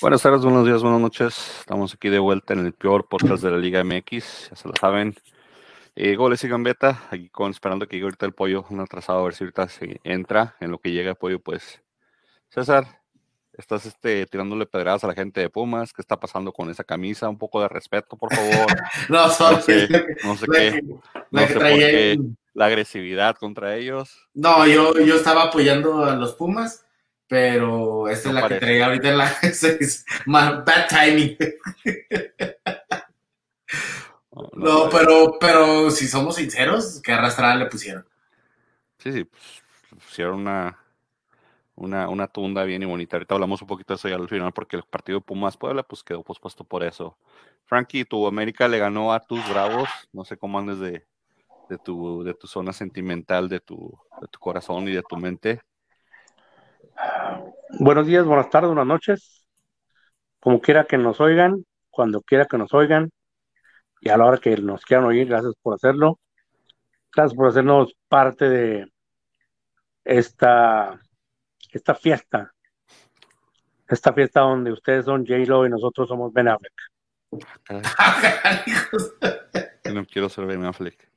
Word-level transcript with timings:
Buenas 0.00 0.22
tardes, 0.22 0.42
buenos 0.42 0.64
días, 0.64 0.80
buenas 0.80 1.00
noches. 1.00 1.56
Estamos 1.58 1.92
aquí 1.92 2.08
de 2.08 2.20
vuelta 2.20 2.52
en 2.52 2.64
el 2.64 2.72
peor 2.72 3.08
podcast 3.08 3.42
de 3.42 3.50
la 3.50 3.56
Liga 3.56 3.82
MX, 3.82 4.50
ya 4.50 4.54
se 4.54 4.68
lo 4.68 4.76
saben. 4.76 5.16
Eh, 5.96 6.14
goles 6.14 6.44
y 6.44 6.48
gambeta, 6.48 7.02
aquí 7.10 7.28
con 7.30 7.50
esperando 7.50 7.88
que 7.88 7.96
llegue 7.96 8.04
ahorita 8.04 8.24
el 8.24 8.32
pollo, 8.32 8.64
un 8.70 8.78
atrasado, 8.78 9.18
a 9.18 9.24
ver 9.24 9.34
si 9.34 9.42
ahorita 9.42 9.68
se 9.68 10.00
entra 10.04 10.54
en 10.60 10.70
lo 10.70 10.78
que 10.78 10.92
llega 10.92 11.10
el 11.10 11.16
pollo, 11.16 11.40
pues. 11.40 11.82
César, 12.48 13.00
estás 13.54 13.86
este, 13.86 14.24
tirándole 14.26 14.66
pedradas 14.66 15.02
a 15.02 15.08
la 15.08 15.14
gente 15.14 15.40
de 15.40 15.50
Pumas, 15.50 15.92
¿qué 15.92 16.00
está 16.00 16.20
pasando 16.20 16.52
con 16.52 16.70
esa 16.70 16.84
camisa? 16.84 17.28
Un 17.28 17.36
poco 17.36 17.60
de 17.60 17.66
respeto, 17.66 18.16
por 18.16 18.32
favor. 18.32 18.66
no, 19.08 19.26
no 19.26 19.60
sé, 19.60 19.88
no 20.22 20.36
sé 20.36 20.46
qué, 20.46 20.80
no 21.32 21.40
sé 21.44 21.54
por 21.54 21.62
qué 21.64 22.18
la 22.54 22.66
agresividad 22.66 23.34
contra 23.34 23.74
ellos. 23.74 24.28
No, 24.32 24.64
yo, 24.64 24.96
yo 25.00 25.16
estaba 25.16 25.42
apoyando 25.42 26.04
a 26.04 26.14
los 26.14 26.34
Pumas 26.34 26.84
pero 27.28 28.08
esta 28.08 28.30
es 28.30 28.34
la 28.34 28.48
que 28.48 28.54
traía 28.56 28.86
ahorita 28.86 29.10
en 29.10 29.18
la 29.18 29.30
es 29.42 30.04
bad 30.26 30.88
timing. 30.88 31.36
no, 34.54 34.88
pero, 34.90 35.36
pero 35.38 35.90
si 35.90 36.08
somos 36.08 36.36
sinceros, 36.36 37.00
¿qué 37.02 37.12
arrastrada 37.12 37.54
le 37.54 37.66
pusieron? 37.66 38.06
Sí, 38.98 39.12
sí, 39.12 39.24
pues, 39.24 39.62
pusieron 40.06 40.40
una, 40.40 40.78
una, 41.76 42.08
una 42.08 42.26
tunda 42.26 42.64
bien 42.64 42.82
y 42.82 42.86
bonita. 42.86 43.16
Ahorita 43.16 43.34
hablamos 43.34 43.60
un 43.60 43.68
poquito 43.68 43.92
de 43.92 43.96
eso 43.96 44.08
ya 44.08 44.16
al 44.16 44.28
final, 44.28 44.52
porque 44.52 44.76
el 44.76 44.82
partido 44.84 45.18
de 45.18 45.24
Pumas 45.24 45.56
Puebla 45.56 45.82
pues 45.82 46.02
quedó 46.02 46.22
pospuesto 46.22 46.64
por 46.64 46.82
eso. 46.82 47.16
Frankie, 47.66 48.04
tu 48.04 48.26
América 48.26 48.66
le 48.68 48.78
ganó 48.78 49.12
a 49.12 49.20
tus 49.20 49.46
Bravos, 49.50 49.88
no 50.12 50.24
sé 50.24 50.38
cómo 50.38 50.58
andes 50.58 50.78
de, 50.78 51.06
de, 51.68 51.78
tu, 51.78 52.24
de 52.24 52.32
tu 52.32 52.46
zona 52.46 52.72
sentimental, 52.72 53.48
de 53.48 53.60
tu, 53.60 53.98
de 54.20 54.28
tu 54.28 54.38
corazón 54.38 54.88
y 54.88 54.92
de 54.92 55.02
tu 55.02 55.16
mente. 55.16 55.60
Buenos 57.80 58.06
días, 58.06 58.24
buenas 58.24 58.48
tardes, 58.50 58.68
buenas 58.68 58.86
noches. 58.86 59.44
Como 60.40 60.60
quiera 60.60 60.84
que 60.84 60.98
nos 60.98 61.20
oigan, 61.20 61.64
cuando 61.90 62.22
quiera 62.22 62.46
que 62.46 62.58
nos 62.58 62.74
oigan, 62.74 63.10
y 64.00 64.08
a 64.08 64.16
la 64.16 64.26
hora 64.26 64.38
que 64.38 64.56
nos 64.56 64.84
quieran 64.84 65.06
oír, 65.06 65.28
gracias 65.28 65.54
por 65.62 65.74
hacerlo. 65.74 66.18
Gracias 67.14 67.36
por 67.36 67.48
hacernos 67.48 67.94
parte 68.08 68.48
de 68.48 68.92
esta, 70.04 71.00
esta 71.72 71.94
fiesta. 71.94 72.52
Esta 73.88 74.12
fiesta 74.12 74.40
donde 74.40 74.72
ustedes 74.72 75.04
son 75.04 75.24
J-Lo 75.26 75.66
y 75.66 75.70
nosotros 75.70 76.08
somos 76.08 76.32
Ben 76.32 76.48
Affleck. 76.48 76.72
no 79.92 80.04
quiero 80.06 80.28
ser 80.28 80.46
Ben 80.46 80.64
Affleck. 80.64 81.08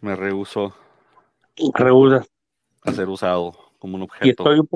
Me 0.00 0.16
rehuso. 0.16 0.74
Rehusas. 1.74 2.28
A 2.82 2.92
ser 2.92 3.08
usado 3.08 3.63
como 3.84 3.96
un 3.96 4.04
objeto. 4.04 4.26
Y 4.26 4.30
estoy 4.30 4.58
un 4.60 4.68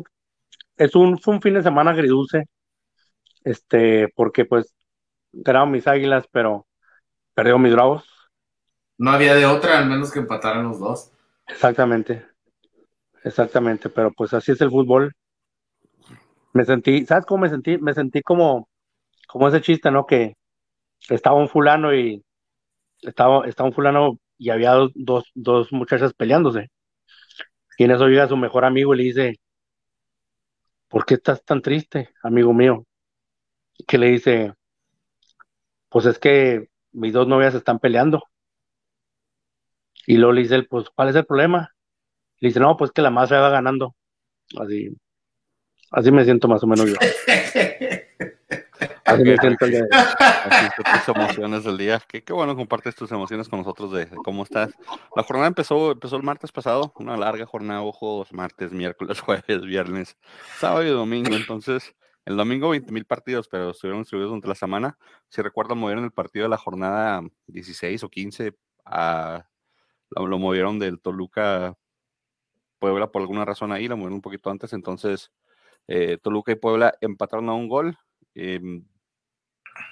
es 0.76 0.94
un, 0.94 1.18
fue 1.18 1.32
un 1.32 1.40
fin 1.40 1.54
de 1.54 1.62
semana 1.62 1.92
agridulce, 1.92 2.44
este, 3.42 4.08
porque 4.14 4.44
pues 4.44 4.74
ganaron 5.32 5.70
mis 5.70 5.86
águilas, 5.86 6.26
pero 6.30 6.66
perdió 7.32 7.58
mis 7.58 7.72
bravos. 7.72 8.04
No 8.98 9.10
había 9.10 9.34
de 9.34 9.46
otra, 9.46 9.78
al 9.78 9.88
menos 9.88 10.12
que 10.12 10.18
empataran 10.18 10.64
los 10.64 10.78
dos. 10.78 11.10
Exactamente, 11.46 12.26
exactamente, 13.24 13.88
pero 13.88 14.12
pues 14.12 14.34
así 14.34 14.52
es 14.52 14.60
el 14.60 14.70
fútbol. 14.70 15.14
Me 16.52 16.66
sentí, 16.66 17.06
¿sabes 17.06 17.24
cómo 17.24 17.44
me 17.44 17.48
sentí? 17.48 17.78
Me 17.78 17.94
sentí 17.94 18.20
como, 18.20 18.68
como 19.26 19.48
ese 19.48 19.62
chiste, 19.62 19.90
¿no? 19.90 20.04
Que 20.04 20.34
estaba 21.08 21.38
un 21.38 21.48
fulano 21.48 21.94
y 21.94 22.22
estaba, 23.00 23.46
estaba 23.46 23.70
un 23.70 23.74
fulano 23.74 24.18
y 24.36 24.50
había 24.50 24.74
dos, 24.94 25.24
dos 25.34 25.72
muchachas 25.72 26.12
peleándose. 26.12 26.68
Y 27.78 27.84
en 27.84 27.92
eso 27.92 28.08
llega 28.08 28.26
su 28.26 28.36
mejor 28.36 28.64
amigo 28.64 28.92
y 28.92 28.98
le 28.98 29.04
dice, 29.04 29.40
¿por 30.88 31.06
qué 31.06 31.14
estás 31.14 31.44
tan 31.44 31.62
triste, 31.62 32.10
amigo 32.24 32.52
mío? 32.52 32.84
Que 33.86 33.98
le 33.98 34.08
dice, 34.08 34.52
pues 35.88 36.04
es 36.06 36.18
que 36.18 36.70
mis 36.90 37.12
dos 37.12 37.28
novias 37.28 37.54
están 37.54 37.78
peleando. 37.78 38.24
Y 40.08 40.16
luego 40.16 40.32
le 40.32 40.42
dice 40.42 40.56
él, 40.56 40.66
pues, 40.66 40.90
¿cuál 40.90 41.10
es 41.10 41.14
el 41.14 41.24
problema? 41.24 41.72
Le 42.40 42.48
dice, 42.48 42.58
no, 42.58 42.76
pues 42.76 42.90
que 42.90 43.00
la 43.00 43.10
más 43.10 43.28
se 43.28 43.36
va 43.36 43.48
ganando. 43.48 43.94
Así, 44.58 44.88
así 45.92 46.10
me 46.10 46.24
siento 46.24 46.48
más 46.48 46.64
o 46.64 46.66
menos 46.66 46.90
yo. 46.90 46.96
Así 49.08 49.22
me 49.22 49.36
siento 49.38 49.64
el 49.64 49.70
día. 49.72 49.86
Así 49.90 50.82
tus 50.82 51.16
emociones 51.16 51.64
del 51.64 51.78
día. 51.78 52.02
Qué, 52.06 52.22
qué, 52.22 52.32
bueno 52.32 52.54
compartes 52.54 52.94
tus 52.94 53.10
emociones 53.10 53.48
con 53.48 53.60
nosotros 53.60 53.92
de, 53.92 54.08
cómo 54.24 54.42
estás. 54.42 54.72
La 55.16 55.22
jornada 55.22 55.48
empezó, 55.48 55.92
empezó 55.92 56.16
el 56.16 56.22
martes 56.22 56.52
pasado, 56.52 56.92
una 56.96 57.16
larga 57.16 57.46
jornada, 57.46 57.82
ojo, 57.82 58.26
martes, 58.32 58.72
miércoles, 58.72 59.20
jueves, 59.20 59.62
viernes, 59.62 60.16
sábado 60.58 60.84
y 60.84 60.90
domingo. 60.90 61.34
Entonces, 61.34 61.94
el 62.26 62.36
domingo 62.36 62.68
20 62.68 62.92
mil 62.92 63.06
partidos, 63.06 63.48
pero 63.48 63.70
estuvieron 63.70 64.02
distribuidos 64.02 64.30
durante 64.30 64.48
la 64.48 64.54
semana. 64.54 64.98
Si 65.28 65.40
recuerdo, 65.40 65.74
movieron 65.74 66.04
el 66.04 66.12
partido 66.12 66.44
de 66.44 66.50
la 66.50 66.58
jornada 66.58 67.22
16 67.46 68.04
o 68.04 68.10
15 68.10 68.52
a, 68.84 69.46
lo, 70.10 70.38
movieron 70.38 70.78
del 70.78 71.00
Toluca 71.00 71.74
Puebla 72.78 73.10
por 73.10 73.22
alguna 73.22 73.44
razón 73.44 73.72
ahí, 73.72 73.88
lo 73.88 73.96
movieron 73.96 74.16
un 74.16 74.22
poquito 74.22 74.50
antes. 74.50 74.72
Entonces, 74.74 75.32
eh, 75.86 76.18
Toluca 76.22 76.52
y 76.52 76.56
Puebla 76.56 76.94
empataron 77.00 77.48
a 77.48 77.54
un 77.54 77.68
gol. 77.68 77.96
Eh, 78.34 78.60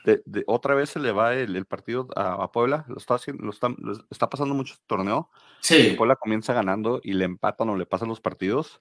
de, 0.04 0.44
otra 0.46 0.74
vez 0.74 0.90
se 0.90 1.00
le 1.00 1.12
va 1.12 1.34
el, 1.34 1.64
partido 1.66 2.08
a, 2.16 2.50
Puebla, 2.52 2.84
lo 2.88 2.96
está, 2.96 3.14
haciendo, 3.14 3.44
lo 3.44 3.50
está, 3.50 3.68
está 4.10 4.28
pasando 4.28 4.54
mucho 4.54 4.74
este 4.74 4.84
torneo. 4.86 5.30
Sí. 5.60 5.94
Puebla 5.96 6.16
comienza 6.16 6.52
ganando 6.52 7.00
y 7.02 7.14
le 7.14 7.24
empatan 7.24 7.68
o 7.68 7.76
le 7.76 7.86
pasan 7.86 8.08
los 8.08 8.20
partidos. 8.20 8.80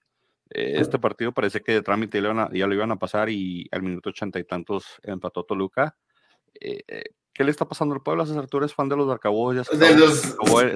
Eh, 0.50 0.76
este 0.80 1.00
partido 1.00 1.32
parece 1.32 1.62
que 1.62 1.74
de 1.74 1.82
trámite 1.82 2.22
ya, 2.22 2.68
lo 2.68 2.74
iban 2.74 2.92
a 2.92 3.00
pasar 3.00 3.30
y 3.30 3.68
al 3.72 3.82
minuto 3.82 4.10
ochenta 4.10 4.40
y 4.40 4.44
tantos 4.44 4.86
empató 5.04 5.44
Toluca. 5.44 5.96
Eh, 6.60 6.84
eh, 6.88 7.04
¿Qué 7.34 7.44
le 7.44 7.52
está 7.52 7.68
pasando 7.68 7.96
al 7.96 8.02
Puebla? 8.02 8.26
César, 8.26 8.48
tú 8.48 8.60
eres 8.60 8.74
fan 8.74 8.88
de 8.88 8.96
los 8.96 9.08
Darcaboys, 9.08 9.58
ya 9.58 9.64
se 9.66 9.76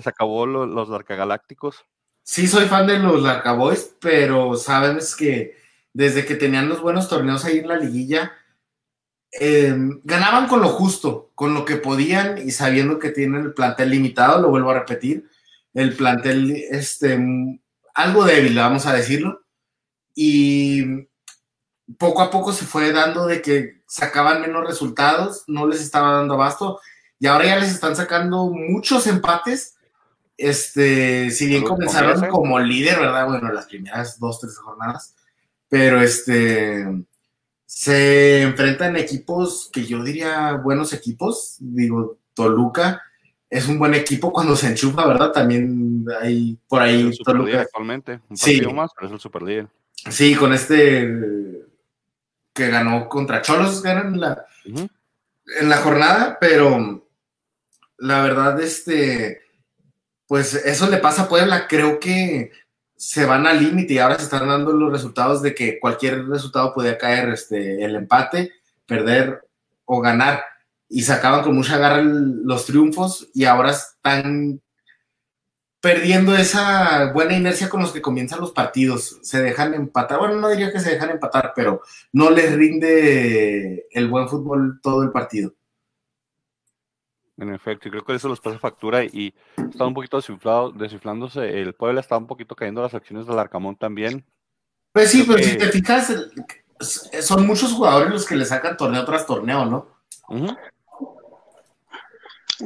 acabó, 0.10 0.46
los... 0.46 0.68
los, 0.68 0.90
Darcagalácticos. 0.90 1.86
Sí, 2.22 2.48
soy 2.48 2.66
fan 2.66 2.86
de 2.86 3.00
los 3.00 3.24
Darcaboys, 3.24 3.96
pero 4.02 4.56
sabes 4.56 5.16
que 5.16 5.56
desde 5.94 6.26
que 6.26 6.36
tenían 6.36 6.68
los 6.68 6.82
buenos 6.82 7.08
torneos 7.08 7.46
ahí 7.46 7.60
en 7.60 7.68
la 7.70 7.78
liguilla, 7.78 8.34
Em, 9.32 10.02
ganaban 10.04 10.48
con 10.48 10.62
lo 10.62 10.70
justo, 10.70 11.32
con 11.36 11.54
lo 11.54 11.64
que 11.64 11.76
podían 11.76 12.40
y 12.40 12.52
sabiendo 12.52 12.98
que 12.98 13.10
tienen 13.10 13.44
el 13.44 13.54
plantel 13.54 13.92
limitado, 13.92 14.42
lo 14.42 14.50
vuelvo 14.50 14.72
a 14.72 14.80
repetir, 14.80 15.30
el 15.74 15.96
plantel 15.96 16.52
este, 16.72 17.20
algo 17.94 18.26
débil, 18.26 18.56
vamos 18.56 18.88
a 18.88 18.94
decirlo, 18.94 19.44
y 20.16 21.08
poco 21.98 22.24
a 22.24 22.32
poco 22.32 22.54
se 22.54 22.66
fue 22.66 22.92
dando 22.92 23.28
de 23.28 23.42
que 23.42 23.82
sacaban 23.88 24.42
menos 24.42 24.66
resultados, 24.66 25.44
no 25.48 25.68
les 25.68 25.82
estaba 25.82 26.14
dando 26.18 26.34
abasto, 26.34 26.80
y 27.20 27.28
ahora 27.28 27.46
ya 27.46 27.58
les 27.58 27.70
están 27.70 27.96
sacando 27.96 28.48
muchos 28.48 29.06
empates. 29.08 29.76
Este, 30.38 31.30
si 31.32 31.48
bien 31.48 31.64
comenzaron 31.64 32.30
como 32.30 32.60
líder, 32.60 32.98
¿verdad? 33.00 33.28
Bueno, 33.28 33.52
las 33.52 33.66
primeras 33.66 34.18
dos, 34.20 34.40
tres 34.40 34.58
jornadas, 34.58 35.16
pero 35.68 36.02
este, 36.02 36.88
se 37.70 38.42
enfrentan 38.42 38.98
equipos 38.98 39.70
que 39.72 39.86
yo 39.86 40.04
diría 40.04 40.54
buenos 40.54 40.92
equipos. 40.92 41.58
Digo, 41.60 42.18
Toluca 42.34 43.04
es 43.48 43.68
un 43.68 43.78
buen 43.78 43.94
equipo 43.94 44.34
cuando 44.34 44.56
se 44.56 44.70
enchufa, 44.70 45.06
¿verdad? 45.06 45.32
También 45.32 46.04
hay 46.20 46.58
por 46.68 46.82
ahí 46.82 47.12
Toluca. 47.24 47.62
actualmente, 47.62 48.22
un 48.28 48.36
partido 48.36 48.74
más, 48.74 48.90
pero 48.96 49.06
es 49.06 49.14
el 49.14 49.20
Super 49.20 49.70
Sí, 50.10 50.34
con 50.34 50.52
este 50.52 51.62
que 52.54 52.70
ganó 52.70 53.08
contra 53.08 53.44
Cholos, 53.44 53.84
ganan 53.84 54.20
la, 54.20 54.48
en 54.66 55.70
la 55.70 55.78
jornada, 55.78 56.40
pero 56.42 57.08
la 58.00 58.24
verdad, 58.24 58.60
este, 58.62 59.44
pues 60.26 60.56
eso 60.56 60.90
le 60.90 60.98
pasa 60.98 61.24
a 61.24 61.30
Puebla. 61.30 61.68
Creo 61.68 62.00
que 62.00 62.52
se 63.00 63.26
van 63.26 63.48
al 63.48 63.64
límite 63.64 63.94
y 63.94 63.98
ahora 63.98 64.18
se 64.18 64.26
están 64.26 64.50
dando 64.50 64.74
los 64.74 64.92
resultados 64.92 65.42
de 65.42 65.56
que 65.56 65.80
cualquier 65.80 66.28
resultado 66.28 66.74
podía 66.74 66.98
caer, 66.98 67.30
este, 67.30 67.82
el 67.86 67.96
empate, 67.96 68.52
perder 68.86 69.48
o 69.86 70.02
ganar. 70.02 70.44
Y 70.90 71.04
sacaban 71.04 71.42
con 71.42 71.56
mucha 71.56 71.78
garra 71.78 72.02
los 72.04 72.66
triunfos 72.66 73.30
y 73.34 73.46
ahora 73.46 73.72
están 73.72 74.60
perdiendo 75.80 76.36
esa 76.36 77.14
buena 77.14 77.38
inercia 77.38 77.70
con 77.70 77.80
los 77.80 77.94
que 77.94 78.02
comienzan 78.02 78.42
los 78.42 78.52
partidos. 78.52 79.20
Se 79.22 79.42
dejan 79.42 79.74
empatar. 79.74 80.20
Bueno, 80.20 80.36
no 80.36 80.50
diría 80.50 80.74
que 80.74 80.82
se 80.82 80.90
dejan 80.90 81.12
empatar, 81.12 81.54
pero 81.56 81.82
no 82.12 82.30
les 82.32 82.54
rinde 82.54 83.88
el 83.92 84.10
buen 84.10 84.28
fútbol 84.28 84.82
todo 84.84 85.04
el 85.04 85.12
partido. 85.12 85.54
En 87.40 87.54
efecto, 87.54 87.88
y 87.88 87.92
creo 87.92 88.04
que 88.04 88.16
eso 88.16 88.28
los 88.28 88.42
pasa 88.42 88.60
factura 88.60 89.04
y 89.04 89.34
está 89.56 89.86
un 89.86 89.94
poquito 89.94 90.18
desinflado, 90.18 90.72
desinflándose. 90.72 91.62
El 91.62 91.74
Puebla 91.74 92.02
está 92.02 92.18
un 92.18 92.28
poquito 92.28 92.54
cayendo 92.54 92.82
las 92.82 92.94
acciones 92.94 93.26
del 93.28 93.40
Arcamón 93.40 93.78
también. 93.78 94.26
Pues 94.92 95.12
sí, 95.12 95.24
pero 95.26 95.42
si 95.42 95.58
te 95.58 95.68
fijas, 95.68 96.14
son 97.22 97.48
muchos 97.48 97.72
jugadores 97.72 98.12
los 98.12 98.26
que 98.26 98.36
le 98.36 98.44
sacan 98.44 98.76
torneo 98.76 99.06
tras 99.06 99.26
torneo, 99.26 99.66
¿no? 99.66 99.88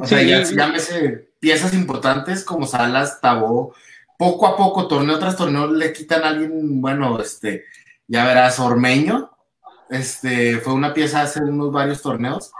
O 0.00 0.06
sea, 0.06 0.22
ya, 0.22 0.42
llámese 0.42 1.30
piezas 1.38 1.72
importantes 1.72 2.44
como 2.44 2.66
Salas, 2.66 3.20
Tabó, 3.20 3.74
poco 4.18 4.46
a 4.46 4.56
poco, 4.56 4.88
torneo 4.88 5.18
tras 5.20 5.36
torneo, 5.36 5.68
le 5.68 5.92
quitan 5.92 6.24
a 6.24 6.28
alguien, 6.28 6.80
bueno, 6.80 7.20
este, 7.20 7.64
ya 8.08 8.24
verás, 8.24 8.58
Ormeño, 8.58 9.30
Este, 9.88 10.58
fue 10.58 10.72
una 10.72 10.92
pieza 10.92 11.20
hace 11.22 11.40
unos 11.40 11.70
varios 11.70 12.02
torneos. 12.02 12.50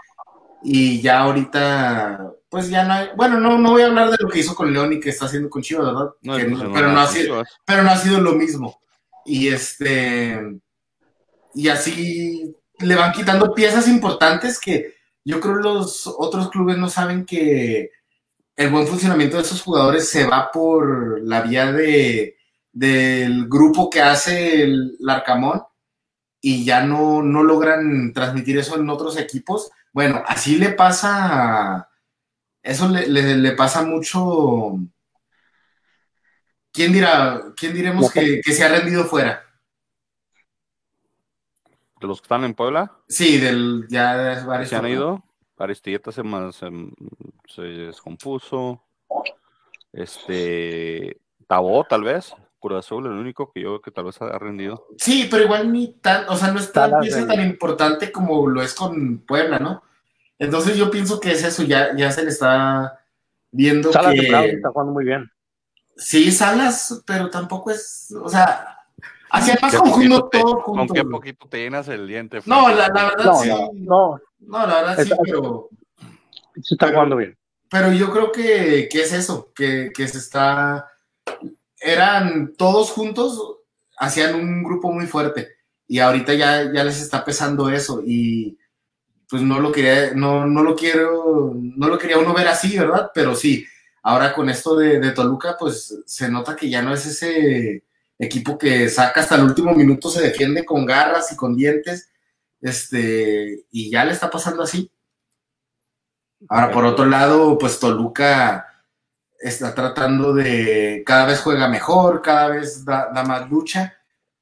Y 0.66 1.00
ya 1.02 1.20
ahorita, 1.20 2.32
pues 2.48 2.70
ya 2.70 2.84
no 2.84 2.94
hay. 2.94 3.08
Bueno, 3.16 3.38
no, 3.38 3.58
no 3.58 3.72
voy 3.72 3.82
a 3.82 3.86
hablar 3.86 4.10
de 4.10 4.16
lo 4.18 4.28
que 4.28 4.38
hizo 4.40 4.54
con 4.54 4.72
León 4.72 4.94
y 4.94 5.00
que 5.00 5.10
está 5.10 5.26
haciendo 5.26 5.50
con 5.50 5.60
Chivas, 5.62 5.84
¿verdad? 5.86 6.10
No, 6.22 6.36
Que 6.36 6.44
no- 6.44 6.64
no, 6.64 6.72
pero, 6.72 6.90
no, 6.90 7.00
ha 7.00 7.06
sido, 7.06 7.44
pero 7.66 7.82
no 7.82 7.90
ha 7.90 7.96
sido 7.98 8.20
lo 8.20 8.32
mismo. 8.32 8.80
Y 9.26 9.48
este. 9.48 10.40
Y 11.54 11.68
así 11.68 12.54
le 12.80 12.94
van 12.94 13.12
quitando 13.12 13.54
piezas 13.54 13.86
importantes 13.88 14.58
que 14.58 14.94
yo 15.24 15.38
creo 15.38 15.54
los 15.56 16.06
otros 16.06 16.50
clubes 16.50 16.76
no 16.76 16.88
saben 16.88 17.24
que 17.24 17.90
el 18.56 18.70
buen 18.70 18.86
funcionamiento 18.86 19.36
de 19.36 19.42
esos 19.42 19.62
jugadores 19.62 20.08
se 20.08 20.26
va 20.26 20.50
por 20.50 21.20
la 21.22 21.42
vía 21.42 21.72
de, 21.72 22.36
del 22.72 23.48
grupo 23.48 23.88
que 23.90 24.00
hace 24.02 24.62
el 24.62 24.96
Larcamón 24.98 25.62
y 26.40 26.64
ya 26.64 26.82
no, 26.82 27.22
no 27.22 27.42
logran 27.42 28.12
transmitir 28.12 28.58
eso 28.58 28.76
en 28.76 28.88
otros 28.90 29.16
equipos. 29.18 29.70
Bueno, 29.94 30.22
así 30.26 30.58
le 30.58 30.70
pasa, 30.70 31.88
eso 32.62 32.88
le, 32.88 33.06
le- 33.06 33.36
le 33.36 33.52
pasa 33.52 33.82
mucho. 33.82 34.76
¿Quién 36.72 36.92
dirá, 36.92 37.40
quién 37.56 37.72
diremos 37.72 38.10
que, 38.12 38.40
que 38.44 38.52
se 38.52 38.64
ha 38.64 38.68
rendido 38.68 39.04
fuera? 39.04 39.42
De 42.00 42.08
los 42.08 42.20
que 42.20 42.24
están 42.24 42.42
en 42.44 42.54
Puebla, 42.54 42.92
Sí, 43.08 43.38
del 43.38 43.86
ya 43.88 44.16
de 44.18 44.44
varios 44.44 44.68
se 44.68 44.76
han 44.76 44.88
ido. 44.88 45.22
Aristilleta 45.56 46.10
se, 46.10 46.24
más, 46.24 46.56
se, 46.56 46.68
se 47.46 47.62
descompuso. 47.62 48.82
Este. 49.92 51.20
Tabó, 51.46 51.84
tal 51.84 52.02
vez. 52.02 52.34
Cruz 52.68 52.78
Azul, 52.78 53.06
el 53.06 53.12
único 53.12 53.50
que 53.52 53.60
yo 53.62 53.70
veo 53.72 53.80
que 53.82 53.90
tal 53.90 54.04
vez 54.04 54.20
ha 54.22 54.38
rendido. 54.38 54.86
Sí, 54.98 55.28
pero 55.30 55.44
igual 55.44 55.70
ni 55.72 55.88
tan, 55.94 56.28
o 56.28 56.36
sea, 56.36 56.50
no 56.50 56.58
es 56.58 56.72
tan 56.72 56.98
pieza 57.00 57.20
de- 57.20 57.26
tan 57.26 57.44
importante 57.44 58.10
como 58.10 58.46
lo 58.48 58.62
es 58.62 58.72
con 58.74 59.18
Puebla, 59.18 59.58
¿no? 59.58 59.82
Entonces 60.38 60.76
yo 60.76 60.90
pienso 60.90 61.20
que 61.20 61.32
es 61.32 61.44
eso, 61.44 61.62
ya, 61.62 61.94
ya 61.96 62.10
se 62.10 62.22
le 62.24 62.30
está 62.30 62.98
viendo 63.52 63.92
Salas 63.92 64.12
de 64.14 64.20
que 64.20 64.28
Bravos 64.30 64.48
está 64.48 64.68
jugando 64.70 64.92
muy 64.92 65.04
bien. 65.04 65.30
sí, 65.96 66.32
Salas, 66.32 67.02
pero 67.06 67.30
tampoco 67.30 67.70
es, 67.70 68.12
o 68.20 68.28
sea, 68.28 68.78
hacia 69.30 69.56
más 69.62 69.70
¿Qué 69.72 69.78
conjunto 69.78 70.28
te- 70.28 70.40
todo 70.40 70.62
¿Con 70.62 70.78
junto. 70.78 70.94
qué 70.94 71.04
poquito 71.04 71.46
te 71.48 71.58
llenas 71.58 71.86
el 71.88 72.06
diente? 72.08 72.40
No, 72.46 72.68
la, 72.70 72.88
la 72.88 73.04
verdad 73.04 73.24
No, 73.26 73.34
sí. 73.36 73.48
no, 73.48 73.70
no, 73.74 74.20
No, 74.40 74.66
la 74.66 74.74
verdad 74.82 75.04
sí, 75.04 75.10
pero, 75.24 75.68
sí 76.62 76.74
está 76.74 76.86
Pero- 76.86 76.96
jugando 76.98 77.16
bien. 77.16 77.36
pero 77.70 77.92
yo 77.92 78.10
creo 78.10 78.32
que, 78.32 78.88
que 78.90 79.02
es 79.02 79.12
eso, 79.12 79.52
que, 79.54 79.90
que 79.94 80.08
se 80.08 80.18
está. 80.18 80.88
Eran 81.84 82.54
todos 82.56 82.90
juntos, 82.90 83.58
hacían 83.98 84.34
un 84.34 84.64
grupo 84.64 84.90
muy 84.90 85.06
fuerte. 85.06 85.50
Y 85.86 85.98
ahorita 85.98 86.32
ya, 86.34 86.72
ya 86.72 86.82
les 86.82 87.00
está 87.00 87.24
pesando 87.24 87.68
eso. 87.68 88.02
Y 88.04 88.58
pues 89.28 89.42
no 89.42 89.60
lo 89.60 89.70
quería, 89.70 90.14
no, 90.14 90.46
no 90.46 90.62
lo 90.62 90.74
quiero, 90.74 91.52
no 91.54 91.88
lo 91.88 91.98
quería 91.98 92.18
uno 92.18 92.32
ver 92.32 92.48
así, 92.48 92.78
¿verdad? 92.78 93.10
Pero 93.14 93.34
sí, 93.34 93.66
ahora 94.02 94.32
con 94.32 94.48
esto 94.48 94.76
de, 94.76 94.98
de 94.98 95.10
Toluca, 95.12 95.56
pues 95.58 96.02
se 96.06 96.30
nota 96.30 96.56
que 96.56 96.70
ya 96.70 96.82
no 96.82 96.94
es 96.94 97.06
ese 97.06 97.84
equipo 98.18 98.56
que 98.56 98.88
saca 98.88 99.20
hasta 99.20 99.34
el 99.36 99.44
último 99.44 99.74
minuto, 99.74 100.08
se 100.08 100.22
defiende 100.22 100.64
con 100.64 100.86
garras 100.86 101.32
y 101.32 101.36
con 101.36 101.54
dientes. 101.54 102.10
Este, 102.60 103.66
y 103.70 103.90
ya 103.90 104.04
le 104.06 104.12
está 104.12 104.30
pasando 104.30 104.62
así. 104.62 104.90
Ahora, 106.48 106.70
por 106.70 106.84
otro 106.84 107.04
lado, 107.06 107.58
pues 107.58 107.78
Toluca 107.78 108.73
está 109.48 109.74
tratando 109.74 110.32
de, 110.32 111.02
cada 111.04 111.26
vez 111.26 111.40
juega 111.40 111.68
mejor, 111.68 112.22
cada 112.22 112.48
vez 112.48 112.84
da, 112.84 113.10
da 113.12 113.22
más 113.24 113.48
lucha. 113.50 113.94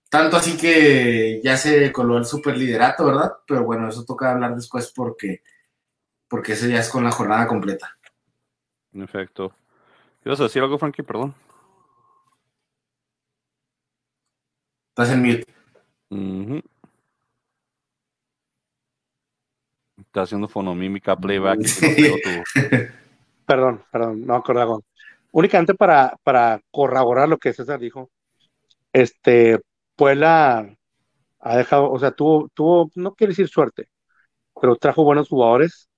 Tanto 0.09 0.37
así 0.37 0.57
que 0.57 1.41
ya 1.43 1.57
se 1.57 1.91
coló 1.91 2.19
el 2.19 2.25
superliderato, 2.25 3.07
¿verdad? 3.07 3.33
Pero 3.47 3.65
bueno, 3.65 3.89
eso 3.89 4.05
toca 4.05 4.31
hablar 4.31 4.55
después 4.55 4.93
porque, 4.95 5.43
porque 6.29 6.53
eso 6.53 6.67
ya 6.69 6.79
es 6.79 6.89
con 6.89 7.03
la 7.03 7.11
jornada 7.11 7.47
completa. 7.47 7.97
En 8.93 9.03
efecto. 9.03 9.53
¿Ibas 10.25 10.39
a 10.41 10.45
decir 10.45 10.63
algo, 10.63 10.79
Frankie? 10.79 11.03
Perdón. 11.03 11.35
Estás 14.91 15.11
en 15.11 15.23
mute. 15.23 15.45
Ujú. 16.11 16.61
Está 19.99 20.23
haciendo 20.23 20.47
fonomímica 20.47 21.17
playback. 21.17 21.61
tu- 22.53 22.63
Perdón, 23.47 23.83
perdón, 23.91 24.27
no 24.27 24.35
acordaba. 24.37 24.79
Únicamente 25.33 25.75
para, 25.75 26.17
para 26.23 26.61
corroborar 26.71 27.29
lo 27.29 27.39
que 27.39 27.53
César 27.53 27.81
dijo, 27.81 28.11
este, 28.93 29.61
Puebla 29.97 30.77
ha 31.41 31.57
dejado, 31.57 31.91
o 31.93 31.99
sea, 31.99 32.13
tuvo, 32.13 32.49
tuvo, 32.55 32.91
no 32.97 33.15
quiero 33.15 33.33
decir 33.33 33.49
suerte, 33.49 33.89
pero 34.61 34.77
trajo 34.77 35.05
buenos 35.05 35.29
jugadores, 35.29 35.91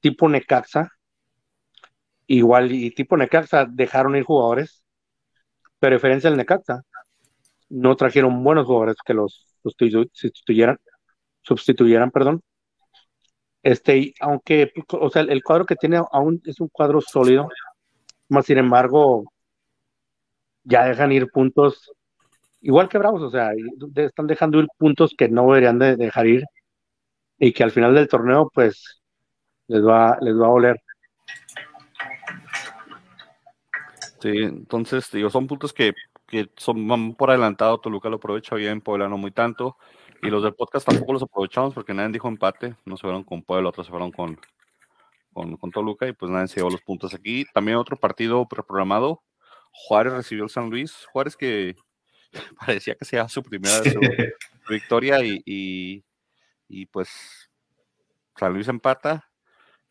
tipo 0.00 0.28
Necaxa, 0.28 0.90
igual, 2.26 2.72
y 2.72 2.90
tipo 2.92 3.16
Necaxa 3.16 3.66
dejaron 3.68 4.16
ir 4.16 4.24
jugadores, 4.24 4.82
pero 5.80 5.94
a 5.94 5.98
diferencia 5.98 6.30
del 6.30 6.38
Necaxa, 6.38 6.82
no 7.70 7.96
trajeron 7.96 8.44
buenos 8.44 8.66
jugadores 8.66 8.96
que 9.06 9.14
los 9.14 9.46
sustitu- 9.64 10.10
sustituyeran, 10.12 10.78
sustituyeran, 11.42 12.10
perdón. 12.12 12.42
Este, 13.62 14.14
aunque, 14.20 14.72
o 14.92 15.10
sea, 15.10 15.22
el 15.22 15.42
cuadro 15.42 15.66
que 15.66 15.76
tiene 15.76 16.00
aún 16.12 16.40
es 16.44 16.60
un 16.60 16.68
cuadro 16.68 17.00
sólido, 17.00 17.48
más 18.28 18.46
sin 18.46 18.58
embargo, 18.58 19.24
ya 20.64 20.84
dejan 20.84 21.12
ir 21.12 21.30
puntos, 21.30 21.92
igual 22.60 22.88
que 22.88 22.98
Bravos, 22.98 23.22
o 23.22 23.30
sea, 23.30 23.52
están 23.96 24.26
dejando 24.26 24.58
ir 24.60 24.66
puntos 24.78 25.14
que 25.16 25.28
no 25.28 25.42
deberían 25.46 25.78
de 25.78 25.96
dejar 25.96 26.26
ir 26.26 26.44
y 27.38 27.52
que 27.52 27.64
al 27.64 27.70
final 27.70 27.94
del 27.94 28.08
torneo, 28.08 28.50
pues, 28.52 29.00
les 29.68 29.84
va, 29.84 30.18
les 30.20 30.34
va 30.34 30.46
a 30.46 30.50
oler. 30.50 30.76
Sí, 34.20 34.30
entonces, 34.30 35.08
digo, 35.12 35.30
son 35.30 35.46
puntos 35.46 35.72
que, 35.72 35.92
que 36.26 36.50
son 36.56 37.14
por 37.14 37.30
adelantado. 37.30 37.78
Toluca 37.78 38.08
lo 38.08 38.16
aprovecha 38.16 38.56
bien, 38.56 38.80
Puebla 38.80 39.08
no 39.08 39.16
muy 39.16 39.30
tanto. 39.30 39.76
Y 40.22 40.28
los 40.30 40.42
del 40.42 40.54
podcast 40.54 40.86
tampoco 40.88 41.12
los 41.12 41.22
aprovechamos 41.22 41.74
porque 41.74 41.94
nadie 41.94 42.12
dijo 42.12 42.26
empate. 42.26 42.74
No 42.84 42.96
se 42.96 43.02
fueron 43.02 43.22
con 43.22 43.42
Puebla, 43.42 43.68
otros 43.68 43.86
se 43.86 43.90
fueron 43.90 44.10
con, 44.10 44.38
con, 45.32 45.56
con 45.56 45.70
Toluca 45.70 46.06
y 46.08 46.12
pues 46.12 46.30
nadie 46.30 46.48
se 46.48 46.56
llevó 46.60 46.70
los 46.70 46.82
puntos 46.82 47.14
aquí. 47.14 47.44
También 47.54 47.76
otro 47.78 47.96
partido 47.96 48.46
preprogramado. 48.48 49.22
Juárez 49.70 50.12
recibió 50.14 50.44
el 50.44 50.50
San 50.50 50.70
Luis. 50.70 51.06
Juárez 51.12 51.36
que 51.36 51.76
parecía 52.66 52.94
que 52.94 53.04
sea 53.04 53.28
su 53.28 53.42
primera 53.42 53.80
victoria 54.68 55.22
y, 55.24 55.42
y, 55.46 56.04
y, 56.68 56.86
pues 56.86 57.08
San 58.36 58.52
Luis 58.52 58.68
empata. 58.68 59.24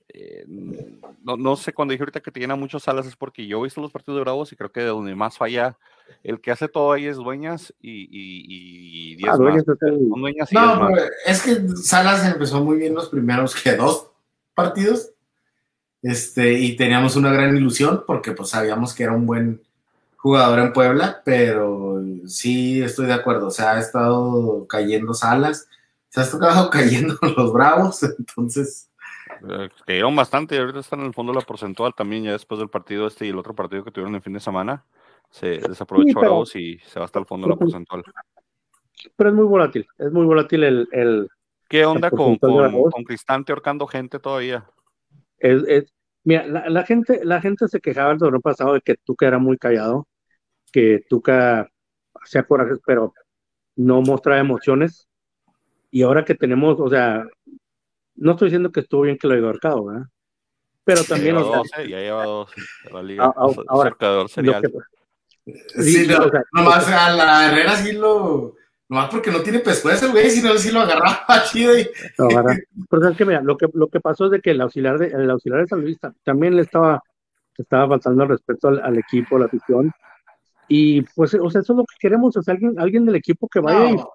Eh, 0.10 0.46
no, 0.48 1.36
no 1.36 1.56
sé, 1.58 1.74
cuando 1.74 1.92
dije 1.92 2.02
ahorita 2.02 2.22
que 2.22 2.32
te 2.32 2.40
llena 2.40 2.56
muchas 2.56 2.88
alas 2.88 3.06
es 3.06 3.16
porque 3.18 3.46
yo 3.46 3.60
he 3.60 3.64
visto 3.64 3.82
los 3.82 3.92
partidos 3.92 4.16
de 4.18 4.22
Bravos 4.22 4.52
y 4.54 4.56
creo 4.56 4.72
que 4.72 4.80
de 4.80 4.86
donde 4.88 5.14
más 5.16 5.38
falla, 5.38 5.78
el 6.24 6.40
que 6.40 6.52
hace 6.52 6.70
todo 6.70 6.94
ahí 6.94 7.08
es 7.08 7.18
Dueñas 7.18 7.74
y, 7.82 8.04
y, 8.04 9.12
y 9.12 9.16
diez 9.18 9.28
Ah, 9.28 9.32
más. 9.32 9.40
Dueñas 9.40 9.64
es 9.68 9.78
el- 9.82 10.10
Son 10.10 10.22
Dueñas 10.22 10.52
y 10.52 10.56
diez 10.56 10.66
No, 10.66 10.80
más. 10.80 10.92
pero 10.94 11.06
es 11.26 11.42
que 11.44 11.68
Salas 11.76 12.26
empezó 12.26 12.64
muy 12.64 12.78
bien 12.78 12.94
los 12.94 13.10
primeros 13.10 13.54
que 13.62 13.76
dos 13.76 14.12
partidos. 14.54 15.12
Este, 16.02 16.54
y 16.54 16.76
teníamos 16.76 17.16
una 17.16 17.32
gran 17.32 17.56
ilusión 17.58 18.04
porque 18.06 18.32
pues 18.32 18.50
sabíamos 18.50 18.94
que 18.94 19.04
era 19.04 19.14
un 19.14 19.26
buen 19.26 19.62
jugador 20.18 20.60
en 20.60 20.74
Puebla, 20.74 21.22
pero 21.26 22.02
sí 22.28 22.82
estoy 22.82 23.08
de 23.08 23.14
acuerdo. 23.14 23.48
O 23.48 23.52
sea, 23.52 23.74
ha 23.74 23.80
estado 23.80 24.68
cayendo 24.68 25.14
Salas, 25.14 25.68
se 26.10 26.20
ha 26.20 26.24
estado 26.24 26.70
cayendo 26.72 27.18
los 27.36 27.52
Bravos, 27.54 28.04
entonces 28.04 28.90
Eh, 29.50 29.70
que 29.86 29.94
dieron 29.94 30.16
bastante 30.16 30.56
y 30.56 30.58
ahorita 30.60 30.80
están 30.80 31.02
en 31.02 31.08
el 31.08 31.14
fondo 31.14 31.32
de 31.34 31.40
la 31.40 31.46
porcentual 31.46 31.94
también 31.94 32.24
ya 32.24 32.32
después 32.32 32.60
del 32.60 32.70
partido 32.70 33.08
este 33.08 33.26
y 33.26 33.30
el 33.30 33.38
otro 33.38 33.54
partido 33.54 33.84
que 33.84 33.92
tuvieron 33.92 34.16
el 34.16 34.22
fin 34.22 34.34
de 34.34 34.40
semana. 34.40 34.84
Se 35.30 35.58
desaprovechó 35.60 36.08
Sí, 36.10 36.16
pero- 36.16 36.22
Bravos 36.32 36.56
y 36.56 36.80
se 36.80 37.00
va 37.00 37.06
hasta 37.06 37.20
el 37.20 37.26
fondo 37.26 37.46
de 37.48 37.54
la 37.54 37.60
porcentual. 37.60 38.04
pero 39.16 39.30
es 39.30 39.36
muy 39.36 39.46
volátil, 39.46 39.86
es 39.98 40.12
muy 40.12 40.26
volátil 40.26 40.64
el, 40.64 40.88
el 40.92 41.28
¿Qué 41.68 41.86
onda 41.86 42.10
con, 42.10 42.38
con, 42.38 42.72
con 42.90 43.04
Cristante 43.04 43.52
ahorcando 43.52 43.86
gente 43.86 44.20
todavía? 44.20 44.66
Es, 45.40 45.64
es- 45.68 45.94
mira, 46.24 46.46
la, 46.48 46.70
la 46.70 46.84
gente, 46.86 47.22
la 47.24 47.42
gente 47.42 47.68
se 47.68 47.80
quejaba 47.80 48.12
el 48.12 48.20
torneo 48.20 48.42
pasado 48.42 48.74
de 48.74 48.82
que 48.82 48.96
Tuca 49.04 49.28
era 49.28 49.40
muy 49.40 49.58
callado, 49.58 50.08
que 50.72 51.02
Tuca 51.10 51.70
hacía 52.22 52.44
corajes, 52.44 52.80
pero 52.86 53.14
no 53.76 54.02
mostraba 54.02 54.40
emociones. 54.40 55.08
Y 55.92 56.04
ahora 56.04 56.26
que 56.26 56.36
tenemos, 56.36 56.80
o 56.80 56.90
sea, 56.90 57.24
no 58.16 58.32
estoy 58.32 58.48
diciendo 58.48 58.72
que 58.72 58.82
estuvo 58.82 59.02
bien 59.02 59.18
que 59.18 59.28
lo 59.28 59.36
haya 59.36 59.46
ahorcado, 59.46 59.86
¿verdad? 59.86 60.06
Pero 60.84 61.02
Ya 61.02 61.08
también, 61.08 61.36
lleva 61.36 61.48
o 61.48 61.52
sea, 61.52 61.58
dos, 61.60 61.72
¿eh? 61.78 61.90
ya 61.90 62.00
lleva 62.00 62.24
dos 62.26 62.52
de 62.84 62.92
la 62.94 63.04
liga. 63.04 63.26
Ah, 63.26 63.34
ah, 63.38 63.52
ahora, 63.68 63.90
cercador 63.90 64.24
lo 64.24 64.28
serial. 64.28 64.62
que- 64.62 64.72
sí, 65.84 65.92
Sí, 66.04 66.08
no, 66.08 66.26
o 66.26 66.30
sea, 66.30 66.44
nomás 66.54 66.88
a 66.90 67.14
la 67.14 67.48
Herrera 67.52 67.76
sí 67.78 67.94
lo. 67.94 68.56
Nomás 68.90 69.10
porque 69.10 69.32
no 69.32 69.42
tiene 69.42 69.60
pescuezo, 69.60 70.06
el 70.06 70.12
güey, 70.14 70.30
si 70.30 70.42
no, 70.42 70.58
sí 70.58 70.72
lo 70.72 70.80
agarraba 70.82 71.44
chido. 71.52 71.78
Y, 71.78 71.90
No, 72.18 72.28
¿verdad? 72.28 72.58
Pero 72.90 73.10
es 73.10 73.18
que 73.18 73.26
mira, 73.26 73.42
lo 73.42 73.58
que, 73.58 73.68
lo 73.74 73.90
que 73.90 74.00
pasó 74.00 74.26
es 74.26 74.32
de 74.32 74.42
que 74.42 74.52
el 74.52 74.62
auxiliar 74.62 74.98
de, 74.98 75.08
el 75.08 75.30
auxiliar 75.30 75.62
de 75.62 75.68
San 75.68 75.82
Luis 75.82 76.00
ta- 76.00 76.14
también 76.24 76.56
le 76.56 76.62
estaba, 76.62 77.04
estaba 77.58 77.88
faltando 77.90 78.24
el 78.24 78.30
respeto 78.30 78.70
al, 78.70 78.80
al 78.82 78.98
equipo, 78.98 79.36
a 79.36 79.40
la 79.40 79.46
afición. 79.48 79.92
Y 80.70 81.02
pues, 81.02 81.34
o 81.34 81.50
sea, 81.50 81.62
eso 81.62 81.74
es 81.74 81.78
lo 81.78 81.84
que 81.86 81.96
queremos, 82.00 82.36
o 82.38 82.42
sea, 82.42 82.54
alguien, 82.54 82.80
alguien 82.80 83.06
del 83.06 83.16
equipo 83.16 83.48
que 83.50 83.60
vaya 83.60 83.90
y, 83.90 83.96
no, 83.96 84.10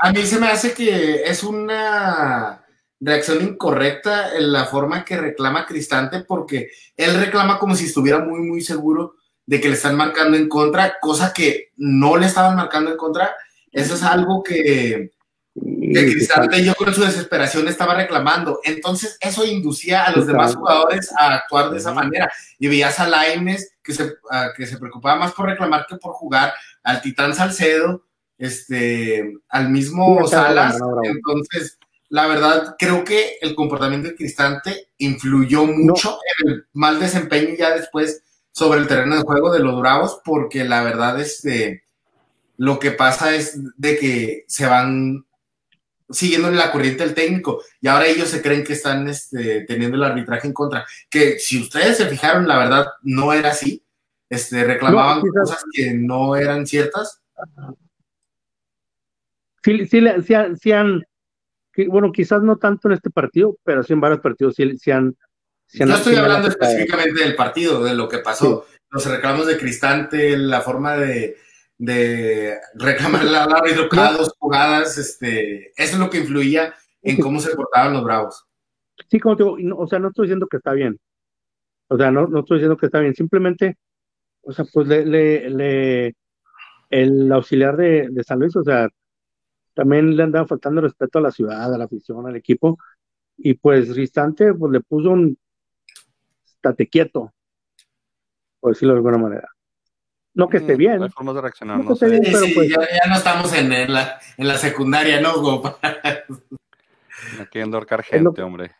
A 0.00 0.12
mí 0.12 0.22
se 0.22 0.40
me 0.40 0.48
hace 0.48 0.72
que 0.74 1.22
es 1.24 1.44
una 1.44 2.64
reacción 3.00 3.42
incorrecta 3.42 4.36
en 4.36 4.52
la 4.52 4.64
forma 4.64 5.04
que 5.04 5.16
reclama 5.16 5.64
Cristante, 5.66 6.24
porque 6.26 6.70
él 6.96 7.14
reclama 7.20 7.58
como 7.58 7.74
si 7.76 7.84
estuviera 7.84 8.18
muy, 8.18 8.40
muy 8.40 8.60
seguro 8.60 9.14
de 9.48 9.62
que 9.62 9.70
le 9.70 9.76
están 9.76 9.96
marcando 9.96 10.36
en 10.36 10.46
contra, 10.46 10.98
cosa 11.00 11.32
que 11.32 11.72
no 11.78 12.18
le 12.18 12.26
estaban 12.26 12.54
marcando 12.54 12.90
en 12.90 12.98
contra. 12.98 13.34
Eso 13.72 13.94
es 13.94 14.02
algo 14.02 14.42
que, 14.42 15.12
que 15.54 16.12
Cristante 16.12 16.62
yo 16.62 16.74
con 16.74 16.92
su 16.92 17.00
desesperación 17.00 17.66
estaba 17.66 17.94
reclamando. 17.94 18.60
Entonces 18.62 19.16
eso 19.22 19.46
inducía 19.46 20.04
a 20.04 20.12
los 20.12 20.26
demás 20.26 20.54
jugadores 20.54 21.10
a 21.18 21.32
actuar 21.32 21.70
de 21.70 21.78
esa 21.78 21.94
manera. 21.94 22.30
Y 22.58 22.68
veías 22.68 23.00
a 23.00 23.08
Laimes 23.08 23.72
que 23.82 23.94
se, 23.94 24.16
que 24.54 24.66
se 24.66 24.76
preocupaba 24.76 25.18
más 25.18 25.32
por 25.32 25.46
reclamar 25.46 25.86
que 25.88 25.96
por 25.96 26.12
jugar, 26.12 26.52
al 26.82 27.00
Titán 27.00 27.34
Salcedo, 27.34 28.04
este, 28.36 29.32
al 29.48 29.70
mismo 29.70 30.28
Salas. 30.28 30.78
Entonces 31.04 31.78
la 32.10 32.26
verdad, 32.26 32.76
creo 32.78 33.02
que 33.02 33.38
el 33.40 33.54
comportamiento 33.54 34.08
de 34.08 34.14
Cristante 34.14 34.88
influyó 34.98 35.64
mucho 35.64 36.18
en 36.38 36.50
el 36.50 36.66
mal 36.74 37.00
desempeño 37.00 37.54
ya 37.58 37.74
después 37.74 38.22
sobre 38.58 38.80
el 38.80 38.88
terreno 38.88 39.14
de 39.14 39.22
juego 39.22 39.52
de 39.52 39.60
los 39.60 39.78
Bravos, 39.78 40.20
porque 40.24 40.64
la 40.64 40.82
verdad, 40.82 41.20
este, 41.20 41.84
lo 42.56 42.80
que 42.80 42.90
pasa 42.90 43.36
es 43.36 43.56
de 43.76 43.96
que 43.96 44.44
se 44.48 44.66
van 44.66 45.24
siguiendo 46.10 46.50
la 46.50 46.72
corriente 46.72 47.04
del 47.04 47.14
técnico 47.14 47.62
y 47.80 47.86
ahora 47.86 48.06
ellos 48.06 48.28
se 48.28 48.42
creen 48.42 48.64
que 48.64 48.72
están 48.72 49.06
este, 49.06 49.60
teniendo 49.60 49.96
el 49.96 50.02
arbitraje 50.02 50.48
en 50.48 50.54
contra. 50.54 50.84
Que 51.08 51.38
si 51.38 51.62
ustedes 51.62 51.98
se 51.98 52.06
fijaron, 52.06 52.48
la 52.48 52.58
verdad 52.58 52.86
no 53.02 53.32
era 53.32 53.50
así. 53.50 53.84
Este, 54.28 54.64
reclamaban 54.64 55.20
cosas 55.20 55.64
que 55.72 55.94
no 55.94 56.34
eran 56.34 56.66
ciertas. 56.66 57.22
Sí, 59.62 59.86
sí, 59.86 60.00
sí, 60.26 60.34
sí 60.60 60.72
han 60.72 61.04
bueno, 61.86 62.10
quizás 62.10 62.42
no 62.42 62.56
tanto 62.56 62.88
en 62.88 62.94
este 62.94 63.08
partido, 63.08 63.56
pero 63.62 63.84
sí 63.84 63.92
en 63.92 64.00
varios 64.00 64.20
partidos 64.20 64.56
sí, 64.56 64.90
han... 64.90 65.16
Sí 65.68 65.78
Yo 65.78 65.94
estoy 65.94 66.16
hablando 66.16 66.48
específicamente 66.48 67.22
del 67.22 67.36
partido, 67.36 67.84
de 67.84 67.94
lo 67.94 68.08
que 68.08 68.18
pasó. 68.18 68.66
Los 68.90 69.04
reclamos 69.04 69.46
de 69.46 69.58
Cristante, 69.58 70.36
la 70.36 70.62
forma 70.62 70.96
de, 70.96 71.36
de 71.76 72.58
reclamar 72.74 73.24
la 73.24 73.44
árbitro 73.44 73.88
cada 73.88 74.16
dos 74.16 74.32
jugadas, 74.38 74.96
este, 74.96 75.68
eso 75.76 75.94
es 75.94 75.98
lo 75.98 76.08
que 76.08 76.18
influía 76.18 76.74
en 77.02 77.20
cómo 77.20 77.38
se 77.38 77.54
portaban 77.54 77.92
los 77.92 78.02
bravos. 78.02 78.46
Sí, 79.10 79.20
como 79.20 79.36
te 79.36 79.44
digo, 79.44 79.76
o 79.78 79.86
sea, 79.86 79.98
no 79.98 80.08
estoy 80.08 80.24
diciendo 80.24 80.46
que 80.50 80.56
está 80.56 80.72
bien. 80.72 80.98
O 81.88 81.96
sea, 81.98 82.10
no, 82.10 82.26
no 82.26 82.40
estoy 82.40 82.58
diciendo 82.58 82.76
que 82.76 82.86
está 82.86 83.00
bien. 83.00 83.14
Simplemente, 83.14 83.76
o 84.42 84.52
sea, 84.52 84.64
pues 84.72 84.88
le, 84.88 85.04
le, 85.50 86.14
el 86.88 87.30
auxiliar 87.30 87.76
de, 87.76 88.08
de 88.10 88.24
San 88.24 88.38
Luis, 88.38 88.56
o 88.56 88.64
sea, 88.64 88.88
también 89.74 90.16
le 90.16 90.22
andaba 90.22 90.46
faltando 90.46 90.80
respeto 90.80 91.18
a 91.18 91.22
la 91.22 91.30
ciudad, 91.30 91.72
a 91.72 91.78
la 91.78 91.84
afición, 91.84 92.26
al 92.26 92.36
equipo. 92.36 92.78
Y 93.36 93.54
pues 93.54 93.94
Ristante 93.94 94.52
pues, 94.54 94.72
le 94.72 94.80
puso 94.80 95.10
un 95.10 95.38
estate 96.58 96.88
quieto, 96.88 97.32
por 98.60 98.72
decirlo 98.72 98.94
de 98.94 98.98
alguna 98.98 99.18
manera. 99.18 99.48
No 100.34 100.48
que 100.48 100.58
esté 100.58 100.74
mm, 100.74 100.78
bien. 100.78 101.02
Hay 101.02 101.08
formas 101.10 101.34
de 101.34 101.40
reaccionar, 101.40 101.82
no, 101.82 101.96
sé. 101.96 102.20
pero 102.22 102.46
pues, 102.54 102.68
ya, 102.68 103.08
no 103.08 103.16
estamos 103.16 103.52
en, 103.54 103.92
la, 103.92 104.20
en 104.36 104.48
la 104.48 104.56
secundaria, 104.56 105.20
¿no, 105.20 105.40
Go? 105.40 105.78
Aquí 107.40 107.58
endorcar 107.58 108.02
gente, 108.02 108.42
hombre. 108.42 108.70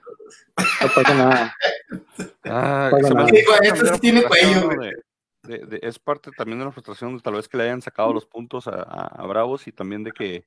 No 0.56 0.88
pasa 0.94 1.14
nada. 1.14 1.56
Ah, 2.44 2.90
esto 3.62 3.98
tiene 4.00 4.22
cuello. 4.22 4.70
es 5.82 5.98
parte 5.98 6.30
también 6.36 6.58
de 6.60 6.66
la 6.66 6.72
frustración, 6.72 7.16
de 7.16 7.22
tal 7.22 7.34
vez 7.34 7.48
que 7.48 7.56
le 7.56 7.64
hayan 7.64 7.82
sacado 7.82 8.12
los 8.12 8.26
puntos 8.26 8.68
a, 8.68 8.82
a 8.82 9.26
Bravos 9.26 9.66
y 9.66 9.72
también 9.72 10.04
de 10.04 10.12
que 10.12 10.46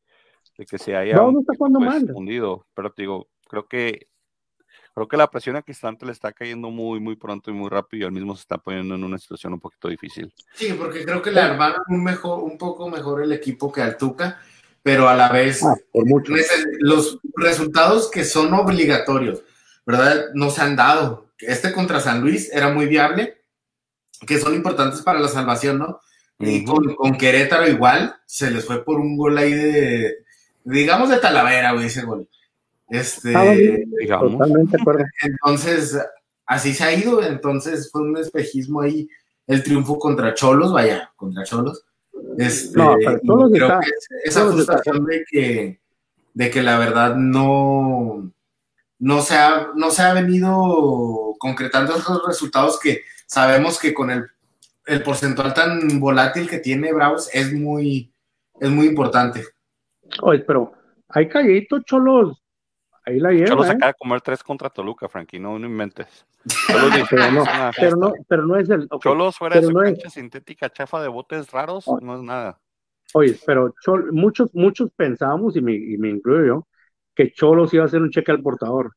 de 0.57 0.65
que 0.65 0.77
se 0.77 0.95
haya 0.95 1.15
no, 1.15 1.31
no 1.31 1.39
está 1.41 1.53
jugando 1.55 1.79
pues, 1.79 2.03
mal. 2.03 2.63
pero 2.73 2.91
te 2.91 3.01
digo, 3.03 3.29
creo 3.47 3.67
que 3.67 4.07
creo 4.93 5.07
que 5.07 5.17
la 5.17 5.29
presión 5.29 5.55
a 5.55 5.61
Cristante 5.61 6.05
le 6.05 6.11
está 6.11 6.31
cayendo 6.31 6.69
muy, 6.69 6.99
muy 6.99 7.15
pronto 7.15 7.49
y 7.51 7.53
muy 7.53 7.69
rápido 7.69 8.03
y 8.03 8.05
al 8.05 8.11
mismo 8.11 8.35
se 8.35 8.41
está 8.41 8.57
poniendo 8.57 8.95
en 8.95 9.03
una 9.03 9.17
situación 9.17 9.53
un 9.53 9.59
poquito 9.59 9.87
difícil. 9.87 10.33
Sí, 10.53 10.73
porque 10.73 11.05
creo 11.05 11.21
que 11.21 11.31
le 11.31 11.41
armaron 11.41 11.81
un, 11.87 12.03
mejor, 12.03 12.43
un 12.43 12.57
poco 12.57 12.89
mejor 12.89 13.23
el 13.23 13.31
equipo 13.31 13.71
que 13.71 13.81
al 13.81 13.97
Tuca, 13.97 14.39
pero 14.83 15.07
a 15.07 15.15
la 15.15 15.29
vez 15.29 15.63
ah, 15.63 15.75
por 15.91 16.05
mucho. 16.05 16.33
los 16.79 17.19
resultados 17.35 18.09
que 18.09 18.23
son 18.23 18.53
obligatorios, 18.53 19.43
¿verdad? 19.85 20.25
No 20.33 20.49
se 20.49 20.61
han 20.61 20.75
dado. 20.75 21.31
Este 21.39 21.71
contra 21.71 21.99
San 21.99 22.21
Luis 22.21 22.51
era 22.51 22.69
muy 22.69 22.87
viable, 22.87 23.41
que 24.27 24.39
son 24.39 24.53
importantes 24.53 25.01
para 25.01 25.19
la 25.19 25.27
salvación, 25.27 25.79
¿no? 25.79 25.99
Y 26.39 26.65
con, 26.65 26.95
con, 26.95 27.17
Querétaro 27.17 27.67
igual, 27.67 28.15
se 28.25 28.49
les 28.49 28.65
fue 28.65 28.83
por 28.83 28.99
un 28.99 29.15
gol 29.15 29.37
ahí 29.37 29.53
de, 29.53 30.25
digamos 30.63 31.09
de 31.09 31.17
Talavera, 31.17 31.73
güey, 31.73 31.85
ese 31.85 32.01
gol. 32.01 32.27
Este, 32.91 33.35
ah, 33.35 33.53
digamos. 33.99 34.33
Totalmente 34.33 34.77
acuerdo. 34.79 35.05
Entonces, 35.23 35.97
así 36.45 36.73
se 36.73 36.83
ha 36.83 36.93
ido, 36.93 37.23
entonces 37.23 37.89
fue 37.89 38.01
un 38.01 38.17
espejismo 38.17 38.81
ahí 38.81 39.07
el 39.47 39.63
triunfo 39.63 39.97
contra 39.97 40.33
Cholos, 40.33 40.73
vaya, 40.73 41.11
contra 41.15 41.43
Cholos. 41.43 41.85
Este, 42.37 42.77
no, 42.77 42.95
pero 42.99 43.49
creo 43.49 43.79
que 43.79 43.89
esa 44.25 44.45
frustración 44.49 45.05
de 45.05 45.23
que, 45.29 45.79
de 46.33 46.49
que 46.51 46.61
la 46.61 46.77
verdad 46.77 47.15
no, 47.15 48.31
no, 48.99 49.21
se 49.21 49.35
ha, 49.35 49.69
no 49.75 49.89
se 49.91 50.01
ha 50.01 50.13
venido 50.13 51.33
concretando 51.39 51.95
esos 51.95 52.21
resultados 52.27 52.79
que 52.79 53.01
sabemos 53.25 53.79
que 53.79 53.93
con 53.93 54.11
el, 54.11 54.27
el 54.85 55.03
porcentual 55.03 55.53
tan 55.53 55.99
volátil 55.99 56.49
que 56.49 56.59
tiene 56.59 56.93
Bravos 56.93 57.29
es 57.33 57.53
muy, 57.53 58.13
es 58.59 58.69
muy 58.69 58.87
importante. 58.87 59.43
Oye, 60.21 60.39
pero 60.39 60.73
hay 61.09 61.27
callito, 61.27 61.79
Cholos. 61.81 62.40
Ahí 63.05 63.19
la 63.19 63.31
lleva. 63.31 63.47
Cholos 63.47 63.67
¿eh? 63.67 63.71
acaba 63.71 63.87
de 63.87 63.97
comer 63.97 64.21
tres 64.21 64.43
contra 64.43 64.69
Toluca, 64.69 65.09
Frankie, 65.09 65.39
no, 65.39 65.57
no 65.57 65.65
inventes. 65.65 66.25
pero, 67.09 67.31
no, 67.31 67.43
pero, 67.75 67.95
no, 67.95 68.13
pero 68.27 68.45
no 68.45 68.57
es 68.57 68.69
el. 68.69 68.87
Cholos 68.99 69.37
fuera 69.37 69.59
de 69.59 69.67
su 69.67 69.73
cancha 69.73 70.09
sintética 70.09 70.69
chafa 70.69 71.01
de 71.01 71.07
botes 71.07 71.51
raros, 71.51 71.85
no 72.01 72.15
es 72.15 72.21
nada. 72.21 72.59
Oye, 73.13 73.37
pero 73.45 73.73
muchos, 74.11 74.53
muchos 74.53 74.89
pensábamos, 74.95 75.55
y 75.55 75.61
me, 75.61 75.73
y 75.73 75.97
me 75.97 76.09
incluyo 76.09 76.45
yo, 76.45 76.67
que 77.13 77.31
Cholos 77.31 77.73
iba 77.73 77.83
a 77.83 77.87
hacer 77.87 78.01
un 78.01 78.09
cheque 78.09 78.31
al 78.31 78.41
portador. 78.41 78.95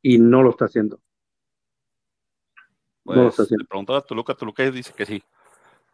Y 0.00 0.18
no 0.18 0.42
lo 0.42 0.50
está 0.50 0.66
haciendo. 0.66 1.00
Pues, 3.04 3.16
no 3.16 3.24
lo 3.24 3.28
está 3.28 3.42
haciendo. 3.42 3.62
Le 3.64 3.68
preguntó 3.68 3.96
a 3.96 4.00
Toluca, 4.00 4.34
Toluca 4.34 4.68
dice 4.70 4.92
que 4.96 5.06
sí. 5.06 5.22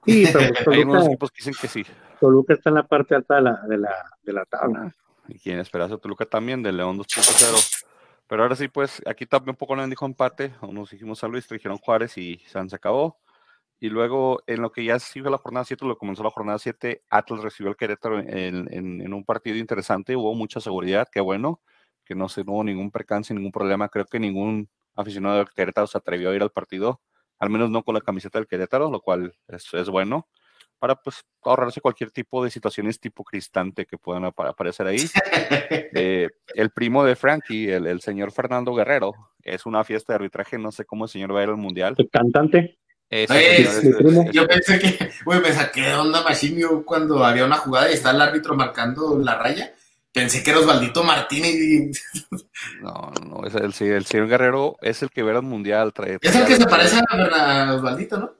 Sí, 0.06 0.26
pero 0.32 0.38
Toluca, 0.64 0.70
Hay 0.70 0.82
unos 0.82 1.06
equipos 1.06 1.30
que 1.30 1.36
dicen 1.38 1.54
que 1.60 1.68
sí. 1.68 1.84
Toluca 2.20 2.54
está 2.54 2.70
en 2.70 2.76
la 2.76 2.86
parte 2.86 3.14
alta 3.14 3.36
de 3.36 3.42
la, 3.42 3.60
de 3.66 3.78
la, 3.78 3.94
de 4.22 4.32
la 4.32 4.44
tabla. 4.44 4.94
Y 5.28 5.38
quien 5.38 5.58
esperase 5.58 5.96
Toluca 5.98 6.26
también, 6.26 6.62
del 6.62 6.76
León 6.76 6.98
2.0. 6.98 7.84
Pero 8.26 8.42
ahora 8.42 8.56
sí, 8.56 8.68
pues 8.68 9.02
aquí 9.06 9.26
también 9.26 9.50
un 9.50 9.56
poco 9.56 9.76
nos 9.76 9.88
dijo 9.88 10.06
empate, 10.06 10.54
nos 10.70 10.90
dijimos 10.90 11.22
a 11.22 11.28
Luis, 11.28 11.48
dijeron 11.48 11.78
Juárez 11.78 12.16
y 12.18 12.38
San 12.46 12.68
se 12.70 12.76
acabó. 12.76 13.18
Y 13.80 13.90
luego, 13.90 14.42
en 14.46 14.62
lo 14.62 14.72
que 14.72 14.84
ya 14.84 14.98
sigue 14.98 15.28
la 15.30 15.38
jornada 15.38 15.64
7, 15.64 15.84
lo 15.84 15.98
comenzó 15.98 16.22
la 16.22 16.30
jornada 16.30 16.58
7, 16.58 17.04
Atlas 17.10 17.42
recibió 17.42 17.70
el 17.70 17.76
Querétaro 17.76 18.18
en, 18.20 18.72
en, 18.72 19.00
en, 19.02 19.12
un 19.12 19.24
partido 19.24 19.58
interesante, 19.58 20.16
hubo 20.16 20.34
mucha 20.34 20.60
seguridad, 20.60 21.08
qué 21.12 21.20
bueno, 21.20 21.60
que 22.04 22.14
no 22.14 22.28
se 22.28 22.44
no 22.44 22.52
hubo 22.52 22.64
ningún 22.64 22.90
percance, 22.90 23.34
ningún 23.34 23.52
problema. 23.52 23.88
Creo 23.88 24.06
que 24.06 24.18
ningún 24.20 24.70
aficionado 24.94 25.38
del 25.38 25.50
Querétaro 25.50 25.86
se 25.86 25.98
atrevió 25.98 26.30
a 26.30 26.34
ir 26.34 26.42
al 26.42 26.50
partido 26.50 27.00
al 27.38 27.50
menos 27.50 27.70
no 27.70 27.82
con 27.82 27.94
la 27.94 28.00
camiseta 28.00 28.38
del 28.38 28.48
Querétaro, 28.48 28.90
lo 28.90 29.00
cual 29.00 29.34
es, 29.48 29.72
es 29.74 29.88
bueno, 29.88 30.28
para 30.84 30.96
pues 30.96 31.24
ahorrarse 31.42 31.80
cualquier 31.80 32.10
tipo 32.10 32.44
de 32.44 32.50
situaciones 32.50 33.00
tipo 33.00 33.24
cristante 33.24 33.86
que 33.86 33.96
puedan 33.96 34.26
aparecer 34.26 34.86
ahí. 34.86 35.08
Eh, 35.96 36.28
el 36.54 36.70
primo 36.70 37.04
de 37.04 37.14
Frankie, 37.14 37.70
el, 37.70 37.86
el, 37.86 38.00
señor 38.00 38.32
Fernando 38.32 38.74
Guerrero, 38.74 39.14
es 39.42 39.64
una 39.64 39.84
fiesta 39.84 40.12
de 40.12 40.16
arbitraje, 40.16 40.58
no 40.58 40.72
sé 40.72 40.84
cómo 40.84 41.04
el 41.04 41.10
señor 41.10 41.34
va 41.34 41.40
a 41.40 41.42
ir 41.44 41.48
al 41.50 41.56
mundial. 41.56 41.94
El 41.96 42.10
cantante. 42.10 42.78
yo 44.32 44.48
pensé 44.48 44.80
que, 44.80 45.10
güey, 45.24 45.40
me 45.40 45.52
saqué 45.52 45.82
de 45.82 45.94
onda 45.94 46.22
Machinio 46.24 46.84
cuando 46.84 47.24
había 47.24 47.44
una 47.44 47.58
jugada 47.58 47.90
y 47.90 47.94
está 47.94 48.10
el 48.10 48.20
árbitro 48.20 48.56
marcando 48.56 49.16
la 49.18 49.38
raya 49.38 49.72
Pensé 50.14 50.44
que 50.44 50.50
era 50.50 50.60
Osvaldito 50.60 51.02
Martínez. 51.02 52.00
No, 52.80 53.12
no, 53.26 53.44
es 53.44 53.54
el, 53.56 53.90
el 53.90 54.04
señor 54.04 54.28
Guerrero 54.28 54.76
es 54.80 55.02
el 55.02 55.10
que 55.10 55.24
ve 55.24 55.32
el 55.32 55.42
mundial. 55.42 55.92
Trae, 55.92 56.18
es 56.20 56.36
el 56.36 56.46
que 56.46 56.56
se 56.56 56.66
parece 56.66 57.00
a, 57.10 57.74
Osvaldito, 57.74 58.18
¿no? 58.18 58.32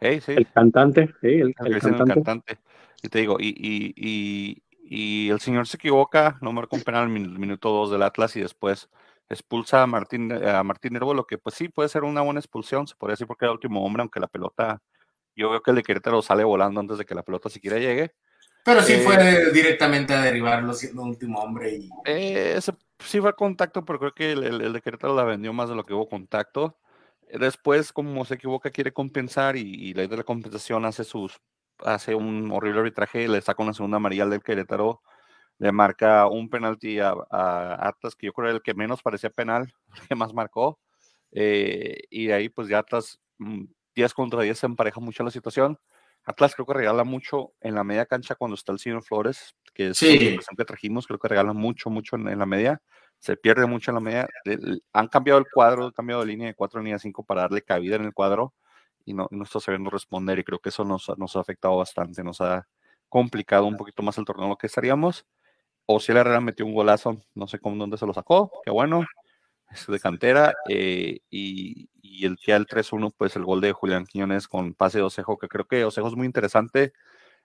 Hey, 0.00 0.20
sí. 0.24 0.32
El 0.32 0.50
cantante, 0.50 1.08
sí, 1.20 1.28
el, 1.28 1.54
el, 1.58 1.80
cantante. 1.80 2.58
Y 3.02 3.08
te 3.08 3.18
digo, 3.18 3.36
y, 3.38 3.48
y, 3.48 3.94
y, 3.96 4.62
y, 4.82 5.30
el 5.30 5.40
señor 5.40 5.66
se 5.66 5.76
equivoca, 5.76 6.38
no 6.40 6.52
marcó 6.52 6.76
un 6.76 6.82
penal 6.82 7.08
en 7.08 7.16
el 7.16 7.38
minuto 7.38 7.68
2 7.68 7.90
del 7.90 8.02
Atlas 8.02 8.34
y 8.36 8.40
después 8.40 8.88
expulsa 9.28 9.82
a 9.82 9.86
Martín, 9.86 10.32
a 10.32 10.62
Martín 10.64 10.94
Nervo, 10.94 11.14
lo 11.14 11.26
que 11.26 11.38
pues 11.38 11.54
sí 11.54 11.68
puede 11.68 11.88
ser 11.88 12.04
una 12.04 12.22
buena 12.22 12.40
expulsión, 12.40 12.86
se 12.86 12.96
podría 12.96 13.12
decir 13.12 13.26
porque 13.26 13.44
era 13.44 13.52
el 13.52 13.56
último 13.56 13.84
hombre, 13.84 14.00
aunque 14.00 14.20
la 14.20 14.26
pelota, 14.26 14.82
yo 15.36 15.50
veo 15.50 15.62
que 15.62 15.70
el 15.70 15.76
de 15.76 15.82
Querétaro 15.82 16.22
sale 16.22 16.44
volando 16.44 16.80
antes 16.80 16.98
de 16.98 17.04
que 17.04 17.14
la 17.14 17.22
pelota 17.22 17.50
siquiera 17.50 17.78
llegue. 17.78 18.14
Pero 18.64 18.82
sí 18.82 18.96
fue 18.96 19.16
eh, 19.16 19.52
directamente 19.52 20.14
a 20.14 20.22
derivarlo 20.22 20.72
siendo 20.74 21.02
último 21.02 21.40
hombre. 21.40 21.76
Y... 21.76 21.90
Eh, 22.04 22.58
sí 22.98 23.20
fue 23.20 23.34
contacto, 23.34 23.84
pero 23.84 23.98
creo 23.98 24.12
que 24.12 24.32
el, 24.32 24.62
el, 24.62 24.72
de 24.72 24.80
Querétaro 24.80 25.14
la 25.14 25.24
vendió 25.24 25.52
más 25.52 25.68
de 25.68 25.76
lo 25.76 25.84
que 25.84 25.94
hubo 25.94 26.08
contacto. 26.08 26.76
Después, 27.38 27.92
como 27.92 28.24
se 28.24 28.34
equivoca, 28.34 28.70
quiere 28.70 28.92
compensar 28.92 29.56
y, 29.56 29.60
y 29.62 29.94
la 29.94 30.02
idea 30.02 30.10
de 30.10 30.16
la 30.18 30.24
compensación 30.24 30.84
hace 30.84 31.04
sus 31.04 31.40
hace 31.84 32.14
un 32.14 32.50
horrible 32.52 32.80
arbitraje, 32.80 33.28
le 33.28 33.40
saca 33.40 33.62
una 33.62 33.74
segunda 33.74 33.96
amarilla 33.96 34.26
del 34.26 34.42
Querétaro, 34.42 35.02
le 35.58 35.72
marca 35.72 36.26
un 36.26 36.48
penalti 36.48 36.98
a, 37.00 37.14
Atlas, 37.30 38.14
que 38.16 38.26
yo 38.26 38.32
creo 38.32 38.48
era 38.48 38.56
el 38.56 38.62
que 38.62 38.74
menos 38.74 39.02
parecía 39.02 39.30
penal, 39.30 39.72
que 40.08 40.14
más 40.14 40.32
marcó, 40.32 40.78
eh, 41.32 41.98
y 42.10 42.26
de 42.26 42.34
ahí 42.34 42.48
pues 42.48 42.68
ya 42.68 42.78
Atlas 42.78 43.20
10 43.38 44.12
mm, 44.12 44.14
contra 44.14 44.42
10 44.42 44.58
se 44.58 44.66
empareja 44.66 45.00
mucho 45.00 45.22
la 45.22 45.30
situación. 45.30 45.78
Atlas 46.24 46.54
creo 46.54 46.66
que 46.66 46.74
regala 46.74 47.02
mucho 47.02 47.54
en 47.60 47.74
la 47.74 47.82
media 47.82 48.04
cancha 48.04 48.34
cuando 48.34 48.54
está 48.54 48.72
el 48.72 48.78
señor 48.78 49.02
Flores, 49.02 49.54
que 49.72 49.88
es 49.88 49.98
sí. 49.98 50.38
el 50.38 50.56
que 50.56 50.64
trajimos, 50.64 51.06
creo 51.06 51.18
que 51.18 51.28
regala 51.28 51.54
mucho, 51.54 51.88
mucho 51.88 52.16
en, 52.16 52.38
la 52.38 52.46
media, 52.46 52.82
se 53.20 53.36
pierde 53.36 53.66
mucho 53.66 53.90
en 53.90 53.94
la 53.96 54.00
media. 54.00 54.28
han 54.92 55.08
cambiado 55.08 55.38
el 55.38 55.46
cuadro, 55.52 55.84
han 55.84 55.92
cambiado 55.92 56.22
de 56.22 56.28
línea 56.28 56.48
de 56.48 56.54
4 56.54 56.80
a 56.80 56.82
línea 56.82 56.98
5 56.98 57.22
para 57.24 57.42
darle 57.42 57.62
cabida 57.62 57.96
en 57.96 58.04
el 58.04 58.14
cuadro 58.14 58.54
y 59.04 59.14
no, 59.14 59.28
no 59.30 59.44
está 59.44 59.60
sabiendo 59.60 59.90
responder 59.90 60.38
y 60.38 60.44
creo 60.44 60.58
que 60.58 60.70
eso 60.70 60.84
nos, 60.84 61.12
nos 61.18 61.36
ha 61.36 61.40
afectado 61.40 61.76
bastante, 61.76 62.24
nos 62.24 62.40
ha 62.40 62.66
complicado 63.08 63.66
un 63.66 63.76
poquito 63.76 64.02
más 64.02 64.16
el 64.18 64.24
torneo 64.24 64.48
lo 64.48 64.56
que 64.56 64.66
estaríamos. 64.66 65.26
O 65.86 66.00
si 66.00 66.12
el 66.12 66.18
Herrera 66.18 66.40
metió 66.40 66.64
un 66.64 66.74
golazo, 66.74 67.18
no 67.34 67.46
sé 67.46 67.58
cómo 67.58 67.76
dónde 67.76 67.98
se 67.98 68.06
lo 68.06 68.14
sacó, 68.14 68.50
qué 68.64 68.70
bueno, 68.70 69.04
es 69.70 69.86
de 69.86 70.00
cantera. 70.00 70.54
Eh, 70.68 71.20
y, 71.30 71.90
y, 72.00 72.26
el 72.26 72.36
que 72.38 72.52
el 72.52 72.66
3-1, 72.66 73.12
pues 73.16 73.36
el 73.36 73.44
gol 73.44 73.60
de 73.60 73.72
Julián 73.72 74.06
Quiñones 74.06 74.48
con 74.48 74.74
pase 74.74 74.98
de 74.98 75.04
Osejo, 75.04 75.38
que 75.38 75.48
creo 75.48 75.66
que 75.66 75.84
Osejo 75.84 76.08
es 76.08 76.14
muy 76.16 76.26
interesante. 76.26 76.92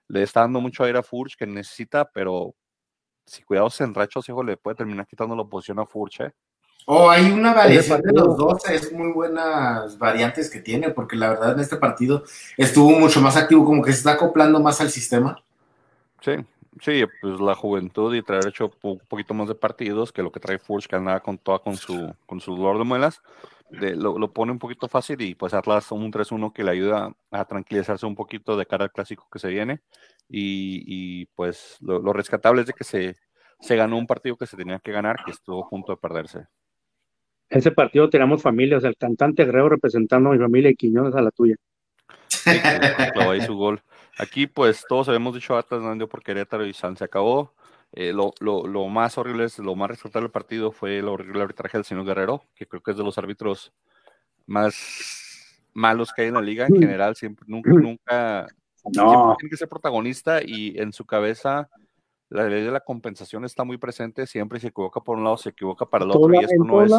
Le 0.08 0.22
está 0.22 0.40
dando 0.40 0.60
mucho 0.60 0.84
aire 0.84 0.98
a 1.00 1.02
Furch 1.02 1.36
que 1.36 1.46
necesita, 1.46 2.10
pero 2.12 2.54
si 3.26 3.42
cuidado 3.42 3.68
se 3.70 3.84
enracha 3.84 4.20
Osejo, 4.20 4.42
le 4.42 4.56
puede 4.56 4.76
terminar 4.76 5.06
quitando 5.06 5.34
la 5.34 5.44
posición 5.44 5.78
a 5.80 5.86
Furch. 5.86 6.20
O 6.88 7.06
oh, 7.06 7.10
hay 7.10 7.32
una 7.32 7.52
variación 7.52 8.00
de 8.00 8.12
los 8.12 8.36
dos, 8.36 8.64
es 8.70 8.92
muy 8.92 9.12
buenas 9.12 9.98
variantes 9.98 10.48
que 10.48 10.60
tiene, 10.60 10.90
porque 10.90 11.16
la 11.16 11.30
verdad 11.30 11.54
en 11.54 11.60
este 11.60 11.76
partido 11.76 12.22
estuvo 12.56 12.90
mucho 12.90 13.20
más 13.20 13.36
activo, 13.36 13.64
como 13.64 13.82
que 13.82 13.90
se 13.90 13.98
está 13.98 14.12
acoplando 14.12 14.60
más 14.60 14.80
al 14.80 14.90
sistema. 14.90 15.42
Sí, 16.20 16.36
sí, 16.80 17.04
pues 17.20 17.40
la 17.40 17.56
juventud 17.56 18.14
y 18.14 18.22
traer 18.22 18.46
hecho 18.46 18.70
un 18.82 19.00
poquito 19.08 19.34
más 19.34 19.48
de 19.48 19.56
partidos 19.56 20.12
que 20.12 20.22
lo 20.22 20.30
que 20.30 20.38
trae 20.38 20.60
Furch, 20.60 20.86
que 20.86 20.94
andaba 20.94 21.18
con 21.18 21.38
toda 21.38 21.58
con 21.58 21.76
su, 21.76 22.14
con 22.24 22.40
su 22.40 22.54
dolor 22.54 22.78
de 22.78 22.84
muelas, 22.84 23.20
lo, 23.70 24.32
pone 24.32 24.52
un 24.52 24.58
poquito 24.58 24.88
fácil 24.88 25.20
y 25.20 25.34
pues 25.34 25.54
Atlas 25.54 25.90
un 25.90 26.12
3-1 26.12 26.52
que 26.52 26.62
le 26.62 26.70
ayuda 26.70 27.12
a 27.30 27.44
tranquilizarse 27.44 28.06
un 28.06 28.14
poquito 28.14 28.56
de 28.56 28.66
cara 28.66 28.84
al 28.84 28.92
clásico 28.92 29.26
que 29.30 29.38
se 29.38 29.48
viene. 29.48 29.80
Y, 30.28 31.26
pues 31.36 31.76
lo, 31.80 32.00
lo 32.00 32.12
rescatable 32.12 32.62
es 32.62 32.66
de 32.66 32.72
que 32.72 32.84
se, 32.84 33.16
se 33.60 33.76
ganó 33.76 33.96
un 33.96 34.06
partido 34.06 34.36
que 34.36 34.46
se 34.46 34.56
tenía 34.56 34.80
que 34.80 34.92
ganar, 34.92 35.24
que 35.24 35.30
estuvo 35.30 35.64
a 35.64 35.68
punto 35.68 35.92
de 35.92 35.98
perderse 35.98 36.46
ese 37.48 37.70
partido 37.70 38.10
teníamos 38.10 38.42
familia, 38.42 38.78
o 38.78 38.80
sea, 38.80 38.90
el 38.90 38.96
cantante 38.96 39.44
Guerrero 39.44 39.68
representando 39.68 40.30
a 40.30 40.32
mi 40.32 40.38
familia 40.38 40.70
y 40.70 40.76
Quiñones 40.76 41.14
a 41.14 41.22
la 41.22 41.30
tuya. 41.30 41.56
ahí 43.14 43.40
su 43.42 43.54
gol. 43.54 43.80
Aquí, 44.18 44.46
pues, 44.46 44.84
todos 44.88 45.08
habíamos 45.08 45.34
dicho 45.34 45.56
Atlas 45.56 45.82
no 45.82 46.08
por 46.08 46.22
Querétaro 46.22 46.66
y 46.66 46.72
San 46.72 46.96
se 46.96 47.04
acabó. 47.04 47.54
Eh, 47.92 48.12
lo, 48.12 48.32
lo, 48.40 48.66
lo, 48.66 48.88
más 48.88 49.16
horrible, 49.16 49.44
es, 49.44 49.58
lo 49.58 49.74
más 49.74 49.88
resultado 49.88 50.22
del 50.24 50.32
partido 50.32 50.72
fue 50.72 50.98
el 50.98 51.08
horrible 51.08 51.42
arbitraje 51.42 51.78
del 51.78 51.84
señor 51.84 52.04
Guerrero, 52.04 52.42
que 52.54 52.66
creo 52.66 52.82
que 52.82 52.90
es 52.90 52.96
de 52.96 53.04
los 53.04 53.16
árbitros 53.16 53.72
más 54.46 55.62
malos 55.72 56.12
que 56.12 56.22
hay 56.22 56.28
en 56.28 56.34
la 56.34 56.42
liga 56.42 56.66
en 56.66 56.74
mm. 56.74 56.80
general. 56.80 57.16
Siempre, 57.16 57.44
nunca, 57.48 57.70
nunca, 57.70 58.46
no. 58.92 59.36
tiene 59.38 59.50
que 59.50 59.56
ser 59.56 59.68
protagonista 59.68 60.40
y 60.42 60.78
en 60.78 60.92
su 60.92 61.04
cabeza 61.04 61.68
la 62.28 62.48
ley 62.48 62.64
de 62.64 62.70
la 62.70 62.80
compensación 62.80 63.44
está 63.44 63.64
muy 63.64 63.78
presente, 63.78 64.26
siempre 64.26 64.58
se 64.60 64.68
equivoca 64.68 65.00
por 65.00 65.16
un 65.16 65.24
lado, 65.24 65.36
se 65.36 65.50
equivoca 65.50 65.86
para 65.86 66.04
el 66.04 66.10
otro, 66.10 66.34
y 66.34 66.44
esto 66.44 66.64
no 66.64 66.82
es, 66.82 66.92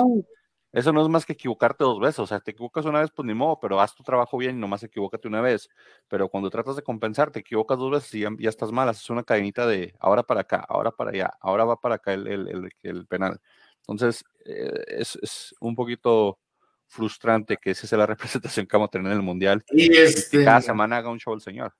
eso 0.71 0.93
no 0.93 1.01
es 1.01 1.09
más 1.09 1.25
que 1.25 1.33
equivocarte 1.33 1.83
dos 1.83 1.99
veces, 1.99 2.19
o 2.19 2.27
sea, 2.27 2.39
te 2.39 2.51
equivocas 2.51 2.85
una 2.85 3.01
vez, 3.01 3.11
pues 3.11 3.25
ni 3.25 3.33
modo, 3.33 3.59
pero 3.59 3.79
haz 3.81 3.93
tu 3.93 4.03
trabajo 4.03 4.37
bien 4.37 4.57
y 4.57 4.59
nomás 4.59 4.83
equivócate 4.83 5.27
una 5.27 5.41
vez, 5.41 5.69
pero 6.07 6.29
cuando 6.29 6.49
tratas 6.49 6.75
de 6.75 6.81
compensar, 6.81 7.31
te 7.31 7.39
equivocas 7.39 7.77
dos 7.77 7.91
veces 7.91 8.13
y 8.13 8.21
ya, 8.21 8.49
estás 8.49 8.71
mal, 8.71 8.87
haces 8.87 9.09
una 9.09 9.23
cadenita 9.23 9.65
de 9.65 9.93
ahora 9.99 10.23
para 10.23 10.41
acá, 10.41 10.65
ahora 10.67 10.91
para 10.91 11.11
allá, 11.11 11.31
ahora 11.41 11.65
va 11.65 11.79
para 11.79 11.95
acá 11.95 12.13
el, 12.13 12.27
el, 12.27 12.69
el, 12.83 13.05
penal. 13.07 13.39
Entonces, 13.81 14.23
eh, 14.45 14.83
es, 14.87 15.17
es, 15.21 15.55
un 15.59 15.75
poquito 15.75 16.39
frustrante 16.87 17.57
que 17.57 17.71
esa 17.71 17.87
sea 17.87 17.97
la 17.97 18.05
representación 18.07 18.65
que 18.65 18.75
vamos 18.75 18.87
a 18.87 18.91
tener 18.91 19.11
en 19.11 19.17
el 19.17 19.23
Mundial. 19.23 19.63
Y, 19.71 19.95
este... 19.95 20.43
cada 20.43 20.61
semana 20.61 20.97
haga 20.97 21.09
un 21.09 21.19
show 21.19 21.33
el 21.33 21.41
señor. 21.41 21.73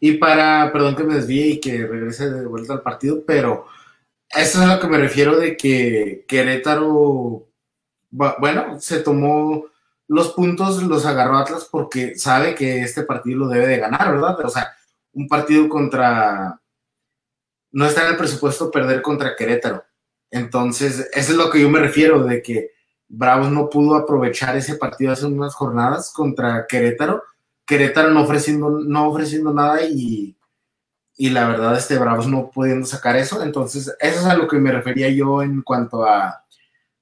Y 0.00 0.12
para, 0.12 0.72
perdón 0.72 0.96
que 0.96 1.04
me 1.04 1.14
desvíe 1.14 1.46
y 1.46 1.60
que 1.60 1.86
regrese 1.86 2.30
de 2.30 2.46
vuelta 2.46 2.72
al 2.72 2.82
partido, 2.82 3.24
pero 3.24 3.66
eso 4.28 4.62
es 4.62 4.68
a 4.68 4.74
lo 4.74 4.80
que 4.80 4.88
me 4.88 4.98
refiero 4.98 5.36
de 5.36 5.56
que 5.56 6.24
Querétaro, 6.26 7.48
bueno, 8.10 8.80
se 8.80 9.00
tomó 9.00 9.66
los 10.08 10.32
puntos, 10.32 10.82
los 10.82 11.06
agarró 11.06 11.36
Atlas 11.36 11.68
porque 11.70 12.16
sabe 12.16 12.54
que 12.54 12.82
este 12.82 13.02
partido 13.02 13.40
lo 13.40 13.48
debe 13.48 13.66
de 13.66 13.78
ganar, 13.78 14.12
¿verdad? 14.12 14.38
O 14.44 14.48
sea, 14.48 14.72
un 15.12 15.28
partido 15.28 15.68
contra, 15.68 16.60
no 17.70 17.86
está 17.86 18.04
en 18.04 18.12
el 18.12 18.16
presupuesto 18.16 18.70
perder 18.70 19.02
contra 19.02 19.36
Querétaro. 19.36 19.84
Entonces, 20.30 21.10
eso 21.12 21.32
es 21.32 21.38
lo 21.38 21.50
que 21.50 21.60
yo 21.60 21.68
me 21.68 21.78
refiero, 21.78 22.24
de 22.24 22.42
que 22.42 22.70
Bravos 23.14 23.50
no 23.50 23.68
pudo 23.68 23.94
aprovechar 23.94 24.56
ese 24.56 24.76
partido 24.76 25.12
hace 25.12 25.26
unas 25.26 25.54
jornadas 25.54 26.12
contra 26.12 26.66
Querétaro 26.66 27.22
Querétaro 27.66 28.10
no 28.10 28.22
ofreciendo, 28.22 28.70
no 28.70 29.08
ofreciendo 29.08 29.52
nada 29.52 29.84
y, 29.86 30.36
y 31.16 31.30
la 31.30 31.48
verdad, 31.48 31.76
este 31.76 31.98
Bravos 31.98 32.26
no 32.26 32.50
pudiendo 32.50 32.86
sacar 32.86 33.16
eso. 33.16 33.42
Entonces, 33.42 33.94
eso 34.00 34.20
es 34.20 34.26
a 34.26 34.36
lo 34.36 34.48
que 34.48 34.58
me 34.58 34.72
refería 34.72 35.08
yo 35.10 35.42
en 35.42 35.62
cuanto 35.62 36.04
a, 36.04 36.44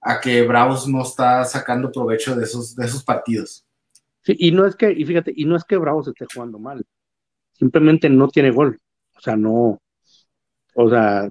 a 0.00 0.20
que 0.20 0.46
Bravos 0.46 0.86
no 0.86 1.02
está 1.02 1.44
sacando 1.44 1.90
provecho 1.90 2.36
de 2.36 2.44
esos, 2.44 2.76
de 2.76 2.86
esos 2.86 3.02
partidos. 3.02 3.66
Sí, 4.22 4.36
y 4.38 4.52
no 4.52 4.66
es 4.66 4.76
que, 4.76 4.92
y 4.92 5.04
fíjate, 5.04 5.32
y 5.34 5.44
no 5.44 5.56
es 5.56 5.64
que 5.64 5.78
Bravos 5.78 6.08
esté 6.08 6.26
jugando 6.32 6.58
mal, 6.58 6.84
simplemente 7.52 8.10
no 8.10 8.28
tiene 8.28 8.50
gol. 8.50 8.78
O 9.16 9.20
sea, 9.20 9.36
no, 9.36 9.80
o 10.74 10.90
sea, 10.90 11.30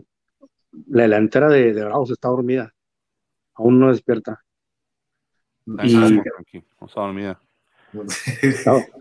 la 0.87 1.03
delantera 1.03 1.49
de, 1.49 1.73
de 1.73 1.85
Bravos 1.85 2.11
está 2.11 2.29
dormida, 2.29 2.73
aún 3.53 3.79
no 3.79 3.89
despierta. 3.89 4.43
Y, 5.83 5.93
no 5.93 6.87
está 6.87 7.01
dormida. 7.01 7.39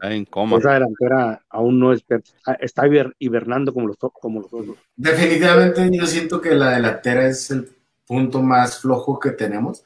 en 0.03 0.27
Esa 0.31 0.75
delantera 0.75 1.43
aún 1.51 1.79
no 1.79 1.93
es, 1.93 2.05
está 2.61 2.85
hibernando 3.19 3.73
como 3.73 3.89
los, 3.89 3.97
como 3.99 4.41
los 4.41 4.53
otros. 4.53 4.77
Definitivamente 4.97 5.89
yo 5.93 6.07
siento 6.07 6.41
que 6.41 6.55
la 6.55 6.71
delantera 6.71 7.27
es 7.27 7.51
el 7.51 7.69
punto 8.07 8.43
más 8.43 8.81
flojo 8.81 9.19
que 9.19 9.31
tenemos. 9.31 9.85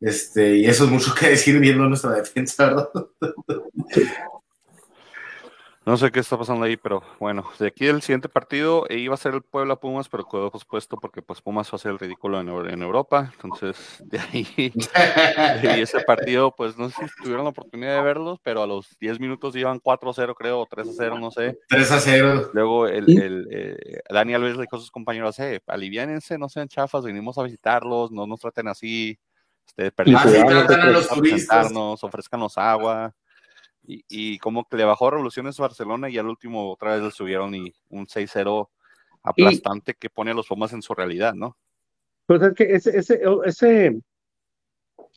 Este, 0.00 0.56
y 0.56 0.66
eso 0.66 0.84
es 0.84 0.90
mucho 0.90 1.14
que 1.14 1.30
decir 1.30 1.58
viendo 1.58 1.88
nuestra 1.88 2.12
defensa, 2.12 2.66
¿verdad? 2.66 2.88
No 5.88 5.96
sé 5.96 6.12
qué 6.12 6.20
está 6.20 6.36
pasando 6.36 6.66
ahí, 6.66 6.76
pero 6.76 7.02
bueno, 7.18 7.48
de 7.58 7.68
aquí 7.68 7.86
el 7.86 8.02
siguiente 8.02 8.28
partido 8.28 8.84
eh, 8.90 8.98
iba 8.98 9.14
a 9.14 9.16
ser 9.16 9.32
el 9.32 9.40
Puebla 9.40 9.76
Pumas, 9.76 10.06
pero 10.10 10.28
quedó 10.28 10.50
pospuesto 10.50 10.98
porque 10.98 11.22
pues 11.22 11.40
Pumas 11.40 11.66
va 11.68 11.70
a 11.72 11.76
hacer 11.76 11.92
el 11.92 11.98
ridículo 11.98 12.38
en, 12.38 12.82
Europa. 12.82 13.32
Entonces, 13.42 13.96
de 14.04 14.18
ahí, 14.18 14.46
y 15.62 15.80
ese 15.80 16.00
partido, 16.00 16.54
pues 16.54 16.76
no 16.76 16.90
sé 16.90 17.08
si 17.08 17.22
tuvieron 17.22 17.44
la 17.44 17.52
oportunidad 17.52 17.96
de 17.96 18.02
verlos, 18.02 18.38
pero 18.42 18.62
a 18.62 18.66
los 18.66 18.98
10 18.98 19.18
minutos 19.18 19.56
iban 19.56 19.80
4-0, 19.80 20.34
creo, 20.36 20.60
o 20.60 20.66
3-0, 20.66 21.18
no 21.18 21.30
sé. 21.30 21.58
3-0. 21.70 22.50
Luego 22.52 22.86
el, 22.86 23.18
el 23.18 23.48
eh, 23.50 24.00
Dani 24.10 24.34
Alves 24.34 24.56
le 24.56 24.64
dijo 24.64 24.76
a 24.76 24.80
sus 24.80 24.90
compañeros, 24.90 25.38
eh, 25.38 25.62
aliviánense, 25.66 26.36
no 26.36 26.50
sean 26.50 26.68
chafas, 26.68 27.02
venimos 27.02 27.38
a 27.38 27.44
visitarlos, 27.44 28.12
no 28.12 28.26
nos 28.26 28.40
traten 28.40 28.68
así, 28.68 29.18
este, 29.66 29.90
perdimos, 29.90 30.22
ah, 31.48 31.96
ofrezcanos 32.02 32.58
agua 32.58 33.14
y, 33.88 34.38
como 34.38 34.68
que 34.68 34.76
le 34.76 34.84
bajó 34.84 35.10
revoluciones 35.10 35.58
a 35.58 35.62
Barcelona 35.62 36.10
y 36.10 36.18
al 36.18 36.28
último 36.28 36.72
otra 36.72 36.94
vez 36.94 37.02
le 37.02 37.10
subieron 37.10 37.54
y 37.54 37.72
un 37.88 38.06
6-0 38.06 38.68
aplastante 39.22 39.94
que 39.94 40.10
pone 40.10 40.30
a 40.30 40.34
los 40.34 40.46
Pumas 40.46 40.74
en 40.74 40.82
su 40.82 40.94
realidad, 40.94 41.32
¿no? 41.32 41.56
Pues 42.26 42.42
es 42.42 42.52
que 42.52 42.64
ese, 42.74 42.98
ese, 42.98 43.20
ese, 43.46 43.98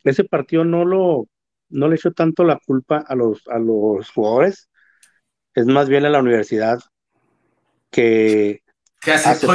ese 0.05 0.23
partido 0.23 0.63
no 0.63 0.86
lo 0.86 1.27
no 1.69 1.88
le 1.88 1.95
echó 1.95 2.12
tanto 2.12 2.43
la 2.43 2.60
culpa 2.65 3.03
a 3.07 3.15
los, 3.15 3.47
a 3.47 3.57
los 3.57 4.10
jugadores, 4.12 4.69
es 5.53 5.65
más 5.65 5.88
bien 5.88 6.05
a 6.05 6.10
la 6.10 6.19
universidad 6.19 6.79
que, 7.89 8.62
aceptó, 9.05 9.51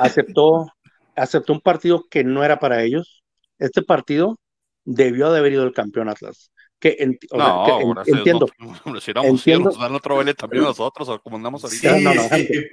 aceptó, 0.00 0.72
aceptó 1.14 1.52
un 1.52 1.60
partido 1.60 2.06
que 2.10 2.24
no 2.24 2.44
era 2.44 2.58
para 2.58 2.82
ellos. 2.82 3.22
Este 3.58 3.82
partido 3.82 4.36
debió 4.84 5.30
de 5.30 5.38
haber 5.38 5.52
ido 5.52 5.64
el 5.64 5.72
campeón 5.72 6.08
Atlas 6.08 6.50
que, 6.80 7.18
no, 7.32 7.94
que 8.04 8.10
entiendo. 8.10 8.46
No, 8.58 9.00
si 9.00 9.10
éramos 9.10 9.30
entiendo. 9.30 9.70
dan 9.70 9.94
otro 9.94 10.16
baile 10.16 10.34
también 10.34 10.64
nosotros, 10.64 11.08
o 11.10 11.20
como 11.20 11.36
andamos 11.36 11.62
ahorita. 11.62 11.98
Sí, 11.98 12.02
no, 12.02 12.14
no, 12.14 12.22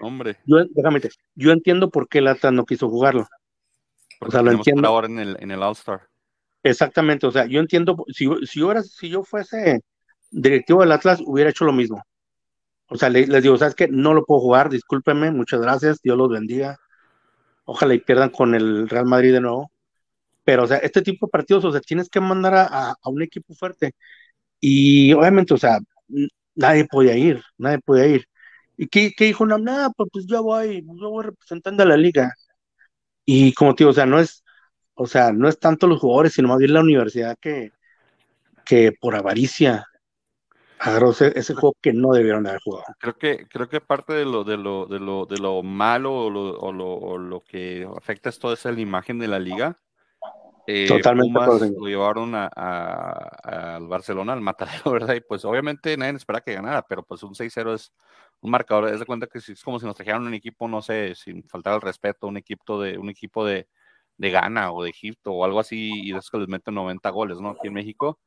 hombre. 0.01 0.37
Yo, 0.45 0.63
déjame, 0.69 1.01
yo 1.35 1.51
entiendo 1.51 1.89
por 1.89 2.07
qué 2.07 2.19
el 2.19 2.27
Atlas 2.27 2.53
no 2.53 2.65
quiso 2.65 2.89
jugarlo. 2.89 3.27
Porque 4.17 4.29
o 4.29 4.31
sea, 4.31 4.41
lo 4.41 4.51
entiendo. 4.51 4.87
ahora 4.87 5.07
en 5.07 5.19
el, 5.19 5.37
en 5.41 5.51
el 5.51 5.61
All-Star. 5.61 6.07
Exactamente, 6.63 7.27
o 7.27 7.31
sea, 7.31 7.45
yo 7.45 7.59
entiendo, 7.59 8.03
si, 8.07 8.27
si, 8.45 8.61
yo, 8.61 8.71
era, 8.71 8.81
si 8.81 9.09
yo 9.09 9.23
fuese 9.23 9.81
directivo 10.31 10.81
del 10.81 10.93
Atlas, 10.93 11.19
hubiera 11.25 11.49
hecho 11.49 11.65
lo 11.65 11.73
mismo. 11.73 12.01
O 12.87 12.97
sea, 12.97 13.09
les, 13.09 13.27
les 13.27 13.43
digo, 13.43 13.57
¿sabes 13.57 13.75
qué? 13.75 13.89
No 13.89 14.13
lo 14.13 14.23
puedo 14.25 14.39
jugar, 14.39 14.69
discúlpenme, 14.69 15.31
muchas 15.31 15.61
gracias, 15.61 16.01
Dios 16.01 16.17
los 16.17 16.29
bendiga. 16.29 16.77
Ojalá 17.65 17.93
y 17.93 17.99
pierdan 17.99 18.29
con 18.29 18.55
el 18.55 18.87
Real 18.87 19.05
Madrid 19.05 19.33
de 19.33 19.41
nuevo 19.41 19.71
pero, 20.47 20.63
o 20.63 20.67
sea, 20.67 20.77
este 20.77 21.01
tipo 21.01 21.27
de 21.27 21.31
partidos, 21.31 21.65
o 21.65 21.71
sea, 21.73 21.81
tienes 21.81 22.09
que 22.09 22.21
mandar 22.21 22.55
a, 22.55 22.95
un 23.03 23.21
equipo 23.21 23.53
fuerte. 23.53 23.93
Y 24.61 25.13
obviamente, 25.13 25.53
o 25.53 25.57
sea, 25.57 25.79
nadie 26.55 26.85
podía 26.85 27.17
ir, 27.17 27.43
nadie 27.57 27.79
podía 27.79 28.07
ir. 28.07 28.27
¿Y 28.77 28.87
qué, 28.87 29.13
qué 29.17 29.25
dijo? 29.25 29.45
No, 29.45 29.57
nada, 29.57 29.89
pues, 29.91 30.09
pues 30.13 30.25
yo 30.27 30.43
voy, 30.43 30.85
yo 30.85 31.09
voy 31.09 31.25
representando 31.25 31.83
a 31.83 31.87
la 31.87 31.97
liga. 31.97 32.33
Y 33.25 33.53
como 33.53 33.75
te 33.75 33.83
digo, 33.83 33.91
o 33.91 33.93
sea, 33.93 34.05
no 34.05 34.19
es, 34.19 34.45
o 34.95 35.07
sea, 35.07 35.33
no 35.33 35.49
es 35.49 35.59
tanto 35.59 35.87
los 35.87 35.99
jugadores, 35.99 36.33
sino 36.33 36.47
más 36.49 36.59
bien 36.59 36.73
la 36.73 36.81
universidad 36.81 37.37
que, 37.41 37.73
que 38.65 38.93
por 38.93 39.15
avaricia 39.15 39.85
agarró 40.79 41.11
ese, 41.11 41.37
ese 41.37 41.55
juego 41.55 41.75
que 41.81 41.91
no 41.93 42.13
debieron 42.13 42.43
de 42.43 42.51
haber 42.51 42.61
jugado. 42.61 42.85
Creo 42.99 43.17
que, 43.17 43.47
creo 43.49 43.67
que 43.67 43.81
parte 43.81 44.13
de 44.13 44.25
lo, 44.25 44.45
de 44.45 44.57
lo, 44.57 44.85
de 44.85 44.99
lo, 44.99 45.25
de 45.25 45.39
lo 45.39 45.61
malo 45.63 46.13
o 46.13 46.29
lo, 46.29 46.57
o 46.59 46.71
lo, 46.71 46.93
o 46.93 47.17
lo 47.17 47.41
que 47.41 47.85
afecta 47.97 48.29
es 48.29 48.39
toda 48.39 48.53
esa 48.53 48.71
la 48.71 48.79
imagen 48.79 49.19
de 49.19 49.27
la 49.27 49.39
liga. 49.39 49.77
Eh, 50.69 50.85
Totalmente 50.85 51.31
Pumas 51.33 51.61
lo 51.61 51.87
llevaron 51.87 52.35
a, 52.35 52.49
a- 52.53 53.75
al 53.77 53.87
Barcelona, 53.87 54.33
al 54.33 54.41
matadero, 54.41 54.91
¿verdad? 54.91 55.15
Y 55.15 55.21
pues 55.21 55.45
obviamente 55.45 55.95
nadie 55.95 56.17
espera 56.17 56.41
que 56.41 56.53
ganara, 56.53 56.81
pero 56.81 57.03
pues 57.03 57.23
un 57.23 57.33
6-0 57.33 57.73
es 57.73 57.93
un 58.41 58.51
marcador. 58.51 58.89
Es 58.89 58.99
de 58.99 59.05
cuenta 59.05 59.27
que 59.27 59.37
es 59.37 59.63
como 59.63 59.79
si 59.79 59.85
nos 59.85 59.95
trajeran 59.95 60.27
un 60.27 60.33
equipo, 60.33 60.67
no 60.67 60.81
sé, 60.81 61.15
sin 61.15 61.41
faltar 61.47 61.73
el 61.75 61.81
respeto, 61.81 62.27
un 62.27 62.35
equipo 62.35 62.81
de, 62.81 62.97
un 62.97 63.09
equipo 63.09 63.45
de, 63.45 63.69
de 64.17 64.29
Ghana 64.29 64.73
o 64.73 64.83
de 64.83 64.89
Egipto 64.89 65.31
o 65.31 65.45
algo 65.45 65.61
así, 65.61 65.89
y 66.03 66.11
esos 66.11 66.29
que 66.29 66.37
les 66.39 66.49
meten 66.49 66.75
90 66.75 67.09
goles, 67.11 67.39
¿no? 67.39 67.51
Aquí 67.51 67.67
en 67.67 67.73
México. 67.73 68.19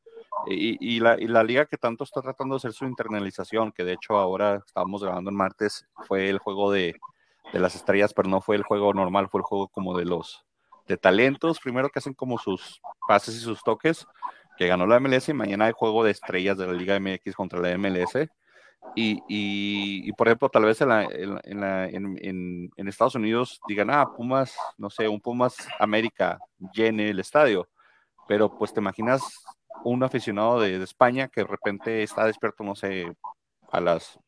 Y, 0.47 0.77
y 0.95 0.99
la, 0.99 1.19
y 1.19 1.27
la 1.27 1.43
liga 1.43 1.67
que 1.67 1.77
tanto 1.77 2.03
está 2.03 2.23
tratando 2.23 2.55
de 2.55 2.57
hacer 2.57 2.73
su 2.73 2.85
internalización, 2.85 3.71
que 3.71 3.83
de 3.83 3.93
hecho 3.93 4.17
ahora 4.17 4.63
estábamos 4.65 5.03
grabando 5.03 5.29
el 5.29 5.35
martes, 5.35 5.85
fue 6.07 6.27
el 6.29 6.39
juego 6.39 6.71
de, 6.71 6.95
de 7.53 7.59
las 7.59 7.75
estrellas, 7.75 8.15
pero 8.15 8.27
no 8.29 8.41
fue 8.41 8.55
el 8.55 8.63
juego 8.63 8.91
normal, 8.95 9.29
fue 9.29 9.41
el 9.41 9.45
juego 9.45 9.67
como 9.67 9.95
de 9.95 10.05
los 10.05 10.43
de 10.87 10.97
talentos, 10.97 11.59
primero 11.59 11.89
que 11.89 11.99
hacen 11.99 12.13
como 12.13 12.37
sus 12.37 12.81
pases 13.07 13.35
y 13.35 13.39
sus 13.39 13.63
toques, 13.63 14.05
que 14.57 14.67
ganó 14.67 14.85
la 14.85 14.99
MLS 14.99 15.29
y 15.29 15.33
mañana 15.33 15.65
hay 15.65 15.71
juego 15.73 16.03
de 16.03 16.11
estrellas 16.11 16.57
de 16.57 16.67
la 16.67 16.73
Liga 16.73 16.99
MX 16.99 17.35
contra 17.35 17.59
la 17.59 17.77
MLS. 17.77 18.29
Y, 18.95 19.21
y, 19.27 20.11
por 20.13 20.27
ejemplo, 20.27 20.49
tal 20.49 20.65
vez 20.65 20.81
en, 20.81 20.91
en, 20.91 22.69
en, 22.75 22.87
Estados 22.87 23.15
Unidos 23.15 23.61
digan, 23.67 23.89
ah, 23.89 24.11
Pumas, 24.15 24.55
no 24.77 24.89
sé, 24.89 25.07
un 25.07 25.21
Pumas 25.21 25.55
América 25.79 26.39
llene 26.73 27.09
el 27.09 27.19
estadio, 27.19 27.69
pero 28.27 28.57
pues 28.57 28.73
te 28.73 28.81
imaginas 28.81 29.21
un 29.83 30.03
aficionado 30.03 30.59
de, 30.59 30.81
España 30.83 31.27
que 31.29 31.41
de 31.41 31.47
repente 31.47 32.03
está 32.03 32.25
despierto, 32.25 32.63
no 32.63 32.75
sé, 32.75 33.11
a 33.71 33.79
las 33.79 34.19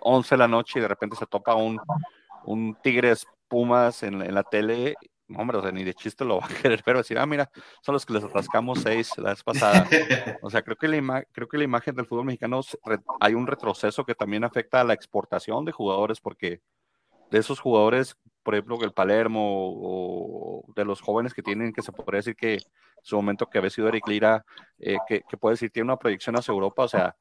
11 0.00 0.34
de 0.34 0.38
la 0.38 0.48
noche 0.48 0.78
y 0.78 0.82
de 0.82 0.88
repente 0.88 1.16
se 1.16 1.26
topa 1.26 1.54
un, 1.54 1.80
un 2.44 2.76
Tigres 2.82 3.26
Pumas 3.48 4.02
en 4.02 4.34
la 4.34 4.42
tele. 4.42 4.94
Hombre, 5.36 5.58
o 5.58 5.62
sea, 5.62 5.72
ni 5.72 5.84
de 5.84 5.94
chiste 5.94 6.24
lo 6.24 6.38
va 6.38 6.46
a 6.46 6.48
querer, 6.48 6.82
pero 6.84 6.98
decir, 6.98 7.18
ah, 7.18 7.26
mira, 7.26 7.50
son 7.82 7.92
los 7.92 8.04
que 8.04 8.14
les 8.14 8.24
atascamos 8.24 8.80
seis 8.80 9.12
la 9.18 9.30
vez 9.30 9.42
pasada. 9.42 9.86
O 10.42 10.50
sea, 10.50 10.62
creo 10.62 10.76
que 10.76 10.88
la, 10.88 11.24
creo 11.32 11.48
que 11.48 11.58
la 11.58 11.64
imagen 11.64 11.94
del 11.94 12.06
fútbol 12.06 12.26
mexicano 12.26 12.60
hay 13.20 13.34
un 13.34 13.46
retroceso 13.46 14.04
que 14.04 14.14
también 14.14 14.44
afecta 14.44 14.80
a 14.80 14.84
la 14.84 14.94
exportación 14.94 15.64
de 15.64 15.72
jugadores, 15.72 16.20
porque 16.20 16.60
de 17.30 17.38
esos 17.38 17.60
jugadores, 17.60 18.16
por 18.42 18.54
ejemplo, 18.54 18.78
el 18.82 18.92
Palermo 18.92 19.40
o 19.42 20.64
de 20.74 20.84
los 20.84 21.00
jóvenes 21.00 21.34
que 21.34 21.42
tienen, 21.42 21.72
que 21.72 21.82
se 21.82 21.92
podría 21.92 22.18
decir 22.18 22.36
que 22.36 22.54
en 22.54 22.60
su 23.02 23.16
momento 23.16 23.46
que 23.46 23.58
había 23.58 23.70
sido 23.70 23.88
Eric 23.88 24.06
Lira, 24.08 24.44
eh, 24.78 24.96
que, 25.06 25.22
que 25.28 25.36
puede 25.36 25.54
decir 25.54 25.70
tiene 25.70 25.84
una 25.84 25.96
proyección 25.96 26.36
hacia 26.36 26.52
Europa, 26.52 26.84
o 26.84 26.88
sea, 26.88 27.14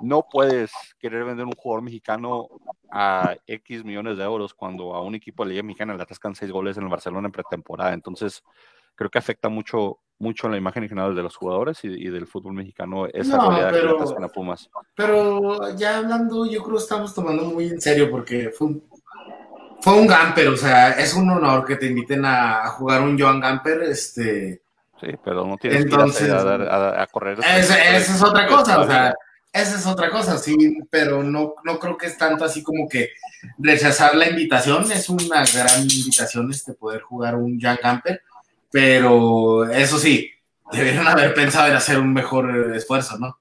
no 0.00 0.26
puedes 0.30 0.72
querer 0.98 1.24
vender 1.24 1.46
un 1.46 1.52
jugador 1.52 1.82
mexicano 1.82 2.48
a 2.90 3.34
X 3.46 3.84
millones 3.84 4.16
de 4.18 4.24
euros 4.24 4.54
cuando 4.54 4.94
a 4.94 5.02
un 5.02 5.14
equipo 5.14 5.42
de 5.42 5.48
la 5.48 5.52
Liga 5.52 5.62
Mexicana 5.64 5.94
le 5.94 6.02
atascan 6.02 6.34
seis 6.34 6.50
goles 6.50 6.76
en 6.76 6.84
el 6.84 6.88
Barcelona 6.88 7.26
en 7.28 7.32
pretemporada. 7.32 7.92
Entonces, 7.92 8.42
creo 8.94 9.10
que 9.10 9.18
afecta 9.18 9.48
mucho, 9.48 9.98
mucho 10.18 10.48
la 10.48 10.56
imagen 10.56 10.84
en 10.84 10.88
general 10.88 11.14
de 11.16 11.22
los 11.22 11.36
jugadores 11.36 11.82
y, 11.84 11.88
y 11.88 12.08
del 12.10 12.26
fútbol 12.26 12.54
mexicano 12.54 13.06
esa 13.06 13.36
No, 13.36 13.48
realidad 13.50 13.70
que 13.72 13.78
pero- 13.80 13.90
le 13.92 13.96
atascan 14.02 14.24
a 14.24 14.28
Pumas. 14.28 14.70
Pero 14.94 15.76
ya 15.76 15.98
hablando, 15.98 16.46
yo 16.46 16.62
creo 16.62 16.76
que 16.76 16.82
estamos 16.82 17.14
tomando 17.14 17.44
muy 17.44 17.68
en 17.68 17.80
serio 17.80 18.10
porque 18.10 18.50
fue 18.50 18.68
un, 18.68 18.84
fue 19.80 19.92
un 19.94 20.06
Gamper, 20.06 20.48
o 20.48 20.56
sea, 20.56 20.92
es 20.92 21.14
un 21.14 21.28
honor 21.30 21.64
que 21.64 21.76
te 21.76 21.86
inviten 21.86 22.24
a, 22.24 22.66
jugar 22.68 23.02
un 23.02 23.18
Joan 23.18 23.40
Gamper, 23.40 23.82
este, 23.82 24.62
Sí, 25.00 25.08
pero 25.24 25.44
no 25.44 25.56
tienes 25.58 25.82
Entonces, 25.82 26.18
que 26.20 26.24
ir 26.26 26.30
a, 26.32 26.40
a, 26.40 26.88
a- 27.00 27.02
a 27.02 27.06
correr. 27.08 27.38
esa 27.40 27.56
esa 27.96 28.14
es 28.14 28.22
otra 28.22 28.46
cosa, 28.46 28.80
o 28.80 28.86
sea, 28.86 29.12
esa 29.54 29.78
es 29.78 29.86
otra 29.86 30.10
cosa, 30.10 30.38
sí, 30.38 30.56
pero 30.90 31.22
no, 31.24 31.54
no 31.64 31.80
creo 31.80 31.98
que 31.98 32.06
es 32.08 32.18
tanto 32.18 32.44
así 32.44 32.62
como 32.62 32.88
que 32.88 33.10
rechazar 33.58 34.16
la 34.16 34.28
invitación, 34.30 34.90
es 34.92 35.08
una 35.10 35.44
gran 35.46 35.82
invitación 35.82 36.50
este 36.52 36.74
poder 36.74 37.02
jugar 37.02 37.36
un 37.36 37.60
Joan 37.60 37.78
Gamper, 37.82 38.22
pero 38.70 39.70
eso 39.70 39.98
sí, 39.98 40.30
debieron 40.72 41.08
haber 41.08 41.34
pensado 41.34 41.68
en 41.68 41.76
hacer 41.76 41.98
un 42.00 42.12
mejor 42.14 42.74
esfuerzo, 42.76 43.18
¿no? 43.18 43.38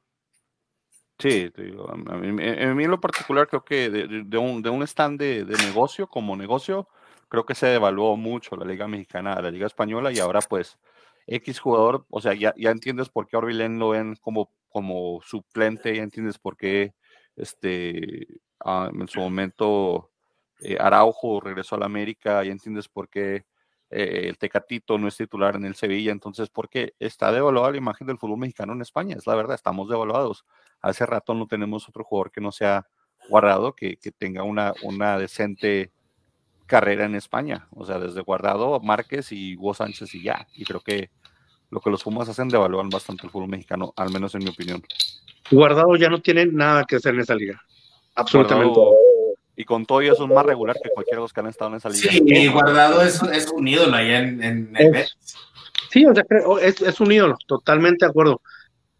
Sí, 1.19 1.49
digo, 1.55 1.89
a 1.89 1.95
mí, 1.95 2.27
a 2.43 2.73
mí 2.75 2.83
en 2.83 2.91
lo 2.91 2.99
particular 2.99 3.47
creo 3.47 3.63
que 3.63 3.89
de, 3.89 4.07
de- 4.25 4.37
un, 4.37 4.61
de 4.61 4.69
un 4.69 4.83
stand 4.83 5.19
de, 5.19 5.45
de 5.45 5.57
negocio 5.57 6.07
como 6.07 6.35
negocio, 6.35 6.87
creo 7.29 7.45
que 7.45 7.55
se 7.55 7.67
devaluó 7.67 8.17
mucho 8.17 8.55
la 8.57 8.65
Liga 8.65 8.87
Mexicana 8.87 9.39
la 9.41 9.51
Liga 9.51 9.67
Española 9.67 10.11
y 10.11 10.19
ahora 10.19 10.41
pues 10.43 10.77
X 11.27 11.59
jugador, 11.59 12.05
o 12.09 12.19
sea, 12.19 12.33
ya, 12.33 12.53
ya 12.57 12.71
entiendes 12.71 13.09
por 13.09 13.27
qué 13.27 13.35
a 13.37 13.39
Orbelén 13.39 13.79
lo 13.79 13.89
ven 13.89 14.15
como, 14.21 14.51
como 14.73 15.21
suplente, 15.21 15.95
ya 15.95 16.03
entiendes 16.03 16.37
por 16.37 16.57
qué 16.57 16.93
este, 17.37 18.27
ah, 18.59 18.89
en 18.93 19.07
su 19.07 19.21
momento 19.21 20.11
eh, 20.59 20.77
Araujo 20.79 21.39
regresó 21.39 21.75
a 21.75 21.79
la 21.79 21.85
América, 21.85 22.43
ya 22.43 22.51
entiendes 22.51 22.89
por 22.89 23.07
qué 23.07 23.45
eh, 23.89 24.25
el 24.27 24.37
Tecatito 24.37 24.97
no 24.97 25.07
es 25.07 25.15
titular 25.15 25.55
en 25.55 25.65
el 25.65 25.75
Sevilla, 25.75 26.11
entonces 26.11 26.49
porque 26.49 26.95
está 26.99 27.31
devaluada 27.31 27.71
la 27.71 27.77
imagen 27.77 28.07
del 28.07 28.17
fútbol 28.17 28.39
mexicano 28.39 28.73
en 28.73 28.81
España, 28.81 29.15
es 29.17 29.27
la 29.27 29.35
verdad, 29.35 29.55
estamos 29.55 29.87
devaluados 29.89 30.45
hace 30.83 31.05
rato 31.05 31.33
no 31.33 31.47
tenemos 31.47 31.89
otro 31.89 32.03
jugador 32.03 32.31
que 32.31 32.41
no 32.41 32.51
sea 32.51 32.85
guardado, 33.29 33.73
que, 33.73 33.97
que 33.97 34.11
tenga 34.11 34.43
una, 34.43 34.73
una 34.83 35.17
decente 35.17 35.91
carrera 36.67 37.05
en 37.05 37.15
España. 37.15 37.67
O 37.71 37.85
sea, 37.85 37.97
desde 37.99 38.21
Guardado, 38.21 38.79
Márquez 38.81 39.31
y 39.31 39.55
Hugo 39.55 39.73
Sánchez 39.73 40.13
y 40.13 40.23
ya. 40.23 40.47
Y 40.53 40.65
creo 40.65 40.81
que 40.81 41.09
lo 41.73 41.81
que 41.81 41.89
los 41.89 42.03
Pumas 42.03 42.29
hacen 42.29 42.47
devalúan 42.49 42.89
bastante 42.89 43.25
el 43.25 43.31
fútbol 43.31 43.49
mexicano, 43.49 43.93
al 43.97 44.11
menos 44.11 44.35
en 44.35 44.43
mi 44.43 44.49
opinión. 44.49 44.83
Guardado 45.49 45.95
ya 45.95 46.07
no 46.09 46.21
tiene 46.21 46.45
nada 46.45 46.83
que 46.85 46.97
hacer 46.97 47.15
en 47.15 47.21
esa 47.21 47.33
liga. 47.35 47.61
Absolutamente. 48.15 48.73
Guardado- 48.75 48.97
y 49.55 49.65
con 49.65 49.85
todo 49.85 50.01
ello 50.01 50.15
son 50.15 50.33
más 50.33 50.45
regular 50.45 50.75
que 50.81 50.89
cualquiera 50.89 51.17
de 51.17 51.23
los 51.23 51.33
que 51.33 51.39
han 51.39 51.47
estado 51.47 51.71
en 51.71 51.77
esa 51.77 51.89
liga. 51.89 52.11
Sí, 52.11 52.47
Guardado 52.47 53.01
es, 53.01 53.21
es 53.23 53.47
un 53.51 53.67
ídolo 53.67 53.95
allá 53.95 54.19
en, 54.19 54.43
en 54.43 54.75
el 54.77 54.95
Es- 54.95 55.17
Sí, 55.91 56.05
o 56.07 56.13
sea, 56.13 56.23
creo- 56.23 56.57
es, 56.57 56.81
es 56.81 56.99
un 56.99 57.11
ídolo, 57.11 57.35
totalmente 57.47 58.05
de 58.05 58.09
acuerdo. 58.09 58.41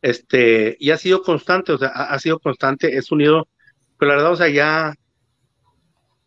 Este, 0.02 0.76
y 0.80 0.92
ha 0.92 0.98
sido 0.98 1.24
constante, 1.24 1.72
o 1.72 1.78
sea, 1.78 1.90
ha, 1.90 2.14
ha 2.14 2.20
sido 2.20 2.38
constante, 2.40 2.96
es 2.98 3.12
un 3.12 3.22
ídolo, 3.22 3.48
pero 3.98 4.10
la 4.12 4.18
verdad, 4.18 4.32
o 4.34 4.36
sea, 4.36 4.50
ya, 4.50 4.94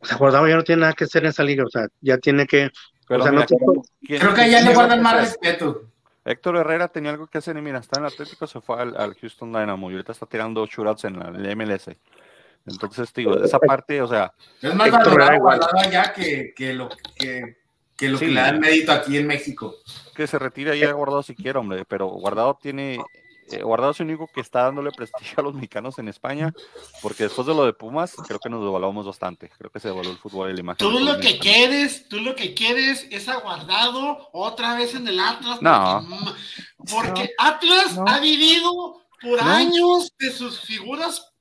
o 0.01 0.07
sea, 0.07 0.17
Guardado 0.17 0.49
ya 0.49 0.57
no 0.57 0.65
tiene 0.65 0.81
nada 0.81 0.93
que 0.95 1.05
hacer 1.05 1.23
en 1.25 1.29
esa 1.31 1.45
liga, 1.45 1.65
o 1.65 1.69
sea, 1.71 1.87
ya 2.01 2.19
tiene 2.19 2.47
que, 2.47 2.71
Pero 3.07 3.21
o 3.21 3.23
sea, 3.23 3.31
mira, 3.33 3.43
no 3.43 3.47
tiene- 3.47 3.83
¿quién- 4.01 4.21
Creo 4.21 4.35
que 4.35 4.41
allá 4.41 4.61
le 4.63 4.75
guardan 4.75 5.03
más 5.03 5.17
respeto. 5.21 5.83
Héctor 6.27 6.57
Herrera 6.57 6.89
tenía 6.89 7.13
algo 7.13 7.27
que 7.29 7.39
hacer 7.39 7.57
y 7.57 7.63
mira, 7.63 7.79
está 7.79 8.01
en 8.01 8.07
Atlético, 8.07 8.47
se 8.47 8.61
fue 8.61 8.81
al, 8.83 8.97
al 8.97 9.15
Houston 9.15 9.53
Dynamo 9.53 9.91
y 9.91 9.95
ahorita 9.95 10.13
está 10.13 10.27
tirando 10.27 10.67
shootouts 10.67 11.05
en 11.05 11.19
la, 11.19 11.29
en 11.29 11.43
la 11.43 11.55
MLS. 11.55 11.89
Entonces, 12.67 13.13
digo, 13.15 13.37
esa 13.43 13.61
parte, 13.61 14.03
o 14.03 14.09
sea, 14.09 14.33
Es 14.61 14.75
más 14.75 14.89
Héctor 14.89 15.19
valorado 15.19 15.79
allá 15.79 16.13
que, 16.13 16.53
que 16.55 16.73
lo 16.75 16.89
que, 17.17 17.59
que 17.97 18.09
lo 18.09 18.19
Sí. 18.19 18.27
que 18.27 18.33
le 18.33 18.41
dan 18.41 18.59
mérito 18.59 18.91
aquí 18.93 19.17
en 19.17 19.27
México. 19.29 19.77
que 20.17 20.27
se 20.27 20.39
retire 20.39 20.77
ya 20.77 20.91
Guardado 20.93 21.23
si 21.23 21.37
quiere, 21.37 21.59
hombre, 21.61 21.85
pero 21.85 22.09
Guardado 22.09 22.59
tiene, 22.61 22.99
eh, 23.51 23.63
Guardado 23.63 23.93
es 23.93 24.01
el 24.01 24.07
único 24.07 24.29
que 24.33 24.41
está 24.41 24.63
dándole 24.63 24.91
prestigio 24.93 25.35
a 25.39 25.43
los 25.43 25.55
mexicanos 25.55 25.99
en 25.99 26.09
España, 26.09 26.53
porque 27.03 27.25
después 27.25 27.47
de 27.47 27.55
lo 27.55 27.65
de 27.65 27.73
Pumas, 27.73 28.15
creo 28.27 28.39
que 28.39 28.49
nos 28.49 28.65
devaluamos 28.65 29.07
bastante, 29.07 29.51
creo 29.59 29.71
que 29.71 29.81
se 29.81 29.89
devaluó 29.89 30.11
el 30.13 30.19
fútbol 30.19 30.51
y 30.51 30.55
la 30.55 30.61
imagen. 30.61 30.79
Tú 30.79 30.99
lo 30.99 31.13
que 31.19 31.25
mexicano. 31.35 31.43
quieres, 31.43 32.09
tú 32.09 32.21
lo 32.21 32.35
que 32.35 32.55
quieres 32.55 33.07
es 33.11 33.29
aguardado 33.29 34.29
otra 34.33 34.75
vez 34.77 34.95
en 34.95 35.07
el 35.09 35.19
Atlas. 35.21 35.61
No. 35.63 36.07
Porque, 36.91 37.31
Atlas 37.39 37.97
No. 37.97 38.05
ha 38.07 38.19
vivido 38.21 39.03
por 39.23 39.43
No. 39.43 39.51
años 39.51 40.13
de 40.19 40.31
sus 40.33 40.61
figuras. 40.61 41.33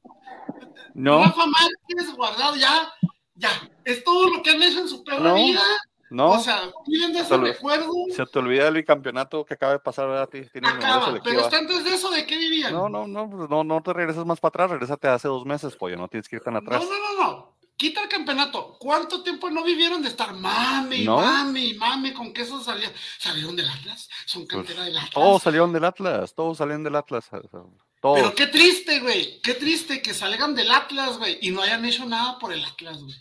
No, 0.94 1.24
Rafa 1.24 1.46
Márquez, 1.46 2.16
guardado, 2.16 2.56
ya, 2.56 2.90
ya. 3.36 3.50
Es 3.84 4.04
todo 4.04 4.30
lo 4.30 4.42
que 4.42 4.52
han 4.52 4.64
hecho 4.64 4.80
en 4.80 4.88
su 4.88 5.04
perra 5.04 5.20
No. 5.30 5.36
vida. 5.36 5.62
No, 6.10 6.32
O 6.32 6.40
sea, 6.40 6.62
viven 6.88 7.14
de 7.14 7.20
ese 7.22 7.36
recuerdo. 7.38 7.92
se 8.16 8.26
te 8.26 8.40
olvida 8.40 8.68
el 8.68 8.76
bicampeonato 8.76 9.44
que 9.46 9.56
acaba 9.56 9.74
de 9.74 9.80
pasar, 9.80 10.08
¿verdad? 10.08 10.30
Ti- 10.30 10.48
Acaba. 10.64 11.20
Pero 11.24 11.42
hasta 11.42 11.58
antes 11.58 11.84
de 11.84 11.94
eso, 11.96 12.10
¿de 12.12 12.26
qué 12.26 12.38
vivían? 12.38 12.72
No, 12.74 12.90
no, 12.90 13.08
no, 13.08 13.30
pues 13.30 13.50
no, 13.50 13.64
no 13.64 13.82
te 13.82 13.92
regresas 13.94 14.26
más 14.26 14.40
para 14.40 14.50
atrás, 14.50 14.72
regrésate 14.72 15.08
hace 15.08 15.28
dos 15.28 15.46
meses, 15.46 15.76
pollo, 15.76 15.98
no 15.98 16.08
tienes 16.08 16.30
que 16.30 16.36
ir 16.38 16.42
tan 16.44 16.54
No, 16.54 16.60
atrás. 16.60 16.84
no, 16.84 16.90
no, 16.90 17.24
no. 17.24 17.56
Quita 17.78 18.04
el 18.04 18.08
campeonato. 18.08 18.78
¿Cuánto 18.80 19.22
tiempo 19.22 19.50
no 19.50 19.62
vivieron 19.62 20.02
de 20.02 20.08
estar 20.08 20.34
mame 20.34 20.96
y 21.00 21.04
No. 21.04 21.18
mame 21.18 21.60
y 21.66 21.74
mame 21.74 22.14
con 22.14 22.32
que 22.32 22.44
eso 22.44 22.64
salía? 22.64 22.90
¿Salieron 23.20 23.54
del 23.54 23.68
Atlas? 23.70 24.08
¿Son 24.26 24.44
Pues, 24.48 24.50
cantera 24.66 24.86
del 24.86 24.96
Atlas? 24.98 25.12
Todos 25.14 25.44
salieron 25.44 25.74
del 25.74 25.84
Atlas, 25.84 26.34
todos 26.34 26.58
salieron 26.58 26.86
del 26.86 26.96
Atlas, 26.96 27.30
todos. 27.30 28.18
Pero 28.20 28.34
qué 28.34 28.48
triste, 28.48 29.02
güey. 29.02 29.42
Qué 29.42 29.56
triste 29.56 30.02
que 30.02 30.14
salgan 30.14 30.56
del 30.56 30.72
Atlas, 30.72 31.18
güey. 31.18 31.38
Y 31.42 31.52
no 31.52 31.62
hayan 31.64 31.84
hecho 31.84 32.06
nada 32.06 32.40
por 32.40 32.54
el 32.54 32.64
Atlas, 32.64 33.02
güey. 33.04 33.16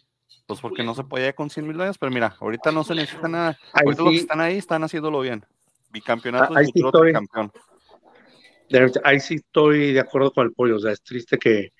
Pues 0.46 0.60
porque 0.60 0.82
no 0.82 0.94
se 0.94 1.04
podía 1.04 1.32
con 1.32 1.48
100 1.48 1.66
mil 1.66 1.76
dólares, 1.76 1.96
pero 1.98 2.12
mira, 2.12 2.36
ahorita 2.38 2.70
no 2.70 2.84
se 2.84 2.94
necesita 2.94 3.28
nada. 3.28 3.58
Ahí 3.72 3.84
Ahorita 3.86 4.02
los 4.02 4.12
que 4.12 4.16
sí. 4.18 4.22
están 4.22 4.40
ahí 4.40 4.58
están 4.58 4.84
haciéndolo 4.84 5.20
bien. 5.20 5.44
Bicampeonato 5.90 6.54
Ah, 6.54 6.58
ahí 6.58 6.64
es 6.66 6.70
sí 6.74 6.82
estoy. 6.84 7.12
campeón. 7.12 7.52
ahí 9.04 9.20
sí 9.20 9.34
estoy 9.36 9.92
de 9.92 10.00
acuerdo 10.00 10.32
con 10.32 10.46
el 10.46 10.52
pollo, 10.52 10.76
o 10.76 10.80
sea, 10.80 10.92
es 10.92 11.02
triste 11.02 11.38
que, 11.38 11.72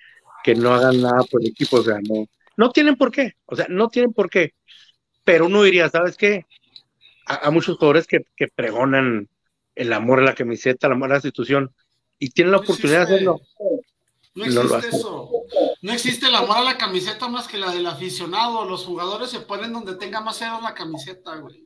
que 0.43 0.55
no 0.55 0.73
hagan 0.73 1.01
nada 1.01 1.21
por 1.29 1.41
el 1.41 1.49
equipo, 1.49 1.77
o 1.77 1.83
sea, 1.83 1.99
no, 2.01 2.25
no 2.57 2.71
tienen 2.71 2.95
por 2.95 3.11
qué, 3.11 3.33
o 3.45 3.55
sea, 3.55 3.67
no 3.69 3.89
tienen 3.89 4.13
por 4.13 4.29
qué. 4.29 4.53
Pero 5.23 5.47
uno 5.47 5.63
diría, 5.63 5.89
¿sabes 5.89 6.17
qué? 6.17 6.45
A, 7.27 7.49
muchos 7.49 7.77
jugadores 7.77 8.07
que, 8.07 8.23
que, 8.35 8.47
pregonan 8.47 9.27
el 9.73 9.93
amor 9.93 10.19
a 10.19 10.23
la 10.23 10.35
camiseta, 10.35 10.87
el 10.87 10.93
amor 10.93 11.09
a 11.09 11.13
la 11.13 11.17
institución, 11.17 11.73
y 12.19 12.29
tienen 12.29 12.51
la 12.51 12.59
oportunidad 12.59 12.99
de 13.07 13.15
hacerlo. 13.15 13.41
No 14.35 14.43
existe 14.43 14.89
eso. 14.89 15.31
No 15.81 15.93
existe 15.93 16.27
el 16.27 16.35
amor 16.35 16.57
a 16.57 16.63
la 16.63 16.77
camiseta 16.77 17.27
más 17.29 17.47
que 17.47 17.57
la 17.57 17.71
del 17.71 17.87
aficionado. 17.87 18.65
Los 18.65 18.85
jugadores 18.85 19.29
se 19.29 19.39
ponen 19.39 19.71
donde 19.71 19.95
tenga 19.95 20.19
más 20.19 20.37
ceros 20.37 20.61
la 20.61 20.73
camiseta, 20.73 21.37
güey. 21.37 21.65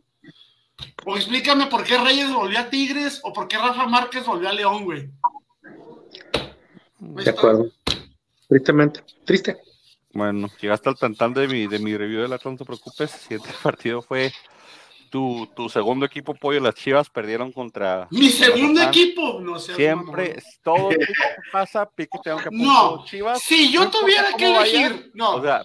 O 1.05 1.15
explícame 1.15 1.65
por 1.65 1.83
qué 1.83 1.97
Reyes 1.97 2.31
volvió 2.31 2.59
a 2.59 2.69
Tigres 2.69 3.19
o 3.23 3.33
por 3.33 3.47
qué 3.47 3.57
Rafa 3.57 3.87
Márquez 3.87 4.25
volvió 4.25 4.49
a 4.49 4.53
León, 4.53 4.85
güey. 4.85 5.09
De 6.99 7.29
acuerdo. 7.29 7.71
Tristemente. 8.47 9.03
Triste. 9.25 9.57
Bueno, 10.13 10.49
llegaste 10.61 10.89
al 10.89 10.97
tantal 10.97 11.33
de 11.33 11.47
mi, 11.47 11.67
de 11.67 11.79
mi 11.79 11.95
review 11.97 12.21
del 12.21 12.33
Atlas, 12.33 12.53
no 12.53 12.57
te 12.57 12.65
preocupes. 12.65 13.13
El 13.13 13.19
siguiente 13.19 13.49
partido 13.63 14.01
fue 14.01 14.31
tu, 15.09 15.47
tu, 15.55 15.69
segundo 15.69 16.05
equipo, 16.05 16.33
Pollo, 16.33 16.59
las 16.59 16.75
Chivas 16.75 17.09
perdieron 17.09 17.51
contra. 17.51 18.07
Mi 18.11 18.29
segundo 18.29 18.81
equipo, 18.81 19.39
no 19.41 19.59
sé. 19.59 19.75
Siempre, 19.75 20.41
todo 20.63 20.77
lo 20.77 20.89
que 20.89 20.97
pasa, 21.51 21.89
pique 21.89 22.19
tengo 22.23 22.37
que 22.37 22.49
No, 22.51 23.03
Chivas. 23.05 23.41
Si 23.41 23.71
yo 23.71 23.89
tuviera 23.89 24.33
que 24.33 24.55
elegir, 24.55 25.11
no. 25.13 25.35
O 25.35 25.41
sea, 25.41 25.63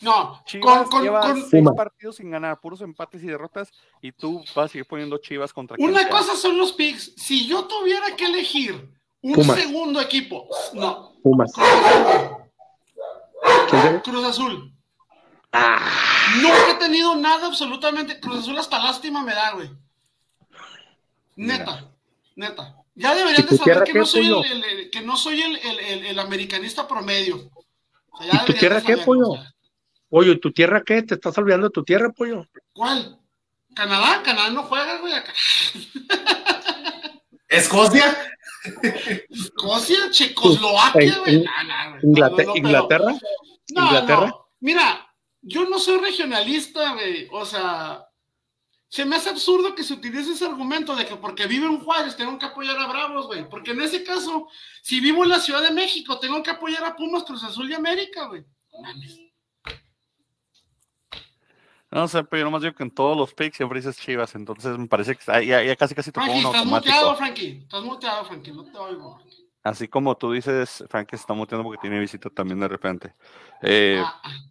no, 0.00 0.42
Chivas 0.44 0.88
con, 0.88 1.02
lleva 1.02 1.34
seis 1.48 1.66
partidos 1.76 2.16
sin 2.16 2.30
ganar, 2.30 2.60
puros 2.60 2.80
empates 2.80 3.22
y 3.22 3.26
derrotas, 3.26 3.70
y 4.00 4.12
tú 4.12 4.42
vas 4.54 4.66
a 4.66 4.68
seguir 4.68 4.86
poniendo 4.86 5.18
Chivas 5.18 5.52
contra. 5.52 5.76
Una 5.78 6.08
cosa 6.08 6.36
son 6.36 6.56
los 6.56 6.72
picks. 6.72 7.14
Si 7.16 7.46
yo 7.46 7.64
tuviera 7.64 8.16
que 8.16 8.26
elegir 8.26 8.90
un 9.22 9.44
segundo 9.44 10.00
equipo, 10.00 10.48
no. 10.74 11.12
Pumas. 11.22 11.52
Cruz 14.02 14.24
Azul. 14.24 14.72
Ah. 14.72 14.79
Nunca 15.52 16.70
he 16.70 16.74
tenido 16.74 17.16
nada 17.16 17.46
absolutamente. 17.46 18.20
Cruz 18.20 18.40
Azul 18.40 18.58
hasta 18.58 18.78
lástima 18.78 19.22
me 19.22 19.34
da, 19.34 19.52
güey. 19.52 19.70
Neta, 21.36 21.90
neta. 22.36 22.76
Ya 22.94 23.14
deberían 23.14 23.46
de 23.46 23.56
saber 23.56 23.84
que 23.84 23.94
no, 23.94 24.06
soy 24.06 24.28
el, 24.28 24.90
que 24.90 25.00
no 25.00 25.16
soy 25.16 25.42
el, 25.42 26.18
americanista 26.18 26.86
promedio. 26.86 27.50
¿Y 28.20 28.46
tu 28.46 28.52
tierra 28.52 28.82
qué, 28.82 28.98
pollo? 28.98 29.38
Pollo, 30.08 30.32
¿y 30.32 30.40
tu 30.40 30.52
tierra 30.52 30.82
qué? 30.84 31.02
¿Te 31.02 31.14
estás 31.14 31.36
olvidando 31.38 31.68
de 31.68 31.72
tu 31.72 31.82
tierra, 31.82 32.10
pollo? 32.10 32.46
¿Cuál? 32.72 33.18
¿Canadá? 33.74 34.22
Canadá 34.22 34.50
no 34.50 34.64
juega, 34.64 34.98
güey, 34.98 35.14
acá. 35.14 35.32
¿Escocia? 37.48 38.16
Escocia, 39.30 40.10
Checoslovaquia, 40.10 41.18
güey. 41.18 41.44
Inglaterra. 42.02 42.52
¿Inglaterra? 42.54 43.14
¿Inglaterra? 43.68 44.34
Mira, 44.60 45.09
yo 45.42 45.68
no 45.68 45.78
soy 45.78 45.98
regionalista, 45.98 46.94
güey. 46.94 47.28
O 47.32 47.44
sea, 47.44 48.06
se 48.88 49.04
me 49.04 49.16
hace 49.16 49.30
absurdo 49.30 49.74
que 49.74 49.84
se 49.84 49.94
utilice 49.94 50.32
ese 50.32 50.44
argumento 50.44 50.96
de 50.96 51.06
que 51.06 51.16
porque 51.16 51.46
vivo 51.46 51.66
en 51.66 51.80
Juárez 51.80 52.16
tengo 52.16 52.38
que 52.38 52.46
apoyar 52.46 52.76
a 52.78 52.88
Bravos, 52.88 53.26
güey. 53.28 53.48
Porque 53.48 53.70
en 53.70 53.80
ese 53.80 54.02
caso, 54.02 54.48
si 54.82 55.00
vivo 55.00 55.22
en 55.22 55.30
la 55.30 55.40
Ciudad 55.40 55.62
de 55.62 55.70
México, 55.70 56.18
tengo 56.18 56.42
que 56.42 56.50
apoyar 56.50 56.84
a 56.84 56.96
Pumas, 56.96 57.24
Cruz 57.24 57.44
Azul 57.44 57.70
y 57.70 57.74
América, 57.74 58.26
güey. 58.26 58.44
No 61.90 62.06
sé, 62.06 62.22
pero 62.24 62.40
yo 62.40 62.44
nomás 62.44 62.62
digo 62.62 62.74
que 62.74 62.84
en 62.84 62.90
todos 62.90 63.16
los 63.16 63.34
picks 63.34 63.56
siempre 63.56 63.80
dices 63.80 63.96
Chivas, 63.96 64.34
entonces 64.36 64.78
me 64.78 64.86
parece 64.86 65.16
que 65.16 65.24
ya, 65.46 65.62
ya 65.62 65.76
casi 65.76 65.94
casi 65.94 66.12
te 66.12 66.20
pongo 66.20 66.32
estás 66.32 66.66
muteado, 66.66 67.16
Frankie. 67.16 67.60
Estás 67.62 67.82
muteado, 67.82 68.24
Frankie. 68.24 68.52
No 68.52 68.64
te 68.64 68.78
oigo. 68.78 69.20
Así 69.62 69.88
como 69.88 70.16
tú 70.16 70.32
dices, 70.32 70.84
Frankie 70.88 71.16
se 71.16 71.22
está 71.22 71.34
muteando 71.34 71.64
porque 71.64 71.80
tiene 71.80 71.98
visita 71.98 72.30
también 72.30 72.60
de 72.60 72.68
repente. 72.68 73.14
Eh, 73.62 74.00
ah, 74.04 74.20
ah. 74.24 74.49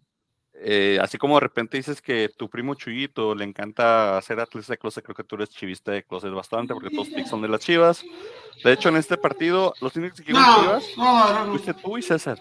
Eh, 0.62 0.98
así 1.00 1.16
como 1.16 1.36
de 1.36 1.40
repente 1.40 1.78
dices 1.78 2.02
que 2.02 2.28
tu 2.36 2.50
primo 2.50 2.74
Chuyito 2.74 3.34
le 3.34 3.44
encanta 3.44 4.18
hacer 4.18 4.38
atletas 4.40 4.68
de 4.68 4.76
closet, 4.76 5.02
creo 5.02 5.16
que 5.16 5.24
tú 5.24 5.36
eres 5.36 5.48
chivista 5.48 5.92
de 5.92 6.02
closet 6.02 6.30
bastante, 6.32 6.74
porque 6.74 6.90
todos 6.90 7.08
picks 7.08 7.30
son 7.30 7.40
de 7.40 7.48
las 7.48 7.60
chivas. 7.60 8.04
De 8.62 8.72
hecho, 8.72 8.90
en 8.90 8.96
este 8.96 9.16
partido, 9.16 9.72
los 9.80 9.96
únicos 9.96 10.20
que 10.20 10.32
no, 10.32 10.38
chivas 10.38 10.84
no, 10.98 11.46
no, 11.46 11.52
fuiste 11.52 11.72
tú 11.72 11.96
y 11.96 12.02
César. 12.02 12.38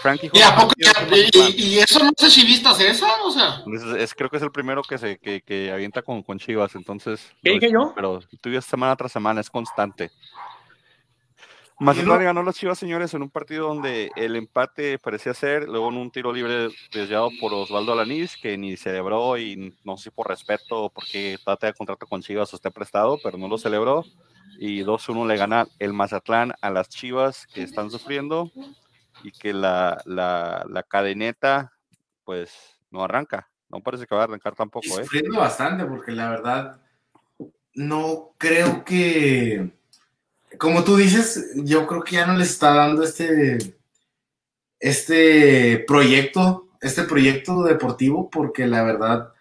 Frankie 0.00 0.30
¿Y, 0.32 1.62
y, 1.62 1.78
eso 1.78 2.02
no 2.02 2.10
es 2.16 2.34
chivista 2.34 2.74
César? 2.74 3.10
O 3.24 3.30
sea. 3.30 3.62
Es, 3.98 4.14
creo 4.14 4.30
que 4.30 4.38
es 4.38 4.42
el 4.42 4.50
primero 4.50 4.82
que 4.82 4.96
se 4.96 5.18
que, 5.18 5.42
que 5.42 5.70
avienta 5.70 6.02
con, 6.02 6.22
con 6.22 6.38
chivas, 6.38 6.74
entonces. 6.74 7.30
¿Qué 7.42 7.50
dije 7.50 7.70
yo? 7.70 7.92
Pero 7.94 8.20
tú 8.40 8.50
semana 8.62 8.96
tras 8.96 9.12
semana, 9.12 9.42
es 9.42 9.50
constante. 9.50 10.10
Mazatlán 11.82 12.22
ganó 12.22 12.42
las 12.44 12.54
Chivas, 12.54 12.78
señores, 12.78 13.12
en 13.12 13.22
un 13.22 13.30
partido 13.30 13.66
donde 13.66 14.10
el 14.14 14.36
empate 14.36 14.98
parecía 14.98 15.34
ser, 15.34 15.68
luego 15.68 15.88
en 15.88 15.96
un 15.96 16.10
tiro 16.12 16.32
libre 16.32 16.68
desviado 16.92 17.28
por 17.40 17.52
Osvaldo 17.52 17.92
Alanís, 17.92 18.36
que 18.36 18.56
ni 18.56 18.76
celebró 18.76 19.36
y 19.36 19.76
no 19.82 19.96
sé 19.96 20.04
si 20.04 20.10
por 20.10 20.28
respeto 20.28 20.84
o 20.84 20.90
porque 20.90 21.38
trata 21.44 21.66
de 21.66 21.74
contrato 21.74 22.06
con 22.06 22.22
Chivas 22.22 22.52
o 22.52 22.56
esté 22.56 22.70
prestado, 22.70 23.18
pero 23.22 23.36
no 23.36 23.48
lo 23.48 23.58
celebró. 23.58 24.04
Y 24.58 24.84
2-1 24.84 25.26
le 25.26 25.36
gana 25.36 25.66
el 25.80 25.92
Mazatlán 25.92 26.52
a 26.60 26.70
las 26.70 26.88
Chivas 26.88 27.48
que 27.48 27.62
están 27.62 27.90
sufriendo 27.90 28.52
y 29.24 29.32
que 29.32 29.52
la, 29.52 30.00
la, 30.04 30.64
la 30.68 30.82
cadeneta, 30.84 31.72
pues, 32.24 32.78
no 32.90 33.02
arranca. 33.02 33.50
No 33.68 33.80
parece 33.80 34.06
que 34.06 34.14
va 34.14 34.20
a 34.20 34.24
arrancar 34.24 34.54
tampoco. 34.54 34.86
¿eh? 34.86 35.04
Sufriendo 35.04 35.40
bastante, 35.40 35.84
porque 35.84 36.12
la 36.12 36.30
verdad, 36.30 36.80
no 37.74 38.34
creo 38.38 38.84
que 38.84 39.81
como 40.58 40.84
tú 40.84 40.96
dices, 40.96 41.52
yo 41.56 41.86
creo 41.86 42.02
que 42.02 42.16
ya 42.16 42.26
no 42.26 42.36
les 42.36 42.50
está 42.50 42.74
dando 42.74 43.02
este, 43.02 43.58
este 44.80 45.84
proyecto, 45.86 46.68
este 46.80 47.04
proyecto 47.04 47.62
deportivo, 47.62 48.30
porque 48.30 48.66
la 48.66 48.82
verdad, 48.82 49.32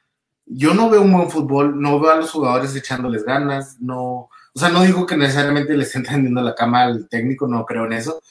yo 0.46 0.74
no 0.74 0.90
veo 0.90 1.02
un 1.02 1.14
buen 1.14 1.30
fútbol, 1.30 1.80
no 1.80 2.00
veo 2.00 2.12
a 2.12 2.18
los 2.18 2.32
jugadores 2.32 2.76
echándoles 2.76 3.24
ganas, 3.24 3.80
no, 3.80 4.30
o 4.54 4.60
sea, 4.60 4.70
no 4.70 4.84
digo 4.84 5.06
que 5.06 5.18
necesariamente 5.18 5.76
les 5.76 5.88
estén 5.88 6.04
tendiendo 6.04 6.42
la 6.42 6.56
cama 6.56 6.84
al 6.84 7.08
técnico, 7.10 7.48
no 7.48 7.66
creo 7.66 7.86
en 7.86 7.94
eso, 7.94 8.22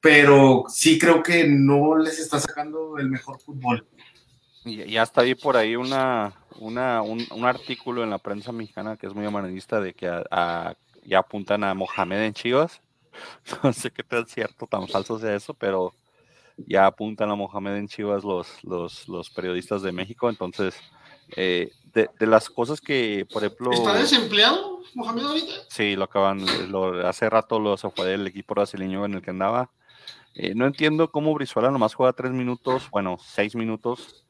pero 0.00 0.64
sí 0.68 0.98
creo 0.98 1.22
que 1.22 1.46
no 1.46 1.96
les 1.96 2.18
está 2.18 2.38
sacando 2.38 2.98
el 2.98 3.10
mejor 3.10 3.40
fútbol. 3.40 3.86
Ya 4.64 5.02
está 5.02 5.22
ahí 5.22 5.34
por 5.34 5.56
ahí 5.56 5.74
una, 5.74 6.34
una 6.58 7.00
un, 7.00 7.44
artículo 7.44 8.04
en 8.04 8.10
la 8.10 8.18
prensa 8.18 8.52
mexicana 8.52 8.98
que 8.98 9.06
es 9.06 9.14
muy 9.14 9.24
amarillista 9.24 9.80
de 9.80 9.94
que 9.94 10.06
a 10.06 10.74
ya 11.04 11.18
apuntan 11.20 11.64
a 11.64 11.74
Mohamed 11.74 12.24
en 12.24 12.34
Chivas. 12.34 12.80
No 13.62 13.72
sé 13.72 13.90
qué 13.90 14.04
tan 14.04 14.26
cierto, 14.26 14.66
tan 14.66 14.86
falso 14.86 15.18
sea 15.18 15.34
eso, 15.34 15.52
pero 15.52 15.92
ya 16.56 16.86
apuntan 16.86 17.30
a 17.30 17.34
Mohamed 17.34 17.76
en 17.76 17.88
Chivas 17.88 18.22
los, 18.22 18.62
los, 18.62 19.08
los 19.08 19.30
periodistas 19.30 19.82
de 19.82 19.92
México. 19.92 20.30
Entonces, 20.30 20.76
eh, 21.36 21.72
de, 21.92 22.08
las 22.26 22.48
cosas 22.48 22.80
que, 22.80 23.26
por 23.32 23.44
ejemplo. 23.44 23.72
¿Está 23.72 23.94
desempleado 23.94 24.80
Mohamed 24.94 25.24
ahorita? 25.24 25.52
Sí, 25.68 25.96
lo 25.96 26.04
acaban, 26.04 26.44
lo, 26.70 27.06
hace 27.06 27.28
rato 27.28 27.58
lo 27.58 27.76
se 27.76 27.90
fue 27.90 28.06
del 28.06 28.26
equipo 28.26 28.54
brasileño 28.54 29.04
en 29.04 29.14
el 29.14 29.22
que 29.22 29.30
andaba. 29.30 29.70
Eh, 30.34 30.54
no 30.54 30.66
entiendo 30.66 31.10
cómo 31.10 31.34
Brizuela 31.34 31.70
nomás 31.70 31.94
juega 31.94 32.12
tres 32.12 32.32
minutos, 32.32 32.88
bueno, 32.90 33.18
seis 33.20 33.56
minutos. 33.56 34.24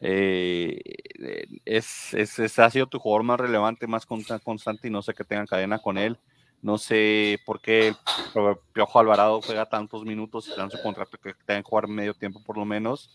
Eh, 0.00 0.80
es, 1.64 2.12
es, 2.14 2.58
ha 2.58 2.70
sido 2.70 2.86
tu 2.86 2.98
jugador 2.98 3.24
más 3.24 3.40
relevante, 3.40 3.86
más 3.86 4.06
constante 4.06 4.88
y 4.88 4.90
no 4.90 5.02
sé 5.02 5.14
qué 5.14 5.24
tengan 5.24 5.46
cadena 5.46 5.78
con 5.78 5.98
él. 5.98 6.18
No 6.62 6.78
sé 6.78 7.38
por 7.44 7.60
qué 7.60 7.94
Piojo 8.72 8.98
Alvarado 8.98 9.40
juega 9.40 9.66
tantos 9.66 10.04
minutos 10.04 10.48
y 10.48 10.58
dan 10.58 10.70
su 10.70 10.80
contrato 10.82 11.18
que 11.18 11.34
tengan 11.44 11.62
que 11.62 11.68
jugar 11.68 11.86
medio 11.86 12.14
tiempo 12.14 12.42
por 12.44 12.56
lo 12.58 12.64
menos. 12.64 13.10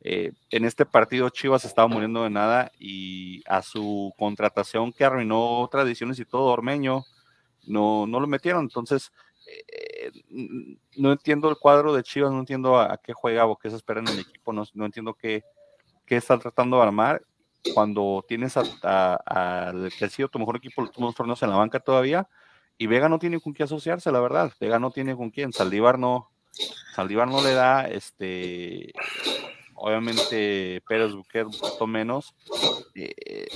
Eh, 0.00 0.32
en 0.50 0.64
este 0.64 0.84
partido 0.84 1.30
Chivas 1.30 1.64
estaba 1.64 1.88
muriendo 1.88 2.22
de 2.24 2.30
nada 2.30 2.70
y 2.78 3.42
a 3.48 3.62
su 3.62 4.12
contratación 4.18 4.92
que 4.92 5.04
arruinó 5.04 5.68
tradiciones 5.70 6.18
y 6.18 6.24
todo 6.24 6.44
Ormeño 6.44 7.04
no, 7.66 8.06
no 8.06 8.20
lo 8.20 8.26
metieron. 8.26 8.64
Entonces, 8.64 9.12
eh, 9.46 10.10
no 10.96 11.12
entiendo 11.12 11.48
el 11.48 11.56
cuadro 11.56 11.94
de 11.94 12.02
Chivas, 12.02 12.32
no 12.32 12.40
entiendo 12.40 12.78
a, 12.78 12.98
qué 12.98 13.12
juega 13.12 13.46
o 13.46 13.56
qué 13.56 13.70
se 13.70 13.76
espera 13.76 14.00
en 14.00 14.08
el 14.08 14.18
equipo, 14.20 14.52
no, 14.52 14.64
no 14.74 14.86
entiendo 14.86 15.14
qué, 15.14 15.44
qué 16.06 16.16
está 16.16 16.38
tratando 16.38 16.76
de 16.76 16.84
armar 16.84 17.22
cuando 17.74 18.24
tienes 18.26 18.56
al 18.56 18.70
a, 18.82 19.72
que 19.98 20.04
ha 20.04 20.08
sido 20.08 20.28
tu 20.28 20.38
mejor 20.38 20.56
equipo 20.56 20.80
los 20.80 20.90
últimos 20.90 21.14
torneos 21.14 21.42
en 21.42 21.50
la 21.50 21.56
banca 21.56 21.80
todavía 21.80 22.28
y 22.78 22.86
Vega 22.86 23.08
no 23.08 23.18
tiene 23.18 23.40
con 23.40 23.52
quién 23.52 23.64
asociarse, 23.64 24.12
la 24.12 24.20
verdad. 24.20 24.52
Vega 24.60 24.78
no 24.78 24.90
tiene 24.90 25.16
con 25.16 25.30
quién. 25.30 25.52
Saldívar 25.52 25.98
no, 25.98 26.30
Saldívar 26.94 27.26
no 27.26 27.42
le 27.42 27.54
da, 27.54 27.88
este, 27.88 28.92
obviamente 29.74 30.82
Pérez 30.86 31.12
Buquet 31.12 31.46
un 31.46 31.58
poquito 31.58 31.86
menos. 31.86 32.34
Eh, 32.94 33.46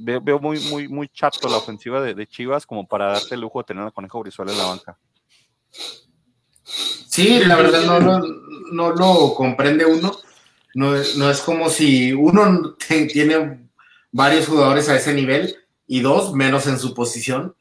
veo, 0.00 0.38
muy, 0.38 0.60
muy, 0.60 0.88
muy 0.88 1.08
chato 1.08 1.48
la 1.48 1.56
ofensiva 1.56 2.00
de, 2.00 2.26
Chivas 2.26 2.66
como 2.66 2.86
para 2.86 3.06
darte 3.06 3.34
el 3.34 3.40
lujo 3.40 3.60
de 3.60 3.66
tener 3.66 3.84
a 3.84 3.90
Conejo 3.90 4.20
Brizuela 4.20 4.52
en 4.52 4.58
la 4.58 4.66
banca. 4.66 4.98
Sí, 6.62 7.40
la 7.40 7.56
verdad 7.56 7.82
no, 7.82 7.98
no, 7.98 8.20
no 8.72 8.90
lo 8.92 9.34
comprende 9.34 9.84
uno 9.84 10.12
no, 10.74 10.94
es 10.94 11.40
como 11.40 11.70
si 11.70 12.12
uno 12.12 12.76
tiene 13.12 13.68
varios 14.12 14.46
jugadores 14.46 14.88
a 14.88 14.96
ese 14.96 15.14
nivel 15.14 15.56
y 15.86 16.00
dos 16.00 16.34
menos 16.34 16.66
en 16.66 16.78
su 16.78 16.94
posición. 16.94 17.54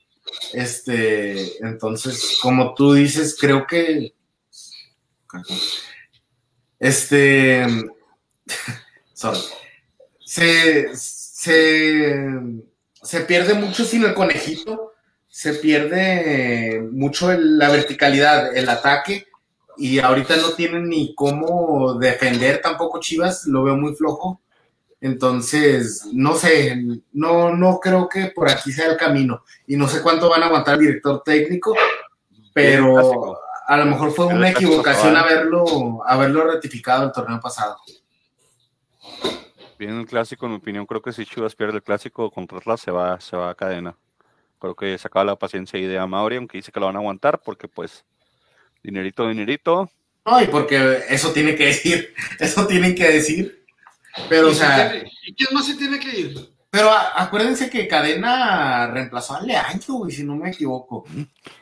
Este, 0.54 1.58
entonces, 1.66 2.38
como 2.42 2.76
tú 2.76 2.94
dices, 2.94 3.36
creo 3.40 3.66
que 3.66 4.14
Este. 6.80 7.66
se, 10.26 10.96
se 10.96 13.22
pierde 13.22 13.54
mucho 13.56 13.86
sin 13.86 14.04
el 14.04 14.14
conejito. 14.14 14.94
Se 15.28 15.56
pierde 15.56 16.88
mucho 16.92 17.34
la 17.34 17.70
verticalidad, 17.70 18.56
el 18.56 18.70
ataque. 18.70 19.29
Y 19.80 20.00
ahorita 20.00 20.36
no 20.36 20.50
tienen 20.52 20.90
ni 20.90 21.16
cómo 21.16 21.94
defender 21.96 22.62
tampoco 22.62 23.00
Chivas. 23.00 23.46
Lo 23.46 23.64
veo 23.64 23.76
muy 23.76 23.96
flojo. 23.96 24.42
Entonces, 25.02 26.08
no 26.12 26.36
sé, 26.36 26.84
no, 27.14 27.56
no 27.56 27.80
creo 27.80 28.10
que 28.10 28.28
por 28.36 28.50
aquí 28.50 28.72
sea 28.72 28.92
el 28.92 28.98
camino. 28.98 29.44
Y 29.66 29.78
no 29.78 29.88
sé 29.88 30.02
cuánto 30.02 30.30
van 30.30 30.44
a 30.44 30.48
aguantar 30.48 30.76
el 30.76 30.82
director 30.82 31.24
técnico, 31.24 31.74
pero 32.54 33.40
a 33.66 33.78
lo 33.78 33.86
mejor 33.86 34.12
fue 34.12 34.26
una 34.26 34.50
equivocación 34.50 35.16
haberlo, 35.16 36.02
haberlo 36.06 36.44
ratificado 36.46 37.06
el 37.06 37.12
torneo 37.14 37.40
pasado. 37.40 37.78
Bien 39.78 39.98
el 39.98 40.06
clásico, 40.06 40.46
en 40.46 40.52
mi 40.52 40.58
opinión, 40.58 40.86
creo 40.86 41.02
que 41.02 41.14
si 41.14 41.26
Chivas 41.26 41.56
pierde 41.56 41.78
el 41.78 41.84
clásico 41.84 42.30
contra 42.30 42.58
Atlas 42.58 42.82
se 42.82 42.92
va, 42.92 43.18
se 43.22 43.38
va 43.38 43.52
a 43.52 43.56
cadena. 43.56 43.96
Creo 44.60 44.76
que 44.76 44.98
se 44.98 45.08
acaba 45.08 45.24
la 45.24 45.38
paciencia 45.38 45.80
y 45.80 45.86
de 45.86 46.06
Mauri, 46.06 46.36
aunque 46.36 46.58
dice 46.58 46.74
que 46.74 46.80
lo 46.82 46.88
van 46.88 46.98
a 46.98 47.00
aguantar, 47.00 47.40
porque 47.40 47.70
pues 47.70 48.04
dinerito, 48.84 49.28
dinerito. 49.28 49.90
Ay, 50.24 50.48
porque 50.48 51.04
eso 51.10 51.32
tiene 51.32 51.56
que 51.56 51.68
decir, 51.68 52.14
eso 52.40 52.68
tienen 52.68 52.96
que 52.96 53.12
decir. 53.12 53.66
Pero, 54.28 54.50
o 54.50 54.54
sea. 54.54 54.94
¿Y 55.26 55.34
quién 55.34 55.50
más 55.54 55.66
se 55.66 55.76
tiene 55.76 56.00
que 56.00 56.20
ir? 56.20 56.50
Pero 56.72 56.92
acuérdense 56.92 57.68
que 57.68 57.88
Cadena 57.88 58.86
reemplazó 58.88 59.36
a 59.36 59.42
Leaño, 59.42 59.82
güey, 59.88 60.12
si 60.12 60.24
no 60.24 60.36
me 60.36 60.50
equivoco. 60.50 61.04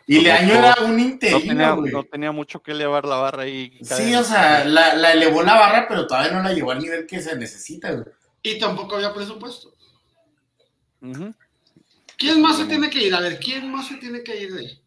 Y 0.06 0.20
Leaño 0.20 0.54
era 0.54 0.76
un 0.84 1.00
interino, 1.00 1.40
no 1.40 1.48
tenía, 1.48 1.72
güey. 1.72 1.94
No 1.94 2.04
tenía 2.04 2.32
mucho 2.34 2.62
que 2.62 2.72
elevar 2.72 3.06
la 3.06 3.16
barra 3.16 3.44
ahí. 3.44 3.78
Sí, 3.82 4.14
o 4.16 4.24
sea, 4.24 4.66
la, 4.66 4.96
la, 4.96 5.14
elevó 5.14 5.44
la 5.44 5.56
barra, 5.56 5.88
pero 5.88 6.08
todavía 6.08 6.34
no 6.34 6.44
la 6.44 6.52
llevó 6.52 6.72
al 6.72 6.82
nivel 6.82 7.06
que 7.06 7.22
se 7.22 7.38
necesita, 7.38 7.92
güey. 7.92 8.06
Y 8.44 8.60
tampoco 8.60 8.96
había 8.96 9.14
presupuesto. 9.14 9.74
¿Quién 12.18 12.42
más 12.42 12.58
se 12.58 12.66
tiene 12.66 12.90
que 12.90 13.04
ir? 13.04 13.16
A 13.16 13.22
ver, 13.22 13.40
¿quién 13.40 13.72
más 13.72 13.88
se 13.88 13.96
tiene 13.96 14.24
que 14.24 14.42
ir 14.42 14.54
de 14.54 14.60
ahí? 14.60 14.82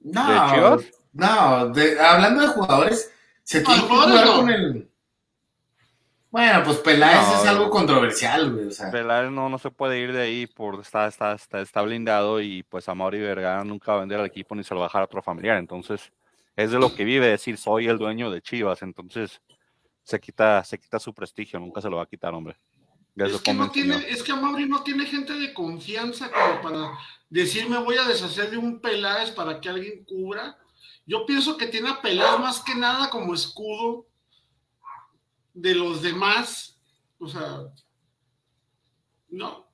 No, 0.00 0.78
no, 1.14 1.68
de, 1.70 1.98
hablando 1.98 2.42
de 2.42 2.48
jugadores, 2.48 3.10
se 3.42 3.62
tiene 3.62 3.80
que 3.80 3.88
jugar 3.88 4.26
con 4.26 4.50
el 4.50 4.90
bueno, 6.34 6.64
pues 6.64 6.78
Peláez 6.78 7.28
es 7.40 7.46
algo 7.46 7.70
controversial, 7.70 8.50
güey. 8.50 8.66
O 8.66 8.70
sea. 8.72 8.90
Peláez 8.90 9.30
no, 9.30 9.48
no 9.48 9.56
se 9.56 9.70
puede 9.70 10.00
ir 10.00 10.12
de 10.12 10.22
ahí, 10.22 10.48
por 10.48 10.80
está, 10.80 11.06
está, 11.06 11.36
está, 11.36 11.82
blindado 11.82 12.40
y 12.40 12.64
pues 12.64 12.88
a 12.88 12.94
Mauri 12.96 13.20
Vergara 13.20 13.62
nunca 13.62 13.92
va 13.92 13.98
a 13.98 14.00
vender 14.00 14.18
al 14.18 14.26
equipo 14.26 14.56
ni 14.56 14.64
se 14.64 14.74
lo 14.74 14.80
va 14.80 14.86
a 14.86 14.88
dejar 14.88 15.02
a 15.02 15.04
otro 15.04 15.22
familiar. 15.22 15.58
Entonces, 15.58 16.10
es 16.56 16.72
de 16.72 16.80
lo 16.80 16.92
que 16.92 17.04
vive 17.04 17.28
decir 17.28 17.56
soy 17.56 17.86
el 17.86 17.98
dueño 17.98 18.32
de 18.32 18.42
Chivas. 18.42 18.82
Entonces, 18.82 19.40
se 20.02 20.18
quita, 20.18 20.64
se 20.64 20.80
quita 20.80 20.98
su 20.98 21.14
prestigio, 21.14 21.60
nunca 21.60 21.80
se 21.80 21.88
lo 21.88 21.98
va 21.98 22.02
a 22.02 22.06
quitar, 22.06 22.34
hombre. 22.34 22.56
Es 23.14 23.40
que, 23.40 23.54
no 23.54 23.70
tiene, 23.70 23.94
es 24.08 24.24
que 24.24 24.32
a 24.32 24.36
Mauri 24.36 24.68
no 24.68 24.82
tiene 24.82 25.06
gente 25.06 25.34
de 25.34 25.54
confianza 25.54 26.32
como 26.32 26.60
para 26.62 26.98
decir 27.30 27.68
me 27.70 27.78
voy 27.78 27.96
a 27.96 28.08
deshacer 28.08 28.50
de 28.50 28.56
un 28.56 28.80
Peláez 28.80 29.30
para 29.30 29.60
que 29.60 29.68
alguien 29.68 30.04
cubra. 30.04 30.58
Yo 31.06 31.26
pienso 31.26 31.56
que 31.56 31.66
tiene 31.66 31.90
a 31.90 32.00
Peláez 32.00 32.38
más 32.40 32.62
que 32.62 32.74
nada 32.74 33.10
como 33.10 33.34
escudo 33.34 34.06
de 35.52 35.74
los 35.74 36.02
demás, 36.02 36.78
o 37.18 37.28
sea, 37.28 37.62
no. 39.28 39.64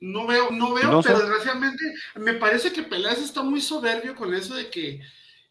No 0.00 0.26
veo, 0.26 0.50
no 0.52 0.74
veo, 0.74 1.02
pero 1.02 1.18
desgraciadamente 1.18 1.82
me 2.14 2.34
parece 2.34 2.72
que 2.72 2.82
Peláez 2.82 3.18
está 3.18 3.42
muy 3.42 3.60
soberbio 3.60 4.14
con 4.14 4.32
eso 4.32 4.54
de 4.54 4.70
que 4.70 5.00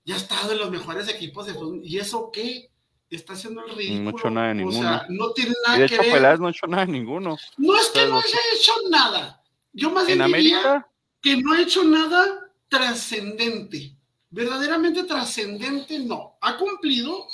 ya 0.06 0.16
ha 0.16 0.18
estado 0.18 0.54
en 0.54 0.60
los 0.60 0.72
mejores 0.72 1.10
equipos 1.10 1.48
de 1.48 1.54
fútbol. 1.54 1.82
¿Y 1.84 1.98
eso 1.98 2.32
qué? 2.32 2.72
Está 3.10 3.34
haciendo 3.34 3.66
el 3.66 3.76
ridículo. 3.76 4.04
No 4.04 4.10
ha 4.10 4.20
hecho 4.20 4.30
nada 4.30 4.48
de 4.48 4.54
ninguno. 4.56 4.80
O 4.80 4.82
sea, 4.82 5.06
no 5.10 5.32
tiene 5.32 5.54
nada 5.66 5.78
de 5.80 5.86
hecho, 5.86 6.02
que 6.02 6.12
Peláez 6.12 6.40
no 6.40 6.48
ha 6.48 6.52
hecho 6.52 6.68
nada 6.68 6.86
de 6.86 6.92
ninguno. 6.94 7.38
No 7.58 7.78
es 7.78 7.88
que 7.88 8.06
no 8.08 8.18
haya 8.18 8.38
hecho 8.56 8.74
nada. 8.90 9.44
Yo 9.74 9.92
más 9.92 10.08
bien 10.08 10.24
diría 10.24 10.88
que 11.22 11.36
no 11.38 11.52
ha 11.52 11.62
hecho 11.62 11.84
nada 11.84 12.50
trascendente. 12.70 13.97
Verdaderamente 14.30 15.04
trascendente 15.04 16.00
no. 16.00 16.38
Ha 16.42 16.58
cumplido, 16.58 17.28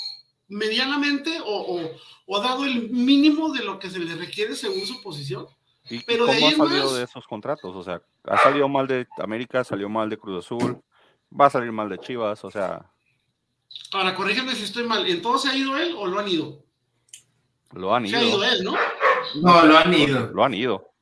medianamente 0.47 1.39
o, 1.45 1.89
o, 2.27 2.41
dado 2.41 2.65
el 2.65 2.89
mínimo 2.89 3.51
de 3.51 3.63
lo 3.63 3.79
que 3.79 3.89
se 3.89 3.99
le 3.99 4.15
requiere 4.15 4.55
según 4.55 4.85
su 4.85 5.01
posición. 5.01 5.47
¿Y 5.89 5.99
Pero 6.03 6.25
cómo 6.25 6.47
ha 6.47 6.51
salido 6.51 6.95
de 6.95 7.03
esos 7.03 7.27
contratos? 7.27 7.75
O 7.75 7.83
sea, 7.83 8.01
ha 8.23 8.37
salido 8.37 8.69
mal 8.69 8.87
de 8.87 9.07
América, 9.17 9.63
salió 9.63 9.89
mal 9.89 10.09
de 10.09 10.17
Cruz 10.17 10.45
Azul, 10.45 10.81
va 11.39 11.47
a 11.47 11.49
salir 11.49 11.71
mal 11.71 11.89
de 11.89 11.97
Chivas, 11.97 12.43
o 12.45 12.51
sea. 12.51 12.89
Ahora, 13.91 14.15
corrígeme 14.15 14.55
si 14.55 14.63
estoy 14.63 14.83
mal, 14.83 15.05
¿en 15.07 15.21
todo 15.21 15.37
se 15.37 15.49
ha 15.49 15.55
ido 15.57 15.77
él 15.77 15.95
o 15.97 16.07
lo 16.07 16.19
han 16.19 16.27
ido? 16.27 16.63
Lo 17.71 17.93
han 17.93 18.05
ido. 18.05 18.19
Se 18.19 18.25
ha 18.25 18.27
ido 18.27 18.43
él, 18.43 18.63
¿no? 18.63 18.75
No, 19.41 19.65
lo 19.65 19.77
han 19.77 19.93
ido. 19.93 20.27
Lo, 20.27 20.43
han 20.43 20.53
ido. 20.53 20.92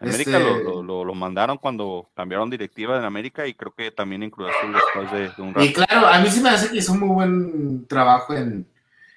América 0.00 0.38
este 0.38 0.64
lo, 0.64 0.82
lo, 0.82 1.04
lo, 1.04 1.14
mandaron 1.14 1.58
cuando 1.58 2.08
cambiaron 2.14 2.48
directiva 2.48 2.98
en 2.98 3.04
América 3.04 3.46
y 3.46 3.52
creo 3.52 3.74
que 3.74 3.90
también 3.90 4.22
en 4.22 4.30
Cruz 4.30 4.48
Azul 4.48 4.72
después 4.72 5.36
de, 5.36 5.42
un 5.42 5.54
rato. 5.54 5.66
Y 5.66 5.72
claro, 5.72 6.06
a 6.06 6.18
mí 6.20 6.30
sí 6.30 6.40
me 6.40 6.48
hace 6.48 6.70
que 6.70 6.78
hizo 6.78 6.92
un 6.92 7.00
muy 7.00 7.08
buen 7.08 7.86
trabajo 7.86 8.34
en, 8.34 8.66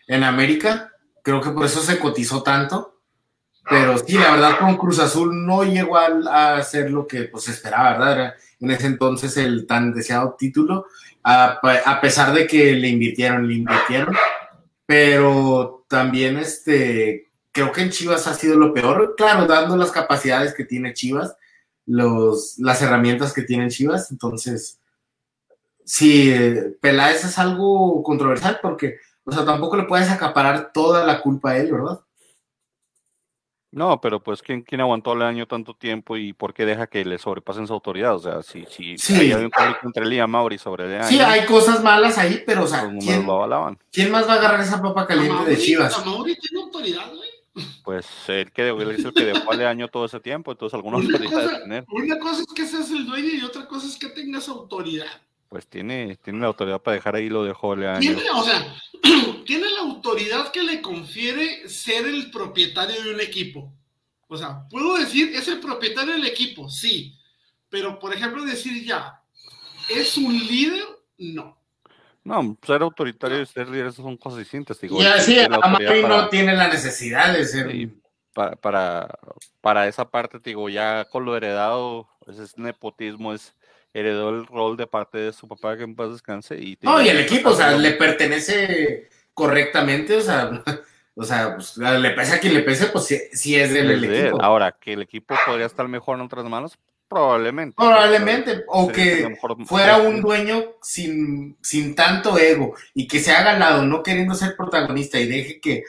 en 0.08 0.24
América. 0.24 0.92
Creo 1.22 1.40
que 1.40 1.52
por 1.52 1.66
eso 1.66 1.82
se 1.82 2.00
cotizó 2.00 2.44
tanto. 2.44 3.00
Pero 3.70 3.98
sí, 3.98 4.18
la 4.18 4.32
verdad, 4.32 4.60
con 4.60 4.76
Cruz 4.76 5.00
Azul 5.00 5.46
no 5.46 5.64
llegó 5.64 5.98
a, 5.98 6.62
ser 6.64 6.92
lo 6.92 7.08
que 7.08 7.24
pues, 7.24 7.46
se 7.46 7.52
esperaba, 7.52 7.94
¿verdad? 7.94 8.12
Era 8.12 8.36
en 8.60 8.72
ese 8.72 8.88
entonces 8.88 9.38
el 9.38 9.66
tan 9.66 9.94
deseado 9.94 10.36
título, 10.38 10.88
a, 11.24 11.60
a, 11.86 12.02
pesar 12.02 12.34
de 12.34 12.46
que 12.46 12.74
le 12.74 12.90
invirtieron, 12.90 13.48
le 13.48 13.56
invirtieron. 13.56 14.16
Pero 14.86 15.86
también 15.88 16.38
este, 16.38 17.32
creo 17.54 17.72
que 17.72 17.82
en 17.82 17.92
Chivas 17.92 18.28
ha 18.28 18.34
sido 18.34 18.58
lo 18.58 18.74
peor, 18.74 19.16
claro, 19.16 19.46
dando 19.46 19.78
las 19.78 19.92
capacidades 19.92 20.54
que 20.54 20.66
tiene 20.66 20.94
Chivas, 20.94 21.38
los, 21.86 22.60
las 22.60 22.82
herramientas 22.82 23.32
que 23.32 23.44
tiene 23.44 23.70
Chivas. 23.70 24.12
Entonces, 24.12 24.82
sí, 25.86 26.34
Peláez 26.82 27.24
es 27.24 27.40
algo 27.40 28.04
controversial 28.04 28.60
porque 28.62 28.98
o 29.26 29.32
sea, 29.32 29.46
tampoco 29.46 29.78
le 29.78 29.84
puedes 29.84 30.10
acaparar 30.10 30.72
toda 30.74 31.06
la 31.06 31.22
culpa 31.22 31.52
a 31.52 31.58
él, 31.58 31.72
¿verdad? 31.72 32.02
No, 33.72 34.00
pero 34.00 34.22
pues 34.22 34.44
¿quién, 34.44 34.62
quién 34.62 34.82
aguantó 34.82 35.14
el 35.14 35.24
año 35.24 35.48
tanto 35.48 35.74
tiempo 35.74 36.16
y 36.16 36.34
por 36.34 36.54
qué 36.54 36.64
deja 36.64 36.86
que 36.86 37.04
le 37.04 37.18
sobrepasen 37.18 37.66
su 37.66 37.74
autoridad? 37.74 38.16
O 38.16 38.20
sea, 38.20 38.44
si, 38.44 38.66
si 38.70 38.98
sí. 39.00 39.16
hay 39.16 39.34
un 39.34 39.50
conflicto 39.50 39.88
entre 39.88 40.04
él 40.04 40.14
y 40.14 40.28
Mauri 40.28 40.60
sobre 40.60 40.86
el 40.86 41.02
año. 41.02 41.08
Sí, 41.08 41.20
hay 41.20 41.46
cosas 41.46 41.82
malas 41.82 42.18
ahí, 42.20 42.44
pero 42.46 42.66
o 42.66 42.68
sea, 42.68 42.82
¿quién, 43.00 43.26
¿quién, 43.92 44.12
más 44.12 44.28
va 44.28 44.34
a 44.34 44.38
agarrar 44.38 44.62
esa 44.62 44.80
papa 44.80 45.08
caliente 45.08 45.50
de 45.50 45.58
Chivas? 45.58 46.06
Mauri 46.06 46.38
tiene 46.38 46.66
autoridad, 46.66 47.08
güey. 47.10 47.33
Pues 47.84 48.08
él, 48.28 48.52
que, 48.52 48.70
él 48.70 48.92
es 48.92 49.06
el 49.06 49.14
que 49.14 49.26
dejó 49.26 49.52
al 49.52 49.66
año 49.66 49.88
todo 49.88 50.06
ese 50.06 50.20
tiempo, 50.20 50.52
entonces 50.52 50.74
algunos 50.74 51.06
autoridad 51.06 51.62
tener. 51.62 51.86
Una 51.90 52.20
cosa 52.20 52.42
es 52.42 52.48
que 52.56 52.66
seas 52.66 52.90
el 52.92 53.06
dueño 53.06 53.30
y 53.30 53.42
otra 53.42 53.68
cosa 53.68 53.88
es 53.88 53.98
que 53.98 54.10
tengas 54.10 54.48
autoridad 54.50 55.22
pues 55.54 55.68
tiene, 55.68 56.16
tiene 56.16 56.40
la 56.40 56.48
autoridad 56.48 56.82
para 56.82 56.96
dejar 56.96 57.16
ahí 57.16 57.30
lo 57.30 57.44
dejó 57.44 57.76
Leaño. 57.76 58.00
Tiene, 58.00 58.24
o 58.34 58.44
sea, 58.44 58.76
tiene 59.46 59.70
la 59.70 59.82
autoridad 59.82 60.52
que 60.52 60.64
le 60.64 60.82
confiere 60.82 61.70
ser 61.70 62.08
el 62.08 62.32
propietario 62.32 63.04
de 63.04 63.14
un 63.14 63.22
equipo. 63.22 63.72
O 64.28 64.36
sea, 64.36 64.68
puedo 64.68 64.98
decir, 64.98 65.32
es 65.36 65.48
el 65.48 65.60
propietario 65.60 66.14
del 66.14 66.26
equipo, 66.26 66.68
sí. 66.72 67.16
Pero, 67.70 68.00
por 68.00 68.16
ejemplo, 68.16 68.44
decir 68.44 68.84
ya, 68.84 69.22
¿es 69.90 70.18
un 70.18 70.36
líder? 70.36 70.86
No. 71.20 71.56
No, 72.24 72.58
ser 72.66 72.82
autoritario 72.82 73.42
y 73.42 73.46
ser 73.46 73.68
líder 73.68 73.92
son 73.92 74.18
cosas 74.18 74.40
distintas. 74.40 74.80
Digo, 74.80 75.02
y 75.02 75.06
así, 75.06 75.38
Amari 75.40 76.04
no 76.04 76.30
tiene 76.30 76.56
la 76.56 76.70
necesidad 76.70 77.34
de 77.34 77.46
ser. 77.46 77.90
para, 78.34 78.56
para, 78.56 79.20
para, 79.60 79.88
esa 79.88 80.10
parte, 80.10 80.40
digo, 80.44 80.70
ya 80.70 81.06
con 81.06 81.26
lo 81.26 81.36
heredado, 81.36 82.08
pues 82.26 82.40
es 82.40 82.58
nepotismo, 82.58 83.34
es 83.34 83.54
heredó 83.94 84.30
el 84.30 84.48
rol 84.48 84.76
de 84.76 84.88
parte 84.88 85.18
de 85.20 85.34
su 85.34 85.48
papá 85.48 85.78
que 85.78 85.84
en 85.84 85.96
paz 85.96 86.12
descanse. 86.12 86.56
Y 86.56 86.78
no, 86.82 87.02
y 87.02 87.10
el 87.10 87.20
equipo, 87.20 87.50
o 87.50 87.56
sea, 87.56 87.78
le 87.78 87.92
pertenece 87.92 89.10
correctamente, 89.34 90.18
o 90.18 90.22
sea, 90.22 90.64
o 91.16 91.24
sea, 91.24 91.56
pues, 91.56 91.78
le 91.78 92.10
pese 92.12 92.36
a 92.36 92.40
quien 92.40 92.54
le 92.54 92.62
pese, 92.62 92.88
pues 92.88 93.06
sí, 93.32 93.56
es 93.56 93.74
del 93.74 94.04
equipo. 94.04 94.42
Ahora, 94.42 94.72
que 94.72 94.94
el 94.94 95.02
equipo 95.02 95.36
podría 95.46 95.66
estar 95.66 95.88
mejor 95.88 96.18
en 96.18 96.26
otras 96.26 96.46
manos, 96.46 96.78
probablemente. 97.14 97.76
Probablemente, 97.78 98.64
o 98.68 98.88
que 98.88 99.38
fuera 99.66 99.98
un 99.98 100.22
dueño 100.22 100.64
sin, 100.82 101.58
sin 101.62 101.96
tanto 101.96 102.38
ego 102.38 102.74
y 102.94 103.08
que 103.08 103.20
se 103.20 103.32
ha 103.32 103.44
ganado 103.44 103.84
no 103.84 104.04
queriendo 104.04 104.34
ser 104.36 104.56
protagonista 104.56 105.20
y 105.20 105.28
deje 105.28 105.60
que 105.60 105.84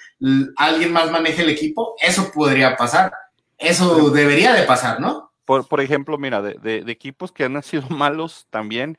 alguien 0.57 0.93
más 0.93 1.11
maneje 1.11 1.43
el 1.43 1.51
equipo, 1.51 1.97
eso 2.01 2.31
podría 2.33 2.77
pasar. 2.77 3.13
Eso 3.59 4.11
debería 4.11 4.53
de 4.53 4.65
pasar, 4.65 5.01
¿no? 5.01 5.33
Por, 5.45 5.69
por 5.69 5.81
ejemplo, 5.81 6.19
mira, 6.19 6.43
de, 6.43 6.55
de, 6.55 6.91
equipos 6.91 7.33
que 7.33 7.45
han 7.45 7.63
sido 7.63 7.89
malos 7.89 8.47
también, 8.51 8.99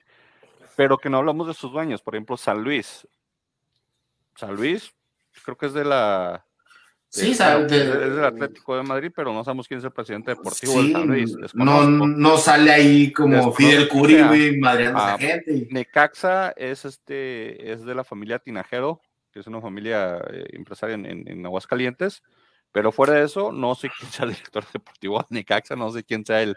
pero 0.76 0.98
que 0.98 1.10
no 1.10 1.18
hablamos 1.18 1.48
de 1.48 1.54
sus 1.54 1.72
dueños. 1.72 2.02
Por 2.02 2.16
ejemplo, 2.16 2.38
San 2.38 2.64
Luis. 2.64 3.08
San 4.36 4.56
Luis, 4.56 4.94
creo 5.44 5.58
que 5.58 5.68
es 5.68 5.74
de 5.74 5.86
la. 5.86 6.45
Sí, 7.16 7.32
es 7.32 7.38
del 7.40 8.24
Atlético 8.24 8.78
de 8.78 8.84
Madrid, 8.84 9.12
pero 9.16 9.34
no 9.34 9.44
sabemos 9.44 9.68
quién 9.68 9.80
es 9.80 9.84
el 9.84 9.92
presidente 9.92 10.32
deportivo 10.32 10.82
de 10.82 10.92
San 10.92 11.08
Luis. 11.08 11.36
No, 11.54 11.88
no 11.88 12.38
sale 12.38 12.72
ahí 12.72 13.12
como 13.12 13.52
Fidel 13.54 13.88
Curi, 13.88 14.22
güey, 14.24 14.58
madreando 14.58 15.00
a 15.00 15.16
esa 15.16 15.18
gente. 15.18 15.68
Necaxa 15.72 16.54
es 16.58 16.86
este, 16.86 17.72
es 17.72 17.86
de 17.86 17.96
la 17.96 18.04
familia 18.04 18.40
Tinajero, 18.40 19.02
que 19.32 19.40
es 19.40 19.48
una 19.48 19.62
familia 19.62 20.18
eh, 20.32 20.46
empresaria 20.54 20.96
en, 20.96 21.06
en, 21.06 21.28
en, 21.28 21.46
Aguascalientes, 21.46 22.24
pero 22.72 22.92
fuera 22.92 23.14
de 23.14 23.24
eso, 23.24 23.52
no 23.52 23.76
sé 23.76 23.90
quién 23.98 24.12
sea 24.12 24.26
el 24.26 24.32
director 24.32 24.66
deportivo 24.74 25.20
de 25.20 25.26
Necaxa, 25.30 25.76
no 25.76 25.92
sé 25.92 26.04
quién 26.04 26.26
sea 26.26 26.42
el, 26.42 26.56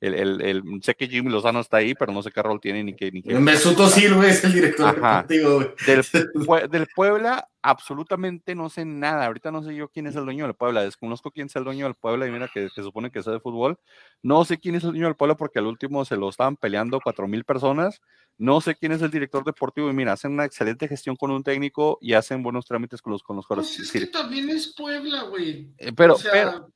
el, 0.00 0.14
el, 0.14 0.40
el, 0.42 0.62
sé 0.82 0.94
que 0.94 1.08
Jimmy 1.08 1.30
Lozano 1.30 1.58
está 1.58 1.78
ahí, 1.78 1.94
pero 1.94 2.12
no 2.12 2.22
sé 2.22 2.30
qué 2.30 2.40
rol 2.40 2.60
tiene 2.60 2.84
ni 2.84 2.94
qué. 2.94 3.10
Ni 3.10 3.20
qué. 3.20 3.34
Mesut 3.34 3.78
Özil, 3.78 4.14
güey, 4.14 4.30
es 4.30 4.44
el 4.44 4.52
director 4.52 4.86
Ajá. 4.86 5.24
deportivo. 5.26 5.74
Del, 5.86 6.04
del, 6.70 6.86
Puebla, 6.94 7.48
absolutamente 7.62 8.54
no 8.54 8.70
sé 8.70 8.84
nada. 8.84 9.26
Ahorita 9.26 9.50
no 9.50 9.64
sé 9.64 9.74
yo 9.74 9.88
quién 9.88 10.06
es 10.06 10.14
el 10.14 10.24
dueño 10.24 10.44
del 10.44 10.54
Puebla. 10.54 10.84
Desconozco 10.84 11.32
quién 11.32 11.48
es 11.48 11.56
el 11.56 11.64
dueño 11.64 11.86
del 11.86 11.96
Puebla 11.96 12.28
y 12.28 12.30
mira 12.30 12.48
que, 12.52 12.68
se 12.68 12.82
supone 12.82 13.10
que 13.10 13.18
es 13.18 13.24
de 13.24 13.40
fútbol. 13.40 13.76
No 14.22 14.44
sé 14.44 14.58
quién 14.58 14.76
es 14.76 14.84
el 14.84 14.90
dueño 14.90 15.06
del 15.06 15.16
Puebla 15.16 15.36
porque 15.36 15.58
al 15.58 15.66
último 15.66 16.04
se 16.04 16.16
lo 16.16 16.28
estaban 16.28 16.56
peleando 16.56 17.00
cuatro 17.02 17.26
mil 17.26 17.42
personas. 17.44 18.00
No 18.36 18.60
sé 18.60 18.76
quién 18.76 18.92
es 18.92 19.02
el 19.02 19.10
director 19.10 19.42
deportivo 19.42 19.90
y 19.90 19.92
mira, 19.92 20.12
hacen 20.12 20.30
una 20.30 20.44
excelente 20.44 20.86
gestión 20.86 21.16
con 21.16 21.32
un 21.32 21.42
técnico 21.42 21.98
y 22.00 22.12
hacen 22.12 22.44
buenos 22.44 22.66
trámites 22.66 23.02
con 23.02 23.12
los 23.12 23.22
con 23.24 23.34
los 23.34 23.46
jugadores. 23.46 23.74
Pues 23.76 23.92
es 23.94 24.00
que 24.00 24.06
también 24.06 24.48
es 24.48 24.74
Puebla, 24.76 25.24
güey. 25.24 25.72
Eh, 25.76 25.92
pero, 25.92 26.14
o 26.14 26.18
sea, 26.18 26.30
pero 26.30 26.70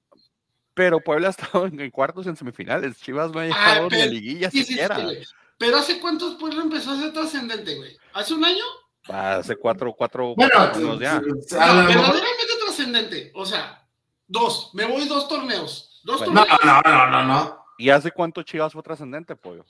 pero 0.74 1.00
Puebla 1.00 1.28
ha 1.28 1.30
estado 1.30 1.66
en, 1.66 1.90
cuartos 1.90 2.26
y 2.26 2.28
en 2.28 2.36
semifinales. 2.36 3.00
Chivas 3.00 3.30
no 3.32 3.40
ha 3.40 3.44
llegado 3.44 3.88
ni 3.90 4.00
a 4.00 4.06
liguilla 4.06 4.50
sí, 4.50 4.64
siquiera. 4.64 4.96
Sí, 4.96 5.24
sí, 5.24 5.32
pero 5.58 5.76
¿hace 5.76 6.00
cuántos 6.00 6.36
Puebla 6.36 6.62
empezó 6.62 6.92
a 6.92 6.98
ser 6.98 7.12
trascendente, 7.12 7.76
güey? 7.76 7.96
¿Hace 8.14 8.34
un 8.34 8.44
año? 8.44 8.64
Hace 9.08 9.56
cuatro, 9.56 9.92
cuatro, 9.92 10.34
bueno, 10.34 10.52
cuatro 10.54 10.80
años 10.80 11.00
ya. 11.00 11.20
No, 11.20 11.86
verdaderamente 11.86 12.52
trascendente. 12.64 13.32
O 13.34 13.44
sea, 13.44 13.86
dos. 14.26 14.70
Me 14.74 14.84
voy 14.86 15.06
dos 15.06 15.28
torneos. 15.28 16.00
Dos 16.04 16.18
bueno, 16.18 16.44
torneos. 16.44 16.60
No, 16.64 16.80
no, 16.82 17.06
no, 17.06 17.10
no, 17.10 17.24
no. 17.24 17.64
¿Y 17.78 17.90
hace 17.90 18.12
cuánto 18.12 18.42
Chivas 18.42 18.72
fue 18.72 18.82
trascendente, 18.82 19.36
pollo? 19.36 19.64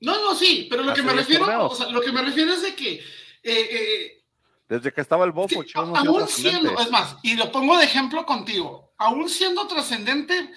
No, 0.00 0.20
no, 0.20 0.34
sí, 0.34 0.66
pero 0.70 0.82
lo 0.82 0.94
que 0.94 1.02
me 1.02 1.12
refiero, 1.12 1.44
torneos? 1.44 1.72
o 1.72 1.74
sea, 1.74 1.90
lo 1.90 2.00
que 2.00 2.12
me 2.12 2.22
refiero 2.22 2.52
es 2.52 2.62
de 2.62 2.74
que 2.74 2.94
eh, 2.94 3.02
eh, 3.42 4.24
desde 4.68 4.92
que 4.92 5.00
estaba 5.00 5.24
el 5.24 5.32
bofo, 5.32 5.62
sí, 5.62 5.68
Chivas 5.68 5.88
no 5.88 5.96
aún 5.96 6.28
siendo, 6.28 6.78
es 6.78 6.90
más, 6.90 7.16
y 7.22 7.34
lo 7.34 7.50
pongo 7.50 7.76
de 7.76 7.84
ejemplo 7.84 8.24
contigo, 8.24 8.89
aún 9.00 9.28
siendo 9.28 9.66
trascendente, 9.66 10.52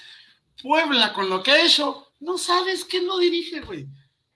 Puebla 0.62 1.14
con 1.14 1.30
lo 1.30 1.41
que 1.41 1.52
ha 1.52 1.66
hecho, 1.66 2.10
no 2.20 2.38
sabes 2.38 2.86
quién 2.86 3.08
lo 3.08 3.18
dirige, 3.18 3.62
güey. 3.62 3.88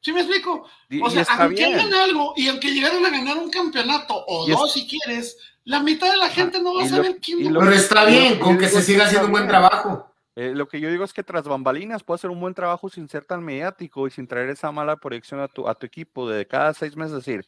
¿Sí 0.01 0.12
me 0.14 0.22
explico? 0.22 0.68
O 1.01 1.10
sea, 1.10 1.26
aunque 1.30 1.66
hagan 1.66 1.93
algo 1.93 2.34
y 2.36 2.47
aunque 2.47 2.72
llegaran 2.72 3.05
a 3.05 3.10
ganar 3.10 3.38
un 3.38 3.49
campeonato 3.49 4.24
o 4.28 4.47
y 4.47 4.51
dos, 4.51 4.68
es... 4.68 4.74
si 4.74 4.88
quieres, 4.88 5.38
la 5.66 5.82
mitad 5.82 6.10
de 6.10 6.18
la 6.18 6.30
gente 6.30 6.62
no 6.62 6.76
va 6.76 6.84
a 6.84 6.88
saber 6.88 7.12
lo, 7.12 7.18
quién 7.20 7.53
lo, 7.53 7.60
Pero 7.60 7.74
está 7.74 8.05
bien, 8.05 8.39
con 8.39 8.58
que 8.58 8.70
se 8.70 8.82
siga 8.82 9.05
haciendo 9.05 9.28
un 9.28 9.34
buen 9.34 9.47
trabajo. 9.47 10.12
Eh, 10.36 10.53
lo 10.55 10.68
que 10.68 10.80
yo 10.80 10.89
digo 10.89 11.03
es 11.03 11.14
que 11.14 11.24
tras 11.24 11.43
bambalinas 11.43 12.03
puede 12.03 12.16
hacer 12.16 12.30
un 12.30 12.39
buen 12.39 12.53
trabajo 12.53 12.89
sin 12.89 13.10
ser 13.10 13.26
tan 13.26 13.43
mediático 13.43 14.08
y 14.08 14.12
sin 14.12 14.28
traer 14.28 14.49
esa 14.49 14.72
mala 14.72 14.95
proyección 14.95 15.41
a 15.41 15.47
tu, 15.47 15.68
a 15.68 15.76
tu 15.76 15.86
equipo 15.86 16.30
de 16.30 16.45
cada 16.47 16.74
seis 16.74 16.95
meses. 16.95 17.16
decir, 17.16 17.45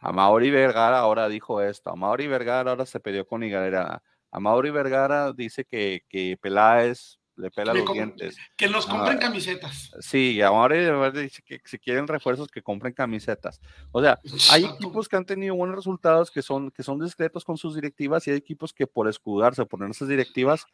a 0.00 0.10
Mauri 0.10 0.50
Vergara 0.50 0.98
ahora 0.98 1.28
dijo 1.28 1.60
esto, 1.60 1.90
a 1.90 1.96
Mauri 1.96 2.26
Vergara 2.26 2.70
ahora 2.70 2.86
se 2.86 2.98
peleó 2.98 3.26
con 3.26 3.44
Higuera, 3.44 4.02
a 4.30 4.40
Mauri 4.40 4.70
Vergara 4.70 5.32
dice 5.32 5.64
que, 5.64 6.04
que 6.08 6.38
Peláez 6.40 7.20
le 7.40 7.50
pela 7.50 7.72
que 7.72 7.80
los 7.80 7.92
dientes. 7.92 8.36
Que 8.56 8.68
nos 8.68 8.86
compren 8.86 9.16
ah, 9.16 9.20
camisetas. 9.20 9.90
Sí, 10.00 10.40
ahora 10.42 11.10
dice 11.10 11.42
que 11.42 11.60
si 11.64 11.78
quieren 11.78 12.06
refuerzos 12.06 12.48
que 12.48 12.62
compren 12.62 12.92
camisetas. 12.92 13.60
O 13.92 14.02
sea, 14.02 14.20
hay 14.50 14.64
equipos 14.64 15.08
que 15.08 15.16
han 15.16 15.24
tenido 15.24 15.54
buenos 15.54 15.76
resultados 15.76 16.30
que 16.30 16.42
son, 16.42 16.70
que 16.70 16.82
son 16.82 17.00
discretos 17.00 17.44
con 17.44 17.56
sus 17.56 17.74
directivas 17.74 18.26
y 18.26 18.30
hay 18.30 18.36
equipos 18.36 18.72
que 18.72 18.86
por 18.86 19.08
escudarse, 19.08 19.64
poner 19.64 19.90
esas 19.90 20.08
directivas, 20.08 20.66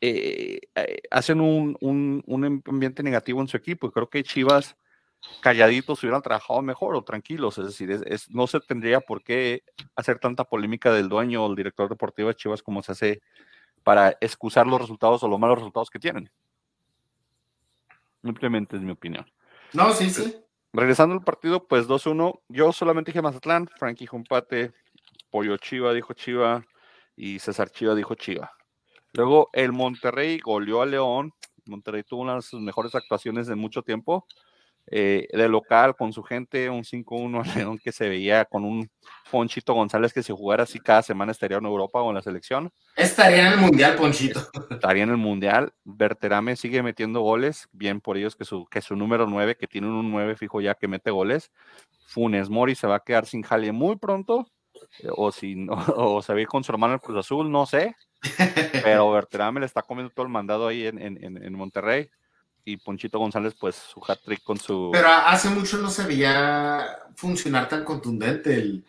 eh, 0.00 0.60
eh, 0.74 0.98
hacen 1.10 1.40
un, 1.40 1.76
un, 1.80 2.22
un, 2.26 2.62
ambiente 2.66 3.02
negativo 3.02 3.40
en 3.40 3.48
su 3.48 3.56
equipo. 3.56 3.86
Y 3.86 3.90
creo 3.90 4.10
que 4.10 4.22
Chivas 4.24 4.76
calladitos 5.40 6.02
hubieran 6.02 6.22
trabajado 6.22 6.62
mejor 6.62 6.94
o 6.94 7.02
tranquilos, 7.02 7.58
es 7.58 7.66
decir, 7.66 7.90
es, 7.90 8.02
es, 8.06 8.30
no 8.30 8.46
se 8.46 8.60
tendría 8.60 9.00
por 9.00 9.22
qué 9.22 9.62
hacer 9.96 10.18
tanta 10.18 10.44
polémica 10.44 10.92
del 10.92 11.08
dueño 11.08 11.44
o 11.44 11.50
el 11.50 11.56
director 11.56 11.88
deportivo 11.88 12.28
de 12.28 12.34
Chivas 12.34 12.62
como 12.62 12.82
se 12.82 12.92
hace 12.92 13.20
para 13.82 14.16
excusar 14.20 14.66
los 14.66 14.80
resultados 14.80 15.22
o 15.22 15.28
los 15.28 15.38
malos 15.38 15.58
resultados 15.58 15.90
que 15.90 15.98
tienen. 15.98 16.30
Simplemente 18.22 18.76
es 18.76 18.82
mi 18.82 18.92
opinión. 18.92 19.26
No, 19.72 19.92
sí, 19.92 20.10
sí. 20.10 20.36
Regresando 20.72 21.14
al 21.14 21.24
partido, 21.24 21.66
pues 21.66 21.88
2-1. 21.88 22.40
Yo 22.48 22.72
solamente 22.72 23.10
dije 23.10 23.22
Mazatlán, 23.22 23.68
Frankie 23.78 24.04
dijo 24.04 24.16
empate, 24.16 24.72
Pollo 25.30 25.56
Chiva 25.56 25.94
dijo 25.94 26.12
Chiva 26.12 26.64
y 27.16 27.38
César 27.38 27.70
Chiva 27.70 27.94
dijo 27.94 28.14
Chiva. 28.14 28.52
Luego 29.12 29.48
el 29.52 29.72
Monterrey 29.72 30.38
goleó 30.38 30.82
a 30.82 30.86
León. 30.86 31.32
Monterrey 31.66 32.02
tuvo 32.02 32.22
una 32.22 32.36
de 32.36 32.42
sus 32.42 32.60
mejores 32.60 32.94
actuaciones 32.94 33.46
de 33.46 33.54
mucho 33.54 33.82
tiempo. 33.82 34.26
Eh, 34.90 35.28
de 35.32 35.48
local 35.48 35.94
con 35.96 36.14
su 36.14 36.22
gente, 36.22 36.70
un 36.70 36.82
5-1 36.82 37.42
a 37.42 37.54
León 37.58 37.78
que 37.78 37.92
se 37.92 38.08
veía 38.08 38.46
con 38.46 38.64
un 38.64 38.90
Ponchito 39.30 39.74
González 39.74 40.14
que 40.14 40.22
si 40.22 40.32
jugara 40.32 40.62
así 40.62 40.78
cada 40.78 41.02
semana 41.02 41.32
estaría 41.32 41.58
en 41.58 41.66
Europa 41.66 42.00
o 42.00 42.08
en 42.08 42.14
la 42.14 42.22
selección. 42.22 42.72
Estaría 42.96 43.48
en 43.48 43.52
el 43.52 43.58
Mundial, 43.58 43.96
Ponchito. 43.96 44.48
Estaría 44.70 45.02
en 45.02 45.10
el 45.10 45.18
Mundial. 45.18 45.74
Berterame 45.84 46.56
sigue 46.56 46.82
metiendo 46.82 47.20
goles, 47.20 47.68
bien 47.72 48.00
por 48.00 48.16
ellos 48.16 48.34
que 48.34 48.46
su, 48.46 48.64
que 48.66 48.80
su 48.80 48.96
número 48.96 49.26
9, 49.26 49.56
que 49.56 49.66
tiene 49.66 49.88
un 49.88 50.10
9 50.10 50.36
fijo 50.36 50.62
ya 50.62 50.74
que 50.74 50.88
mete 50.88 51.10
goles. 51.10 51.52
Funes 52.06 52.48
Mori 52.48 52.74
se 52.74 52.86
va 52.86 52.96
a 52.96 53.04
quedar 53.04 53.26
sin 53.26 53.42
jale 53.42 53.72
muy 53.72 53.96
pronto, 53.96 54.48
o, 55.10 55.30
si, 55.32 55.66
o, 55.68 55.74
o 56.16 56.22
se 56.22 56.32
va 56.32 56.38
a 56.38 56.42
ir 56.42 56.48
con 56.48 56.64
su 56.64 56.72
hermano 56.72 56.94
el 56.94 57.00
Cruz 57.00 57.18
Azul, 57.18 57.50
no 57.50 57.66
sé. 57.66 57.94
Pero 58.82 59.12
Berterame 59.12 59.60
le 59.60 59.66
está 59.66 59.82
comiendo 59.82 60.12
todo 60.14 60.24
el 60.24 60.32
mandado 60.32 60.66
ahí 60.66 60.86
en, 60.86 60.98
en, 60.98 61.22
en 61.22 61.52
Monterrey 61.52 62.08
y 62.68 62.76
Ponchito 62.76 63.18
González, 63.18 63.54
pues 63.58 63.76
su 63.76 64.00
hat 64.06 64.18
trick 64.24 64.42
con 64.42 64.58
su. 64.58 64.90
Pero 64.92 65.08
hace 65.08 65.48
mucho 65.48 65.78
no 65.78 65.90
se 65.90 66.06
veía 66.06 66.86
funcionar 67.16 67.68
tan 67.68 67.84
contundente 67.84 68.54
el, 68.54 68.84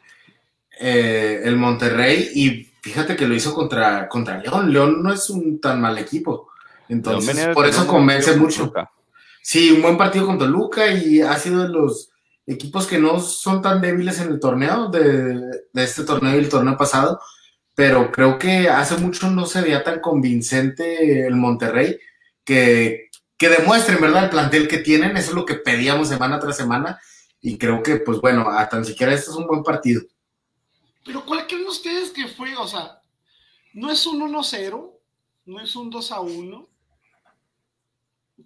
eh, 0.80 1.41
el 1.43 1.55
Monterrey 1.55 2.30
y 2.36 2.71
fíjate 2.82 3.15
que 3.15 3.27
lo 3.27 3.34
hizo 3.34 3.53
contra, 3.53 4.09
contra 4.09 4.38
León. 4.38 4.71
León 4.71 5.01
no 5.01 5.13
es 5.13 5.30
un 5.30 5.61
tan 5.61 5.80
mal 5.80 5.97
equipo. 5.97 6.49
Entonces, 6.89 7.47
por 7.53 7.65
eso 7.65 7.88
convence 7.88 8.36
mucho. 8.36 8.73
Sí, 9.41 9.71
un 9.71 9.82
buen 9.82 9.97
partido 9.97 10.25
con 10.25 10.38
Toluca 10.38 10.91
y 10.91 11.21
ha 11.21 11.38
sido 11.38 11.63
de 11.63 11.69
los 11.69 12.11
equipos 12.45 12.86
que 12.86 12.97
no 12.97 13.19
son 13.19 13.61
tan 13.61 13.80
débiles 13.80 14.19
en 14.19 14.30
el 14.30 14.39
torneo, 14.39 14.89
de, 14.89 15.36
de 15.71 15.84
este 15.84 16.03
torneo 16.03 16.36
y 16.36 16.39
el 16.39 16.49
torneo 16.49 16.75
pasado, 16.75 17.21
pero 17.75 18.11
creo 18.11 18.38
que 18.38 18.67
hace 18.67 18.97
mucho 18.97 19.30
no 19.30 19.45
se 19.45 19.61
veía 19.61 19.84
tan 19.84 19.99
convincente 19.99 21.27
el 21.27 21.36
Monterrey 21.36 21.97
que, 22.43 23.09
que 23.40 23.50
demuestren, 23.50 24.02
¿verdad? 24.02 24.26
El 24.26 24.30
plantel 24.30 24.68
que 24.68 24.80
tienen, 24.80 25.16
eso 25.16 25.30
es 25.30 25.36
lo 25.36 25.46
que 25.46 25.56
pedíamos 25.56 26.10
semana 26.10 26.40
tras 26.40 26.58
semana, 26.58 27.00
y 27.42 27.58
creo 27.58 27.82
que, 27.82 27.96
pues 27.96 28.20
bueno, 28.20 28.50
a 28.50 28.68
tan 28.68 28.84
siquiera 28.84 29.14
este 29.14 29.32
es 29.32 29.38
un 29.38 29.48
buen 29.48 29.64
partido. 29.64 30.02
Pero 31.06 31.26
¿cuál 31.26 31.48
creen 31.48 31.66
ustedes 31.66 32.12
que 32.12 32.28
fue? 32.28 32.56
O 32.58 32.68
sea, 32.68 33.00
no 33.74 33.90
es 33.90 34.06
un 34.06 34.22
1-0, 34.22 34.92
no 35.46 35.62
es 35.62 35.76
un 35.76 35.90
2-1. 35.90 36.68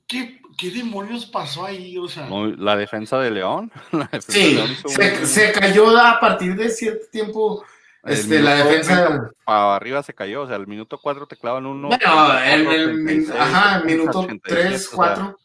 ¿Qué, 0.06 0.40
¿Qué, 0.58 0.70
demonios 0.70 1.26
pasó 1.26 1.66
ahí? 1.66 1.98
O 1.98 2.08
sea, 2.08 2.30
la 2.30 2.76
defensa 2.76 3.20
de 3.20 3.32
León. 3.32 3.72
Defensa 3.92 4.32
sí, 4.32 4.44
de 4.44 4.54
León 4.54 4.78
se, 4.86 5.18
un... 5.18 5.28
se, 5.28 5.52
cayó 5.54 5.98
a 5.98 6.20
partir 6.20 6.56
de 6.56 6.70
cierto 6.70 7.08
tiempo 7.12 7.66
este, 8.04 8.42
la 8.42 8.56
defensa. 8.56 9.32
Para 9.46 9.76
arriba 9.76 10.04
se 10.04 10.14
cayó, 10.14 10.44
o 10.44 10.48
sea, 10.48 10.58
el 10.58 10.68
minuto 10.68 11.00
4 11.02 11.28
te 11.28 11.38
clavan 11.38 11.66
uno. 11.66 11.88
Bueno, 11.88 12.40
en 12.44 12.68
el, 12.68 13.06
36, 13.06 13.32
ajá, 13.40 13.80
minuto 13.84 14.28
3, 14.44 14.90
4. 14.90 15.40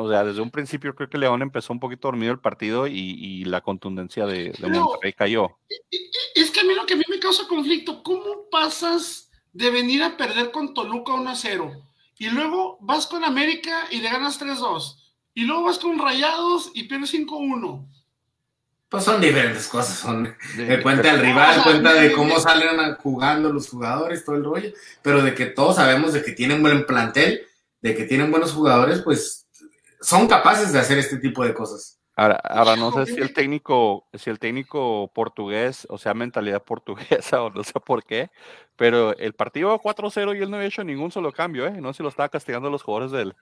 O 0.00 0.08
sea, 0.08 0.22
desde 0.22 0.40
un 0.40 0.50
principio 0.50 0.94
creo 0.94 1.10
que 1.10 1.18
León 1.18 1.42
empezó 1.42 1.72
un 1.72 1.80
poquito 1.80 2.06
dormido 2.06 2.32
el 2.32 2.38
partido 2.38 2.86
y, 2.86 2.92
y 2.94 3.44
la 3.44 3.60
contundencia 3.60 4.26
de, 4.26 4.52
de 4.52 4.68
no, 4.68 4.84
Monterrey 4.84 5.12
cayó. 5.12 5.58
Es 6.36 6.52
que 6.52 6.60
a 6.60 6.64
mí 6.64 6.72
lo 6.72 6.86
que 6.86 6.94
a 6.94 6.96
mí 6.96 7.02
me 7.08 7.18
causa 7.18 7.48
conflicto, 7.48 8.02
¿cómo 8.04 8.48
pasas 8.48 9.28
de 9.52 9.70
venir 9.70 10.04
a 10.04 10.16
perder 10.16 10.52
con 10.52 10.72
Toluca 10.72 11.14
1 11.14 11.34
0 11.34 11.72
y 12.16 12.30
luego 12.30 12.78
vas 12.80 13.08
con 13.08 13.24
América 13.24 13.86
y 13.90 13.98
le 13.98 14.08
ganas 14.08 14.40
3-2 14.40 14.98
y 15.34 15.44
luego 15.44 15.64
vas 15.64 15.80
con 15.80 15.98
Rayados 15.98 16.70
y 16.74 16.84
pierdes 16.84 17.12
5-1? 17.12 17.84
Pues 18.88 19.04
son 19.04 19.20
diferentes 19.20 19.68
cosas, 19.68 19.98
son 19.98 20.34
de 20.56 20.82
cuenta 20.82 21.12
del 21.12 21.20
rival, 21.20 21.62
cuenta 21.62 21.92
de 21.92 22.10
cómo 22.12 22.40
salen 22.40 22.94
jugando 22.94 23.52
los 23.52 23.68
jugadores, 23.68 24.24
todo 24.24 24.36
el 24.36 24.44
rollo, 24.44 24.70
pero 25.02 25.22
de 25.22 25.34
que 25.34 25.46
todos 25.46 25.76
sabemos 25.76 26.14
de 26.14 26.22
que 26.22 26.32
tienen 26.32 26.62
buen 26.62 26.86
plantel, 26.86 27.42
de 27.82 27.94
que 27.94 28.04
tienen 28.04 28.30
buenos 28.30 28.52
jugadores, 28.52 29.02
pues 29.02 29.46
son 30.00 30.26
capaces 30.26 30.72
de 30.72 30.78
hacer 30.78 30.96
este 30.96 31.18
tipo 31.18 31.44
de 31.44 31.52
cosas. 31.52 31.98
Ahora, 32.16 32.40
ahora 32.42 32.74
no 32.74 32.90
sé 32.90 33.14
si 33.14 33.20
el 33.20 33.32
técnico, 33.32 34.08
si 34.14 34.28
el 34.28 34.40
técnico 34.40 35.12
portugués, 35.14 35.86
o 35.88 35.98
sea, 35.98 36.14
mentalidad 36.14 36.64
portuguesa 36.64 37.42
o 37.42 37.50
no 37.50 37.62
sé 37.62 37.74
por 37.84 38.02
qué, 38.02 38.30
pero 38.74 39.16
el 39.18 39.34
partido 39.34 39.78
4-0 39.78 40.36
y 40.36 40.42
él 40.42 40.50
no 40.50 40.56
había 40.56 40.68
hecho 40.68 40.82
ningún 40.82 41.12
solo 41.12 41.30
cambio, 41.30 41.66
¿eh? 41.66 41.80
No 41.80 41.92
sé 41.92 41.98
si 41.98 42.02
lo 42.02 42.08
estaba 42.08 42.28
castigando 42.28 42.68
a 42.68 42.72
los 42.72 42.82
jugadores 42.82 43.12
del, 43.12 43.36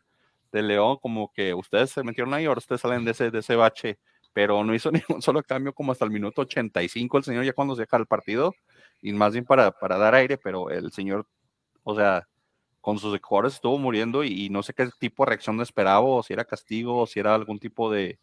del 0.53 0.69
León, 0.69 0.99
como 1.01 1.33
que 1.33 1.55
ustedes 1.55 1.91
se 1.91 2.03
metieron 2.03 2.35
ahí, 2.35 2.45
ahora 2.47 2.59
ustedes 2.59 2.81
salen 2.81 3.05
de 3.05 3.13
ese, 3.13 3.31
de 3.31 3.39
ese 3.39 3.57
bache 3.57 3.99
pero 4.37 4.63
no 4.63 4.75
hizo 4.75 4.91
ningún 4.93 5.23
solo 5.23 5.43
cambio 5.43 5.73
como 5.73 5.93
hasta 5.93 6.05
el 6.05 6.11
minuto 6.11 6.43
85 6.43 7.17
el 7.17 7.25
señor 7.25 7.45
ya 7.47 7.55
cuando 7.55 7.75
se 7.75 7.83
deja 7.83 7.97
el 7.97 8.05
partido 8.05 8.55
y 9.01 9.11
más 9.15 9.33
bien 9.33 9.47
para, 9.47 9.71
para 9.71 9.97
dar 9.97 10.15
aire, 10.15 10.37
pero 10.37 10.69
el 10.69 10.93
señor, 10.93 11.27
o 11.85 11.97
sea, 11.97 12.29
con 12.83 12.99
sus 12.99 13.19
jugadores 13.19 13.55
estuvo 13.55 13.79
muriendo 13.79 14.25
y, 14.25 14.45
y, 14.45 14.51
no 14.51 14.63
sé 14.63 14.75
qué 14.75 14.91
tipo 14.99 15.25
de 15.25 15.31
reacción 15.31 15.59
esperaba, 15.63 16.01
o 16.01 16.23
si 16.23 16.35
era 16.35 16.45
castigo, 16.45 16.99
o 16.99 17.07
si 17.07 17.19
era 17.19 17.35
algún 17.35 17.59
tipo 17.59 17.91
de 17.91 18.19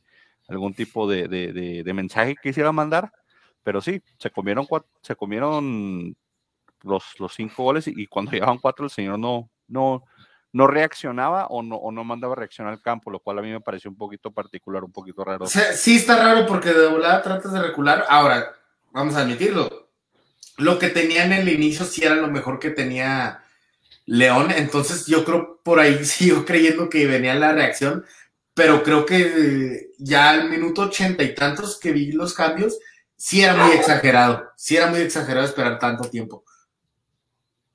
algún 0.48 0.76
tipo 0.76 1.10
de, 1.10 1.28
de, 1.28 1.84
de, 1.84 1.94
mensaje 1.94 2.36
que 2.36 2.50
quisiera 2.50 2.72
mandar, 2.72 3.12
pero 3.64 3.82
sí, 3.82 4.00
se 4.20 4.30
comieron 4.30 4.68
se 5.02 5.16
comieron 5.16 6.16
los, 6.84 7.20
los 7.20 7.34
cinco 7.34 7.64
goles 7.64 7.88
y, 7.88 8.06
cuando 8.06 8.32
llegaban 8.34 8.60
cuatro 8.60 8.86
el 8.86 8.92
señor 8.92 9.18
no, 9.18 9.50
no, 9.68 10.04
no 10.54 10.68
reaccionaba 10.68 11.48
o 11.48 11.64
no, 11.64 11.76
o 11.76 11.92
no 11.92 12.04
mandaba 12.04 12.36
reaccionar 12.36 12.74
al 12.74 12.82
campo, 12.82 13.12
lo 13.12 13.20
cual 13.20 13.40
a 13.40 13.42
mí 13.42 13.52
me 13.52 13.60
pareció 13.60 13.90
un 13.90 13.98
poquito 13.98 14.32
particular, 14.32 14.84
un 14.84 14.92
poquito 14.92 15.24
raro. 15.26 15.48
sí 15.48 15.96
está 15.96 16.16
raro 16.18 16.46
porque 16.46 16.72
de 16.72 16.88
volada 16.88 17.22
tratas 17.22 17.52
de 17.52 17.62
recular. 17.62 18.06
Ahora, 18.08 18.54
vamos 18.92 19.16
a 19.16 19.22
admitirlo, 19.22 19.90
lo 20.58 20.78
que 20.78 20.90
tenía 20.90 21.26
en 21.26 21.34
el 21.34 21.50
inicio 21.50 21.86
sí 21.86 22.04
era 22.04 22.16
lo 22.16 22.28
mejor 22.28 22.60
que 22.60 22.70
tenía 22.70 23.44
León, 24.06 24.52
entonces 24.56 25.08
yo 25.08 25.26
creo 25.26 25.60
por 25.64 25.80
ahí 25.80 26.06
sigo 26.06 26.46
creyendo 26.46 26.88
que 26.88 27.08
venía 27.08 27.34
la 27.34 27.52
reacción, 27.52 28.06
pero 28.54 28.84
creo 28.84 29.08
que 29.08 29.90
ya 29.98 30.30
al 30.30 30.50
minuto 30.50 30.84
ochenta 30.84 31.24
y 31.24 31.34
tantos 31.34 31.80
que 31.80 31.92
vi 31.92 32.12
los 32.12 32.36
cambios, 32.36 32.78
sí 33.16 33.42
era 33.42 33.56
muy 33.56 33.76
exagerado, 33.76 34.52
sí 34.56 34.78
era 34.78 34.88
muy 34.88 35.00
exagerado 35.02 35.48
esperar 35.48 35.80
tanto 35.80 36.10
tiempo. 36.10 36.46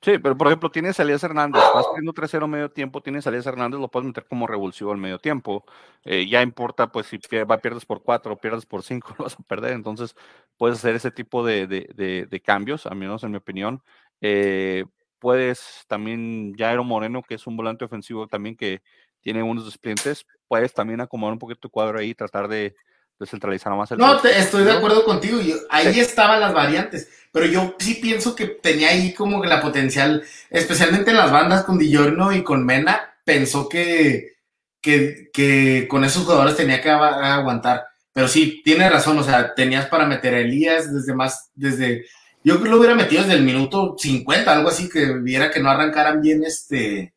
Sí, 0.01 0.17
pero 0.17 0.37
por 0.37 0.47
ejemplo, 0.47 0.71
tienes 0.71 0.97
a 0.97 1.03
Elías 1.03 1.23
Hernández, 1.23 1.61
vas 1.73 1.85
teniendo 1.87 2.13
3-0 2.13 2.47
medio 2.47 2.71
tiempo, 2.71 3.01
tienes 3.01 3.27
a 3.27 3.31
Hernández, 3.31 3.81
lo 3.81 3.89
puedes 3.89 4.07
meter 4.07 4.25
como 4.25 4.47
revulsivo 4.47 4.93
al 4.93 4.97
medio 4.97 5.19
tiempo. 5.19 5.65
Eh, 6.05 6.25
ya 6.29 6.41
importa, 6.41 6.89
pues, 6.89 7.07
si 7.07 7.17
va, 7.43 7.57
pierdes 7.57 7.85
por 7.85 8.01
4 8.01 8.33
o 8.33 8.37
pierdes 8.37 8.65
por 8.65 8.81
5, 8.83 9.13
lo 9.19 9.25
vas 9.25 9.35
a 9.37 9.43
perder. 9.43 9.73
Entonces, 9.73 10.15
puedes 10.57 10.77
hacer 10.77 10.95
ese 10.95 11.11
tipo 11.11 11.45
de, 11.45 11.67
de, 11.67 12.27
de, 12.29 12.41
cambios, 12.41 12.85
al 12.85 12.95
menos 12.95 13.23
en 13.25 13.31
mi 13.31 13.37
opinión. 13.37 13.83
Eh, 14.21 14.85
puedes 15.19 15.83
también, 15.87 16.53
Jairo 16.57 16.85
Moreno, 16.85 17.21
que 17.21 17.35
es 17.35 17.45
un 17.45 17.57
volante 17.57 17.83
ofensivo 17.83 18.25
también 18.27 18.55
que 18.55 18.81
tiene 19.19 19.43
unos 19.43 19.65
desplientes, 19.65 20.25
puedes 20.47 20.73
también 20.73 21.01
acomodar 21.01 21.33
un 21.33 21.39
poquito 21.39 21.59
tu 21.59 21.69
cuadro 21.69 21.99
ahí 21.99 22.11
y 22.11 22.15
tratar 22.15 22.47
de, 22.47 22.73
descentralizar 23.19 23.75
más 23.75 23.91
el. 23.91 23.97
No, 23.97 24.23
estoy 24.23 24.63
de 24.63 24.71
acuerdo 24.71 25.03
contigo. 25.03 25.39
ahí 25.69 25.99
estaban 25.99 26.39
las 26.39 26.53
variantes, 26.53 27.09
pero 27.31 27.45
yo 27.45 27.75
sí 27.77 27.95
pienso 27.95 28.35
que 28.35 28.47
tenía 28.47 28.89
ahí 28.89 29.13
como 29.13 29.41
que 29.41 29.47
la 29.47 29.61
potencial, 29.61 30.23
especialmente 30.49 31.11
en 31.11 31.17
las 31.17 31.31
bandas 31.31 31.63
con 31.63 31.77
Diorno 31.77 32.31
y 32.31 32.43
con 32.43 32.65
Mena, 32.65 33.17
pensó 33.23 33.67
que, 33.67 34.37
que, 34.81 35.87
con 35.89 36.03
esos 36.03 36.23
jugadores 36.23 36.55
tenía 36.55 36.81
que 36.81 36.89
aguantar. 36.89 37.85
Pero 38.13 38.27
sí, 38.27 38.61
tiene 38.63 38.89
razón, 38.89 39.19
o 39.19 39.23
sea, 39.23 39.53
tenías 39.53 39.85
para 39.87 40.07
meter 40.07 40.33
a 40.33 40.39
Elías 40.39 40.91
desde 40.91 41.13
más, 41.13 41.51
desde, 41.53 42.05
yo 42.43 42.55
creo 42.55 42.63
que 42.63 42.69
lo 42.69 42.77
hubiera 42.77 42.95
metido 42.95 43.21
desde 43.21 43.35
el 43.35 43.43
minuto 43.43 43.95
50, 43.97 44.51
algo 44.51 44.69
así, 44.69 44.89
que 44.89 45.13
viera 45.19 45.51
que 45.51 45.59
no 45.59 45.69
arrancaran 45.69 46.21
bien 46.21 46.43
este, 46.43 47.13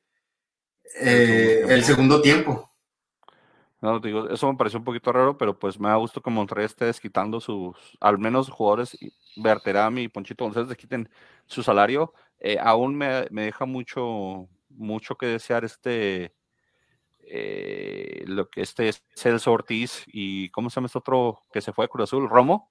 eh, 1.01 1.65
el 1.69 1.85
segundo 1.85 2.21
tiempo. 2.21 2.72
No, 3.83 3.99
digo, 3.99 4.29
eso 4.29 4.51
me 4.51 4.57
pareció 4.57 4.79
un 4.79 4.85
poquito 4.85 5.13
raro, 5.13 5.37
pero 5.37 5.59
pues 5.59 5.79
me 5.81 5.89
da 5.89 5.97
gusto 5.97 6.23
que 6.23 6.31
Monterrey 6.31 6.67
esté 6.67 6.85
desquitando 6.85 7.41
sus, 7.41 7.77
al 7.99 8.17
menos 8.17 8.49
jugadores, 8.49 8.97
Berterami 9.37 10.03
y 10.03 10.09
Ponchito 10.09 10.45
González 10.45 10.77
quiten 10.77 11.11
su 11.47 11.65
salario. 11.65 12.15
Eh, 12.39 12.59
aún 12.61 12.95
me, 12.95 13.27
deja 13.29 13.65
mucho, 13.65 14.49
mucho 14.69 15.17
que 15.17 15.27
desear 15.27 15.65
este, 15.65 16.33
eh, 17.27 18.23
lo 18.29 18.49
que 18.49 18.61
este 18.61 18.93
Celso 19.17 19.51
Ortiz 19.51 20.05
y 20.07 20.49
¿cómo 20.51 20.71
se 20.71 20.77
llama 20.77 20.87
este 20.87 20.99
otro 20.99 21.41
que 21.53 21.61
se 21.61 21.73
fue 21.73 21.87
a 21.87 21.89
Cruz 21.89 22.05
Azul? 22.05 22.31
Romo. 22.31 22.71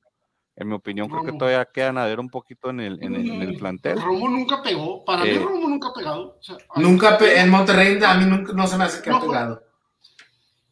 En 0.56 0.70
mi 0.70 0.76
opinión, 0.76 1.10
creo 1.10 1.26
que 1.26 1.34
todavía 1.34 1.66
quedan 1.66 1.98
a 1.98 2.06
ver 2.06 2.22
un 2.22 2.30
poquito 2.30 2.70
en 2.70 2.80
el, 2.80 3.04
en 3.04 3.16
el, 3.16 3.58
plantel. 3.58 4.02
Romo 4.02 4.30
nunca 4.30 4.62
pegó. 4.62 5.04
Para 5.04 5.24
mí, 5.24 5.32
eh, 5.32 5.40
Romo 5.40 5.68
nunca 5.68 5.90
ha 5.90 5.94
pegado. 5.94 6.40
nunca 6.78 7.18
en 7.20 7.50
Monterrey, 7.50 8.00
a 8.02 8.14
mí 8.14 8.26
nunca, 8.26 8.54
no 8.54 8.68
se 8.68 8.78
me 8.78 8.86
hace 8.86 9.02
que 9.02 9.10
ha 9.10 9.20
pegado. 9.20 9.71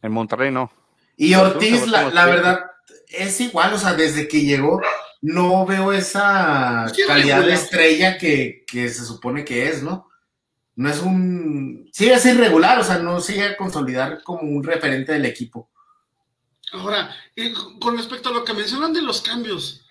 En 0.02 0.12
Monterrey 0.12 0.50
no. 0.50 0.70
Y 1.16 1.34
Ortiz, 1.34 1.86
la, 1.86 2.24
verdad, 2.24 2.60
es 3.08 3.40
igual, 3.40 3.74
o 3.74 3.78
sea, 3.78 3.92
desde 3.92 4.26
que 4.26 4.40
llegó, 4.40 4.80
no 5.20 5.66
veo 5.66 5.92
esa 5.92 6.90
calidad 7.06 7.44
de 7.44 7.52
estrella 7.52 8.16
que, 8.16 8.64
se 8.66 9.04
supone 9.04 9.44
que 9.44 9.68
es, 9.68 9.82
¿no? 9.82 10.08
No 10.76 10.88
es 10.88 11.00
un. 11.00 11.90
Sí, 11.92 12.08
es 12.08 12.24
irregular, 12.24 12.78
o 12.78 12.84
sea, 12.84 12.98
no 12.98 13.20
sigue 13.20 13.44
a 13.44 13.56
consolidar 13.56 14.22
como 14.22 14.42
un 14.42 14.64
referente 14.64 15.12
del 15.12 15.26
equipo. 15.26 15.70
Ahora, 16.72 17.14
con 17.80 17.98
respecto 17.98 18.30
a 18.30 18.32
lo 18.32 18.44
que 18.44 18.54
mencionan 18.54 18.94
de 18.94 19.02
los 19.02 19.20
cambios, 19.20 19.84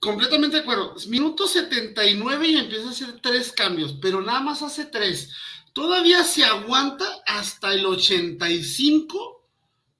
completamente 0.00 0.56
de 0.56 0.62
acuerdo. 0.62 0.96
Minuto 1.06 1.46
79 1.46 2.48
y 2.48 2.58
empieza 2.58 2.88
a 2.88 2.90
hacer 2.90 3.20
tres 3.20 3.52
cambios, 3.52 3.96
pero 4.02 4.20
nada 4.20 4.40
más 4.40 4.60
hace 4.62 4.86
tres 4.86 5.32
todavía 5.72 6.24
se 6.24 6.44
aguanta 6.44 7.04
hasta 7.26 7.72
el 7.72 7.86
85 7.86 9.46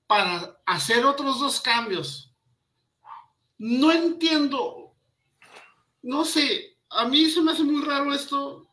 para 0.06 0.60
hacer 0.66 1.04
otros 1.04 1.40
dos 1.40 1.60
cambios. 1.60 2.30
No 3.58 3.92
entiendo, 3.92 4.92
no 6.02 6.24
sé, 6.24 6.76
a 6.90 7.06
mí 7.06 7.26
se 7.30 7.40
me 7.40 7.52
hace 7.52 7.62
muy 7.62 7.84
raro 7.84 8.12
esto. 8.12 8.66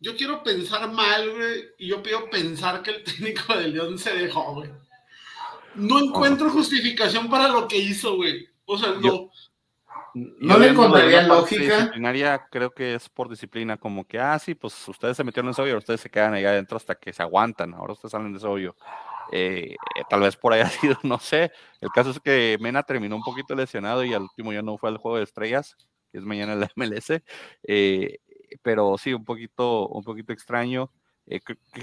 Yo 0.00 0.16
quiero 0.16 0.42
pensar 0.42 0.90
mal, 0.90 1.30
güey, 1.30 1.64
y 1.78 1.88
yo 1.88 2.02
pido 2.02 2.28
pensar 2.30 2.82
que 2.82 2.90
el 2.90 3.04
técnico 3.04 3.54
de 3.54 3.68
León 3.68 3.98
se 3.98 4.12
dejó, 4.14 4.54
güey. 4.54 4.70
No 5.74 6.00
encuentro 6.00 6.50
justificación 6.50 7.30
para 7.30 7.48
lo 7.48 7.66
que 7.66 7.78
hizo, 7.78 8.16
güey. 8.16 8.48
O 8.66 8.78
sea, 8.78 8.92
no. 8.92 9.30
No 10.14 10.58
le 10.58 10.68
encontraría 10.68 11.22
lógica. 11.22 11.76
Disciplinaria 11.76 12.46
creo 12.50 12.70
que 12.70 12.94
es 12.94 13.08
por 13.08 13.28
disciplina, 13.28 13.76
como 13.78 14.06
que, 14.06 14.18
ah, 14.18 14.38
sí, 14.38 14.54
pues 14.54 14.86
ustedes 14.88 15.16
se 15.16 15.24
metieron 15.24 15.48
en 15.48 15.52
ese 15.52 15.62
hoyo, 15.62 15.78
ustedes 15.78 16.00
se 16.00 16.10
quedan 16.10 16.34
ahí 16.34 16.44
adentro 16.44 16.76
hasta 16.76 16.94
que 16.94 17.12
se 17.12 17.22
aguantan, 17.22 17.72
ahora 17.74 17.94
ustedes 17.94 18.12
salen 18.12 18.32
de 18.32 18.38
ese 18.38 18.46
hoyo. 18.46 18.76
Eh, 19.30 19.76
tal 20.10 20.20
vez 20.20 20.36
por 20.36 20.52
ahí 20.52 20.60
ha 20.60 20.68
sido, 20.68 20.98
no 21.02 21.18
sé. 21.18 21.50
El 21.80 21.90
caso 21.90 22.10
es 22.10 22.20
que 22.20 22.58
Mena 22.60 22.82
terminó 22.82 23.16
un 23.16 23.22
poquito 23.22 23.54
lesionado 23.54 24.04
y 24.04 24.12
al 24.12 24.22
último 24.22 24.52
ya 24.52 24.62
no 24.62 24.76
fue 24.76 24.90
al 24.90 24.98
juego 24.98 25.16
de 25.16 25.24
estrellas, 25.24 25.76
que 26.10 26.18
es 26.18 26.24
mañana 26.24 26.52
en 26.52 26.60
la 26.60 26.70
MLS. 26.76 27.22
Eh, 27.62 28.18
pero 28.62 28.98
sí, 28.98 29.14
un 29.14 29.24
poquito, 29.24 29.88
un 29.88 30.04
poquito 30.04 30.32
extraño. 30.32 30.90
Eh, 31.26 31.40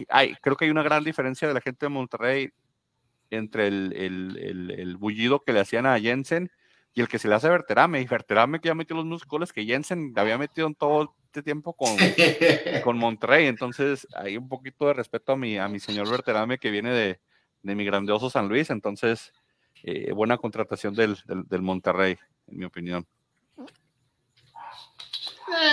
hay, 0.10 0.36
creo 0.36 0.56
que 0.56 0.66
hay 0.66 0.72
una 0.72 0.84
gran 0.84 1.04
diferencia 1.04 1.48
de 1.48 1.54
la 1.56 1.62
gente 1.62 1.88
de 1.88 1.90
Monterrey 1.90 2.50
entre 3.32 3.68
el, 3.68 3.94
el, 3.96 4.72
el 4.72 4.98
bullido 4.98 5.40
que 5.40 5.54
le 5.54 5.60
hacían 5.62 5.86
a 5.86 6.00
Jensen 6.00 6.52
y 6.94 7.02
el 7.02 7.08
que 7.08 7.20
se 7.20 7.28
le 7.28 7.36
hace 7.36 7.48
a 7.48 7.52
Verterame, 7.52 8.02
y 8.02 8.06
Verterame 8.06 8.60
que 8.60 8.68
ya 8.68 8.76
metió 8.76 8.96
los 8.96 9.26
goles 9.26 9.54
que 9.54 9.66
Jensen 9.66 10.14
había 10.16 10.38
metido 10.38 10.68
en 10.68 10.76
todo 10.76 11.16
este 11.26 11.44
tiempo 11.44 11.74
con, 11.74 11.96
con 12.84 12.98
Monterrey, 12.98 13.48
entonces 13.48 14.08
hay 14.16 14.38
un 14.38 14.50
poquito 14.50 14.88
de 14.88 14.94
respeto 14.94 15.34
a 15.34 15.38
mi, 15.38 15.58
a 15.58 15.68
mi 15.68 15.80
señor 15.80 16.10
Verterame 16.10 16.58
que 16.58 16.72
viene 16.72 16.92
de, 16.92 17.20
de 17.62 17.76
mi 17.76 17.86
grandioso 17.86 18.30
San 18.30 18.48
Luis, 18.48 18.70
entonces 18.70 19.32
eh, 19.84 20.12
buena 20.12 20.38
contratación 20.38 20.94
del, 20.94 21.18
del, 21.26 21.62
Monterrey, 21.62 22.18
en 22.48 22.58
mi 22.58 22.66
opinión. 22.66 23.08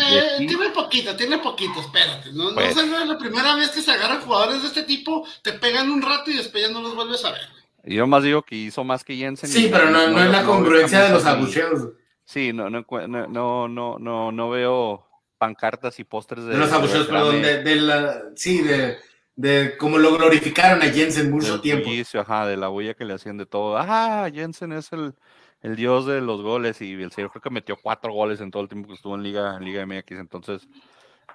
Eh, 0.09 0.37
tiene 0.39 0.71
poquito, 0.71 1.17
tiene 1.17 1.39
poquito, 1.39 1.81
espérate. 1.81 2.33
No, 2.33 2.51
no 2.51 2.55
pues 2.55 2.77
es 2.77 2.89
la 2.89 3.19
primera 3.19 3.57
vez 3.57 3.71
que 3.71 3.83
se 3.83 3.91
agarran 3.91 4.23
jugadores 4.23 4.63
de 4.63 4.69
este 4.69 4.85
tipo, 4.85 5.27
te 5.43 5.55
pegan 5.55 5.91
un 5.91 6.03
rato 6.03 6.31
y 6.31 6.37
después 6.37 6.67
ya 6.67 6.73
no 6.73 6.81
los 6.81 6.95
vuelves 6.95 7.25
a 7.25 7.33
ver. 7.33 7.56
Yo 7.87 8.07
más 8.07 8.23
digo 8.25 8.43
que 8.43 8.57
hizo 8.57 8.85
más 8.85 9.05
que 9.05 9.17
Jensen. 9.17 9.49
Sí, 9.49 9.69
pero 9.71 9.91
no, 9.91 10.09
no, 10.09 10.23
es 10.23 10.31
la 10.31 10.45
congruencia 10.45 11.05
de 11.05 11.11
los 11.11 11.25
abucheos. 11.25 11.91
Sí, 12.25 12.53
no, 12.53 12.69
no, 12.69 12.85
no, 13.07 13.69
no, 13.69 13.99
no, 13.99 14.33
no 14.33 14.51
veo 14.51 15.07
pancartas 15.39 16.01
y 16.01 16.05
pósters 16.05 16.45
de, 16.45 16.53
de 16.55 16.59
los 16.59 16.73
abucheos, 16.73 17.07
perdón, 17.07 17.43
de, 17.43 17.63
de, 17.63 17.77
la, 17.77 18.23
sí, 18.35 18.63
de, 18.63 18.97
de 19.37 19.77
cómo 19.79 19.99
lo 19.99 20.17
glorificaron 20.17 20.83
a 20.83 20.87
Jensen 20.87 21.31
mucho 21.31 21.61
tiempo. 21.61 21.89
ajá, 22.19 22.47
de 22.47 22.57
la 22.57 22.71
huella 22.71 22.95
que 22.95 23.05
le 23.05 23.15
hacían 23.15 23.37
de 23.37 23.47
todo. 23.47 23.77
Ah, 23.79 24.29
Jensen 24.33 24.73
es 24.73 24.93
el, 24.93 25.15
el 25.61 25.77
dios 25.77 26.07
de 26.07 26.21
los 26.21 26.43
goles 26.43 26.81
y 26.83 26.95
el 26.95 27.13
señor 27.13 27.31
creo 27.31 27.43
que 27.43 27.51
metió 27.51 27.77
cuatro 27.81 28.13
goles 28.13 28.41
en 28.41 28.51
todo 28.51 28.63
el 28.63 28.69
tiempo 28.69 28.89
que 28.89 28.95
estuvo 28.95 29.15
en 29.15 29.23
Liga, 29.23 29.57
en 29.57 29.65
Liga 29.65 29.87
MX, 29.87 30.13
entonces 30.13 30.69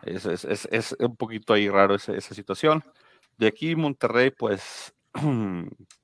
es, 0.04 0.26
es, 0.26 0.46
es, 0.46 0.68
es 0.72 0.96
un 1.00 1.16
poquito 1.16 1.54
ahí 1.54 1.70
raro 1.70 1.96
esa, 1.96 2.14
esa 2.14 2.34
situación. 2.34 2.84
De 3.38 3.48
aquí 3.48 3.76
Monterrey, 3.76 4.32
pues 4.32 4.94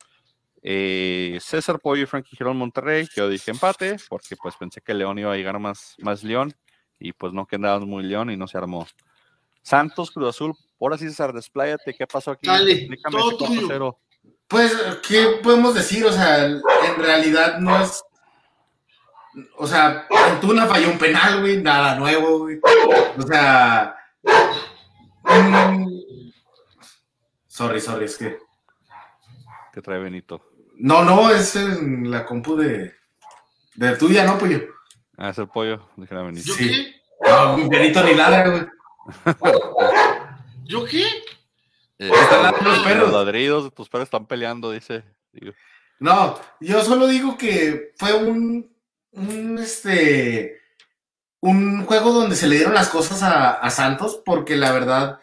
Eh, 0.61 1.37
César 1.41 1.79
Pollo 1.79 2.03
y 2.03 2.05
Frankie 2.05 2.35
Girón 2.35 2.57
Monterrey, 2.57 3.07
yo 3.15 3.29
dije 3.29 3.51
empate, 3.51 3.97
porque 4.09 4.35
pues 4.35 4.55
pensé 4.55 4.81
que 4.81 4.93
León 4.93 5.19
iba 5.19 5.31
a 5.31 5.35
llegar 5.35 5.59
más, 5.59 5.95
más 5.99 6.23
León, 6.23 6.53
y 6.99 7.13
pues 7.13 7.33
no 7.33 7.45
quedábamos 7.45 7.87
muy 7.87 8.03
León 8.03 8.31
y 8.31 8.37
no 8.37 8.47
se 8.47 8.57
armó. 8.57 8.87
Santos, 9.61 10.11
Cruz 10.11 10.29
Azul, 10.29 10.53
ahora 10.79 10.97
sí 10.97 11.07
César, 11.07 11.33
despláyate, 11.33 11.93
¿qué 11.93 12.07
pasó 12.07 12.31
aquí? 12.31 12.49
Explícame 12.49 13.17
Pues, 14.47 14.73
¿qué 15.07 15.39
podemos 15.43 15.75
decir? 15.75 16.05
O 16.05 16.11
sea, 16.11 16.45
en 16.45 16.95
realidad 16.97 17.59
no 17.59 17.81
es. 17.81 18.01
O 19.57 19.67
sea, 19.67 20.07
Antuna 20.09 20.65
falló 20.65 20.89
un 20.89 20.97
penal, 20.97 21.41
güey, 21.41 21.61
nada 21.61 21.95
nuevo, 21.95 22.39
güey. 22.39 22.59
O 23.17 23.21
sea. 23.23 23.95
Sorry, 27.47 27.81
sorry, 27.81 28.05
es 28.05 28.17
que. 28.17 28.46
¿Qué 29.77 29.83
trae 29.83 29.99
Benito? 29.99 30.41
No, 30.77 31.05
no, 31.05 31.29
es 31.29 31.55
en 31.55 32.09
la 32.09 32.25
compu 32.25 32.55
de, 32.55 32.95
de 33.75 33.95
tuya, 33.95 34.25
¿no, 34.25 34.35
pollo? 34.35 34.59
Ah, 35.15 35.29
es 35.29 35.37
el 35.37 35.49
pollo, 35.49 35.87
dijera 35.95 36.23
Benito. 36.23 36.47
¿Yo 36.47 36.57
qué? 36.57 36.95
No, 37.21 37.69
Benito 37.69 38.03
ni 38.03 38.15
ladra, 38.15 38.49
güey. 38.49 38.65
¿Yo 40.65 40.83
qué? 40.83 41.03
Eh, 41.99 42.09
están 42.11 42.55
los 42.63 42.79
perros. 42.79 43.11
Los 43.11 43.23
ladridos 43.23 43.65
de 43.65 43.69
tus 43.69 43.87
perros 43.87 44.07
están 44.07 44.25
peleando, 44.25 44.71
dice. 44.71 45.03
No, 45.99 46.39
yo 46.59 46.81
solo 46.81 47.05
digo 47.05 47.37
que 47.37 47.93
fue 47.97 48.13
un, 48.13 48.75
un, 49.11 49.59
este, 49.59 50.59
un 51.39 51.85
juego 51.85 52.13
donde 52.13 52.35
se 52.35 52.47
le 52.47 52.55
dieron 52.55 52.73
las 52.73 52.89
cosas 52.89 53.21
a, 53.21 53.69
Santos, 53.69 54.23
porque 54.25 54.55
la 54.55 54.71
verdad, 54.71 55.19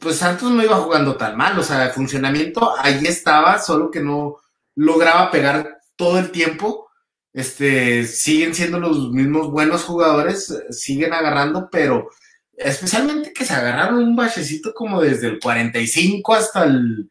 pues 0.00 0.16
Santos 0.16 0.50
no 0.50 0.62
iba 0.62 0.76
jugando 0.76 1.16
tan 1.16 1.36
mal, 1.36 1.58
o 1.58 1.62
sea, 1.62 1.86
el 1.86 1.92
funcionamiento 1.92 2.74
ahí 2.78 3.04
estaba, 3.06 3.58
solo 3.58 3.90
que 3.90 4.00
no 4.00 4.36
lograba 4.74 5.30
pegar 5.30 5.78
todo 5.96 6.18
el 6.18 6.30
tiempo. 6.30 6.88
Este, 7.32 8.06
siguen 8.06 8.54
siendo 8.54 8.80
los 8.80 9.10
mismos 9.10 9.50
buenos 9.50 9.84
jugadores, 9.84 10.54
siguen 10.70 11.12
agarrando, 11.12 11.68
pero 11.70 12.08
especialmente 12.56 13.32
que 13.32 13.44
se 13.44 13.52
agarraron 13.52 13.98
un 13.98 14.16
bachecito 14.16 14.72
como 14.74 15.02
desde 15.02 15.28
el 15.28 15.38
45 15.38 16.34
hasta 16.34 16.64
el 16.64 17.10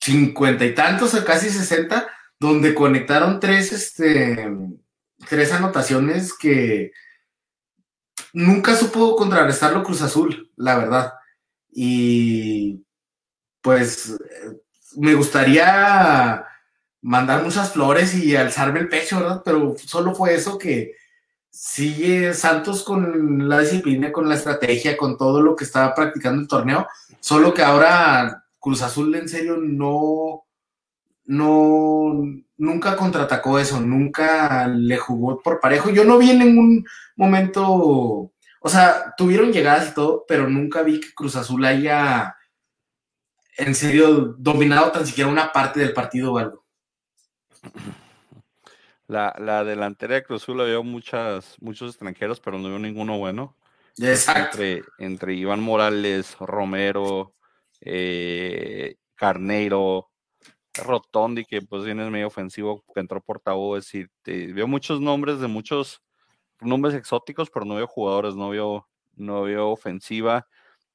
50 0.00 0.64
y 0.64 0.74
tantos, 0.74 1.14
casi 1.24 1.50
60, 1.50 2.08
donde 2.38 2.74
conectaron 2.74 3.40
tres, 3.40 3.72
este, 3.72 4.50
tres 5.28 5.52
anotaciones 5.52 6.34
que 6.34 6.92
nunca 8.32 8.76
supo 8.76 9.16
contrarrestarlo 9.16 9.82
Cruz 9.82 10.02
Azul, 10.02 10.50
la 10.56 10.78
verdad. 10.78 11.14
Y 11.72 12.84
pues 13.60 14.16
me 14.96 15.14
gustaría 15.14 16.44
mandar 17.02 17.42
muchas 17.42 17.72
flores 17.72 18.14
y 18.14 18.36
alzarme 18.36 18.80
el 18.80 18.88
pecho, 18.88 19.20
¿verdad? 19.20 19.42
Pero 19.44 19.76
solo 19.78 20.14
fue 20.14 20.34
eso 20.34 20.58
que 20.58 20.94
sigue 21.50 22.34
Santos 22.34 22.82
con 22.82 23.48
la 23.48 23.60
disciplina, 23.60 24.12
con 24.12 24.28
la 24.28 24.36
estrategia, 24.36 24.96
con 24.96 25.16
todo 25.16 25.42
lo 25.42 25.56
que 25.56 25.64
estaba 25.64 25.94
practicando 25.94 26.42
el 26.42 26.48
torneo, 26.48 26.86
solo 27.20 27.52
que 27.52 27.62
ahora 27.62 28.44
Cruz 28.58 28.82
Azul 28.82 29.14
en 29.14 29.28
serio 29.28 29.56
no, 29.56 30.44
no, 31.30 32.24
nunca 32.56 32.96
contraatacó 32.96 33.60
eso, 33.60 33.80
nunca 33.80 34.66
le 34.66 34.96
jugó 34.96 35.40
por 35.40 35.60
parejo. 35.60 35.88
Yo 35.90 36.04
no 36.04 36.18
vi 36.18 36.32
en 36.32 36.40
ningún 36.40 36.84
momento, 37.14 37.72
o 37.72 38.68
sea, 38.68 39.14
tuvieron 39.16 39.52
llegadas 39.52 39.90
y 39.90 39.94
todo, 39.94 40.24
pero 40.26 40.48
nunca 40.48 40.82
vi 40.82 40.98
que 40.98 41.14
Cruz 41.14 41.36
Azul 41.36 41.64
haya 41.64 42.34
en 43.56 43.76
serio 43.76 44.34
dominado 44.38 44.90
tan 44.90 45.06
siquiera 45.06 45.30
una 45.30 45.52
parte 45.52 45.78
del 45.78 45.92
partido 45.92 46.32
o 46.32 46.38
algo. 46.38 46.66
La, 49.06 49.62
delantera 49.62 50.16
de 50.16 50.24
Cruz 50.24 50.42
Azul 50.42 50.58
la 50.58 50.64
veo 50.64 50.82
muchas, 50.82 51.54
muchos 51.60 51.90
extranjeros, 51.90 52.40
pero 52.40 52.58
no 52.58 52.70
veo 52.70 52.80
ninguno 52.80 53.18
bueno. 53.18 53.56
Exacto. 53.98 54.58
Entre, 54.98 55.34
Iván 55.34 55.60
Morales, 55.60 56.36
Romero, 56.40 57.34
eh, 57.82 58.96
Carneiro, 59.14 60.09
Rotondi, 60.74 61.44
que 61.44 61.62
pues 61.62 61.84
viene 61.84 62.08
medio 62.10 62.26
ofensivo, 62.26 62.84
que 62.94 63.00
entró 63.00 63.20
por 63.20 63.42
es 63.76 63.84
decir, 63.84 64.10
veo 64.24 64.66
muchos 64.66 65.00
nombres 65.00 65.40
de 65.40 65.48
muchos 65.48 66.02
nombres 66.60 66.94
exóticos, 66.94 67.50
pero 67.50 67.64
no 67.64 67.76
veo 67.76 67.86
jugadores, 67.86 68.34
no 68.34 68.50
veo, 68.50 68.88
no 69.16 69.42
veo 69.42 69.70
ofensiva 69.70 70.46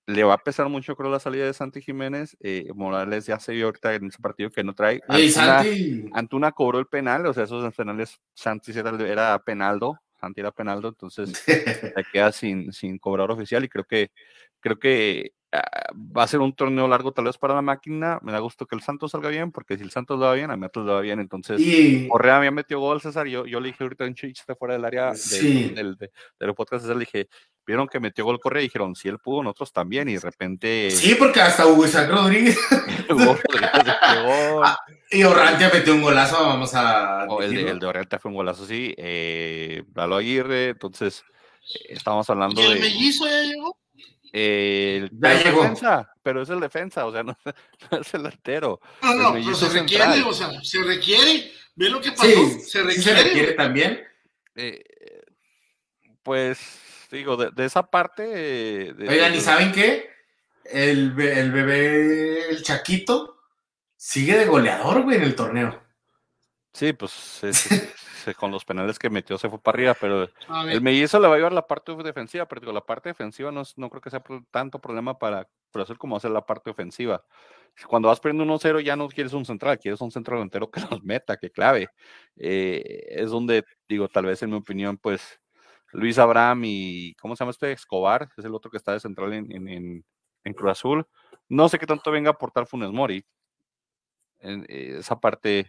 le 0.08 0.24
va 0.24 0.36
a 0.36 0.44
pesar 0.44 0.70
mucho, 0.70 0.96
creo, 0.96 1.10
la 1.10 1.20
salida 1.20 1.46
de 1.46 1.54
Santi 1.54 1.82
Jiménez. 1.82 2.38
Eh, 2.40 2.68
Morales 2.76 3.26
ya 3.26 3.40
se 3.40 3.54
vio 3.54 3.66
ahorita 3.66 3.96
en 3.96 4.08
ese 4.08 4.20
partido 4.20 4.50
que 4.52 4.64
no 4.64 4.74
trae. 4.74 5.02
Antuna, 6.14 6.52
cobró 6.52 6.80
el 6.80 6.86
penal, 6.86 7.26
o 7.26 7.34
sea, 7.34 7.46
esos 7.46 7.74
penales, 7.74 8.20
Santi 8.34 8.72
era, 8.78 8.92
era 9.08 9.40
penaldo, 9.40 10.00
Santi 10.20 10.42
era 10.42 10.52
penaldo, 10.52 10.90
entonces 10.90 11.30
se 11.46 12.06
queda 12.12 12.32
sin, 12.32 12.72
sin 12.72 13.00
cobrar 13.00 13.32
oficial 13.32 13.64
y 13.64 13.70
creo 13.70 13.86
que, 13.86 14.12
creo 14.60 14.78
que 14.78 15.32
va 15.96 16.24
a 16.24 16.28
ser 16.28 16.40
un 16.40 16.54
torneo 16.54 16.88
largo 16.88 17.12
tal 17.12 17.26
vez 17.26 17.38
para 17.38 17.56
la 17.56 17.62
máquina. 17.62 18.20
Me 18.22 18.32
da 18.32 18.40
gusto 18.40 18.66
que 18.66 18.76
el 18.76 18.82
Santos 18.82 19.12
salga 19.12 19.30
bien, 19.30 19.52
porque 19.52 19.78
si 19.78 19.84
el 19.84 19.92
Santos 19.92 20.20
lo 20.20 20.26
va 20.26 20.34
bien, 20.34 20.52
a 20.52 20.58
mí 20.58 20.68
lo 20.74 20.86
va 20.86 21.02
bien. 21.02 21.20
Entonces, 21.20 21.62
Correa 22.10 22.40
me 22.40 22.52
metió 22.52 22.80
gol, 22.80 23.02
César. 23.02 23.28
Yo, 23.28 23.46
yo 23.46 23.60
le 23.60 23.68
dije 23.68 23.84
ahorita 23.84 24.06
en 24.06 24.16
chiste 24.16 24.56
fuera 24.56 24.74
del 24.74 24.86
área 24.86 25.12
de, 25.12 25.70
del, 25.70 25.98
de, 25.98 26.12
los 26.40 26.56
podcasts, 26.56 26.84
César, 26.84 26.96
le 26.98 27.06
dije, 27.06 27.30
vieron 27.66 27.88
que 27.88 28.00
metió 28.00 28.26
gol 28.26 28.40
Correa 28.40 28.62
y 28.62 28.66
dijeron, 28.66 28.96
si 28.96 29.08
él 29.08 29.20
pudo, 29.20 29.44
nosotros 29.44 29.72
también. 29.74 30.10
Y 30.10 30.14
de 30.14 30.20
repente. 30.20 30.92
Sí, 30.92 31.16
porque 31.16 31.42
hasta 31.42 31.66
Hugo 31.68 31.86
Isaac 31.86 32.10
Rodríguez. 32.10 32.58
Ah, 34.68 34.78
y 35.12 35.24
Orrantia 35.24 35.70
metió 35.72 35.94
un 35.94 36.02
golazo, 36.02 36.36
vamos 36.42 36.74
a. 36.74 37.28
el, 37.42 37.54
de, 37.54 37.70
el 37.70 37.84
Orrantia 37.84 38.20
fue 38.20 38.32
un 38.32 38.38
golazo, 38.38 38.66
sí. 38.66 38.94
Eh, 38.98 39.84
Lalo 39.94 40.16
Aguirre, 40.16 40.70
entonces, 40.70 41.24
eh, 41.74 41.88
estábamos 41.90 42.30
hablando 42.30 42.62
¿Y 42.62 42.66
el 42.66 42.74
de. 42.76 42.80
mellizo 42.80 43.28
ya 43.28 43.42
llegó? 43.44 43.78
Eh, 44.38 45.08
defensa, 45.14 46.12
pero 46.22 46.42
es 46.42 46.50
el 46.50 46.60
defensa, 46.60 47.06
o 47.06 47.12
sea, 47.14 47.24
no, 47.24 47.38
es 48.02 48.14
el 48.14 48.24
delantero. 48.24 48.82
No, 49.02 49.14
no, 49.14 49.34
pero 49.34 49.56
se 49.56 49.70
requiere, 49.70 50.24
o 50.24 50.34
sea, 50.34 50.62
se 50.62 50.84
requiere. 50.84 51.54
Ve 51.74 51.90
lo 51.90 52.02
que 52.02 52.12
pasó, 52.12 52.28
se 52.60 52.84
requiere. 52.84 53.02
se 53.02 53.24
requiere 53.24 53.54
también. 53.54 54.04
Eh, 54.56 54.84
pues, 56.22 56.60
digo, 57.12 57.38
de, 57.38 57.66
esa 57.66 57.90
parte. 57.90 58.24
De, 58.94 59.08
Oigan, 59.08 59.34
¿y 59.34 59.40
saben 59.40 59.72
qué? 59.72 60.10
El, 60.66 61.18
el 61.18 61.52
bebé, 61.54 62.50
el 62.50 62.62
Chaquito, 62.62 63.38
sigue 63.96 64.38
de 64.38 64.48
goleador, 64.48 65.04
güey, 65.04 65.16
en 65.16 65.24
el 65.24 65.36
torneo. 65.36 65.82
Sí, 66.74 66.92
pues 66.92 67.40
con 68.34 68.52
los 68.52 68.66
penales 68.66 68.98
que 68.98 69.10
metió 69.10 69.38
se 69.38 69.50
fue 69.50 69.60
para 69.60 69.76
arriba, 69.76 69.96
pero 70.00 70.30
el 70.70 70.82
mellizo 70.82 71.20
le 71.20 71.28
va 71.28 71.36
a 71.36 71.38
llevar 71.38 71.54
la 71.54 71.68
parte 71.68 71.96
defensiva, 71.96 72.48
pero 72.48 72.62
digo, 72.62 72.74
la 72.74 72.86
parte 72.86 73.10
defensiva 73.10 73.52
no, 73.52 73.64
no 73.76 73.90
creo 73.90 74.02
que 74.02 74.10
sea 74.10 74.24
tanto 74.52 74.80
problema 74.80 75.18
para 75.20 75.48
hacer 75.74 75.98
como 75.98 76.16
hacer 76.16 76.32
la 76.32 76.46
parte 76.46 76.70
ofensiva. 76.70 77.24
Cuando 77.88 78.08
vas 78.08 78.20
perdiendo 78.20 78.46
1-0 78.46 78.82
ya 78.82 78.96
no 78.96 79.08
quieres 79.10 79.34
un 79.34 79.46
central, 79.46 79.78
quieres 79.78 80.00
un 80.02 80.12
centro 80.12 80.36
delantero 80.36 80.72
que 80.72 80.82
nos 80.90 81.04
meta, 81.04 81.38
que 81.38 81.52
clave. 81.52 81.90
Eh, 82.38 83.06
es 83.10 83.30
donde, 83.30 83.66
digo, 83.88 84.08
tal 84.08 84.26
vez 84.26 84.42
en 84.44 84.52
mi 84.52 84.58
opinión, 84.58 84.98
pues 84.98 85.40
Luis 85.92 86.18
Abraham 86.18 86.64
y, 86.66 87.14
¿cómo 87.16 87.36
se 87.36 87.42
llama 87.42 87.52
este? 87.52 87.72
Escobar, 87.72 88.30
es 88.38 88.46
el 88.46 88.54
otro 88.56 88.72
que 88.72 88.78
está 88.78 88.94
de 88.94 89.00
central 89.00 89.34
en, 89.34 89.52
en, 89.52 90.06
en, 90.44 90.54
Cruz 90.54 90.72
Azul. 90.72 91.08
No 91.50 91.70
sé 91.70 91.80
qué 91.80 91.86
tanto 91.86 92.12
venga 92.12 92.30
a 92.30 92.34
aportar 92.34 92.66
Funes 92.66 92.92
Mori. 92.92 93.26
En, 94.40 94.66
eh, 94.70 94.98
esa 95.00 95.20
parte 95.20 95.68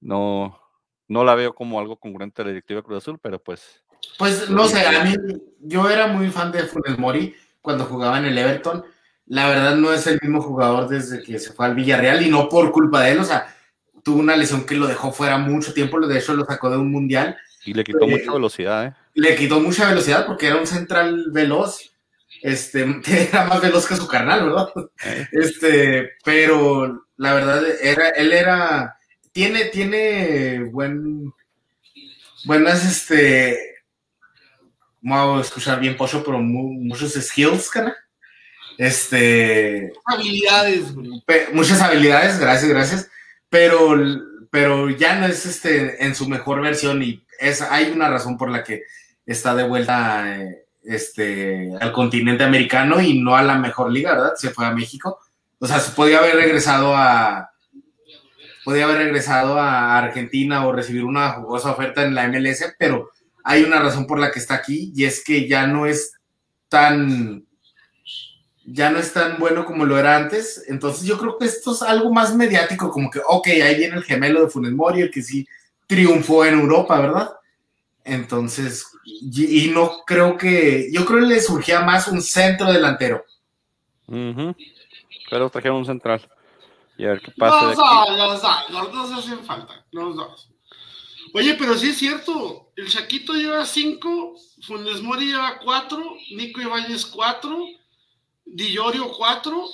no, 0.00 0.58
no 1.08 1.24
la 1.24 1.34
veo 1.34 1.54
como 1.54 1.80
algo 1.80 1.96
congruente 1.96 2.42
a 2.42 2.44
la 2.44 2.50
directiva 2.50 2.82
Cruz 2.82 2.98
Azul, 2.98 3.18
pero 3.20 3.42
pues. 3.42 3.82
Pues 4.18 4.48
no 4.48 4.68
sé, 4.68 4.86
a 4.86 5.04
mí 5.04 5.14
yo 5.60 5.90
era 5.90 6.06
muy 6.06 6.30
fan 6.30 6.52
de 6.52 6.64
Funes 6.64 6.98
Mori 6.98 7.34
cuando 7.60 7.84
jugaba 7.84 8.18
en 8.18 8.26
el 8.26 8.38
Everton. 8.38 8.84
La 9.26 9.48
verdad 9.48 9.76
no 9.76 9.92
es 9.92 10.06
el 10.06 10.18
mismo 10.22 10.40
jugador 10.40 10.88
desde 10.88 11.22
que 11.22 11.38
se 11.38 11.52
fue 11.52 11.66
al 11.66 11.74
Villarreal 11.74 12.22
y 12.22 12.30
no 12.30 12.48
por 12.48 12.70
culpa 12.72 13.02
de 13.02 13.12
él, 13.12 13.18
o 13.18 13.24
sea, 13.24 13.54
tuvo 14.02 14.20
una 14.20 14.36
lesión 14.36 14.64
que 14.64 14.74
lo 14.74 14.86
dejó 14.86 15.12
fuera 15.12 15.36
mucho 15.36 15.74
tiempo, 15.74 16.00
de 16.00 16.18
hecho 16.18 16.34
lo 16.34 16.44
sacó 16.44 16.70
de 16.70 16.78
un 16.78 16.90
mundial. 16.90 17.36
Y 17.64 17.74
le 17.74 17.84
quitó 17.84 18.06
mucha 18.06 18.32
velocidad, 18.32 18.86
¿eh? 18.86 18.94
Le 19.14 19.36
quitó 19.36 19.60
mucha 19.60 19.88
velocidad 19.88 20.24
porque 20.26 20.46
era 20.46 20.56
un 20.56 20.66
central 20.66 21.26
veloz, 21.30 21.92
este, 22.42 22.86
era 23.06 23.44
más 23.44 23.60
veloz 23.60 23.86
que 23.86 23.96
su 23.96 24.08
carnal, 24.08 24.44
¿verdad? 24.44 24.68
Eh. 25.04 25.26
Este, 25.32 26.12
pero 26.24 27.06
la 27.16 27.34
verdad, 27.34 27.62
era, 27.82 28.10
él 28.10 28.32
era 28.32 28.97
tiene, 29.38 29.66
tiene 29.66 30.64
buen, 30.64 31.32
buenas, 32.44 32.84
este, 32.84 33.56
vamos 35.00 35.38
a 35.38 35.42
escuchar 35.42 35.78
bien 35.78 35.96
pocho, 35.96 36.24
pero 36.24 36.40
muchos 36.40 37.12
skills, 37.12 37.70
cara. 37.70 37.96
Este. 38.76 39.92
Habilidades, 40.06 40.92
Muchas 41.52 41.80
habilidades, 41.80 42.40
gracias, 42.40 42.68
gracias. 42.68 43.10
Pero, 43.48 43.96
pero 44.50 44.90
ya 44.90 45.14
no 45.20 45.26
es 45.26 45.46
este 45.46 46.04
en 46.04 46.16
su 46.16 46.28
mejor 46.28 46.60
versión 46.60 47.00
y 47.04 47.24
es, 47.38 47.62
hay 47.62 47.92
una 47.92 48.10
razón 48.10 48.36
por 48.36 48.50
la 48.50 48.64
que 48.64 48.82
está 49.24 49.54
de 49.54 49.68
vuelta 49.68 50.36
este, 50.82 51.70
al 51.80 51.92
continente 51.92 52.42
americano 52.42 53.00
y 53.00 53.20
no 53.20 53.36
a 53.36 53.42
la 53.44 53.56
mejor 53.56 53.92
liga, 53.92 54.14
¿verdad? 54.14 54.34
Se 54.34 54.50
fue 54.50 54.66
a 54.66 54.72
México. 54.72 55.20
O 55.60 55.66
sea, 55.68 55.78
se 55.78 55.92
podía 55.92 56.18
haber 56.18 56.34
regresado 56.34 56.96
a, 56.96 57.52
podía 58.68 58.84
haber 58.84 58.98
regresado 58.98 59.58
a 59.58 59.96
Argentina 59.96 60.66
o 60.66 60.72
recibir 60.72 61.02
una 61.02 61.30
jugosa 61.30 61.72
oferta 61.72 62.02
en 62.02 62.14
la 62.14 62.28
MLS, 62.28 62.74
pero 62.78 63.08
hay 63.42 63.62
una 63.62 63.80
razón 63.80 64.06
por 64.06 64.18
la 64.18 64.30
que 64.30 64.40
está 64.40 64.56
aquí 64.56 64.92
y 64.94 65.06
es 65.06 65.24
que 65.24 65.48
ya 65.48 65.66
no 65.66 65.86
es 65.86 66.12
tan 66.68 67.46
ya 68.66 68.90
no 68.90 68.98
es 68.98 69.14
tan 69.14 69.38
bueno 69.38 69.64
como 69.64 69.86
lo 69.86 69.98
era 69.98 70.18
antes. 70.18 70.66
Entonces 70.68 71.06
yo 71.06 71.16
creo 71.16 71.38
que 71.38 71.46
esto 71.46 71.72
es 71.72 71.80
algo 71.80 72.12
más 72.12 72.34
mediático, 72.34 72.90
como 72.90 73.10
que, 73.10 73.22
ok, 73.26 73.46
ahí 73.46 73.76
viene 73.76 73.96
el 73.96 74.04
gemelo 74.04 74.42
de 74.42 74.50
Funes 74.50 74.72
Mori, 74.72 75.00
el 75.00 75.10
que 75.10 75.22
sí 75.22 75.48
triunfó 75.86 76.44
en 76.44 76.60
Europa, 76.60 77.00
¿verdad? 77.00 77.30
Entonces, 78.04 78.84
y, 79.02 79.70
no 79.72 80.02
creo 80.06 80.36
que, 80.36 80.90
yo 80.92 81.06
creo 81.06 81.20
que 81.20 81.26
le 81.26 81.40
surgía 81.40 81.80
más 81.80 82.06
un 82.08 82.20
centro 82.20 82.70
delantero. 82.70 83.24
Pero 85.30 85.48
trajeron 85.48 85.78
un 85.78 85.86
central. 85.86 86.28
Y 86.98 87.04
a 87.04 87.08
ver 87.10 87.20
qué 87.22 87.30
pasa. 87.38 87.66
Los 87.68 87.76
dos, 87.76 88.10
los 88.18 88.42
dos, 88.42 88.70
los 88.70 88.92
dos 88.92 89.24
hacen 89.24 89.44
falta, 89.44 89.84
los 89.92 90.16
dos. 90.16 90.50
Oye, 91.34 91.54
pero 91.54 91.76
sí 91.76 91.90
es 91.90 91.98
cierto, 91.98 92.72
el 92.76 92.88
Chaquito 92.88 93.34
lleva 93.34 93.64
cinco, 93.66 94.34
Funes 94.66 95.00
Mori 95.02 95.26
lleva 95.26 95.58
cuatro, 95.62 96.02
Nico 96.34 96.60
Ibáñez 96.60 97.06
cuatro, 97.06 97.64
Dillorio 98.44 99.10
cuatro, 99.12 99.64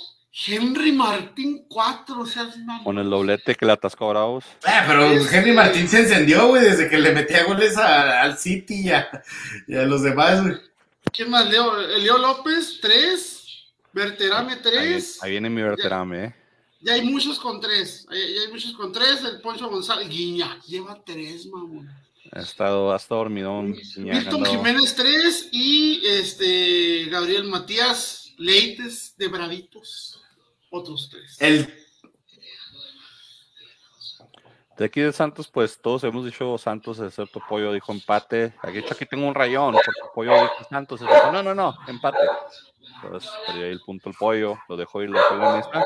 Henry 0.47 0.91
Martín 0.91 1.65
4, 1.69 2.19
o 2.19 2.25
sea, 2.25 2.49
Con 2.83 2.97
el 2.99 3.09
doblete 3.09 3.55
que 3.55 3.65
le 3.65 3.71
atascó 3.71 4.07
a 4.07 4.09
Bravos. 4.09 4.43
Ah, 4.65 4.83
pero 4.85 5.05
Henry 5.05 5.53
Martín 5.53 5.87
se 5.87 5.99
encendió, 6.01 6.49
güey, 6.49 6.61
desde 6.61 6.89
que 6.89 6.97
le 6.97 7.13
metía 7.13 7.45
goles 7.45 7.77
a- 7.77 8.21
al 8.21 8.37
City 8.37 8.81
y 8.81 8.89
a, 8.91 9.07
y 9.65 9.75
a 9.77 9.83
los 9.83 10.03
demás, 10.03 10.41
güey. 10.43 10.55
¿Quién 11.13 11.29
más? 11.29 11.49
Leo, 11.49 11.73
Leo 11.99 12.17
López, 12.17 12.79
3. 12.81 13.31
Berterame, 13.93 14.51
Ahí, 14.53 14.59
3. 14.61 15.23
ahí 15.23 15.31
viene 15.31 15.49
mi 15.49 15.61
veterame, 15.61 16.25
¿eh? 16.25 16.35
Ya 16.85 16.93
hay 16.93 17.01
muchos 17.01 17.39
con 17.39 17.59
3. 17.59 18.07
Ya 18.11 18.41
hay 18.43 18.51
muchos 18.51 18.73
con 18.73 18.91
3. 18.91 19.23
El 19.23 19.41
Poncho 19.41 19.67
González. 19.67 20.07
Guiña, 20.07 20.59
lleva 20.67 21.01
3, 21.03 21.47
mamón. 21.47 21.89
Ha 22.31 22.41
estado, 22.41 22.93
ha 22.93 22.95
estado 22.95 23.21
dormidón. 23.21 23.75
Jiménez 23.75 24.95
3 24.95 25.49
y 25.51 26.05
este 26.05 27.05
Gabriel 27.05 27.45
Matías 27.45 28.33
Leites 28.37 29.15
de 29.17 29.27
Bravitos. 29.27 30.21
Otros 30.69 31.09
3. 31.09 31.37
El, 31.39 31.73
De 34.77 34.85
aquí 34.85 35.01
de 35.01 35.11
Santos, 35.11 35.47
pues 35.47 35.81
todos 35.81 36.03
hemos 36.03 36.23
dicho 36.23 36.55
Santos, 36.59 36.99
excepto 36.99 37.41
Pollo 37.49 37.73
dijo 37.73 37.93
empate. 37.93 38.53
Aquí, 38.61 38.77
hecho, 38.77 38.93
aquí 38.93 39.07
tengo 39.07 39.27
un 39.27 39.33
rayón, 39.33 39.73
porque 39.73 40.11
Pollo 40.13 40.33
dijo 40.33 40.67
Santos. 40.69 41.01
y 41.01 41.05
dijo, 41.05 41.31
no, 41.31 41.41
no, 41.41 41.55
no, 41.55 41.75
empate. 41.87 42.19
Entonces 43.01 43.31
perdió 43.47 43.65
ahí 43.65 43.71
el 43.71 43.81
punto 43.81 44.09
el 44.09 44.15
Pollo, 44.15 44.59
lo 44.69 44.77
dejó 44.77 45.01
y 45.01 45.07
lo 45.07 45.17
dejó 45.17 45.33
en 45.33 45.57
mesa. 45.57 45.85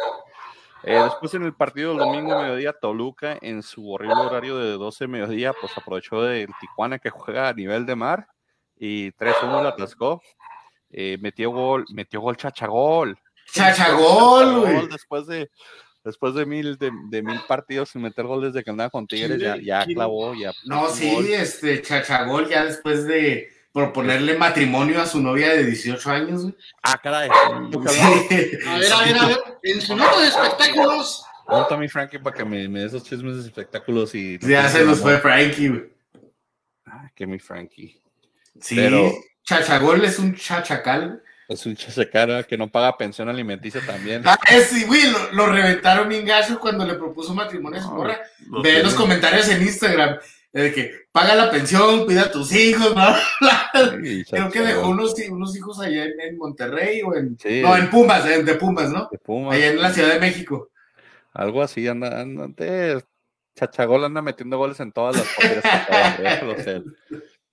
Eh, 0.84 0.99
después 1.03 1.34
en 1.34 1.43
el 1.43 1.53
partido 1.53 1.89
del 1.89 1.99
domingo 1.99 2.39
mediodía, 2.41 2.73
Toluca, 2.73 3.38
en 3.41 3.63
su 3.63 3.89
horrible 3.91 4.15
horario 4.15 4.57
de 4.57 4.71
12 4.71 5.07
mediodía, 5.07 5.53
pues 5.59 5.77
aprovechó 5.77 6.21
del 6.23 6.49
Tijuana 6.59 6.99
que 6.99 7.09
juega 7.09 7.49
a 7.49 7.53
nivel 7.53 7.86
de 7.86 7.95
mar 7.95 8.27
y 8.77 9.11
3-1 9.13 9.61
la 9.63 9.69
atascó. 9.69 10.21
Eh, 10.89 11.17
metió 11.21 11.51
gol, 11.51 11.86
metió 11.93 12.21
gol 12.21 12.38
chachagol. 12.38 13.17
Chachagol, 13.51 14.61
güey. 14.61 14.88
Después 14.88 15.27
de, 15.27 15.51
después 16.03 16.34
de 16.34 16.45
mil, 16.45 16.77
de, 16.77 16.91
de 17.09 17.21
mil 17.23 17.39
partidos 17.47 17.89
sin 17.89 18.01
meter 18.01 18.25
gol 18.25 18.41
desde 18.41 18.63
que 18.63 18.69
andaba 18.69 18.89
con 18.89 19.05
Tigres, 19.05 19.38
¿Quién 19.38 19.61
ya, 19.65 19.86
clavó, 19.86 20.34
ya. 20.34 20.51
No, 20.65 20.88
sí, 20.89 21.13
gol. 21.13 21.25
este, 21.27 21.82
Chachagol 21.82 22.47
ya 22.47 22.65
después 22.65 23.05
de 23.05 23.49
proponerle 23.74 24.38
matrimonio 24.38 25.01
a 25.01 25.05
su 25.05 25.22
novia 25.22 25.49
de 25.53 25.65
18 25.65 26.09
años, 26.11 26.41
güey. 26.43 26.55
Ah, 26.84 26.99
caray. 27.01 27.30
Sí. 27.30 27.99
A 28.67 28.78
ver, 28.78 28.93
a 28.93 29.03
ver, 29.03 29.17
a 29.17 29.28
ver. 29.28 29.38
En 29.63 29.82
su 29.82 29.95
nota 29.95 30.20
de 30.20 30.28
espectáculos. 30.28 31.24
Monta 31.47 31.76
a 31.76 31.78
mi 31.78 31.88
Frankie 31.88 32.20
para 32.20 32.36
que 32.36 32.45
me, 32.45 32.67
me 32.67 32.82
dé 32.82 32.86
esos 32.88 33.03
chismes 33.03 33.38
de 33.38 33.43
espectáculos 33.43 34.13
y. 34.15 34.38
Ya 34.39 34.67
se 34.70 34.84
nos 34.84 34.99
fue 34.99 35.17
Frankie, 35.20 35.70
güey. 35.70 35.84
Ah, 36.86 37.09
que 37.15 37.26
mi 37.28 37.39
Frankie. 37.39 38.01
Sí, 38.59 38.76
Pero- 38.76 39.11
Chachagol 39.43 40.03
es 40.05 40.20
un 40.20 40.36
chachacal. 40.36 41.24
Es 41.47 41.65
un 41.65 41.76
chasecara 41.76 42.43
que 42.43 42.55
no 42.55 42.70
paga 42.72 42.95
pensión 42.95 43.28
alimenticia 43.30 43.82
también. 43.84 44.22
Ah, 44.26 44.38
ese, 44.51 44.86
güey, 44.86 45.09
lo, 45.09 45.32
lo 45.32 45.47
reventaron 45.47 46.07
bien 46.07 46.24
gacho 46.24 46.59
cuando 46.59 46.86
le 46.86 46.93
propuso 46.93 47.34
matrimonio 47.34 47.80
a 47.80 47.84
su 47.84 47.89
morra. 47.91 48.20
Ve 48.61 48.84
los 48.84 48.93
comentarios 48.93 49.47
en 49.47 49.63
Instagram. 49.63 50.20
De 50.51 50.73
que 50.73 50.91
paga 51.11 51.35
la 51.35 51.51
pensión, 51.51 52.05
cuida 52.05 52.23
a 52.23 52.31
tus 52.31 52.51
hijos, 52.53 52.95
¿no? 52.95 53.15
Sí, 54.03 54.23
Creo 54.29 54.49
que 54.49 54.61
dejó 54.61 54.89
unos, 54.89 55.13
unos 55.29 55.55
hijos 55.55 55.79
allá 55.79 56.05
en, 56.05 56.19
en 56.19 56.37
Monterrey 56.37 57.01
o 57.03 57.15
en. 57.15 57.37
Sí, 57.39 57.61
No, 57.61 57.75
en 57.77 57.89
Pumas, 57.89 58.25
en- 58.25 58.45
de 58.45 58.55
Pumas, 58.55 58.89
¿no? 58.89 59.07
de 59.11 59.17
Pumas. 59.19 59.55
Allá 59.55 59.67
en 59.67 59.81
la 59.81 59.93
Ciudad 59.93 60.13
de 60.13 60.19
México. 60.19 60.69
Algo 61.33 61.61
así, 61.61 61.87
anda, 61.87 62.19
anda, 62.21 62.47
de- 62.47 63.03
Chachagol 63.55 64.03
anda 64.05 64.21
metiendo 64.21 64.57
goles 64.57 64.79
en 64.79 64.91
todas 64.91 65.17
las 65.17 65.27
partidas. 65.35 66.83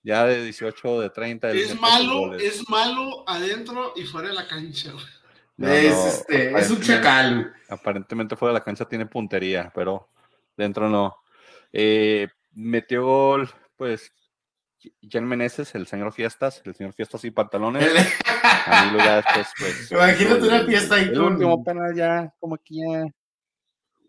Ya 0.03 0.25
de 0.25 0.43
18, 0.43 1.01
de 1.01 1.09
30. 1.09 1.49
él 1.51 1.57
Es 1.57 1.79
malo, 1.79 2.33
es 2.35 2.69
malo 2.69 3.23
adentro 3.27 3.93
y 3.95 4.03
fuera 4.05 4.29
de 4.29 4.35
la 4.35 4.47
cancha. 4.47 4.93
No, 5.57 5.67
es, 5.67 5.93
no, 5.93 6.07
este, 6.07 6.57
es 6.59 6.69
un 6.69 6.81
chacal. 6.81 7.53
Aparentemente 7.67 8.35
fuera 8.35 8.53
de 8.53 8.59
la 8.59 8.63
cancha 8.63 8.85
tiene 8.85 9.05
puntería, 9.05 9.71
pero 9.75 10.07
dentro 10.55 10.87
no. 10.87 11.17
Eh, 11.73 12.27
metió 12.57 13.05
gol, 13.05 13.49
pues, 13.75 14.11
Jan 15.09 15.25
Meneses, 15.25 15.73
el 15.75 15.87
señor 15.87 16.11
Fiestas, 16.13 16.61
el 16.65 16.75
señor 16.75 16.93
Fiestas 16.93 17.23
y 17.25 17.31
pantalones. 17.31 17.87
Camilo 18.65 18.97
ya 18.99 19.15
después, 19.17 19.47
pues. 19.59 19.91
Imagínate 19.91 20.41
una 20.47 20.63
fiesta 20.65 20.95
ahí 20.95 21.03
El 21.05 21.13
con- 21.15 21.33
último 21.33 21.63
penal 21.63 21.95
ya, 21.95 22.33
como 22.39 22.55
aquí 22.55 22.79
ya. 22.81 23.05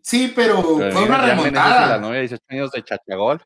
Sí, 0.01 0.31
pero 0.35 0.55
Pero 0.77 0.91
fue 0.91 1.03
una 1.03 1.17
y 1.17 1.21
La 1.21 1.27
remontada. 1.35 1.97
novia 1.99 2.15
de 2.15 2.21
18 2.21 2.43
años 2.49 2.71
de 2.71 2.83
Chachagol. 2.83 3.43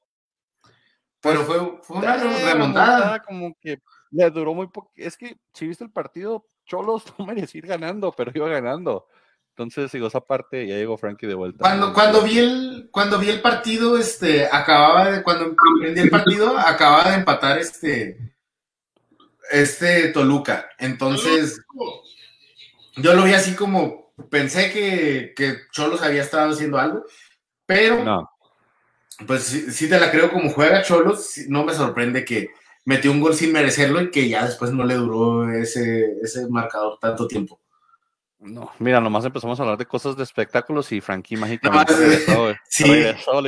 Pero 1.22 1.41
fue, 1.45 1.80
fue 1.82 1.97
una 1.97 2.16
Eh, 2.16 2.54
remontada. 2.54 3.20
Como 3.24 3.56
que 3.60 3.80
le 4.12 4.30
duró 4.30 4.54
muy 4.54 4.68
poco. 4.68 4.91
Es 4.95 5.18
que 5.18 5.38
si 5.54 5.68
viste 5.68 5.84
el 5.84 5.91
partido, 5.91 6.45
Cholos 6.66 7.04
no 7.20 7.26
merecía 7.26 7.60
ir 7.60 7.68
ganando, 7.68 8.12
pero 8.12 8.32
iba 8.34 8.47
ganando. 8.49 9.08
Entonces, 9.56 9.91
digo, 9.91 10.08
esa 10.08 10.22
parte, 10.22 10.66
ya 10.68 10.76
llegó 10.76 10.97
Frankie 10.97 11.28
de 11.28 11.36
vuelta. 11.36 11.60
Cuando, 11.60 11.93
cuando 11.93 12.24
vi 12.24 12.39
el, 12.39 12.89
cuando 12.89 13.20
vi 13.20 13.30
el 13.30 13.39
partido, 13.39 13.99
este, 13.99 14.47
acababa 14.51 15.12
de, 15.12 15.22
cuando 15.22 15.45
emprendí 15.45 16.01
el 16.01 16.10
partido, 16.10 16.58
acababa 16.58 17.12
de 17.12 17.18
empatar 17.18 17.60
este, 17.60 18.18
este 19.51 20.08
Toluca. 20.08 20.70
Entonces, 20.80 21.62
yo 22.95 23.14
lo 23.14 23.26
vi 23.26 23.34
así 23.34 23.54
como, 23.54 24.12
pensé 24.32 24.72
que, 24.72 25.34
que 25.36 25.58
Cholos 25.72 26.01
había 26.01 26.24
estado 26.24 26.51
haciendo 26.51 26.80
algo, 26.80 27.06
pero 27.68 28.04
No, 28.04 28.28
pues 29.28 29.43
sí, 29.43 29.72
sí 29.72 29.88
te 29.88 29.99
la 29.99 30.10
creo 30.10 30.32
como 30.32 30.49
juega 30.49 30.82
Cholos, 30.82 31.38
no 31.47 31.64
me 31.64 31.76
sorprende 31.76 32.26
que 32.26 32.49
metió 32.86 33.12
un 33.12 33.22
gol 33.22 33.36
sin 33.36 33.54
merecerlo 33.54 34.01
y 34.01 34.10
que 34.10 34.28
ya 34.28 34.45
después 34.45 34.72
no 34.72 34.84
le 34.84 34.95
duró 34.95 35.51
ese, 35.51 36.18
ese 36.24 36.47
marcador 36.49 36.97
tanto 36.99 37.28
tiempo. 37.28 37.60
No. 38.43 38.71
Mira, 38.79 38.99
nomás 39.01 39.25
empezamos 39.25 39.59
a 39.59 39.63
hablar 39.63 39.77
de 39.77 39.85
cosas 39.85 40.15
de 40.17 40.23
espectáculos 40.23 40.91
y 40.91 41.01
Frankie 41.01 41.37
mágicamente 41.37 41.93
sí. 42.69 42.83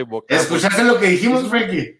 invocamos. 0.02 0.42
¿Escuchaste 0.42 0.84
lo 0.84 1.00
que 1.00 1.08
dijimos, 1.08 1.48
Frankie? 1.48 2.00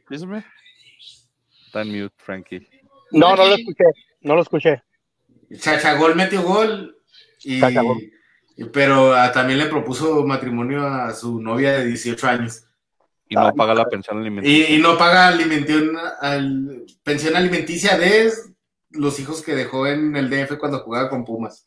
Está 1.68 1.82
en 1.82 1.88
mute, 2.02 2.16
Frankie. 2.18 2.68
No, 3.12 3.36
no 3.36 3.46
lo 3.46 3.56
escuché, 3.56 3.84
no 4.22 4.36
lo 4.36 4.42
escuché. 4.42 4.84
Chachagol 5.60 6.16
metió 6.16 6.42
gol, 6.42 6.98
y, 7.44 7.60
Chachagol. 7.60 7.98
y- 8.58 8.66
pero 8.66 9.14
ah, 9.14 9.32
también 9.32 9.60
le 9.60 9.66
propuso 9.68 10.26
matrimonio 10.26 10.86
a 10.88 11.14
su 11.14 11.40
novia 11.42 11.74
de 11.74 11.86
18 11.86 12.28
años. 12.28 12.64
Y 13.28 13.36
no 13.36 13.48
Ay, 13.48 13.54
paga 13.56 13.74
la 13.74 13.86
pensión 13.86 14.20
alimenticia. 14.20 14.70
Y, 14.70 14.76
y 14.76 14.82
no 14.82 14.98
paga 14.98 15.28
alimentación, 15.28 15.92
al- 16.22 16.86
pensión 17.04 17.36
alimenticia 17.36 17.98
de 17.98 18.32
los 18.92 19.20
hijos 19.20 19.42
que 19.42 19.56
dejó 19.56 19.88
en 19.88 20.16
el 20.16 20.30
DF 20.30 20.58
cuando 20.58 20.80
jugaba 20.80 21.10
con 21.10 21.26
Pumas. 21.26 21.66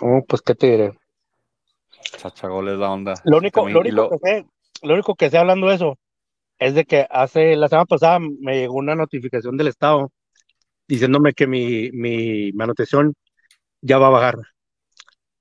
Oh, 0.00 0.22
pues 0.26 0.42
qué 0.42 0.54
te 0.54 0.66
diré. 0.70 0.92
Chachagol 2.18 2.68
es 2.68 2.78
la 2.78 2.90
onda. 2.90 3.14
Lo 3.24 3.38
único, 3.38 3.60
lo 3.74 3.80
único 3.80 4.08
que 4.10 4.18
sé, 4.18 4.46
lo 4.82 4.94
único 4.94 5.14
que 5.14 5.30
sé 5.30 5.38
hablando 5.38 5.68
de 5.68 5.74
eso 5.76 5.98
es 6.58 6.74
de 6.74 6.84
que 6.84 7.06
hace 7.10 7.56
la 7.56 7.68
semana 7.68 7.86
pasada 7.86 8.18
me 8.20 8.58
llegó 8.58 8.74
una 8.74 8.94
notificación 8.94 9.56
del 9.56 9.68
Estado 9.68 10.10
diciéndome 10.88 11.32
que 11.32 11.46
mi, 11.46 11.90
mi 11.92 12.52
manutención 12.52 13.14
ya 13.80 13.98
va 13.98 14.08
a 14.08 14.10
bajar 14.10 14.36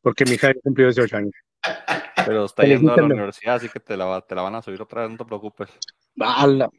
porque 0.02 0.26
mi 0.26 0.34
hija 0.34 0.48
ya 0.54 0.60
cumplió 0.62 0.88
18 0.88 1.18
años. 1.18 1.34
Pero 2.26 2.46
está 2.46 2.64
yendo 2.66 2.94
a 2.94 2.98
la 2.98 3.04
universidad, 3.06 3.56
así 3.56 3.70
que 3.70 3.80
te 3.80 3.96
la, 3.98 4.06
va- 4.06 4.22
te 4.22 4.36
la 4.36 4.42
van 4.42 4.56
a 4.56 4.62
subir 4.62 4.82
otra 4.82 5.02
vez, 5.04 5.12
no 5.12 5.18
te 5.18 5.26
preocupes. 5.26 5.70
¡Hala! 6.20 6.70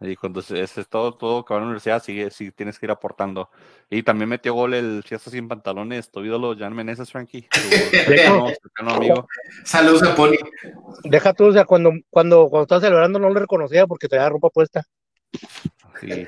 Y 0.00 0.16
cuando 0.16 0.42
se- 0.42 0.60
es, 0.60 0.76
es 0.76 0.88
todo, 0.88 1.14
todo 1.14 1.44
que 1.44 1.54
va 1.54 1.58
a 1.58 1.60
la 1.60 1.66
universidad, 1.66 2.02
sigue, 2.02 2.30
sí 2.30 2.50
tienes 2.50 2.78
que 2.78 2.86
ir 2.86 2.90
aportando. 2.90 3.48
Y 3.88 4.02
también 4.02 4.28
metió 4.28 4.52
gol 4.52 4.74
el 4.74 5.02
Fiesta 5.06 5.30
sin 5.30 5.46
pantalones, 5.48 6.10
tu 6.10 6.20
ídolo 6.24 6.56
Jan 6.58 6.74
Meneses, 6.74 7.10
Frankie. 7.10 7.48
Tu 7.50 7.52
amigo. 8.86 9.26
Saludos 9.64 10.02
a 10.02 10.14
Pony. 10.14 10.34
Deja 11.04 11.32
tú, 11.32 11.46
o 11.46 11.52
sea, 11.52 11.64
cuando, 11.64 11.92
cuando, 12.10 12.48
cuando 12.48 12.62
estaba 12.64 12.80
celebrando 12.80 13.18
no 13.18 13.28
lo 13.30 13.38
reconocía 13.40 13.86
porque 13.86 14.08
traía 14.08 14.28
ropa 14.28 14.50
puesta. 14.50 14.82
Sí. 16.00 16.26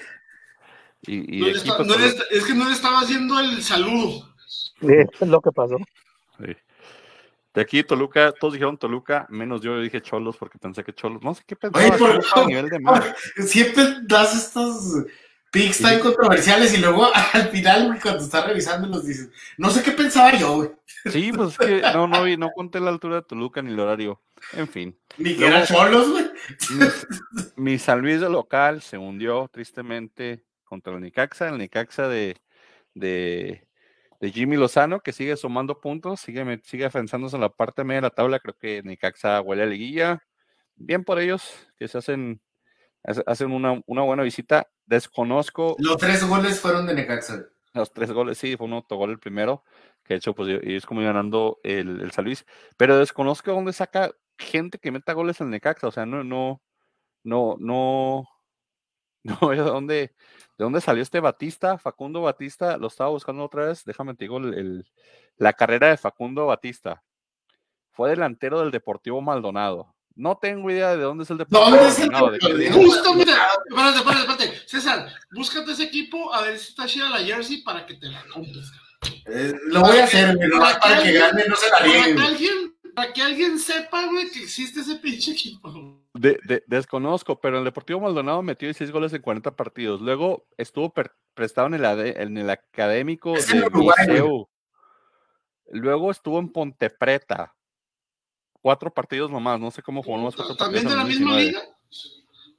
Y, 1.08 1.36
y 1.36 1.40
No 1.40 1.46
le 1.46 1.50
aquí, 1.58 1.68
está- 1.68 1.78
no 1.78 1.84
le 1.84 1.94
todo- 1.94 2.06
está- 2.06 2.24
es 2.30 2.44
que 2.44 2.54
no 2.54 2.64
le 2.68 2.72
estaba 2.72 3.00
haciendo 3.00 3.38
el 3.40 3.62
saludo. 3.62 4.32
Es 4.80 5.20
lo 5.28 5.40
que 5.40 5.50
pasó. 5.52 5.76
sí. 6.38 6.56
De 7.56 7.62
aquí, 7.62 7.82
Toluca, 7.82 8.32
todos 8.32 8.52
dijeron 8.52 8.76
Toluca, 8.78 9.26
menos 9.30 9.62
yo 9.62 9.80
dije 9.80 10.00
Cholos 10.02 10.36
porque 10.36 10.58
pensé 10.58 10.84
que 10.84 10.92
Cholos. 10.92 11.22
No 11.22 11.34
sé 11.34 11.42
qué 11.46 11.56
pensaba. 11.56 11.84
Oye, 11.84 11.96
por- 11.98 12.10
Cholos 12.10 12.32
a 12.36 12.44
nivel 12.44 12.68
de 12.68 12.78
mar. 12.78 13.16
Siempre 13.38 13.84
das 14.02 14.36
estos 14.36 15.04
pics 15.50 15.78
tan 15.80 16.00
controversiales 16.00 16.74
y 16.74 16.76
luego 16.82 17.08
al 17.32 17.48
final, 17.48 17.86
güey, 17.88 17.98
cuando 18.00 18.22
estás 18.24 18.46
revisándolos, 18.46 19.06
dices, 19.06 19.30
no 19.56 19.70
sé 19.70 19.82
qué 19.82 19.92
pensaba 19.92 20.36
yo, 20.36 20.54
güey. 20.56 20.70
Sí, 21.10 21.32
pues 21.32 21.52
es 21.52 21.58
que 21.58 21.80
no, 21.94 22.06
no, 22.06 22.22
vi- 22.24 22.36
no 22.36 22.50
conté 22.50 22.78
la 22.78 22.90
altura 22.90 23.16
de 23.16 23.22
Toluca 23.22 23.62
ni 23.62 23.72
el 23.72 23.80
horario. 23.80 24.20
En 24.52 24.68
fin. 24.68 24.98
Ni 25.16 25.34
que 25.34 25.46
eran 25.46 25.64
cholos, 25.64 26.10
güey. 26.10 26.26
Mi, 27.56 27.72
mi 27.72 27.78
San 27.78 28.02
Luis 28.02 28.20
de 28.20 28.28
local 28.28 28.82
se 28.82 28.98
hundió 28.98 29.48
tristemente 29.50 30.44
contra 30.64 30.92
el 30.92 31.00
Necaxa, 31.00 31.48
el 31.48 31.56
Necaxa 31.56 32.06
de, 32.06 32.36
de, 32.92 33.65
de 34.20 34.30
Jimmy 34.32 34.56
Lozano, 34.56 35.00
que 35.00 35.12
sigue 35.12 35.36
sumando 35.36 35.80
puntos, 35.80 36.20
sigue, 36.20 36.60
sigue 36.64 36.84
afianzándose 36.86 37.36
en 37.36 37.42
la 37.42 37.50
parte 37.50 37.84
media 37.84 37.98
de 37.98 38.06
la 38.06 38.10
tabla, 38.10 38.38
creo 38.40 38.56
que 38.56 38.82
Necaxa 38.82 39.40
huele 39.40 39.62
a 39.64 39.66
liguilla. 39.66 40.22
Bien 40.76 41.04
por 41.04 41.18
ellos, 41.18 41.42
que 41.78 41.88
se 41.88 41.98
hacen, 41.98 42.40
hace- 43.04 43.22
hacen 43.26 43.50
una, 43.52 43.80
una 43.86 44.02
buena 44.02 44.22
visita. 44.22 44.68
Desconozco 44.86 45.76
Los 45.78 45.96
tres 45.96 46.22
goles 46.26 46.60
fueron 46.60 46.86
de 46.86 46.94
Necaxa. 46.94 47.44
los 47.74 47.92
tres 47.92 48.10
goles, 48.12 48.38
sí, 48.38 48.56
fue 48.56 48.66
un 48.66 48.72
autogol 48.74 49.10
el 49.10 49.18
primero. 49.18 49.64
que 50.04 50.14
de 50.14 50.18
hecho, 50.18 50.34
pues 50.34 50.48
ellos 50.62 50.86
como 50.86 51.00
ganando 51.02 51.58
el, 51.64 52.00
el 52.00 52.10
San 52.12 52.24
Luis, 52.24 52.46
pero 52.76 52.96
desconozco 52.98 53.50
dónde 53.52 53.72
saca 53.72 54.12
gente 54.38 54.78
que 54.78 54.92
meta 54.92 55.12
goles 55.14 55.40
en 55.40 55.50
Necaxa, 55.50 55.88
o 55.88 55.90
sea, 55.90 56.06
no, 56.06 56.22
no, 56.22 56.62
no, 57.24 57.56
no, 57.58 58.28
no, 59.40 59.50
¿de 59.50 59.56
dónde, 59.56 59.94
de 59.96 60.14
dónde 60.64 60.80
salió 60.80 61.02
este 61.02 61.20
Batista? 61.20 61.78
Facundo 61.78 62.22
Batista, 62.22 62.76
lo 62.76 62.86
estaba 62.86 63.10
buscando 63.10 63.44
otra 63.44 63.66
vez, 63.66 63.84
déjame 63.84 64.14
te 64.14 64.24
digo 64.24 64.38
el, 64.38 64.86
la 65.36 65.52
carrera 65.52 65.88
de 65.88 65.96
Facundo 65.96 66.46
Batista. 66.46 67.02
Fue 67.92 68.10
delantero 68.10 68.60
del 68.60 68.70
Deportivo 68.70 69.20
Maldonado. 69.22 69.94
No 70.14 70.36
tengo 70.38 70.70
idea 70.70 70.96
de 70.96 71.02
dónde 71.02 71.24
es 71.24 71.30
el 71.30 71.38
Deportivo 71.38 71.70
¿Dónde 71.70 71.88
es 71.88 71.98
el 71.98 72.10
Maldonado. 72.10 72.32
Deportivo? 72.38 72.74
Justo, 72.74 73.14
mira, 73.14 73.34
espérate, 73.68 73.98
espérate, 73.98 74.20
espérate. 74.32 74.68
César, 74.68 75.08
búscate 75.32 75.72
ese 75.72 75.82
equipo 75.84 76.32
a 76.32 76.42
ver 76.42 76.58
si 76.58 76.68
está 76.70 76.86
chida 76.86 77.08
la 77.10 77.18
jersey 77.18 77.62
para 77.62 77.84
que 77.86 77.94
te 77.94 78.06
la 78.08 78.22
compres. 78.32 78.70
Eh, 79.26 79.52
lo 79.66 79.80
voy 79.82 79.98
a 79.98 80.04
hacer, 80.04 80.36
güey, 80.36 80.48
nomás 80.48 80.78
para 80.78 81.02
que 81.02 81.12
gane, 81.12 81.44
no 81.48 81.56
se 81.56 81.66
la 81.70 81.78
Para 81.78 81.84
que 81.84 82.12
güey. 82.14 82.26
alguien, 82.26 82.75
para 82.96 83.12
que 83.12 83.22
alguien 83.22 83.58
sepa, 83.58 84.06
güey, 84.06 84.28
que 84.30 84.42
existe 84.42 84.80
ese 84.80 84.96
pinche 84.96 85.32
equipo. 85.32 85.70
De- 86.14 86.40
de- 86.44 86.64
desconozco, 86.66 87.38
pero 87.38 87.58
el 87.58 87.64
Deportivo 87.64 88.00
Maldonado 88.00 88.42
metió 88.42 88.66
16 88.66 88.90
goles 88.90 89.12
en 89.12 89.20
40 89.22 89.54
partidos. 89.54 90.00
Luego 90.00 90.46
estuvo 90.56 90.92
per- 90.92 91.14
prestado 91.34 91.66
en 91.66 91.74
el, 91.74 91.84
ade- 91.84 92.14
en 92.20 92.38
el 92.38 92.48
académico 92.48 93.36
Es 93.36 93.48
de 93.52 93.60
Uruguay. 93.66 94.46
Luego 95.70 96.10
estuvo 96.10 96.38
en 96.38 96.48
Ponte 96.50 96.90
Preta. 96.90 97.54
Cuatro 98.62 98.92
partidos 98.92 99.30
nomás, 99.30 99.60
no 99.60 99.70
sé 99.70 99.82
cómo 99.82 100.02
jugó 100.02 100.16
los 100.18 100.34
cuatro 100.34 100.56
¿También 100.56 100.84
de 100.88 100.94
partidos 100.94 100.96
la 100.96 101.02
en 101.02 101.08
misma 101.08 101.32
2019. 101.34 101.76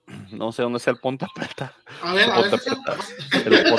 liga? 0.07 0.37
No 0.37 0.51
sé 0.51 0.61
dónde 0.61 0.77
es 0.77 0.87
el 0.87 0.97
Ponte 0.99 1.25
Preta. 1.35 1.73
A 2.01 2.13
ver, 2.13 2.29
a 2.29 2.41
ver, 2.41 2.49
Ponte 2.51 2.57
César. 2.63 2.97
Preta. 3.31 3.47
El 3.49 3.69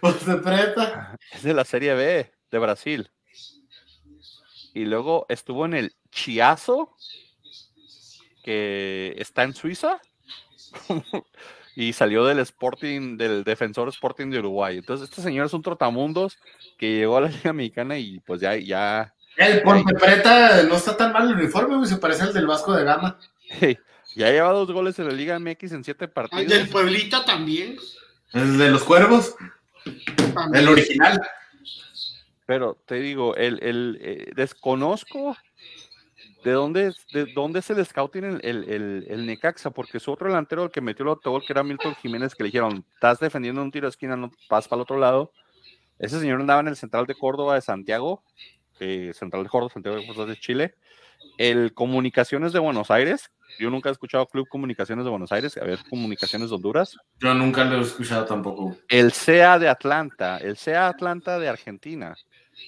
Ponte 0.00 0.18
Preta 0.18 0.24
se 0.24 0.36
presta. 0.36 1.16
es 1.32 1.42
de 1.42 1.54
la 1.54 1.64
Serie 1.64 1.94
B 1.94 2.32
de 2.50 2.58
Brasil. 2.58 3.10
Y 4.74 4.84
luego 4.84 5.26
estuvo 5.28 5.64
en 5.64 5.74
el 5.74 5.94
Chiazo, 6.10 6.96
que 8.42 9.14
está 9.18 9.42
en 9.42 9.54
Suiza. 9.54 10.00
y 11.76 11.92
salió 11.92 12.24
del 12.24 12.38
Sporting, 12.40 13.16
del 13.16 13.44
Defensor 13.44 13.88
Sporting 13.88 14.30
de 14.30 14.38
Uruguay. 14.38 14.78
Entonces, 14.78 15.08
este 15.08 15.22
señor 15.22 15.46
es 15.46 15.52
un 15.52 15.62
trotamundos 15.62 16.38
que 16.78 16.96
llegó 16.96 17.16
a 17.16 17.22
la 17.22 17.28
Liga 17.28 17.52
Mexicana 17.52 17.98
y 17.98 18.20
pues 18.20 18.40
ya, 18.40 18.56
ya, 18.56 19.14
El 19.36 19.62
Ponte 19.62 19.94
Preta 19.94 20.62
no 20.64 20.76
está 20.76 20.96
tan 20.96 21.12
mal 21.12 21.28
el 21.28 21.36
uniforme, 21.36 21.76
güey, 21.76 21.88
se 21.88 21.96
parece 21.96 22.24
al 22.24 22.32
del 22.32 22.46
Vasco 22.46 22.72
de 22.74 22.84
Gama. 22.84 23.18
ya 24.14 24.30
lleva 24.30 24.50
dos 24.50 24.70
goles 24.70 24.98
en 24.98 25.08
la 25.08 25.14
Liga 25.14 25.38
MX 25.38 25.72
en 25.72 25.84
siete 25.84 26.08
partidos. 26.08 26.46
Del 26.46 26.68
Pueblita 26.68 27.24
también. 27.24 27.76
El 28.32 28.58
de 28.58 28.70
los 28.70 28.84
cuervos, 28.84 29.34
también. 30.34 30.62
el 30.62 30.68
original. 30.68 31.20
Pero 32.50 32.76
te 32.84 32.96
digo, 32.96 33.36
el, 33.36 33.62
el, 33.62 33.96
eh, 34.02 34.32
desconozco 34.34 35.36
de 36.42 36.50
dónde, 36.50 36.92
de 37.12 37.26
dónde 37.32 37.60
es 37.60 37.70
el 37.70 37.86
scouting 37.86 38.24
el, 38.24 38.40
el, 38.42 38.68
el, 38.68 39.06
el 39.08 39.24
Necaxa, 39.24 39.70
porque 39.70 40.00
su 40.00 40.10
otro 40.10 40.26
delantero, 40.26 40.64
el 40.64 40.72
que 40.72 40.80
metió 40.80 41.04
el 41.04 41.10
autogol, 41.10 41.44
que 41.46 41.52
era 41.52 41.62
Milton 41.62 41.94
Jiménez, 41.94 42.34
que 42.34 42.42
le 42.42 42.48
dijeron, 42.48 42.84
estás 42.92 43.20
defendiendo 43.20 43.62
un 43.62 43.70
tiro 43.70 43.86
de 43.86 43.90
esquina, 43.90 44.16
no 44.16 44.32
vas 44.48 44.66
para 44.66 44.80
el 44.80 44.82
otro 44.82 44.98
lado. 44.98 45.30
Ese 46.00 46.18
señor 46.18 46.40
andaba 46.40 46.58
en 46.58 46.66
el 46.66 46.74
Central 46.74 47.06
de 47.06 47.14
Córdoba 47.14 47.54
de 47.54 47.60
Santiago, 47.60 48.24
eh, 48.80 49.12
Central 49.14 49.44
de 49.44 49.48
Córdoba, 49.48 49.72
Santiago 49.72 50.26
de 50.26 50.36
Chile. 50.36 50.74
El 51.38 51.72
Comunicaciones 51.72 52.52
de 52.52 52.58
Buenos 52.58 52.90
Aires, 52.90 53.30
yo 53.60 53.70
nunca 53.70 53.90
he 53.90 53.92
escuchado 53.92 54.26
Club 54.26 54.48
Comunicaciones 54.48 55.04
de 55.04 55.10
Buenos 55.12 55.30
Aires, 55.30 55.56
a 55.56 55.64
ver, 55.64 55.78
Comunicaciones 55.88 56.48
de 56.48 56.56
Honduras. 56.56 56.96
Yo 57.20 57.32
nunca 57.32 57.62
lo 57.64 57.78
he 57.78 57.82
escuchado 57.82 58.24
tampoco. 58.24 58.76
El 58.88 59.12
CA 59.12 59.56
de 59.60 59.68
Atlanta, 59.68 60.38
el 60.38 60.56
CA 60.56 60.88
Atlanta 60.88 61.38
de 61.38 61.48
Argentina 61.48 62.16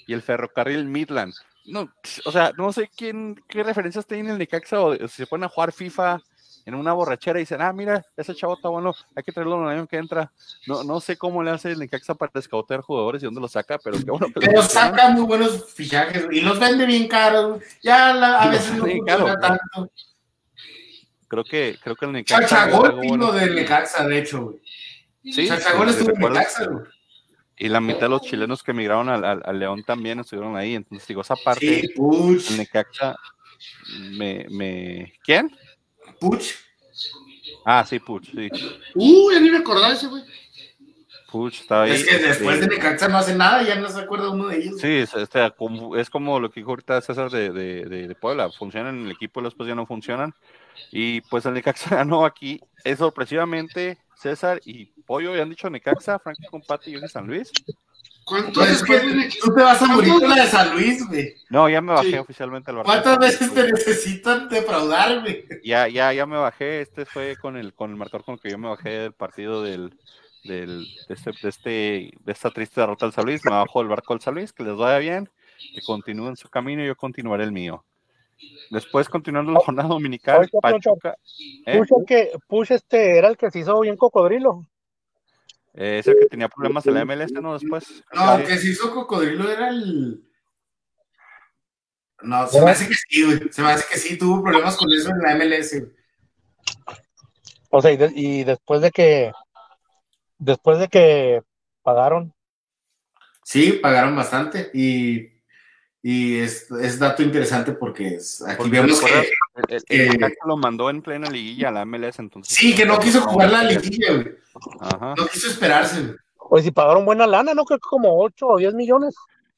y 0.07 0.13
el 0.13 0.23
Ferrocarril 0.23 0.85
Midland. 0.85 1.33
No, 1.67 1.89
o 2.25 2.33
sea, 2.33 2.53
no 2.57 2.73
sé 2.73 2.91
quién, 2.97 3.41
qué 3.49 3.63
referencias 3.63 4.07
tienen 4.07 4.33
el 4.33 4.39
Necaxa 4.39 4.81
o 4.81 4.97
si 4.97 5.09
se 5.09 5.27
ponen 5.27 5.45
a 5.45 5.49
jugar 5.49 5.73
FIFA 5.73 6.21
en 6.65 6.75
una 6.75 6.93
borrachera 6.93 7.39
y 7.39 7.43
dicen, 7.43 7.61
ah, 7.61 7.73
mira, 7.73 8.05
ese 8.17 8.35
chavo 8.35 8.55
está 8.55 8.69
bueno, 8.69 8.95
hay 9.17 9.23
que 9.25 9.33
traerlo 9.33 9.63
el 9.69 9.77
año 9.77 9.87
que 9.87 9.97
entra. 9.97 10.31
No, 10.67 10.85
no 10.85 11.01
sé 11.01 11.17
cómo 11.17 11.43
le 11.43 11.51
hace 11.51 11.73
el 11.73 11.79
Necaxa 11.81 12.15
para 12.15 12.31
escautear 12.35 12.81
jugadores 12.83 13.23
y 13.23 13.27
dónde 13.27 13.41
los 13.41 13.53
saca, 13.53 13.79
pero 13.83 13.97
qué 13.99 14.11
bueno 14.11 14.27
que 14.27 14.41
lo 14.41 14.47
Pero 14.47 14.63
saca 14.63 15.09
muy 15.11 15.23
buenos 15.23 15.73
fichajes 15.73 16.27
y 16.31 16.41
los 16.41 16.59
vende 16.61 16.87
bien 16.87 17.09
caros. 17.09 17.63
Ya 17.83 18.13
la- 18.13 18.43
a 18.43 18.47
Y 18.47 18.51
veces 18.51 18.75
no 18.75 18.85
funciona 18.87 19.39
tanto. 19.41 19.91
Creo 21.29 21.45
que, 21.45 21.79
creo 21.83 21.97
que 21.97 22.05
el 22.05 22.13
Necaxa. 22.13 22.43
Chachagol 22.49 22.87
algo 22.87 22.97
bueno. 22.99 23.13
vino 23.13 23.33
del 23.33 23.55
Necaxa, 23.55 24.07
de 24.07 24.19
hecho, 24.19 24.43
güey. 24.45 24.61
Sí, 25.33 25.49
Chachagol 25.49 25.91
sí, 25.91 26.01
estuvo 26.01 26.27
en. 26.27 26.33
Necaxa, 26.33 26.67
güey. 26.67 26.85
Y 27.59 27.69
la 27.69 27.81
mitad 27.81 28.03
de 28.03 28.09
los 28.11 28.23
chilenos 28.23 28.63
que 28.63 28.71
emigraron 28.73 29.09
al, 29.09 29.25
al- 29.25 29.43
al 29.45 29.59
León 29.59 29.85
también 29.85 30.19
estuvieron 30.21 30.57
ahí. 30.57 30.75
Entonces, 30.75 31.07
digo, 31.07 31.21
esa 31.21 31.37
parte, 31.37 31.81
Sí, 31.83 31.89
Puch. 31.95 32.51
el 32.51 32.57
Necaxa 32.59 33.17
me, 34.13 34.47
me. 34.51 35.13
¿Quién? 35.23 35.51
Puch. 36.19 36.55
Ah, 37.65 37.85
sí, 37.87 37.99
Puch, 38.01 38.31
sí. 38.35 38.49
Uh, 38.95 39.31
ya 39.33 39.41
ni 39.41 39.51
me 39.51 39.59
acordaba 39.59 39.93
ese, 39.93 40.07
güey. 40.09 40.23
Puch 41.33 41.61
está 41.63 41.83
ahí. 41.83 41.93
Es 41.93 42.05
que 42.07 42.19
después 42.19 42.57
este, 42.61 42.69
de 42.69 42.77
Necaxa 42.77 43.09
no 43.09 43.17
hace 43.19 43.35
nada, 43.35 43.63
ya 43.63 43.75
no 43.77 43.89
se 43.89 44.01
acuerda 44.01 44.29
uno 44.31 44.49
de 44.49 44.59
ellos. 44.59 44.79
Sí, 44.81 44.89
es, 44.99 45.15
este, 45.15 45.51
como, 45.57 45.97
es 45.97 46.11
como 46.11 46.39
lo 46.39 46.51
que 46.51 46.61
dijo 46.61 46.71
ahorita 46.71 47.01
César 47.01 47.31
de, 47.31 47.51
de, 47.51 47.85
de- 47.87 48.07
de 48.09 48.15
Puebla. 48.15 48.51
Funcionan 48.51 48.99
en 49.01 49.07
el 49.07 49.13
equipo 49.13 49.41
y 49.41 49.45
después 49.45 49.67
ya 49.69 49.75
no 49.75 49.87
funcionan. 49.87 50.35
Y 50.91 51.23
pues 51.23 51.45
el 51.47 51.55
Necaxa 51.55 51.97
ganó 51.97 52.25
aquí. 52.27 52.61
Es 52.85 52.99
sorpresivamente 52.99 53.99
César 54.17 54.61
y 54.65 54.85
Pollo 55.07 55.35
ya 55.35 55.43
han 55.43 55.51
dicho 55.51 55.69
Necaxa, 55.71 56.19
Frankie 56.19 56.47
Compati 56.51 56.91
y 56.91 56.93
yo 56.95 57.01
de 57.01 57.09
San 57.09 57.27
Luis. 57.27 57.51
¿Cuántos 58.25 58.55
Pues 58.55 58.71
es 58.71 58.83
que 58.85 59.31
tú 59.43 59.53
te 59.53 59.63
vas 59.63 59.83
a 59.83 59.87
morir 59.87 60.13
con 60.13 60.29
la 60.31 60.45
de 60.45 60.47
San 60.47 60.73
Luis, 60.75 61.05
güey. 61.09 61.35
No, 61.51 61.69
ya 61.69 61.81
me 61.81 61.93
bajé 61.93 62.11
Sí. 62.13 62.19
oficialmente 62.19 62.71
al 62.71 62.77
barco. 62.77 62.91
¿Cuántas 62.93 63.19
veces 63.19 63.53
te 63.53 63.65
necesitan 63.73 64.49
defraudar, 64.49 65.23
güey? 65.23 65.45
Ya, 65.65 65.89
ya, 65.89 66.13
ya 66.13 66.25
me 66.25 66.37
bajé. 66.37 66.83
Este 66.83 67.05
fue 67.05 67.35
con 67.37 67.57
el, 67.57 67.75
con 67.75 67.91
el 67.91 67.97
marcador 67.97 68.25
con 68.25 68.35
el 68.35 68.41
que 68.41 68.51
yo 68.51 68.59
me 68.59 68.69
bajé 68.69 68.91
del 68.91 69.13
partido 69.13 69.65
del, 69.65 69.99
del, 70.45 70.87
de, 71.09 71.15
este, 71.15 71.31
de, 71.43 71.49
este, 71.49 71.71
de 72.21 72.33
esta 72.33 72.51
triste 72.51 72.81
derrota 72.81 73.07
del 73.07 73.13
San 73.15 73.25
Luis. 73.25 73.45
Me 73.45 73.51
bajo 73.53 73.79
del 73.81 73.89
barco 73.89 74.15
del 74.15 74.21
San 74.23 74.35
Luis, 74.35 74.53
que 74.53 74.63
les 74.65 74.77
vaya 74.77 74.99
bien, 74.99 75.31
que 75.75 75.81
continúen 75.83 76.37
su 76.37 76.49
camino 76.49 76.83
y 76.83 76.87
yo 76.87 76.97
continuaré 76.97 77.45
el 77.45 77.53
mío. 77.53 77.85
Después, 78.71 79.09
continuando 79.09 79.53
la 79.53 79.61
jornada 79.61 79.89
dominical, 79.89 80.49
Pachuca. 80.61 81.15
¿eh? 81.67 81.79
Push, 81.79 81.89
el 82.01 82.07
que, 82.07 82.33
Push 82.49 82.73
este 82.73 83.19
era 83.19 83.29
el 83.29 83.37
que 83.37 83.51
se 83.51 83.61
hizo 83.61 83.79
bien 83.81 83.97
cocodrilo. 83.97 84.67
Eh, 85.75 85.99
es 86.01 86.07
el 86.09 86.19
que 86.19 86.27
tenía 86.27 86.49
problemas 86.49 86.85
en 86.87 86.95
la 86.95 87.05
MLS, 87.05 87.33
¿no? 87.41 87.53
Después. 87.55 88.03
No, 88.13 88.39
Sí. 88.39 88.45
que 88.45 88.59
se 88.59 88.69
hizo 88.71 88.93
cocodrilo 88.93 89.49
era 89.51 89.69
el. 89.69 90.25
No, 92.23 92.47
se 92.47 92.61
me 92.63 92.71
hace 92.71 92.87
que 92.89 92.95
sí, 92.95 93.25
güey. 93.25 93.41
Se 93.51 93.63
me 93.63 93.69
hace 93.73 93.85
que 93.91 93.99
sí, 93.99 94.19
tuvo 94.19 94.43
problemas 94.43 94.77
con 94.77 94.91
eso 94.93 95.11
en 95.11 95.19
la 95.19 95.35
MLS. 95.37 95.83
O 97.71 97.81
sea, 97.81 97.91
y, 97.93 97.97
de- 97.97 98.13
y 98.15 98.45
después 98.45 98.81
de 98.83 98.91
que 98.91 99.33
después 100.45 100.79
de 100.79 100.89
que 100.89 101.43
pagaron, 101.83 102.33
Sí, 103.45 103.73
pagaron 103.83 104.15
bastante 104.15 104.71
y, 104.73 105.29
y 106.01 106.39
es, 106.39 106.71
es 106.71 106.99
dato 107.01 107.23
interesante 107.25 107.73
porque 107.73 108.15
es- 108.15 108.41
aquí 108.47 108.57
Porque 108.57 108.71
vemos 108.71 109.01
que 109.01 109.29
el- 109.69 109.83
el- 109.89 110.09
Necaxa 110.11 110.47
lo 110.47 110.57
mandó 110.57 110.89
en 110.91 111.03
plena 111.03 111.29
liguilla 111.29 111.69
a 111.69 111.73
la 111.73 111.85
MLS, 111.85 112.21
entonces. 112.21 112.55
sí, 112.57 112.73
que 112.75 112.87
no 112.87 113.01
quiso 113.01 113.21
jugar 113.23 113.51
la 113.51 113.65
liguilla, 113.65 114.13
güey. 114.13 114.37
Ajá. 114.81 115.15
No 115.17 115.27
quiso 115.27 115.49
esperarse. 115.49 116.01
güey. 116.03 116.17
oye, 116.39 116.63
si 116.65 116.71
pagaron 116.71 117.05
buena 117.05 117.27
lana, 117.27 117.53
¿no? 117.53 117.65
Creo 117.65 117.79
que 117.79 117.89
como 117.89 118.21
8 118.23 118.47
o 118.47 118.59
10 118.59 118.75
millones. 118.75 119.15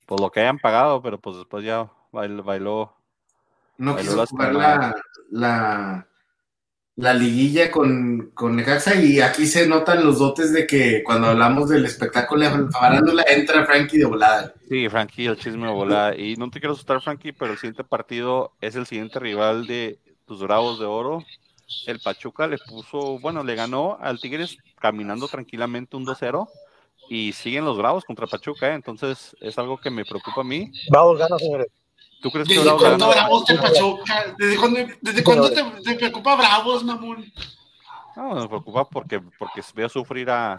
Pues 0.07 0.20
lo 0.20 0.30
que 0.30 0.41
hayan 0.41 0.59
pagado, 0.59 1.03
pero 1.03 1.18
pues 1.18 1.37
después 1.37 1.62
ya 1.64 1.91
bailó. 2.12 2.43
bailó 2.43 2.97
No 3.76 3.95
Bailó 3.95 4.11
quiso 4.12 4.26
jugar 4.28 4.55
la, 5.30 6.07
la 6.97 7.13
liguilla 7.13 7.71
con, 7.73 8.31
con 8.35 8.55
Necaxa 8.55 8.95
y 8.95 9.21
aquí 9.21 9.47
se 9.47 9.67
notan 9.67 10.05
los 10.05 10.21
dotes 10.21 10.53
de 10.53 10.67
que 10.67 11.03
cuando 11.03 11.29
hablamos 11.29 11.69
del 11.69 11.85
espectáculo 11.85 12.43
de 12.43 12.71
farándula 12.71 13.25
entra 13.29 13.67
Frankie 13.67 13.99
de 13.99 14.05
volada. 14.05 14.55
Sí, 14.69 14.89
Frankie, 14.89 15.27
el 15.27 15.37
chisme 15.37 15.67
de 15.67 15.73
volada. 15.73 16.17
Y 16.17 16.37
no 16.37 16.51
te 16.51 16.61
quiero 16.61 16.75
asustar, 16.75 17.03
Frankie, 17.03 17.33
pero 17.33 17.53
el 17.53 17.59
siguiente 17.59 17.83
partido 17.83 18.53
es 18.61 18.77
el 18.77 18.87
siguiente 18.87 19.19
rival 19.19 19.67
de 19.67 19.99
tus 20.25 20.41
Bravos 20.41 20.79
de 20.79 20.87
Oro. 20.87 21.25
El 21.87 21.99
Pachuca 21.99 22.47
le 22.47 22.59
puso, 22.59 23.19
bueno, 23.19 23.43
le 23.43 23.57
ganó 23.57 23.99
al 24.01 24.21
Tigres 24.21 24.57
caminando 24.79 25.27
tranquilamente 25.27 25.97
un 25.97 26.07
2-0 26.07 26.47
y 27.09 27.33
siguen 27.33 27.65
los 27.65 27.77
Bravos 27.77 28.05
contra 28.05 28.27
Pachuca, 28.27 28.69
¿eh? 28.69 28.75
entonces 28.75 29.37
es 29.41 29.59
algo 29.59 29.79
que 29.79 29.91
me 29.91 30.05
preocupa 30.05 30.43
a 30.43 30.45
mí. 30.45 30.71
Vamos, 30.91 31.19
gana, 31.19 31.39
señores. 31.39 31.69
¿Tú 32.25 32.31
crees 32.31 32.49
que 32.49 32.55
¿Desde 32.55 32.64
Bravos 32.64 32.83
cuándo? 32.83 33.09
Bravos 33.11 33.45
te 33.45 33.55
Pachuca? 33.59 34.35
¿Desde 34.39 34.57
cuándo, 34.57 34.81
desde 35.03 35.22
cuándo 35.22 35.51
te, 35.53 35.62
te 35.83 35.95
preocupa 35.97 36.37
Bravos, 36.37 36.83
mamón? 36.83 37.22
No, 38.16 38.35
me 38.37 38.49
preocupa 38.49 38.89
porque, 38.89 39.20
porque 39.39 39.61
veo 39.75 39.91
sufrir 39.91 40.31
a, 40.31 40.55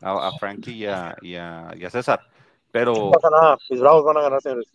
a, 0.00 0.28
a 0.28 0.32
Frankie 0.40 0.72
y 0.72 0.86
a, 0.86 1.14
y, 1.20 1.34
a, 1.34 1.70
y 1.76 1.84
a 1.84 1.90
César. 1.90 2.26
Pero, 2.70 2.94
No 2.94 3.10
pasa 3.10 3.28
nada, 3.28 3.58
mis 3.68 3.78
bravos 3.78 4.04
van 4.04 4.16
a 4.16 4.20
ganar, 4.22 4.40
señores. 4.40 4.72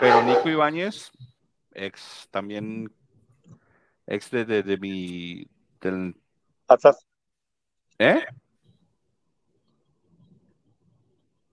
pero 0.00 0.22
Nico 0.22 0.48
Ibáñez, 0.48 1.12
ex 1.74 2.28
también, 2.30 2.90
ex 4.06 4.30
de, 4.30 4.46
de, 4.46 4.62
de 4.62 4.78
mi, 4.78 5.46
del, 5.82 6.16
Atlas. 6.66 7.04
¿eh? 7.98 8.24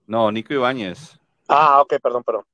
No, 0.06 0.32
Nico 0.32 0.54
Ibáñez. 0.54 1.20
Ah, 1.48 1.82
ok, 1.82 1.96
perdón, 2.02 2.24
perdón. 2.24 2.44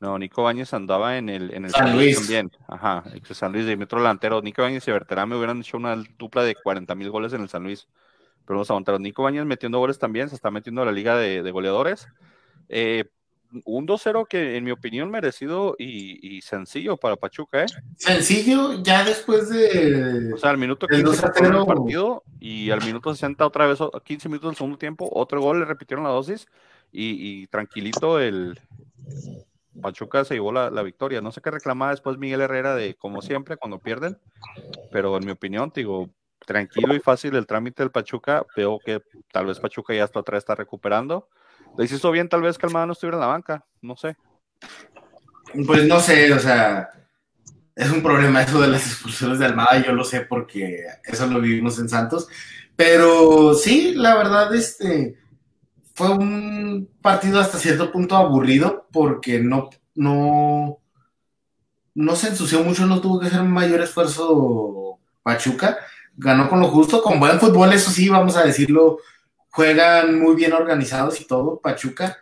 No, 0.00 0.16
Nico 0.18 0.44
Bañez 0.44 0.72
andaba 0.74 1.18
en 1.18 1.28
el, 1.28 1.52
en 1.52 1.64
el 1.64 1.70
San 1.72 1.96
Luis. 1.96 2.18
también. 2.18 2.52
Ajá, 2.68 3.02
San 3.32 3.52
Luis 3.52 3.66
de 3.66 3.76
metro 3.76 3.98
delantero. 3.98 4.40
Nico 4.40 4.62
Bañez 4.62 4.86
y 4.86 4.92
Berterame 4.92 5.36
hubieran 5.36 5.60
hecho 5.60 5.76
una 5.76 5.96
dupla 6.18 6.44
de 6.44 6.54
40 6.54 6.94
mil 6.94 7.10
goles 7.10 7.32
en 7.32 7.42
el 7.42 7.48
San 7.48 7.64
Luis. 7.64 7.88
Pero 8.46 8.60
los 8.60 8.70
aguantaron. 8.70 9.02
Nico 9.02 9.24
Bañez 9.24 9.44
metiendo 9.44 9.78
goles 9.78 9.98
también, 9.98 10.28
se 10.28 10.36
está 10.36 10.50
metiendo 10.50 10.82
a 10.82 10.84
la 10.84 10.92
liga 10.92 11.16
de, 11.16 11.42
de 11.42 11.50
goleadores. 11.50 12.06
Eh, 12.68 13.06
un 13.64 13.86
2-0 13.86 14.26
que 14.28 14.56
en 14.56 14.64
mi 14.64 14.70
opinión 14.70 15.10
merecido 15.10 15.74
y, 15.78 16.36
y, 16.36 16.42
sencillo 16.42 16.96
para 16.96 17.16
Pachuca, 17.16 17.64
¿eh? 17.64 17.66
Sencillo, 17.96 18.82
ya 18.82 19.04
después 19.04 19.48
de... 19.48 20.34
O 20.34 20.36
sea, 20.36 20.50
al 20.50 20.58
minuto 20.58 20.86
15 20.86 21.26
el, 21.40 21.54
el 21.56 21.64
partido 21.66 22.24
y 22.38 22.70
al 22.70 22.84
minuto 22.84 23.10
60 23.12 23.46
otra 23.46 23.66
vez, 23.66 23.78
15 24.04 24.28
minutos 24.28 24.50
del 24.50 24.56
segundo 24.56 24.76
tiempo, 24.76 25.08
otro 25.10 25.40
gol, 25.40 25.60
le 25.60 25.64
repitieron 25.64 26.04
la 26.04 26.10
dosis 26.10 26.46
y, 26.92 27.40
y 27.42 27.46
tranquilito 27.46 28.20
el, 28.20 28.60
Pachuca 29.80 30.24
se 30.24 30.34
llevó 30.34 30.52
la, 30.52 30.70
la, 30.70 30.82
victoria. 30.82 31.20
No 31.20 31.32
sé 31.32 31.40
qué 31.40 31.50
reclamaba 31.50 31.90
después 31.90 32.18
Miguel 32.18 32.40
Herrera 32.40 32.74
de 32.74 32.94
como 32.94 33.22
siempre 33.22 33.56
cuando 33.56 33.78
pierden, 33.78 34.18
pero 34.90 35.16
en 35.16 35.24
mi 35.24 35.32
opinión, 35.32 35.72
digo, 35.74 36.10
tranquilo 36.46 36.94
y 36.94 37.00
fácil 37.00 37.34
el 37.36 37.46
trámite 37.46 37.82
del 37.82 37.90
Pachuca. 37.90 38.44
Veo 38.56 38.78
que 38.84 39.02
tal 39.32 39.46
vez 39.46 39.60
Pachuca 39.60 39.94
ya 39.94 40.04
hasta 40.04 40.20
atrás 40.20 40.38
está 40.38 40.54
recuperando. 40.54 41.28
Le 41.76 41.84
hizo 41.84 42.10
bien 42.10 42.28
tal 42.28 42.42
vez 42.42 42.58
que 42.58 42.66
Almada 42.66 42.86
no 42.86 42.92
estuviera 42.92 43.16
en 43.16 43.20
la 43.20 43.26
banca, 43.26 43.64
no 43.82 43.96
sé. 43.96 44.16
Pues 45.66 45.86
no 45.86 46.00
sé, 46.00 46.32
o 46.32 46.38
sea, 46.38 46.90
es 47.74 47.90
un 47.90 48.02
problema 48.02 48.42
eso 48.42 48.60
de 48.60 48.68
las 48.68 48.86
expulsiones 48.86 49.38
de 49.38 49.46
Almada, 49.46 49.78
yo 49.84 49.92
lo 49.92 50.04
sé 50.04 50.22
porque 50.22 50.84
eso 51.04 51.26
lo 51.26 51.40
vivimos 51.40 51.78
en 51.78 51.88
Santos, 51.88 52.28
pero 52.76 53.54
sí, 53.54 53.94
la 53.94 54.16
verdad, 54.16 54.54
este, 54.54 55.16
fue 55.98 56.10
un 56.10 56.88
partido 57.02 57.40
hasta 57.40 57.58
cierto 57.58 57.90
punto 57.90 58.14
aburrido 58.14 58.86
porque 58.92 59.40
no, 59.40 59.68
no, 59.96 60.78
no 61.92 62.14
se 62.14 62.28
ensució 62.28 62.62
mucho, 62.62 62.86
no 62.86 63.00
tuvo 63.00 63.18
que 63.18 63.26
hacer 63.26 63.42
mayor 63.42 63.80
esfuerzo 63.80 65.00
Pachuca, 65.24 65.76
ganó 66.16 66.48
con 66.48 66.60
lo 66.60 66.68
justo, 66.68 67.02
con 67.02 67.18
buen 67.18 67.40
fútbol, 67.40 67.72
eso 67.72 67.90
sí, 67.90 68.08
vamos 68.08 68.36
a 68.36 68.44
decirlo, 68.44 68.98
juegan 69.50 70.20
muy 70.20 70.36
bien 70.36 70.52
organizados 70.52 71.20
y 71.20 71.26
todo, 71.26 71.60
Pachuca, 71.60 72.16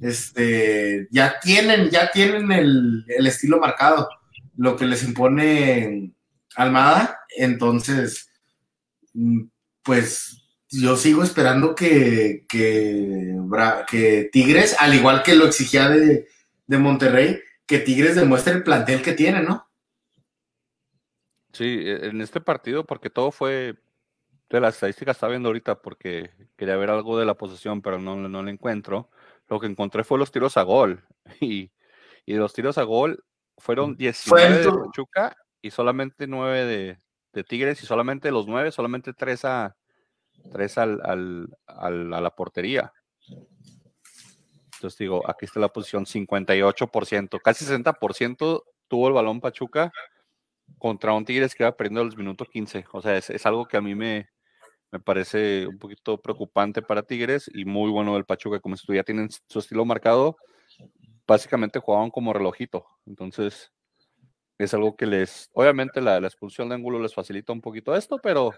este, 0.00 1.06
ya 1.12 1.38
tienen, 1.38 1.90
ya 1.90 2.10
tienen 2.10 2.50
el, 2.50 3.04
el 3.06 3.26
estilo 3.28 3.60
marcado, 3.60 4.08
lo 4.56 4.74
que 4.74 4.86
les 4.86 5.04
impone 5.04 6.12
Almada, 6.56 7.20
entonces, 7.36 8.28
pues 9.84 10.43
yo 10.80 10.96
sigo 10.96 11.22
esperando 11.22 11.74
que, 11.74 12.46
que, 12.48 13.36
que, 13.88 14.28
Tigres, 14.32 14.76
al 14.78 14.94
igual 14.94 15.22
que 15.22 15.34
lo 15.34 15.46
exigía 15.46 15.88
de, 15.88 16.28
de, 16.66 16.78
Monterrey, 16.78 17.40
que 17.66 17.78
Tigres 17.78 18.16
demuestre 18.16 18.54
el 18.54 18.62
plantel 18.62 19.02
que 19.02 19.12
tiene, 19.12 19.42
¿no? 19.42 19.68
Sí, 21.52 21.64
e, 21.64 22.06
en 22.06 22.20
este 22.20 22.40
partido, 22.40 22.84
porque 22.84 23.10
todo 23.10 23.30
fue 23.30 23.76
de 24.50 24.60
las 24.60 24.74
estadísticas, 24.74 25.16
estaba 25.16 25.30
viendo 25.30 25.48
ahorita 25.48 25.80
porque 25.80 26.30
quería 26.56 26.76
ver 26.76 26.90
algo 26.90 27.18
de 27.18 27.24
la 27.24 27.34
posesión, 27.34 27.82
pero 27.82 27.98
no, 27.98 28.16
no 28.16 28.42
lo 28.42 28.50
encuentro. 28.50 29.10
Lo 29.48 29.60
que 29.60 29.66
encontré 29.66 30.04
fue 30.04 30.18
los 30.18 30.30
tiros 30.30 30.56
a 30.56 30.62
gol. 30.62 31.04
Y, 31.40 31.72
y 32.26 32.34
los 32.34 32.52
tiros 32.52 32.78
a 32.78 32.82
gol 32.82 33.24
fueron 33.58 33.96
19 33.96 34.58
de 34.58 34.70
Pachuca 34.70 35.36
y 35.62 35.70
solamente 35.70 36.26
9 36.26 36.64
de, 36.64 36.98
de 37.32 37.44
Tigres, 37.44 37.82
y 37.82 37.86
solamente 37.86 38.30
los 38.30 38.46
9, 38.46 38.70
solamente 38.72 39.12
3 39.12 39.44
a 39.44 39.76
tres 40.50 40.78
al, 40.78 41.48
a 41.66 41.90
la 41.90 42.34
portería. 42.34 42.92
Entonces 44.76 44.98
digo, 44.98 45.28
aquí 45.28 45.46
está 45.46 45.60
la 45.60 45.70
posición 45.70 46.04
58%, 46.04 47.40
casi 47.42 47.64
60% 47.64 48.62
tuvo 48.88 49.08
el 49.08 49.14
balón 49.14 49.40
Pachuca 49.40 49.92
contra 50.78 51.14
un 51.14 51.24
Tigres 51.24 51.54
que 51.54 51.62
iba 51.62 51.76
perdiendo 51.76 52.04
los 52.04 52.16
minutos 52.16 52.48
15. 52.48 52.84
O 52.92 53.00
sea, 53.00 53.16
es, 53.16 53.30
es 53.30 53.46
algo 53.46 53.66
que 53.66 53.76
a 53.76 53.80
mí 53.80 53.94
me, 53.94 54.28
me, 54.90 55.00
parece 55.00 55.66
un 55.66 55.78
poquito 55.78 56.20
preocupante 56.20 56.82
para 56.82 57.02
Tigres 57.02 57.50
y 57.52 57.64
muy 57.64 57.90
bueno 57.90 58.14
del 58.14 58.24
Pachuca, 58.24 58.60
como 58.60 58.76
si 58.76 58.92
ya 58.94 59.04
tienen 59.04 59.28
su 59.48 59.58
estilo 59.58 59.84
marcado, 59.84 60.36
básicamente 61.26 61.78
jugaban 61.78 62.10
como 62.10 62.32
relojito. 62.32 62.86
Entonces, 63.06 63.72
es 64.58 64.74
algo 64.74 64.96
que 64.96 65.06
les, 65.06 65.50
obviamente 65.54 66.00
la, 66.00 66.20
la 66.20 66.28
expulsión 66.28 66.68
de 66.68 66.74
ángulo 66.74 67.00
les 67.00 67.14
facilita 67.14 67.52
un 67.52 67.60
poquito 67.60 67.96
esto, 67.96 68.18
pero 68.22 68.52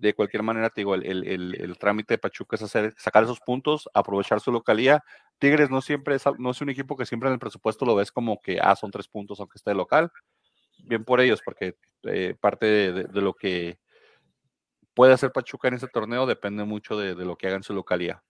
de 0.00 0.14
cualquier 0.14 0.42
manera, 0.42 0.70
te 0.70 0.80
digo, 0.80 0.94
el, 0.94 1.04
el, 1.04 1.54
el, 1.54 1.78
trámite 1.78 2.14
de 2.14 2.18
Pachuca 2.18 2.56
es 2.56 2.62
hacer, 2.62 2.94
sacar 2.96 3.24
esos 3.24 3.38
puntos, 3.40 3.88
aprovechar 3.92 4.40
su 4.40 4.50
localía. 4.50 5.04
Tigres 5.38 5.68
no 5.68 5.82
siempre 5.82 6.14
es, 6.14 6.24
no 6.38 6.50
es 6.50 6.60
un 6.62 6.70
equipo 6.70 6.96
que 6.96 7.04
siempre 7.04 7.28
en 7.28 7.34
el 7.34 7.38
presupuesto 7.38 7.84
lo 7.84 7.94
ves 7.94 8.10
como 8.10 8.40
que, 8.40 8.58
ah, 8.60 8.74
son 8.76 8.90
tres 8.90 9.08
puntos 9.08 9.38
aunque 9.40 9.58
esté 9.58 9.74
local. 9.74 10.10
Bien 10.78 11.04
por 11.04 11.20
ellos, 11.20 11.42
porque 11.44 11.76
eh, 12.04 12.34
parte 12.40 12.66
de, 12.66 13.20
lo 13.20 13.34
que 13.34 13.78
puede 14.94 15.12
hacer 15.12 15.32
Pachuca 15.32 15.68
en 15.68 15.74
este 15.74 15.88
torneo 15.88 16.24
depende 16.24 16.64
mucho 16.64 16.96
de, 16.96 17.14
lo 17.14 17.36
que 17.36 17.48
haga 17.48 17.56
en 17.56 17.62
su 17.62 17.74
localía. 17.74 18.22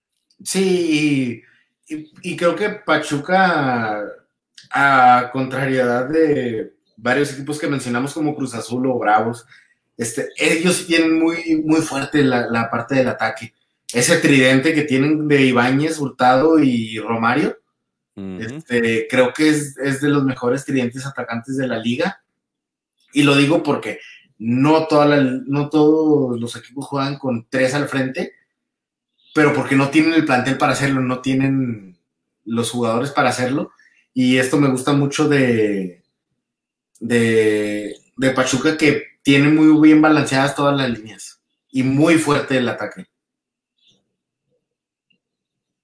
Sí, 0.43 1.43
y, 1.87 2.01
y 2.21 2.35
creo 2.35 2.55
que 2.55 2.69
Pachuca, 2.69 4.03
a 4.71 5.29
contrariedad 5.31 6.09
de 6.09 6.73
varios 6.97 7.31
equipos 7.31 7.59
que 7.59 7.67
mencionamos 7.67 8.13
como 8.13 8.35
Cruz 8.35 8.53
Azul 8.55 8.85
o 8.87 8.99
Bravos, 8.99 9.45
este, 10.01 10.29
ellos 10.35 10.87
tienen 10.87 11.19
muy, 11.19 11.61
muy 11.63 11.81
fuerte 11.81 12.23
la, 12.23 12.47
la, 12.49 12.71
parte 12.71 12.95
del 12.95 13.07
ataque. 13.07 13.53
Ese 13.93 14.17
tridente 14.17 14.73
que 14.73 14.81
tienen 14.81 15.27
de 15.27 15.43
Ibáñez, 15.43 15.99
Hurtado 15.99 16.57
y 16.57 16.97
Romario, 16.97 17.59
uh 18.15 18.19
-huh. 18.19 18.57
este, 18.57 19.07
creo 19.07 19.31
que 19.31 19.49
es, 19.49 19.77
es, 19.77 20.01
de 20.01 20.09
los 20.09 20.23
mejores 20.23 20.65
tridentes 20.65 21.05
atacantes 21.05 21.55
de 21.55 21.67
la 21.67 21.77
liga. 21.77 22.23
Y 23.13 23.21
lo 23.21 23.35
digo 23.35 23.61
porque 23.61 23.99
no, 24.39 24.87
toda 24.87 25.05
la, 25.05 25.21
no 25.21 25.69
todos 25.69 26.39
los 26.39 26.55
equipos 26.55 26.87
juegan 26.87 27.19
con 27.19 27.45
tres 27.47 27.75
al 27.75 27.87
frente, 27.87 28.33
pero 29.35 29.53
porque 29.53 29.75
no 29.75 29.91
tienen 29.91 30.13
el 30.13 30.25
plantel 30.25 30.57
para 30.57 30.71
hacerlo, 30.71 31.01
no 31.01 31.21
tienen 31.21 31.95
los 32.43 32.71
jugadores 32.71 33.11
para 33.11 33.29
hacerlo. 33.29 33.71
Y 34.15 34.37
esto 34.37 34.57
me 34.57 34.69
gusta 34.69 34.93
mucho 34.93 35.29
de, 35.29 36.01
de, 36.99 37.95
de 38.17 38.31
Pachuca, 38.31 38.77
que 38.77 39.10
tiene 39.23 39.49
muy 39.49 39.79
bien 39.81 40.01
balanceadas 40.01 40.55
todas 40.55 40.75
las 40.75 40.89
líneas 40.89 41.41
y 41.69 41.83
muy 41.83 42.15
fuerte 42.15 42.57
el 42.57 42.69
ataque. 42.69 43.05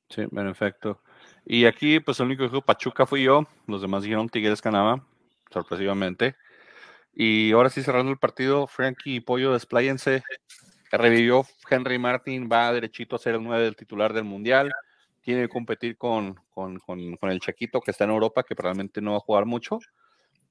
Sí, 0.09 0.21
en 0.21 0.47
efecto. 0.47 1.01
Y 1.45 1.65
aquí, 1.65 1.99
pues 1.99 2.19
el 2.19 2.27
único 2.27 2.43
que 2.43 2.49
dijo 2.49 2.61
Pachuca 2.61 3.05
fui 3.05 3.23
yo, 3.23 3.47
los 3.67 3.81
demás 3.81 4.03
dijeron 4.03 4.29
Tigres 4.29 4.61
ganaba, 4.61 5.05
sorpresivamente. 5.51 6.35
Y 7.13 7.51
ahora 7.51 7.69
sí, 7.69 7.83
cerrando 7.83 8.11
el 8.11 8.17
partido, 8.17 8.67
Frankie 8.67 9.15
y 9.15 9.19
Pollo, 9.21 9.53
despláyense. 9.53 10.23
Revivió 10.91 11.45
Henry 11.69 11.99
Martin, 11.99 12.49
va 12.51 12.71
derechito 12.71 13.15
a 13.15 13.19
ser 13.19 13.35
el 13.35 13.43
9 13.43 13.63
del 13.63 13.75
titular 13.75 14.13
del 14.13 14.23
Mundial. 14.23 14.71
Tiene 15.21 15.41
que 15.43 15.49
competir 15.49 15.97
con, 15.97 16.35
con, 16.49 16.79
con, 16.79 17.17
con 17.17 17.29
el 17.29 17.39
Chaquito, 17.39 17.81
que 17.81 17.91
está 17.91 18.05
en 18.05 18.11
Europa, 18.11 18.43
que 18.43 18.55
probablemente 18.55 19.01
no 19.01 19.11
va 19.11 19.17
a 19.17 19.21
jugar 19.21 19.45
mucho 19.45 19.79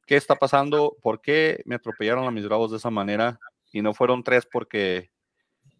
qué 0.06 0.16
está 0.16 0.36
pasando, 0.36 0.96
por 1.02 1.20
qué 1.20 1.62
me 1.66 1.74
atropellaron 1.74 2.26
a 2.26 2.30
mis 2.30 2.46
bravos 2.46 2.70
de 2.70 2.78
esa 2.78 2.90
manera 2.90 3.38
y 3.72 3.82
no 3.82 3.92
fueron 3.92 4.22
tres 4.22 4.46
porque, 4.50 5.10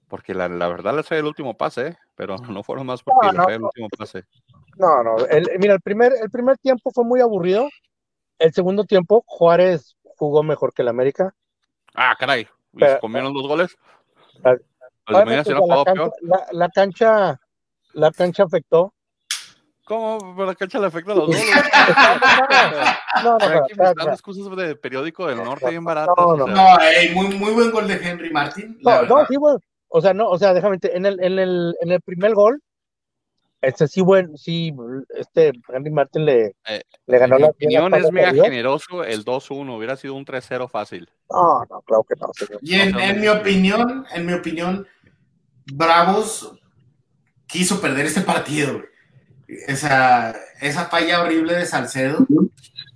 porque 0.09 0.35
la, 0.35 0.49
la 0.49 0.69
verdad 0.69 0.95
les 0.95 1.07
fue 1.07 1.19
el 1.19 1.25
último 1.25 1.57
pase, 1.57 1.89
¿eh? 1.89 1.97
pero 2.15 2.37
no 2.37 2.63
fueron 2.63 2.87
más 2.87 3.03
porque 3.03 3.29
no, 3.29 3.33
no, 3.33 3.45
fue 3.45 3.55
el 3.55 3.63
último 3.63 3.89
pase. 3.97 4.25
No, 4.77 5.03
no, 5.03 5.17
el, 5.27 5.49
mira, 5.59 5.75
el 5.75 5.81
primer, 5.81 6.13
el 6.21 6.31
primer 6.31 6.59
tiempo 6.59 6.91
fue 6.91 7.05
muy 7.05 7.21
aburrido, 7.21 7.69
el 8.39 8.53
segundo 8.53 8.85
tiempo 8.85 9.25
Juárez 9.27 9.97
jugó 10.17 10.43
mejor 10.43 10.75
que 10.75 10.83
el 10.83 10.89
América. 10.89 11.35
Ah, 11.95 12.15
caray, 12.19 12.43
¿y 12.73 12.79
pero, 12.79 13.01
comieron 13.01 13.33
dos 13.33 13.47
goles? 13.47 13.77
La, 14.43 14.59
la, 15.07 15.25
cancha, 15.25 15.55
la, 16.21 16.47
la, 16.51 16.69
cancha, 16.69 17.41
la 17.93 18.11
cancha 18.11 18.43
afectó, 18.43 18.93
¿Cómo? 19.87 20.35
Pero 20.35 20.47
la 20.47 20.55
cancha 20.57 20.81
le 20.81 20.87
afecta 20.87 21.13
a 21.13 21.15
los 21.15 21.29
dos. 21.29 21.37
no, 23.23 23.39
no, 23.39 23.49
no. 23.49 23.59
Aquí 23.63 23.73
no, 23.77 23.95
no, 23.95 24.13
excusas 24.13 24.57
de 24.57 24.75
periódico 24.75 25.29
del 25.29 25.39
norte 25.39 25.71
bien 25.71 25.85
baratas. 25.85 26.13
No, 26.19 26.37
no, 26.37 26.45
o 26.45 26.47
sea. 26.49 26.55
no 26.57 26.79
hey, 26.81 27.13
muy, 27.15 27.29
muy 27.29 27.53
buen 27.53 27.71
gol 27.71 27.87
de 27.87 27.95
Henry 27.95 28.31
Martin. 28.31 28.77
No, 28.83 29.03
no, 29.03 29.25
sí, 29.27 29.37
bueno. 29.37 29.61
O 29.87 30.01
sea, 30.01 30.13
no, 30.13 30.29
o 30.29 30.37
sea, 30.39 30.53
déjame, 30.55 30.79
en 30.83 31.07
el, 31.07 31.23
en 31.23 31.39
el, 31.39 31.77
en 31.81 31.93
el 31.93 32.01
primer 32.01 32.35
gol, 32.35 32.61
este 33.61 33.87
sí, 33.87 34.01
bueno, 34.01 34.37
sí, 34.37 34.75
este 35.11 35.53
Henry 35.69 35.91
Martin 35.93 36.25
le, 36.25 36.57
eh, 36.67 36.83
le 37.07 37.19
ganó 37.19 37.37
mi 37.37 37.43
la 37.43 37.49
opinión 37.49 37.95
es 37.95 38.11
mega 38.11 38.33
generoso 38.33 39.05
el 39.05 39.25
2-1, 39.25 39.77
hubiera 39.77 39.95
sido 39.95 40.15
un 40.15 40.27
3-0 40.27 40.69
fácil. 40.69 41.09
No, 41.31 41.65
no, 41.71 41.81
claro 41.83 42.03
que 42.03 42.17
no. 42.21 42.29
Señor. 42.35 42.59
Y 42.61 42.75
en, 42.75 42.99
en 42.99 43.21
mi 43.21 43.29
opinión, 43.29 44.05
en 44.13 44.27
mi 44.27 44.33
opinión, 44.33 44.85
Bravos 45.73 46.59
quiso 47.47 47.81
perder 47.81 48.07
este 48.07 48.23
partido, 48.23 48.83
esa, 49.49 50.35
esa 50.61 50.87
falla 50.87 51.23
horrible 51.23 51.55
de 51.55 51.67
Salcedo. 51.67 52.27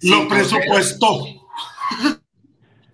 Lo 0.02 0.28
presupuestó. 0.28 1.24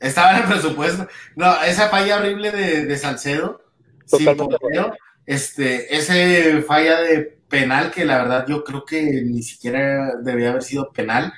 Estaba 0.00 0.36
en 0.36 0.42
el 0.42 0.48
presupuesto. 0.48 1.08
No, 1.34 1.62
esa 1.62 1.88
falla 1.88 2.16
horrible 2.16 2.50
de, 2.50 2.86
de 2.86 2.98
Salcedo. 2.98 3.62
Sin 4.04 4.36
portero, 4.36 4.94
este, 5.26 5.96
ese 5.96 6.62
falla 6.62 7.00
de 7.00 7.38
penal 7.48 7.90
que 7.90 8.04
la 8.04 8.18
verdad 8.18 8.46
yo 8.48 8.62
creo 8.62 8.84
que 8.84 9.02
ni 9.24 9.42
siquiera 9.42 10.12
debía 10.22 10.50
haber 10.50 10.62
sido 10.62 10.92
penal. 10.92 11.32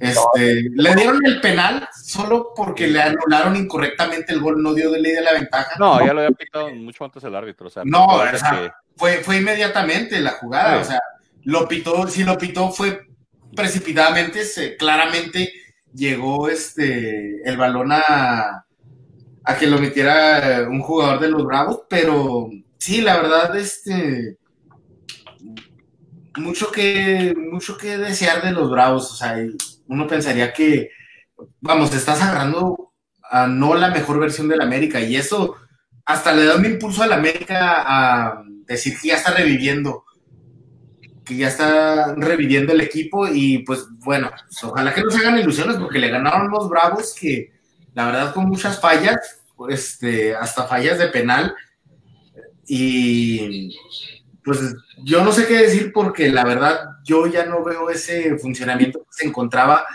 Este, 0.00 0.70
le 0.74 0.94
dieron 0.96 1.24
el 1.24 1.40
penal 1.40 1.88
solo 2.04 2.52
porque 2.54 2.88
le 2.88 3.00
anularon 3.00 3.56
incorrectamente 3.56 4.32
el 4.32 4.40
gol, 4.40 4.62
no 4.62 4.74
dio 4.74 4.90
de 4.90 5.00
ley 5.00 5.12
de 5.12 5.22
la 5.22 5.32
ventaja. 5.32 5.76
No, 5.78 6.04
ya 6.04 6.12
lo 6.12 6.20
había 6.20 6.36
pitado 6.36 6.68
mucho 6.74 7.04
antes 7.04 7.22
el 7.24 7.34
árbitro. 7.34 7.68
O 7.68 7.70
sea, 7.70 7.84
no, 7.86 8.04
o 8.06 8.36
sea, 8.36 8.74
fue, 8.96 9.18
fue 9.18 9.38
inmediatamente 9.38 10.20
la 10.20 10.32
jugada. 10.32 10.78
O 10.78 10.84
sea, 10.84 11.00
lo 11.44 11.68
pitó, 11.68 12.06
si 12.08 12.24
lo 12.24 12.36
pitó 12.38 12.70
fue 12.70 13.06
precipitadamente, 13.54 14.44
se, 14.44 14.76
claramente 14.76 15.52
llegó 15.94 16.48
este 16.48 17.48
el 17.48 17.56
balón 17.56 17.92
a, 17.92 18.66
a 19.44 19.56
que 19.56 19.66
lo 19.66 19.78
metiera 19.78 20.66
un 20.68 20.80
jugador 20.80 21.20
de 21.20 21.28
los 21.28 21.44
Bravos, 21.44 21.82
pero 21.88 22.50
sí, 22.78 23.00
la 23.00 23.16
verdad, 23.16 23.56
este 23.56 24.38
mucho 26.36 26.72
que 26.72 27.34
mucho 27.36 27.76
que 27.76 27.96
desear 27.96 28.42
de 28.42 28.52
los 28.52 28.70
Bravos, 28.70 29.12
o 29.12 29.14
sea, 29.14 29.36
uno 29.86 30.06
pensaría 30.06 30.52
que 30.52 30.90
vamos, 31.60 31.90
te 31.90 31.96
estás 31.96 32.20
agarrando 32.22 32.92
a 33.22 33.46
no 33.46 33.74
la 33.74 33.90
mejor 33.90 34.18
versión 34.18 34.48
del 34.48 34.60
América 34.60 35.00
y 35.00 35.16
eso 35.16 35.56
hasta 36.04 36.32
le 36.32 36.44
da 36.44 36.56
un 36.56 36.64
impulso 36.64 37.02
al 37.02 37.12
América 37.12 37.84
a 37.86 38.42
decir 38.66 38.94
que 39.00 39.08
ya 39.08 39.16
está 39.16 39.32
reviviendo 39.32 40.04
que 41.24 41.36
ya 41.36 41.48
está 41.48 42.14
reviviendo 42.16 42.72
el 42.72 42.80
equipo 42.80 43.26
y 43.26 43.58
pues 43.58 43.86
bueno, 44.04 44.30
pues, 44.30 44.64
ojalá 44.64 44.92
que 44.92 45.02
no 45.02 45.10
se 45.10 45.18
hagan 45.18 45.38
ilusiones 45.38 45.76
porque 45.76 45.98
le 45.98 46.10
ganaron 46.10 46.50
los 46.50 46.68
Bravos 46.68 47.14
que 47.18 47.52
la 47.94 48.06
verdad 48.06 48.34
con 48.34 48.46
muchas 48.46 48.80
fallas, 48.80 49.42
este, 49.68 50.34
hasta 50.34 50.64
fallas 50.64 50.98
de 50.98 51.08
penal 51.08 51.54
y 52.66 53.76
pues 54.44 54.58
yo 55.02 55.24
no 55.24 55.32
sé 55.32 55.46
qué 55.46 55.54
decir 55.58 55.92
porque 55.92 56.30
la 56.30 56.44
verdad 56.44 56.80
yo 57.04 57.26
ya 57.26 57.46
no 57.46 57.64
veo 57.64 57.88
ese 57.88 58.36
funcionamiento 58.38 59.00
que 59.00 59.06
se 59.10 59.26
encontraba 59.26 59.86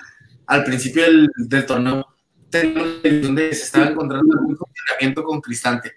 al 0.48 0.64
principio 0.64 1.04
del, 1.04 1.66
torneo 1.66 2.08
donde 2.52 3.54
se 3.54 3.64
estaba 3.64 3.88
encontrando 3.88 4.40
un 4.48 4.58
funcionamiento 4.58 5.24
con 5.24 5.40
Cristante. 5.42 5.92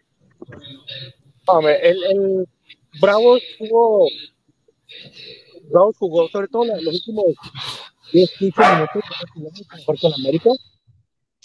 el, 1.83 2.05
el 2.05 2.49
Bravo 3.01 3.39
tuvo 3.59 4.07
Bravos 5.71 5.97
jugó, 5.99 6.29
sobre 6.29 6.49
todo 6.49 6.65
los 6.65 6.95
últimos 6.95 7.25
10, 8.13 8.31
15 8.39 8.63
minutos, 8.75 9.03
mejor 9.77 10.01
con 10.01 10.15
América. 10.15 10.51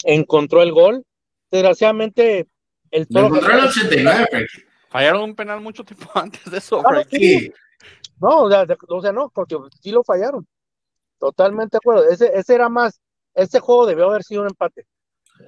Encontró 0.04 0.62
el 0.62 0.72
gol. 0.72 1.04
Desgraciadamente, 1.50 2.46
el 2.90 3.08
toro. 3.08 3.26
encontró 3.28 3.58
el 3.58 3.64
89, 3.64 4.46
Fallaron 4.90 5.22
un 5.22 5.34
penal 5.34 5.60
mucho 5.60 5.84
tiempo 5.84 6.10
antes 6.14 6.44
de 6.50 6.58
eso, 6.58 6.82
No, 8.20 8.42
o 8.42 8.50
sea, 8.50 8.66
o 8.88 9.00
sea, 9.02 9.12
no, 9.12 9.30
porque 9.30 9.56
sí 9.80 9.90
lo 9.90 10.02
fallaron. 10.02 10.46
Totalmente 11.18 11.74
de 11.74 11.78
acuerdo. 11.78 12.08
Ese, 12.08 12.30
ese 12.34 12.54
era 12.54 12.68
más. 12.68 13.00
Este 13.34 13.60
juego 13.60 13.86
debió 13.86 14.08
haber 14.08 14.22
sido 14.24 14.42
un 14.42 14.48
empate. 14.48 14.86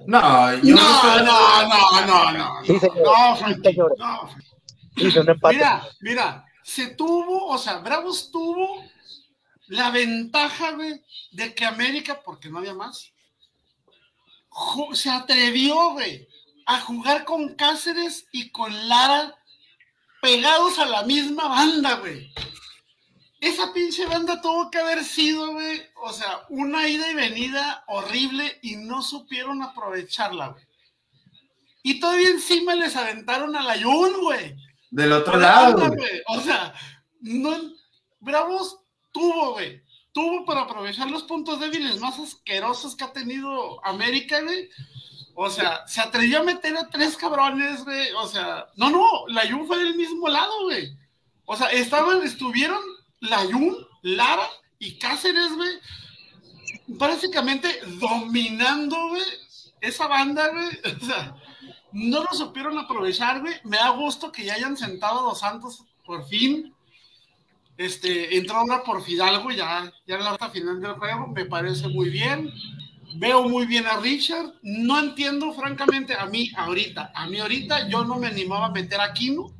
No, 0.07 0.53
yo 0.55 0.75
no, 0.75 1.23
no, 1.23 1.67
no, 1.67 2.07
no, 2.07 2.31
no, 2.31 2.65
Sí, 2.65 2.79
señor. 2.79 2.97
No, 3.03 3.35
señor. 3.63 3.95
no. 3.97 4.29
Sí, 4.95 5.17
un 5.17 5.29
empate. 5.29 5.55
Mira, 5.55 5.83
mira, 6.01 6.45
se 6.71 6.87
tuvo, 6.87 7.47
o 7.47 7.57
sea, 7.57 7.79
Bravos 7.79 8.31
tuvo 8.31 8.81
la 9.67 9.91
ventaja, 9.91 10.71
güey, 10.71 11.01
de 11.31 11.53
que 11.53 11.65
América, 11.65 12.21
porque 12.23 12.49
no 12.49 12.59
había 12.59 12.73
más, 12.73 13.11
se 14.93 15.09
atrevió, 15.09 15.91
güey, 15.91 16.29
a 16.65 16.79
jugar 16.79 17.25
con 17.25 17.55
Cáceres 17.55 18.25
y 18.31 18.51
con 18.51 18.87
Lara 18.87 19.35
pegados 20.21 20.79
a 20.79 20.85
la 20.85 21.03
misma 21.03 21.49
banda, 21.49 21.95
güey. 21.95 22.31
Esa 23.41 23.73
pinche 23.73 24.05
banda 24.05 24.39
tuvo 24.39 24.71
que 24.71 24.77
haber 24.77 25.03
sido, 25.03 25.51
güey, 25.51 25.81
o 26.03 26.13
sea, 26.13 26.45
una 26.47 26.87
ida 26.87 27.11
y 27.11 27.15
venida 27.15 27.83
horrible 27.87 28.59
y 28.61 28.77
no 28.77 29.01
supieron 29.01 29.61
aprovecharla, 29.61 30.49
güey. 30.49 30.63
Y 31.83 31.99
todavía 31.99 32.29
encima 32.29 32.75
les 32.75 32.95
aventaron 32.95 33.57
a 33.57 33.61
la 33.61 33.75
Yun, 33.75 34.21
güey. 34.21 34.55
Del 34.91 35.13
otro 35.13 35.37
lado. 35.37 35.95
o 36.27 36.41
sea, 36.41 36.73
no, 37.21 37.57
Bravos 38.19 38.77
tuvo, 39.11 39.53
güey. 39.53 39.81
Tuvo 40.13 40.45
para 40.45 40.61
aprovechar 40.61 41.09
los 41.09 41.23
puntos 41.23 41.59
débiles 41.59 41.99
más 41.99 42.19
asquerosos 42.19 42.95
que 42.95 43.05
ha 43.05 43.13
tenido 43.13 43.83
América, 43.85 44.41
güey. 44.41 44.69
O 45.33 45.49
sea, 45.49 45.87
se 45.87 46.01
atrevió 46.01 46.39
a 46.39 46.43
meter 46.43 46.75
a 46.77 46.89
tres 46.89 47.15
cabrones, 47.15 47.83
güey. 47.85 48.11
O 48.17 48.27
sea, 48.27 48.67
no, 48.75 48.89
no, 48.89 49.25
la 49.27 49.49
Jun 49.49 49.65
fue 49.65 49.79
del 49.79 49.95
mismo 49.95 50.27
lado, 50.27 50.51
güey. 50.63 50.95
O 51.45 51.55
sea, 51.55 51.67
estaban, 51.71 52.21
estuvieron 52.23 52.81
la 53.21 53.39
Jun, 53.39 53.75
Lara 54.01 54.47
y 54.79 54.97
Cáceres, 54.97 55.53
güey. 55.55 55.79
Prácticamente 56.99 57.79
dominando, 57.99 59.07
güey, 59.07 59.23
esa 59.79 60.07
banda, 60.07 60.49
güey. 60.49 60.69
O 61.01 61.05
sea, 61.05 61.35
no 61.91 62.23
lo 62.23 62.29
supieron 62.31 62.77
aprovechar, 62.77 63.41
güey. 63.41 63.55
Me 63.63 63.77
da 63.77 63.89
gusto 63.89 64.31
que 64.31 64.45
ya 64.45 64.53
hayan 64.53 64.77
sentado 64.77 65.19
a 65.19 65.23
Dos 65.23 65.39
Santos 65.39 65.83
por 66.05 66.25
fin. 66.27 66.73
Este, 67.77 68.37
entró 68.37 68.57
ahora 68.57 68.83
por 68.83 69.03
Fidalgo, 69.03 69.51
ya, 69.51 69.91
ya 70.05 70.15
en 70.15 70.23
la 70.23 70.49
final 70.49 70.79
del 70.79 70.93
juego, 70.93 71.27
me 71.27 71.45
parece 71.45 71.87
muy 71.87 72.09
bien. 72.09 72.51
Veo 73.15 73.47
muy 73.49 73.65
bien 73.65 73.87
a 73.87 73.97
Richard. 73.97 74.53
No 74.61 74.99
entiendo, 74.99 75.51
francamente, 75.53 76.13
a 76.13 76.25
mí 76.25 76.51
ahorita, 76.55 77.11
a 77.13 77.27
mí 77.27 77.39
ahorita, 77.39 77.87
yo 77.89 78.05
no 78.05 78.15
me 78.15 78.27
animaba 78.27 78.67
a 78.67 78.71
meter 78.71 79.01
a 79.01 79.13
Kino. 79.13 79.51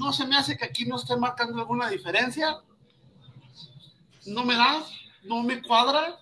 No 0.00 0.12
se 0.12 0.26
me 0.26 0.36
hace 0.36 0.56
que 0.56 0.64
aquí 0.64 0.84
no 0.84 0.96
esté 0.96 1.16
marcando 1.16 1.58
alguna 1.58 1.88
diferencia. 1.88 2.58
No 4.26 4.44
me 4.44 4.54
da, 4.54 4.84
no 5.22 5.42
me 5.42 5.62
cuadra. 5.62 6.18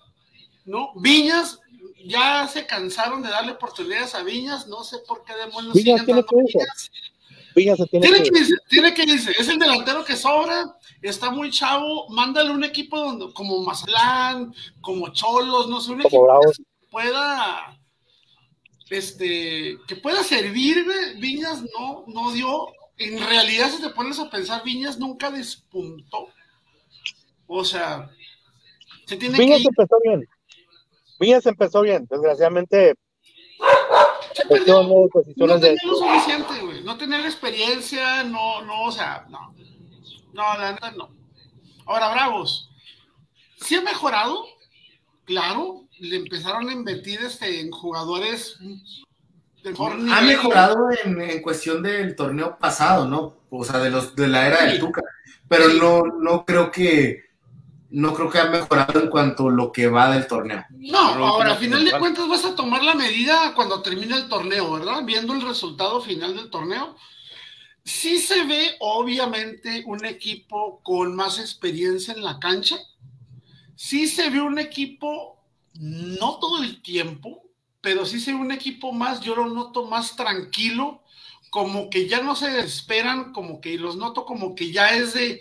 ¿no? 0.65 0.91
Viñas, 0.95 1.59
ya 2.05 2.47
se 2.47 2.65
cansaron 2.65 3.21
de 3.21 3.29
darle 3.29 3.53
oportunidades 3.53 4.15
a 4.15 4.23
Viñas, 4.23 4.67
no 4.67 4.83
sé 4.83 4.97
por 5.07 5.23
qué 5.23 5.35
demonios 5.35 5.73
Viñas 5.73 6.05
tiene 6.05 6.23
que 6.23 6.35
Viñas. 6.35 6.91
Viñas 7.55 7.77
se 7.77 7.87
tiene, 7.87 8.07
tiene 8.07 8.29
que, 8.29 8.39
irse, 8.39 8.53
tiene 8.67 8.93
que 8.93 9.03
irse, 9.03 9.31
es 9.31 9.47
el 9.47 9.57
delantero 9.57 10.03
que 10.03 10.17
sobra, 10.17 10.75
está 11.01 11.31
muy 11.31 11.49
chavo, 11.51 12.09
mándale 12.09 12.51
un 12.51 12.63
equipo 12.63 12.99
donde, 12.99 13.33
como 13.33 13.63
Mazatlán, 13.63 14.53
como 14.81 15.13
Cholos, 15.13 15.69
no 15.69 15.79
sé, 15.79 15.91
un 15.93 16.01
equipo 16.01 16.27
que 16.55 16.63
pueda 16.91 17.79
este, 18.89 19.77
que 19.87 19.95
pueda 19.95 20.23
servir, 20.23 20.85
Viñas 21.17 21.63
no, 21.77 22.03
no 22.07 22.31
dio, 22.31 22.67
en 22.97 23.19
realidad 23.19 23.69
si 23.69 23.81
te 23.81 23.89
pones 23.89 24.19
a 24.19 24.29
pensar, 24.29 24.63
Viñas 24.63 24.99
nunca 24.99 25.31
despuntó, 25.31 26.27
o 27.47 27.63
sea, 27.63 28.09
se 29.05 29.17
tiene 29.17 29.37
Viñas 29.37 29.65
empezó 29.65 29.95
bien, 30.03 30.27
Viñas 31.19 31.45
empezó 31.45 31.81
bien, 31.81 32.07
desgraciadamente. 32.09 32.95
no, 34.49 35.09
tenía 35.59 35.75
lo 35.83 35.95
suficiente, 35.95 36.59
güey. 36.61 36.83
No 36.83 36.97
tenía 36.97 37.19
la 37.19 37.27
experiencia, 37.27 38.23
no, 38.23 38.61
no, 38.63 38.83
o 38.83 38.91
sea, 38.91 39.25
no. 39.29 39.55
No, 40.33 40.57
la 40.57 40.73
neta 40.73 40.91
no. 40.91 41.09
Ahora, 41.85 42.09
Bravos, 42.09 42.69
sí 43.57 43.75
ha 43.75 43.81
mejorado, 43.81 44.45
claro. 45.23 45.83
Le 45.99 46.17
empezaron 46.17 46.67
a 46.67 46.73
invertir 46.73 47.21
este, 47.21 47.61
en 47.61 47.71
jugadores 47.71 48.57
Ha 50.11 50.21
mejorado 50.21 50.89
en, 51.05 51.41
cuestión 51.41 51.81
del 51.81 52.15
torneo 52.15 52.57
pasado, 52.59 53.07
¿no? 53.07 53.45
O 53.49 53.63
sea, 53.63 53.79
de 53.79 53.89
los 53.89 54.15
de 54.15 54.27
la 54.27 54.47
era 54.47 54.65
del 54.65 54.79
Tuca. 54.79 55.01
Pero 55.47 55.69
no, 55.69 56.03
no 56.19 56.45
creo 56.45 56.69
que 56.69 57.24
no 57.89 58.13
creo 58.13 58.29
que 58.29 58.39
ha 58.39 58.45
mejorado 58.45 58.99
en 58.99 59.09
cuanto 59.09 59.47
a 59.47 59.51
lo 59.51 59.71
que 59.71 59.87
va 59.87 60.11
del 60.11 60.27
torneo. 60.27 60.65
No, 60.71 60.99
ahora, 60.99 61.53
a 61.53 61.57
final 61.57 61.85
de 61.85 61.97
cuentas 61.97 62.27
vas 62.27 62.45
a 62.45 62.55
tomar 62.55 62.83
la 62.83 62.95
medida 62.95 63.53
cuando 63.55 63.81
termine 63.81 64.15
el 64.15 64.27
torneo, 64.27 64.71
¿verdad? 64.73 65.03
Viendo 65.03 65.33
el 65.33 65.41
resultado 65.41 66.01
final 66.01 66.35
del 66.35 66.49
torneo. 66.49 66.95
Sí 67.83 68.17
se 68.17 68.43
ve, 68.45 68.75
obviamente, 68.79 69.83
un 69.85 70.03
equipo 70.05 70.81
con 70.83 71.15
más 71.15 71.39
experiencia 71.39 72.13
en 72.13 72.23
la 72.23 72.39
cancha. 72.39 72.77
Sí 73.75 74.07
se 74.07 74.29
ve 74.29 74.41
un 74.41 74.57
equipo, 74.57 75.39
no 75.75 76.39
todo 76.39 76.63
el 76.63 76.81
tiempo, 76.81 77.43
pero 77.81 78.05
sí 78.05 78.19
se 78.19 78.31
ve 78.31 78.37
un 78.37 78.51
equipo 78.51 78.91
más, 78.91 79.21
yo 79.21 79.35
lo 79.35 79.45
noto 79.47 79.85
más 79.85 80.15
tranquilo, 80.15 81.03
como 81.51 81.89
que 81.89 82.07
ya 82.07 82.21
no 82.21 82.35
se 82.35 82.59
esperan, 82.59 83.31
como 83.31 83.61
que 83.61 83.77
los 83.77 83.95
noto 83.95 84.25
como 84.25 84.55
que 84.55 84.71
ya 84.71 84.97
es 84.97 85.13
de, 85.13 85.39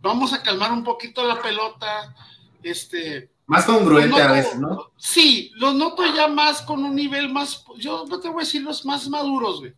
vamos 0.00 0.32
a 0.32 0.42
calmar 0.42 0.72
un 0.72 0.84
poquito 0.84 1.26
la 1.26 1.40
pelota, 1.40 2.14
este... 2.62 3.30
Más 3.46 3.64
congruente 3.64 4.20
a 4.20 4.32
veces, 4.32 4.58
¿no? 4.58 4.90
Sí, 4.98 5.50
los 5.54 5.74
noto 5.74 6.04
ya 6.14 6.28
más 6.28 6.60
con 6.62 6.84
un 6.84 6.94
nivel 6.94 7.32
más, 7.32 7.64
yo 7.78 8.04
no 8.06 8.20
te 8.20 8.28
voy 8.28 8.42
a 8.42 8.44
decir 8.44 8.62
los 8.62 8.84
más 8.84 9.08
maduros, 9.08 9.60
güey. 9.60 9.72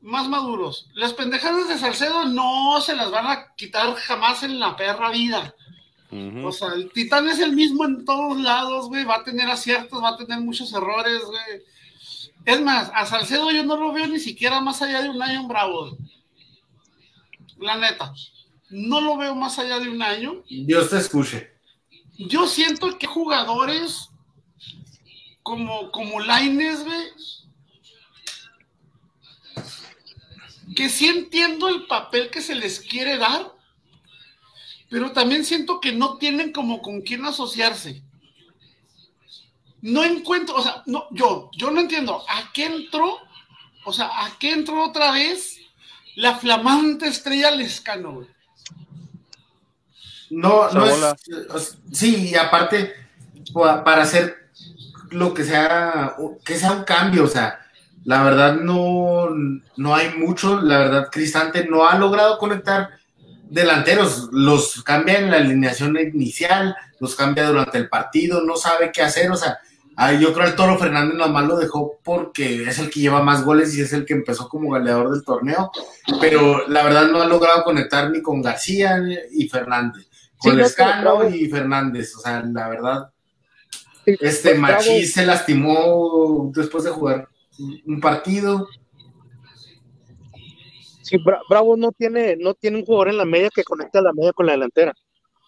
Más 0.00 0.28
maduros. 0.28 0.88
Las 0.94 1.12
pendejadas 1.12 1.68
de 1.68 1.78
Salcedo 1.78 2.24
no 2.26 2.80
se 2.80 2.94
las 2.94 3.10
van 3.10 3.26
a 3.26 3.54
quitar 3.56 3.92
jamás 3.94 4.44
en 4.44 4.60
la 4.60 4.76
perra 4.76 5.10
vida. 5.10 5.54
O 6.44 6.52
sea, 6.52 6.74
el 6.74 6.92
Titán 6.92 7.26
es 7.28 7.38
el 7.38 7.52
mismo 7.52 7.86
en 7.86 8.04
todos 8.04 8.38
lados, 8.38 8.88
güey. 8.88 9.04
Va 9.04 9.16
a 9.16 9.24
tener 9.24 9.48
aciertos, 9.48 10.02
va 10.02 10.10
a 10.10 10.16
tener 10.16 10.40
muchos 10.40 10.72
errores, 10.72 11.22
güey. 11.24 11.62
Es 12.44 12.60
más, 12.60 12.90
a 12.94 13.06
Salcedo 13.06 13.50
yo 13.50 13.64
no 13.64 13.76
lo 13.76 13.92
veo 13.92 14.06
ni 14.06 14.18
siquiera 14.18 14.60
más 14.60 14.82
allá 14.82 15.00
de 15.02 15.08
un 15.08 15.22
año 15.22 15.48
bravo. 15.48 15.96
La 17.58 17.76
neta. 17.76 18.12
No 18.72 19.00
lo 19.00 19.16
veo 19.16 19.34
más 19.34 19.58
allá 19.58 19.78
de 19.78 19.88
un 19.88 20.02
año. 20.02 20.42
Dios 20.48 20.90
te 20.90 20.98
escuche. 20.98 21.52
Yo 22.18 22.46
siento 22.46 22.98
que 22.98 23.06
jugadores 23.06 24.08
como, 25.42 25.90
como 25.90 26.20
Laines, 26.20 26.84
que 30.74 30.88
sí 30.88 31.06
entiendo 31.06 31.68
el 31.68 31.86
papel 31.86 32.30
que 32.30 32.40
se 32.40 32.54
les 32.54 32.80
quiere 32.80 33.18
dar, 33.18 33.52
pero 34.88 35.12
también 35.12 35.44
siento 35.44 35.80
que 35.80 35.92
no 35.92 36.16
tienen 36.18 36.52
como 36.52 36.80
con 36.80 37.02
quién 37.02 37.24
asociarse. 37.24 38.02
No 39.80 40.04
encuentro, 40.04 40.56
o 40.56 40.62
sea, 40.62 40.82
no, 40.86 41.08
yo, 41.10 41.50
yo 41.56 41.70
no 41.70 41.80
entiendo 41.80 42.24
a 42.28 42.52
qué 42.52 42.66
entró, 42.66 43.18
o 43.84 43.92
sea, 43.92 44.06
a 44.24 44.38
qué 44.38 44.52
entró 44.52 44.84
otra 44.84 45.10
vez 45.10 45.58
la 46.14 46.36
flamante 46.36 47.08
estrella 47.08 47.50
Lescano, 47.50 48.26
No, 50.32 50.70
no 50.70 50.86
es, 50.86 51.78
sí, 51.92 52.30
y 52.30 52.34
aparte, 52.34 52.94
para 53.52 54.02
hacer 54.02 54.48
lo 55.10 55.34
que 55.34 55.44
sea, 55.44 56.16
que 56.44 56.56
sea 56.56 56.72
un 56.72 56.84
cambio, 56.84 57.24
o 57.24 57.28
sea, 57.28 57.60
la 58.04 58.22
verdad 58.22 58.56
no, 58.56 59.28
no 59.76 59.94
hay 59.94 60.14
mucho, 60.16 60.60
la 60.60 60.78
verdad 60.78 61.08
Cristante 61.12 61.66
no 61.68 61.86
ha 61.86 61.98
logrado 61.98 62.38
conectar 62.38 62.90
delanteros, 63.50 64.30
los 64.32 64.82
cambia 64.82 65.18
en 65.18 65.30
la 65.30 65.36
alineación 65.36 65.98
inicial, 65.98 66.74
los 66.98 67.14
cambia 67.14 67.46
durante 67.46 67.76
el 67.76 67.88
partido, 67.88 68.40
no 68.40 68.56
sabe 68.56 68.90
qué 68.90 69.02
hacer, 69.02 69.30
o 69.30 69.36
sea, 69.36 69.58
yo 70.18 70.32
creo 70.32 70.46
que 70.46 70.50
el 70.50 70.56
Toro 70.56 70.78
Fernández 70.78 71.14
nomás 71.14 71.46
lo 71.46 71.58
dejó 71.58 71.98
porque 72.02 72.62
es 72.62 72.78
el 72.78 72.90
que 72.90 73.00
lleva 73.00 73.22
más 73.22 73.44
goles 73.44 73.76
y 73.76 73.82
es 73.82 73.92
el 73.92 74.06
que 74.06 74.14
empezó 74.14 74.48
como 74.48 74.70
goleador 74.70 75.10
del 75.10 75.22
torneo, 75.22 75.70
pero 76.20 76.66
la 76.68 76.82
verdad 76.82 77.08
no 77.08 77.20
ha 77.20 77.26
logrado 77.26 77.62
conectar 77.62 78.10
ni 78.10 78.22
con 78.22 78.40
García 78.40 78.98
y 79.30 79.48
Fernández, 79.48 80.06
con 80.42 80.56
Lescano 80.56 81.28
y 81.28 81.48
Fernández, 81.48 82.16
o 82.16 82.20
sea, 82.20 82.42
la 82.42 82.68
verdad, 82.68 83.12
este 84.04 84.54
Machi 84.54 85.06
se 85.06 85.24
lastimó 85.24 86.50
después 86.54 86.84
de 86.84 86.90
jugar 86.90 87.28
un 87.86 88.00
partido. 88.00 88.68
Sí, 91.02 91.18
Bravo 91.48 91.76
no 91.76 91.92
tiene, 91.92 92.36
no 92.36 92.54
tiene 92.54 92.78
un 92.78 92.84
jugador 92.84 93.08
en 93.08 93.18
la 93.18 93.24
media 93.24 93.50
que 93.54 93.64
conecte 93.64 93.98
a 93.98 94.02
la 94.02 94.12
media 94.12 94.32
con 94.32 94.46
la 94.46 94.52
delantera. 94.52 94.94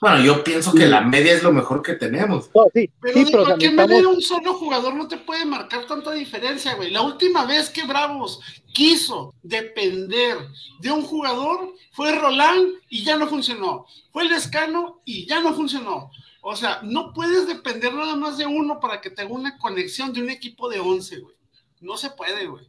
Bueno, 0.00 0.22
yo 0.22 0.44
pienso 0.44 0.72
que 0.72 0.86
la 0.86 1.00
media 1.00 1.32
es 1.32 1.42
lo 1.42 1.52
mejor 1.52 1.82
que 1.82 1.94
tenemos. 1.94 2.50
sí, 2.74 2.90
pero 3.00 3.20
de 3.20 3.30
cualquier 3.30 3.72
manera 3.74 4.08
un 4.08 4.20
solo 4.20 4.54
jugador 4.54 4.94
no 4.94 5.08
te 5.08 5.16
puede 5.16 5.44
marcar 5.46 5.86
tanta 5.86 6.12
diferencia, 6.12 6.74
güey. 6.74 6.90
La 6.90 7.02
última 7.02 7.46
vez 7.46 7.70
que 7.70 7.86
Bravos 7.86 8.40
quiso 8.72 9.34
depender 9.42 10.36
de 10.80 10.90
un 10.90 11.02
jugador 11.02 11.72
fue 11.92 12.12
Roland 12.12 12.74
y 12.90 13.04
ya 13.04 13.16
no 13.16 13.28
funcionó. 13.28 13.86
Fue 14.12 14.24
Lescano 14.24 15.00
y 15.04 15.26
ya 15.26 15.40
no 15.40 15.54
funcionó. 15.54 16.10
O 16.42 16.54
sea, 16.54 16.80
no 16.82 17.14
puedes 17.14 17.46
depender 17.46 17.94
nada 17.94 18.16
más 18.16 18.36
de 18.36 18.44
uno 18.44 18.78
para 18.78 19.00
que 19.00 19.08
tenga 19.08 19.32
una 19.32 19.56
conexión 19.56 20.12
de 20.12 20.20
un 20.20 20.28
equipo 20.28 20.68
de 20.68 20.80
11, 20.80 21.20
güey. 21.20 21.34
No 21.80 21.96
se 21.96 22.10
puede, 22.10 22.46
güey. 22.46 22.68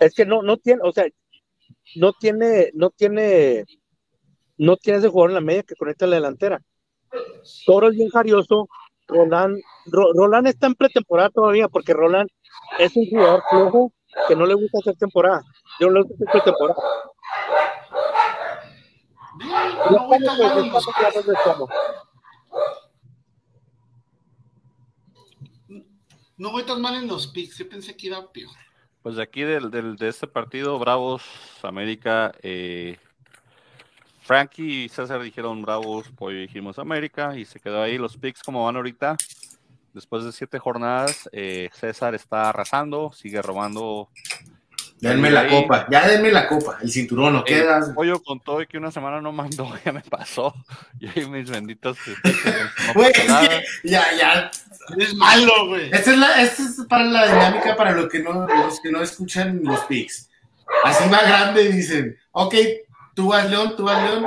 Es 0.00 0.14
que 0.14 0.26
no, 0.26 0.42
no 0.42 0.58
tiene, 0.58 0.82
o 0.84 0.92
sea, 0.92 1.06
no 1.94 2.12
tiene, 2.12 2.70
no 2.74 2.90
tiene, 2.90 3.64
no 4.56 4.76
tiene 4.76 4.98
ese 4.98 5.08
jugador 5.08 5.30
en 5.30 5.34
la 5.34 5.40
media 5.40 5.62
que 5.62 5.74
conecta 5.74 6.04
a 6.04 6.08
la 6.08 6.16
delantera. 6.16 6.60
Toro 7.66 7.88
es 7.88 7.96
bien 7.96 8.10
jarioso. 8.10 8.68
Roland, 9.06 9.60
Roland 9.86 10.46
está 10.46 10.66
en 10.66 10.74
pretemporada 10.74 11.28
todavía 11.28 11.68
porque 11.68 11.92
Roland 11.92 12.28
es 12.78 12.96
un 12.96 13.06
jugador 13.06 13.42
flojo 13.50 13.92
que 14.26 14.34
no 14.34 14.46
le 14.46 14.54
gusta 14.54 14.78
hacer 14.78 14.96
temporada. 14.96 15.42
Yo 15.78 15.88
no 15.88 16.00
le 16.00 16.02
gusta 16.02 16.24
hacer 16.24 16.42
pretemporada. 16.42 16.82
No 26.36 26.50
voy 26.50 26.64
tan 26.64 26.80
mal 26.80 26.94
en 26.96 27.06
los 27.06 27.26
picks, 27.28 27.58
yo 27.58 27.68
pensé 27.68 27.96
que 27.96 28.08
iba 28.08 28.32
peor. 28.32 28.50
Pues 29.02 29.16
de 29.16 29.22
aquí 29.22 29.42
del, 29.42 29.70
del, 29.70 29.96
de 29.96 30.08
este 30.08 30.26
partido, 30.26 30.78
Bravos, 30.78 31.22
América, 31.62 32.32
eh, 32.42 32.96
Frankie 34.24 34.84
y 34.84 34.88
César 34.88 35.22
dijeron 35.22 35.60
Bravos, 35.60 36.10
pues 36.16 36.34
dijimos 36.36 36.78
América 36.78 37.36
y 37.36 37.44
se 37.44 37.60
quedó 37.60 37.82
ahí 37.82 37.98
los 37.98 38.16
picks 38.16 38.42
como 38.42 38.64
van 38.64 38.76
ahorita. 38.76 39.16
Después 39.92 40.24
de 40.24 40.32
siete 40.32 40.58
jornadas, 40.58 41.28
eh, 41.30 41.68
César 41.74 42.14
está 42.14 42.48
arrasando, 42.48 43.12
sigue 43.12 43.42
robando. 43.42 44.08
Denme 44.98 45.30
la 45.30 45.46
copa, 45.46 45.86
ya 45.90 46.08
denme 46.08 46.32
la 46.32 46.48
copa, 46.48 46.78
el 46.80 46.90
cinturón, 46.90 47.34
¿no 47.34 47.44
quedas? 47.44 47.90
Pollo 47.90 48.22
contó 48.22 48.58
que 48.66 48.78
una 48.78 48.90
semana 48.90 49.20
no 49.20 49.30
mandó, 49.30 49.70
ya 49.84 49.92
me 49.92 50.00
pasó. 50.00 50.54
Y 50.98 51.06
ahí 51.06 51.28
mis 51.28 51.50
benditos. 51.50 51.98
Güey, 52.94 53.10
es 53.10 53.20
que 53.20 53.64
ya, 53.88 54.04
ya. 54.18 54.50
Es 54.96 55.14
malo, 55.14 55.66
güey. 55.68 55.90
Esta 55.92 56.12
es, 56.12 56.18
la, 56.18 56.42
esta 56.42 56.62
es 56.62 56.86
para 56.88 57.04
la 57.04 57.26
dinámica 57.26 57.76
para 57.76 57.92
los 57.92 58.08
que 58.08 58.20
no, 58.20 58.46
los 58.46 58.80
que 58.80 58.90
no 58.90 59.02
escuchan 59.02 59.60
los 59.62 59.80
picks. 59.80 60.30
Así 60.82 61.08
más 61.10 61.22
grande 61.22 61.70
dicen, 61.70 62.16
ok, 62.32 62.54
tú 63.14 63.28
vas 63.28 63.48
León, 63.48 63.74
tú 63.76 63.84
vas 63.84 64.02
León, 64.02 64.26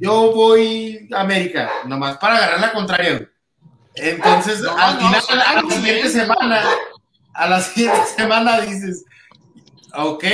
yo 0.00 0.32
voy 0.32 1.08
a 1.12 1.20
América, 1.20 1.70
nomás 1.86 2.18
para 2.18 2.36
agarrar 2.36 2.60
la 2.60 2.72
contraria. 2.72 3.28
Entonces, 3.94 4.62
al 4.64 4.96
final, 4.96 5.22
a 5.44 5.62
la 5.62 5.70
siguiente 5.70 6.08
semana, 6.08 6.62
a 7.34 7.48
la 7.48 7.60
siguiente 7.60 8.06
semana 8.16 8.60
dices, 8.60 9.04
ok, 9.94 10.24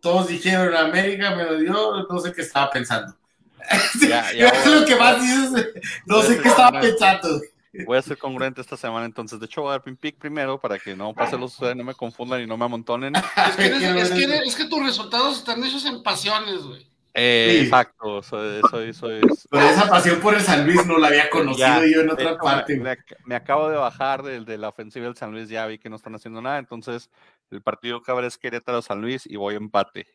todos 0.00 0.28
dijeron 0.28 0.74
América, 0.74 1.34
me 1.34 1.44
lo 1.44 1.58
dio, 1.58 2.06
no 2.08 2.18
sé 2.18 2.32
qué 2.32 2.42
estaba 2.42 2.70
pensando. 2.70 3.14
Ya, 3.98 4.30
ya 4.32 4.48
es 4.48 4.66
lo 4.66 4.84
que 4.84 4.94
más 4.94 5.22
dices, 5.22 5.68
no 6.04 6.20
sé 6.20 6.38
qué 6.38 6.48
estaba 6.48 6.80
pensando. 6.80 7.40
Voy 7.86 7.98
a 7.98 8.02
ser 8.02 8.18
congruente 8.18 8.60
esta 8.60 8.76
semana, 8.76 9.06
entonces. 9.06 9.40
De 9.40 9.46
hecho, 9.46 9.62
voy 9.62 9.70
a 9.70 9.72
dar 9.72 9.82
pin 9.82 9.96
pick 9.96 10.16
primero 10.16 10.60
para 10.60 10.78
que 10.78 10.94
no 10.94 11.12
pase 11.12 11.36
los 11.36 11.58
no 11.60 11.82
me 11.82 11.94
confundan 11.94 12.42
y 12.42 12.46
no 12.46 12.56
me 12.56 12.66
amontonen. 12.66 13.14
Es 13.16 13.56
que, 13.56 13.66
es, 14.00 14.10
que, 14.10 14.36
es 14.36 14.54
que 14.54 14.66
tus 14.66 14.84
resultados 14.84 15.38
están 15.38 15.64
hechos 15.64 15.84
en 15.86 16.02
pasiones, 16.02 16.62
güey. 16.62 16.86
Eh, 17.16 17.60
Exacto, 17.62 18.24
soy, 18.24 18.60
soy, 18.68 18.92
soy, 18.92 19.20
Pero 19.48 19.68
esa 19.68 19.88
pasión 19.88 20.18
por 20.18 20.34
el 20.34 20.40
San 20.40 20.66
Luis 20.66 20.84
no 20.84 20.98
la 20.98 21.06
había 21.06 21.30
conocido 21.30 21.86
yo 21.86 22.00
en 22.00 22.10
otra 22.10 22.36
parte. 22.36 22.76
Me, 23.24 23.36
acabo 23.36 23.70
de 23.70 23.76
bajar 23.76 24.24
del, 24.24 24.44
de 24.44 24.58
la 24.58 24.68
ofensiva 24.68 25.06
del 25.06 25.16
San 25.16 25.30
Luis, 25.30 25.48
ya 25.48 25.64
vi 25.66 25.78
que 25.78 25.88
no 25.88 25.94
están 25.94 26.16
haciendo 26.16 26.42
nada, 26.42 26.58
entonces 26.58 27.10
el 27.52 27.62
partido 27.62 28.02
que 28.02 28.10
habrá 28.10 28.26
es 28.26 28.36
Querétaro-San 28.36 29.00
Luis 29.00 29.26
y 29.26 29.36
voy 29.36 29.54
a 29.54 29.58
empate. 29.58 30.08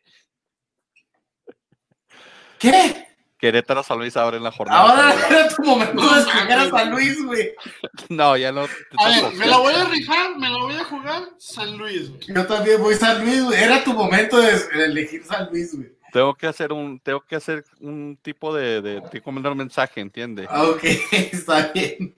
¿Qué? 2.60 3.08
Querétaro 3.40 3.82
San 3.84 3.98
Luis 3.98 4.18
abre 4.18 4.36
en 4.36 4.44
la 4.44 4.52
jornada. 4.52 4.82
Ahora 4.82 5.16
era 5.30 5.48
tu 5.48 5.64
momento 5.64 6.14
de 6.14 6.20
escoger 6.20 6.60
a 6.60 6.70
San 6.70 6.92
Luis, 6.92 7.26
güey. 7.26 7.54
No, 8.10 8.36
ya 8.36 8.52
no. 8.52 8.62
A 8.98 9.08
ver, 9.08 9.34
me 9.36 9.46
la 9.46 9.58
voy 9.58 9.74
a 9.74 9.86
rifar, 9.86 10.38
me 10.38 10.50
la 10.50 10.58
voy 10.58 10.76
a 10.76 10.84
jugar 10.84 11.24
San 11.38 11.78
Luis. 11.78 12.12
Yo 12.28 12.46
también 12.46 12.82
voy 12.82 12.96
San 12.96 13.24
Luis, 13.24 13.44
güey. 13.44 13.64
Era 13.64 13.84
tu 13.84 13.94
momento 13.94 14.38
de 14.42 14.60
elegir 14.84 15.24
San 15.24 15.50
Luis, 15.50 15.74
güey. 15.74 15.99
Tengo 16.12 16.36
que 16.36 16.48
hacer 16.48 16.72
un, 16.74 17.00
tengo 17.00 17.22
que 17.22 17.36
hacer 17.36 17.66
un 17.80 18.18
tipo 18.22 18.54
de, 18.54 18.82
de, 18.82 19.02
de 19.02 19.22
un 19.26 19.58
mensaje, 19.58 20.02
¿entiendes? 20.02 20.48
Ah, 20.50 20.64
ok, 20.64 20.84
está 21.12 21.72
bien. 21.74 22.16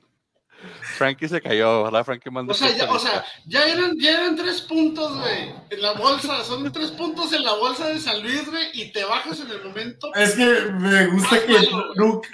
Frankie 0.81 1.27
se 1.27 1.41
cayó, 1.41 1.83
¿verdad? 1.83 2.05
Frankie 2.05 2.29
mandó. 2.29 2.51
O 2.51 2.55
sea, 2.55 2.69
ya, 2.75 2.91
o 2.91 2.99
sea, 2.99 3.25
ya 3.45 3.65
eran, 3.65 3.97
ya 3.99 4.11
eran 4.17 4.35
tres 4.35 4.61
puntos, 4.61 5.17
güey, 5.17 5.53
en 5.69 5.81
la 5.81 5.93
bolsa. 5.93 6.43
Son 6.43 6.71
tres 6.71 6.91
puntos 6.91 7.33
en 7.33 7.43
la 7.43 7.53
bolsa 7.55 7.87
de 7.87 7.99
San 7.99 8.21
Luis, 8.21 8.49
güey, 8.49 8.67
y 8.73 8.91
te 8.91 9.03
bajas 9.03 9.39
en 9.39 9.49
el 9.49 9.63
momento. 9.63 10.13
Es 10.13 10.35
que 10.35 10.71
me 10.71 11.07
gusta 11.07 11.45
que, 11.45 11.55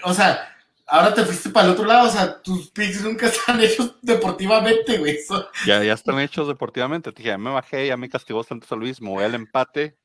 o 0.04 0.14
sea, 0.14 0.54
ahora 0.88 1.14
te 1.14 1.24
fuiste 1.24 1.50
para 1.50 1.68
el 1.68 1.74
otro 1.74 1.86
lado, 1.86 2.10
o 2.10 2.12
sea, 2.12 2.42
tus 2.42 2.70
picks 2.72 3.02
nunca 3.02 3.28
están 3.28 3.62
hechos 3.62 3.96
deportivamente, 4.02 4.98
güey. 4.98 5.18
Ya, 5.66 5.84
ya 5.84 5.94
están 5.94 6.20
hechos 6.20 6.48
deportivamente. 6.48 7.12
Te 7.12 7.18
dije, 7.18 7.30
ya 7.30 7.38
me 7.38 7.52
bajé, 7.52 7.88
ya 7.88 7.98
me 7.98 8.10
castigó 8.10 8.44
Santos 8.44 8.70
San 8.70 8.80
Luis, 8.80 9.02
me 9.02 9.10
voy 9.10 9.24
al 9.24 9.36
empate 9.36 9.98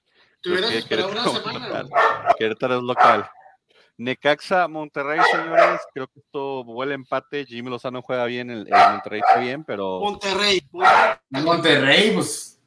te 0.42 0.50
hubieras 0.50 0.72
esperado 0.72 1.10
una 1.10 1.24
semana. 1.24 1.84
Querétaro 2.38 2.78
es 2.78 2.82
local. 2.82 3.30
Necaxa, 3.98 4.66
Monterrey, 4.68 5.20
señores. 5.30 5.80
Creo 5.94 6.08
que 6.08 6.20
esto 6.20 6.64
vuelve 6.64 6.94
empate. 6.94 7.44
Jimmy 7.44 7.70
Lozano 7.70 8.02
juega 8.02 8.24
bien, 8.24 8.50
el, 8.50 8.68
Monterrey 8.68 9.20
está 9.20 9.40
bien, 9.40 9.64
pero. 9.64 10.00
Monterrey. 10.00 10.60
Monterrey, 11.30 12.12
pues. 12.12 12.58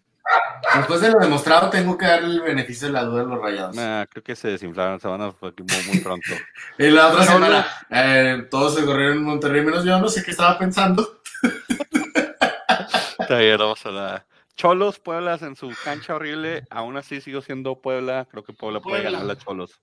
Después 0.76 1.02
de 1.02 1.12
lo 1.12 1.20
demostrado, 1.20 1.70
tengo 1.70 1.96
que 1.98 2.06
darle 2.06 2.36
el 2.36 2.42
beneficio 2.42 2.88
de 2.88 2.94
la 2.94 3.04
duda 3.04 3.22
a 3.22 3.26
los 3.26 3.40
rayados. 3.40 3.76
creo 4.10 4.24
que 4.24 4.36
se 4.36 4.48
desinflaron, 4.50 5.00
se 5.00 5.08
van 5.08 5.22
a 5.22 5.36
muy, 5.42 5.54
muy 5.88 6.00
pronto. 6.00 6.32
y 6.80 6.90
la 6.90 7.10
otra 7.10 7.24
semana, 7.26 7.68
eh, 7.92 8.48
todos 8.50 8.74
se 8.76 8.84
corrieron 8.84 9.18
en 9.18 9.24
Monterrey, 9.24 9.64
menos 9.64 9.86
yo, 9.86 10.00
no 10.00 10.10
sé 10.10 10.24
qué 10.24 10.32
estaba 10.32 10.58
pensando. 10.58 11.22
Está 13.20 13.38
bien, 13.38 13.58
no 13.58 13.74
pasa 13.74 13.92
nada. 13.92 14.26
Cholos, 14.56 15.00
Pueblas 15.00 15.42
en 15.42 15.56
su 15.56 15.74
cancha 15.84 16.16
horrible, 16.16 16.64
aún 16.70 16.96
así 16.96 17.20
sigo 17.20 17.42
siendo 17.42 17.82
Puebla, 17.82 18.28
creo 18.32 18.44
que 18.44 18.54
Puebla, 18.54 18.80
puede 18.80 19.04
ganar 19.04 19.30
a 19.30 19.38
Cholos. 19.38 19.82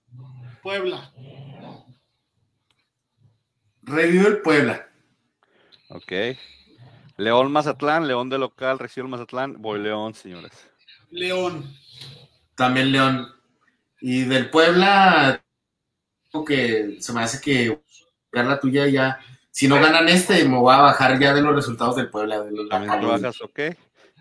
Puebla. 0.63 1.13
Revive 3.83 4.29
el 4.29 4.41
Puebla. 4.41 4.89
Ok. 5.89 6.13
León 7.19 7.53
Mazatlán, 7.53 8.09
León 8.09 8.31
de 8.31 8.39
local, 8.39 8.79
recibe 8.79 9.05
el 9.05 9.11
Mazatlán, 9.11 9.61
voy 9.61 9.81
León, 9.81 10.15
señores. 10.15 10.53
León. 11.11 11.71
También 12.55 12.93
León. 12.93 13.29
Y 14.01 14.25
del 14.25 14.51
Puebla, 14.51 15.45
que 16.47 16.97
se 17.01 17.13
me 17.13 17.23
hace 17.23 17.41
que 17.41 17.79
la 18.33 18.59
tuya 18.59 18.87
ya. 18.87 19.21
Si 19.51 19.69
no 19.69 19.77
ganan 19.77 20.09
este, 20.09 20.45
me 20.47 20.57
voy 20.59 20.75
a 20.75 20.79
bajar 20.79 21.19
ya 21.21 21.35
de 21.35 21.43
los 21.43 21.55
resultados 21.55 21.97
del 21.97 22.09
Puebla. 22.09 22.43
De 22.43 22.51
los 22.53 22.69
También 22.71 23.07
bajas, 23.07 23.41
ok. 23.43 23.61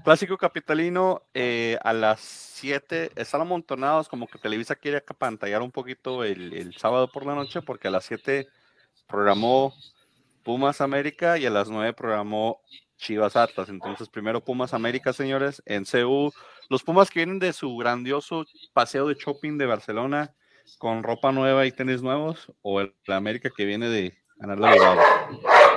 Clásico 0.03 0.37
capitalino 0.37 1.21
eh, 1.33 1.77
a 1.83 1.93
las 1.93 2.21
7. 2.21 3.11
Están 3.15 3.41
amontonados, 3.41 4.09
como 4.09 4.27
que 4.27 4.39
Televisa 4.39 4.75
quiere 4.75 4.97
apantallar 4.97 5.61
un 5.61 5.71
poquito 5.71 6.23
el, 6.23 6.53
el 6.53 6.75
sábado 6.75 7.11
por 7.11 7.25
la 7.25 7.35
noche, 7.35 7.61
porque 7.61 7.87
a 7.87 7.91
las 7.91 8.05
7 8.05 8.47
programó 9.07 9.73
Pumas 10.43 10.81
América 10.81 11.37
y 11.37 11.45
a 11.45 11.49
las 11.49 11.69
9 11.69 11.93
programó 11.93 12.61
Chivas 12.97 13.35
Atlas. 13.35 13.69
Entonces, 13.69 14.09
primero 14.09 14.43
Pumas 14.43 14.73
América, 14.73 15.13
señores, 15.13 15.61
en 15.65 15.85
CU. 15.85 16.31
Los 16.69 16.83
Pumas 16.83 17.09
que 17.09 17.19
vienen 17.19 17.39
de 17.39 17.53
su 17.53 17.75
grandioso 17.77 18.45
paseo 18.73 19.07
de 19.07 19.15
shopping 19.15 19.57
de 19.57 19.65
Barcelona 19.65 20.33
con 20.77 21.03
ropa 21.03 21.31
nueva 21.31 21.65
y 21.65 21.71
tenis 21.71 22.01
nuevos, 22.01 22.51
o 22.61 22.81
el, 22.81 22.93
América 23.07 23.49
que 23.55 23.65
viene 23.65 23.89
de 23.89 24.17
ganar 24.37 24.59
la. 24.59 24.95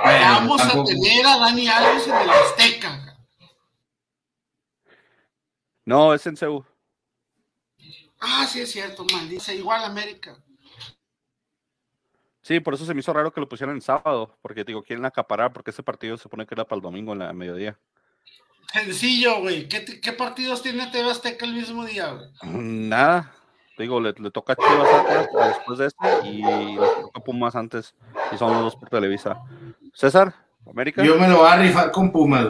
Vamos 0.03 0.61
a 0.61 0.83
tener 0.83 1.25
a 1.25 1.37
Dani 1.37 1.67
Alves 1.67 2.07
en 2.07 2.15
el 2.15 2.29
Azteca. 2.29 3.04
No, 5.85 6.13
es 6.13 6.25
en 6.25 6.35
CU. 6.35 6.65
Ah, 8.19 8.47
sí 8.47 8.61
es 8.61 8.71
cierto, 8.71 9.05
maldice, 9.13 9.55
igual 9.55 9.83
América. 9.83 10.35
Sí, 12.41 12.59
por 12.59 12.73
eso 12.73 12.85
se 12.85 12.93
me 12.93 12.99
hizo 12.99 13.13
raro 13.13 13.31
que 13.31 13.39
lo 13.39 13.49
pusieran 13.49 13.75
en 13.75 13.81
sábado, 13.81 14.37
porque 14.41 14.63
digo, 14.63 14.83
quieren 14.83 15.05
acaparar, 15.05 15.51
porque 15.51 15.71
ese 15.71 15.83
partido 15.83 16.17
se 16.17 16.23
supone 16.23 16.45
que 16.45 16.53
era 16.53 16.65
para 16.65 16.77
el 16.77 16.83
domingo 16.83 17.13
en 17.13 17.19
la 17.19 17.33
mediodía. 17.33 17.77
Sencillo, 18.71 19.39
güey. 19.41 19.67
¿Qué, 19.67 20.13
partidos 20.13 20.61
tiene 20.61 20.87
TV 20.87 21.09
Azteca 21.09 21.45
el 21.45 21.53
mismo 21.53 21.85
día, 21.85 22.11
güey? 22.11 22.29
Mm, 22.43 22.89
nada. 22.89 23.33
Digo, 23.77 23.99
le, 23.99 24.13
toca 24.13 24.53
a 24.53 24.55
Chivas 24.55 24.87
después 25.49 25.79
de 25.79 25.87
este 25.87 26.27
y 26.27 26.43
le 26.43 26.77
toca 27.01 27.19
Pumas 27.21 27.55
antes. 27.55 27.95
Y 28.31 28.37
son 28.37 28.53
los 28.53 28.61
dos 28.61 28.75
por 28.75 28.89
Televisa. 28.89 29.41
César, 29.93 30.33
América. 30.69 31.03
Yo 31.03 31.17
me 31.17 31.27
lo 31.27 31.37
voy 31.37 31.47
a 31.47 31.57
rifar 31.57 31.91
con 31.91 32.11
Pumas. 32.11 32.45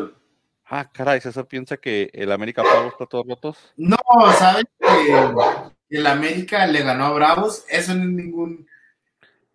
Ah, 0.68 0.90
caray, 0.92 1.22
César 1.22 1.46
piensa 1.46 1.78
que 1.78 2.10
el 2.14 2.32
América 2.32 2.64
Pablo 2.64 2.90
está 2.90 3.06
todo 3.06 3.24
rotos. 3.24 3.58
No, 3.78 3.98
¿sabes? 4.38 4.66
Que 4.80 5.98
el 5.98 6.08
América 6.08 6.66
le 6.66 6.82
ganó 6.82 7.06
a 7.06 7.12
Bravos. 7.12 7.66
Eso 7.70 7.94
no 7.94 8.04
es 8.04 8.10
ningún 8.10 8.68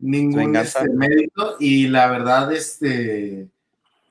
ningún 0.01 0.57
este, 0.57 0.89
mérito 0.89 1.57
y 1.61 1.89
la 1.89 2.09
verdad, 2.09 2.53
este, 2.53 3.49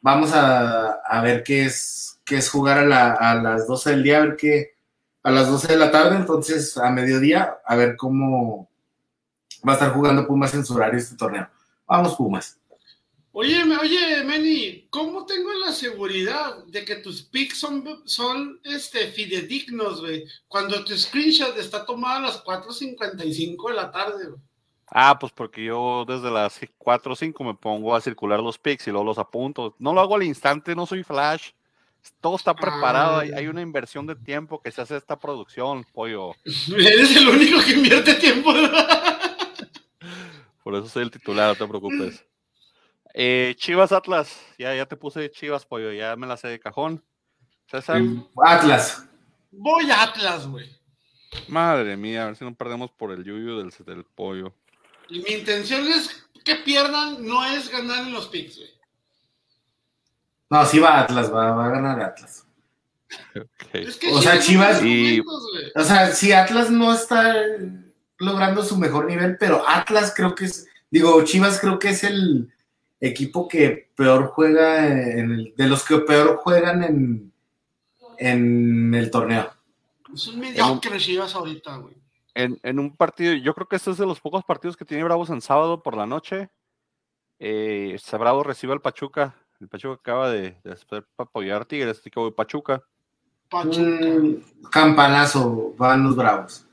vamos 0.01 0.31
a, 0.34 1.21
ver 1.23 1.43
qué 1.43 1.65
es, 1.65 2.19
qué 2.23 2.38
es 2.38 2.49
jugar 2.49 2.77
a, 2.77 3.35
las 3.35 3.67
12 3.67 3.89
del 3.91 4.03
día, 4.03 4.17
a 4.17 4.21
ver 4.21 4.35
qué, 4.38 4.76
a 5.23 5.31
las 5.31 5.49
12 5.49 5.67
de 5.67 5.77
la 5.77 5.91
tarde, 5.91 6.15
entonces 6.15 6.77
a 6.77 6.89
mediodía, 6.91 7.57
a 7.65 7.76
ver 7.76 7.97
cómo 7.97 8.69
va 9.67 9.73
a 9.73 9.76
estar 9.76 9.91
jugando 9.91 10.27
Pumas 10.27 10.53
en 10.53 10.63
su 10.63 10.76
horario 10.76 10.99
este 10.99 11.17
torneo. 11.17 11.49
Vamos, 11.88 12.15
Pumas. 12.15 12.59
Oye, 13.31 13.64
oye, 13.80 14.23
Meni, 14.23 14.88
¿cómo 14.89 15.26
tengo 15.26 15.53
la 15.53 15.72
seguridad 15.72 16.65
de 16.65 16.84
que 16.84 16.95
tus 16.95 17.22
pics 17.22 17.60
son, 17.60 18.01
son 18.06 18.60
este, 18.64 19.11
fidedignos, 19.11 20.01
güey? 20.01 20.26
Cuando 20.47 20.84
tu 20.84 20.97
screenshot 20.97 21.56
está 21.57 21.85
tomado 21.85 22.18
a 22.18 22.22
las 22.22 22.43
4.55 22.43 23.69
de 23.69 23.76
la 23.76 23.91
tarde, 23.91 24.30
güey. 24.30 24.41
Ah, 24.91 25.19
pues 25.19 25.31
porque 25.31 25.64
yo 25.64 26.03
desde 26.07 26.31
las 26.31 26.60
4 26.80 27.14
o 27.14 27.15
5 27.15 27.43
me 27.43 27.53
pongo 27.53 27.95
a 27.95 28.01
circular 28.01 28.39
los 28.39 28.57
pics 28.57 28.88
y 28.88 28.91
luego 28.91 29.06
los 29.06 29.19
apunto. 29.19 29.76
No 29.77 29.93
lo 29.93 30.01
hago 30.01 30.15
al 30.15 30.23
instante, 30.23 30.76
no 30.76 30.88
soy 30.88 31.03
flash. 31.03 31.51
Todo 32.22 32.38
está 32.38 32.56
preparado, 32.56 33.19
hay, 33.19 33.45
ah. 33.45 33.49
una 33.49 33.61
inversión 33.61 34.07
de 34.07 34.15
tiempo 34.15 34.61
que 34.61 34.72
se 34.72 34.81
hace 34.81 34.97
esta 34.97 35.19
producción, 35.19 35.85
pollo. 35.93 36.31
Eres 36.76 37.15
el 37.15 37.27
único 37.27 37.60
que 37.61 37.73
invierte 37.73 38.15
tiempo. 38.15 38.51
Por 40.64 40.76
eso 40.76 40.88
soy 40.88 41.03
el 41.03 41.11
titular, 41.11 41.49
no 41.49 41.56
te 41.56 41.68
preocupes. 41.68 42.26
Eh, 43.14 43.56
Chivas 43.57 43.91
Atlas, 43.91 44.40
ya, 44.57 44.76
ya 44.76 44.86
te 44.86 44.95
puse 44.95 45.31
Chivas, 45.31 45.65
pollo, 45.65 45.91
ya 45.91 46.15
me 46.15 46.27
la 46.27 46.38
sé 46.38 46.48
de 46.48 46.60
cajón. 46.60 47.03
César. 47.68 48.02
Atlas. 48.44 49.06
Voy 49.52 49.90
a 49.91 50.03
Atlas, 50.03 50.48
güey. 50.48 50.69
Madre 51.48 51.95
mía, 51.95 52.23
a 52.23 52.26
ver 52.27 52.36
si 52.36 52.44
no 52.44 52.56
perdemos 52.56 52.91
por 52.91 53.11
el 53.11 53.23
yuyu 53.23 53.57
del, 53.57 53.73
del 53.86 54.03
pollo. 54.03 54.53
Y 55.10 55.19
mi 55.22 55.31
intención 55.31 55.88
es 55.88 56.26
que 56.44 56.56
pierdan, 56.56 57.26
no 57.26 57.45
es 57.45 57.69
ganar 57.69 58.06
en 58.06 58.14
los 58.14 58.27
picks, 58.27 58.57
güey. 58.57 58.69
No, 60.49 60.65
sí 60.65 60.80
va 60.80 61.02
Atlas, 61.02 61.34
va, 61.34 61.65
a 61.65 61.69
ganar 61.69 62.02
Atlas. 62.02 62.45
o 64.11 64.22
sea, 64.22 64.40
Chivas. 64.40 64.81
o 65.76 65.84
sea, 65.84 66.11
si 66.11 66.31
Atlas 66.31 66.72
no 66.72 66.94
está 66.94 67.36
logrando 68.18 68.64
su 68.64 68.77
mejor 68.77 69.06
nivel, 69.06 69.38
pero 69.38 69.64
Atlas 69.68 70.14
creo 70.15 70.34
que 70.34 70.45
es. 70.45 70.68
Digo, 70.90 71.23
Chivas 71.23 71.60
creo 71.60 71.77
que 71.77 71.90
es 71.90 72.03
el 72.03 72.52
equipo 72.99 73.47
que 73.47 73.89
peor 73.95 74.27
juega, 74.27 74.88
en 74.88 75.53
de 75.55 75.67
los 75.67 75.85
que 75.85 75.99
peor 75.99 76.38
juegan 76.38 76.84
en, 76.84 77.34
en 78.17 78.93
el 78.93 79.09
torneo. 79.11 79.51
Es 80.13 80.27
un 80.27 80.39
mediocre 80.39 80.97
Chivas 80.97 81.35
ahorita, 81.35 81.77
güey 81.77 81.99
en, 82.39 82.80
un 82.80 82.95
partido, 82.95 83.34
yo 83.34 83.53
creo 83.53 83.67
que 83.67 83.76
este 83.76 83.91
es 83.91 83.97
de 83.97 84.05
los 84.05 84.21
pocos 84.21 84.43
partidos 84.43 84.77
que 84.77 84.85
tiene 84.85 85.03
Bravos 85.03 85.30
en 85.30 85.41
sábado 85.41 85.84
por 85.84 85.95
la 85.95 86.05
noche. 86.05 86.49
Eh, 87.39 87.97
Bravo 88.13 88.43
recibe 88.43 88.73
al 88.73 88.81
Pachuca. 88.81 89.35
El 89.59 89.67
Pachuca 89.67 89.95
acaba 89.95 90.30
de, 90.30 90.57
de 90.63 91.03
apoyar 91.17 91.61
a 91.61 91.65
Tigres, 91.65 91.99
así 91.99 92.09
que 92.09 92.19
voy 92.19 92.31
Pachuca. 92.31 92.81
campanazo, 94.71 95.73
van 95.77 96.03
los 96.03 96.15
Bravos. 96.15 96.65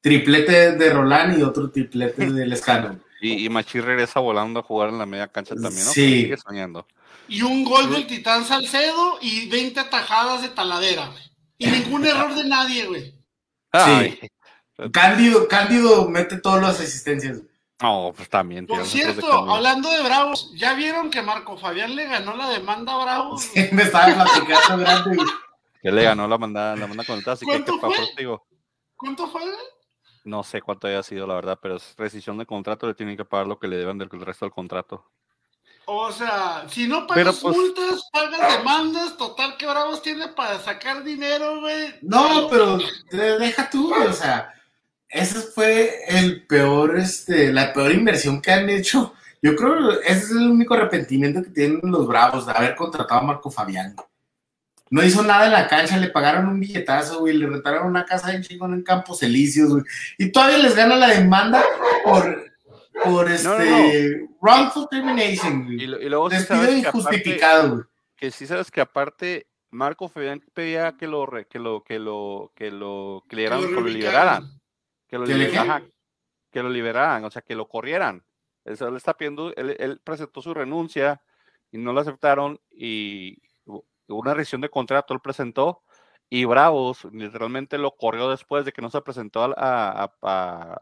Triplete 0.00 0.72
de 0.72 0.92
Roland 0.92 1.38
y 1.38 1.42
otro 1.42 1.70
triplete 1.70 2.30
del 2.30 2.52
Escano. 2.52 3.00
Y, 3.24 3.46
y 3.46 3.48
Machi 3.48 3.80
regresa 3.80 4.20
volando 4.20 4.60
a 4.60 4.62
jugar 4.62 4.90
en 4.90 4.98
la 4.98 5.06
media 5.06 5.28
cancha 5.28 5.54
también, 5.54 5.84
¿no? 5.84 5.92
Sí. 5.92 6.30
soñando. 6.36 6.86
Y 7.26 7.40
un 7.40 7.64
gol 7.64 7.90
del 7.90 8.06
Titán 8.06 8.44
Salcedo 8.44 9.18
y 9.22 9.48
20 9.48 9.80
atajadas 9.80 10.42
de 10.42 10.50
taladera, 10.50 11.10
Y 11.56 11.68
ningún 11.68 12.04
error 12.06 12.34
de 12.34 12.44
nadie, 12.44 12.86
güey. 12.86 13.14
Sí. 13.72 14.20
Cándido, 14.92 15.48
Cándido 15.48 16.08
mete 16.08 16.38
todas 16.38 16.60
las 16.60 16.80
asistencias. 16.80 17.40
No, 17.80 18.12
pues 18.14 18.28
también. 18.28 18.66
Por 18.66 18.84
cierto, 18.84 19.50
hablando 19.50 19.90
de 19.90 20.02
Bravos, 20.02 20.52
¿ya 20.54 20.74
vieron 20.74 21.10
que 21.10 21.22
Marco 21.22 21.56
Fabián 21.56 21.96
le 21.96 22.06
ganó 22.06 22.36
la 22.36 22.50
demanda 22.50 22.92
a 22.92 23.04
Bravos? 23.04 23.42
Sí, 23.42 23.68
me 23.72 23.84
estaba 23.84 24.14
platicando 24.14 24.84
grande. 24.84 25.16
Que 25.82 25.90
le 25.90 26.02
ganó 26.02 26.28
la 26.28 26.36
demanda, 26.36 26.76
la 26.76 26.86
manda 26.86 27.04
con 27.04 27.18
el 27.18 27.28
así 27.28 27.44
¿Cuánto 27.44 27.78
fue? 27.78 27.96
¿Cuánto 28.96 29.28
fue? 29.28 29.42
No 30.24 30.42
sé 30.42 30.62
cuánto 30.62 30.86
haya 30.86 31.02
sido, 31.02 31.26
la 31.26 31.34
verdad, 31.34 31.58
pero 31.60 31.76
es 31.76 31.94
rescisión 31.96 32.38
de 32.38 32.46
contrato, 32.46 32.86
le 32.86 32.94
tienen 32.94 33.16
que 33.16 33.24
pagar 33.24 33.46
lo 33.46 33.58
que 33.58 33.68
le 33.68 33.76
deben 33.76 33.98
del 33.98 34.08
resto 34.08 34.46
del 34.46 34.52
contrato. 34.52 35.04
O 35.86 36.10
sea, 36.10 36.64
si 36.68 36.88
no 36.88 37.06
pagas 37.06 37.40
pues 37.40 37.54
multas, 37.54 38.08
pagas 38.10 38.58
demandas, 38.58 39.16
total 39.18 39.56
que 39.58 39.66
Bravos 39.66 40.00
tiene 40.00 40.28
para 40.28 40.58
sacar 40.58 41.04
dinero, 41.04 41.60
güey. 41.60 41.94
No, 42.00 42.48
pero 42.50 42.78
deja 43.10 43.68
tú, 43.68 43.92
o 43.92 44.12
sea, 44.12 44.54
ese 45.08 45.40
fue 45.40 46.00
el 46.08 46.46
peor, 46.46 46.96
este, 46.96 47.52
la 47.52 47.72
peor 47.72 47.92
inversión 47.92 48.40
que 48.40 48.50
han 48.50 48.70
hecho. 48.70 49.12
Yo 49.42 49.54
creo 49.54 49.90
que 49.90 50.06
ese 50.06 50.24
es 50.24 50.30
el 50.30 50.50
único 50.50 50.72
arrepentimiento 50.72 51.42
que 51.42 51.50
tienen 51.50 51.80
los 51.82 52.06
Bravos 52.06 52.46
de 52.46 52.52
haber 52.52 52.74
contratado 52.74 53.20
a 53.20 53.24
Marco 53.24 53.50
Fabián. 53.50 53.94
No 54.90 55.02
hizo 55.02 55.22
nada 55.22 55.46
en 55.46 55.52
la 55.52 55.66
cancha, 55.66 55.96
le 55.96 56.08
pagaron 56.08 56.46
un 56.46 56.60
billetazo, 56.60 57.20
güey, 57.20 57.36
le 57.36 57.46
rentaron 57.46 57.86
una 57.86 58.04
casa 58.04 58.32
en 58.32 58.42
chingón 58.42 58.74
en 58.74 58.82
Campos 58.82 59.22
Elíseos, 59.22 59.70
güey. 59.70 59.84
Y 60.18 60.30
todavía 60.30 60.58
les 60.58 60.76
gana 60.76 60.96
la 60.96 61.08
demanda 61.08 61.64
por, 62.04 62.52
por 63.02 63.30
este 63.30 64.28
wrongful 64.40 64.86
termination, 64.90 65.64
güey. 65.64 65.82
Y, 65.82 65.86
luego 65.86 66.28
Despido 66.28 66.70
injustificado, 66.70 67.70
güey. 67.70 67.82
Que 68.16 68.30
sí 68.30 68.46
sabes 68.46 68.70
que 68.70 68.80
aparte 68.80 69.48
Marco 69.70 70.08
Fabián 70.08 70.42
pedía 70.52 70.96
que 70.96 71.08
lo 71.08 71.26
que 71.50 71.58
lo 71.58 71.82
que 71.82 71.98
lo 71.98 72.52
que 72.54 72.70
lo 72.70 73.22
que 73.28 73.50
lo 73.50 73.80
liberaran 73.80 74.60
que 75.14 75.18
lo, 75.18 75.26
liberaran, 75.26 75.92
que 76.50 76.62
lo 76.62 76.68
liberaran, 76.68 77.24
o 77.24 77.30
sea, 77.30 77.42
que 77.42 77.54
lo 77.54 77.68
corrieran. 77.68 78.24
Él, 78.64 78.76
está 78.96 79.14
pidiendo, 79.14 79.54
él, 79.54 80.00
presentó 80.02 80.42
su 80.42 80.54
renuncia 80.54 81.20
y 81.70 81.78
no 81.78 81.92
lo 81.92 82.00
aceptaron 82.00 82.60
y 82.70 83.38
una 84.08 84.34
rescisión 84.34 84.60
de 84.60 84.68
contrato 84.68 85.14
él 85.14 85.20
presentó 85.20 85.82
y 86.30 86.44
Bravos 86.44 87.04
literalmente 87.12 87.78
lo 87.78 87.92
corrió 87.92 88.30
después 88.30 88.64
de 88.64 88.72
que 88.72 88.82
no 88.82 88.90
se 88.90 89.00
presentó 89.02 89.54
a, 89.56 90.80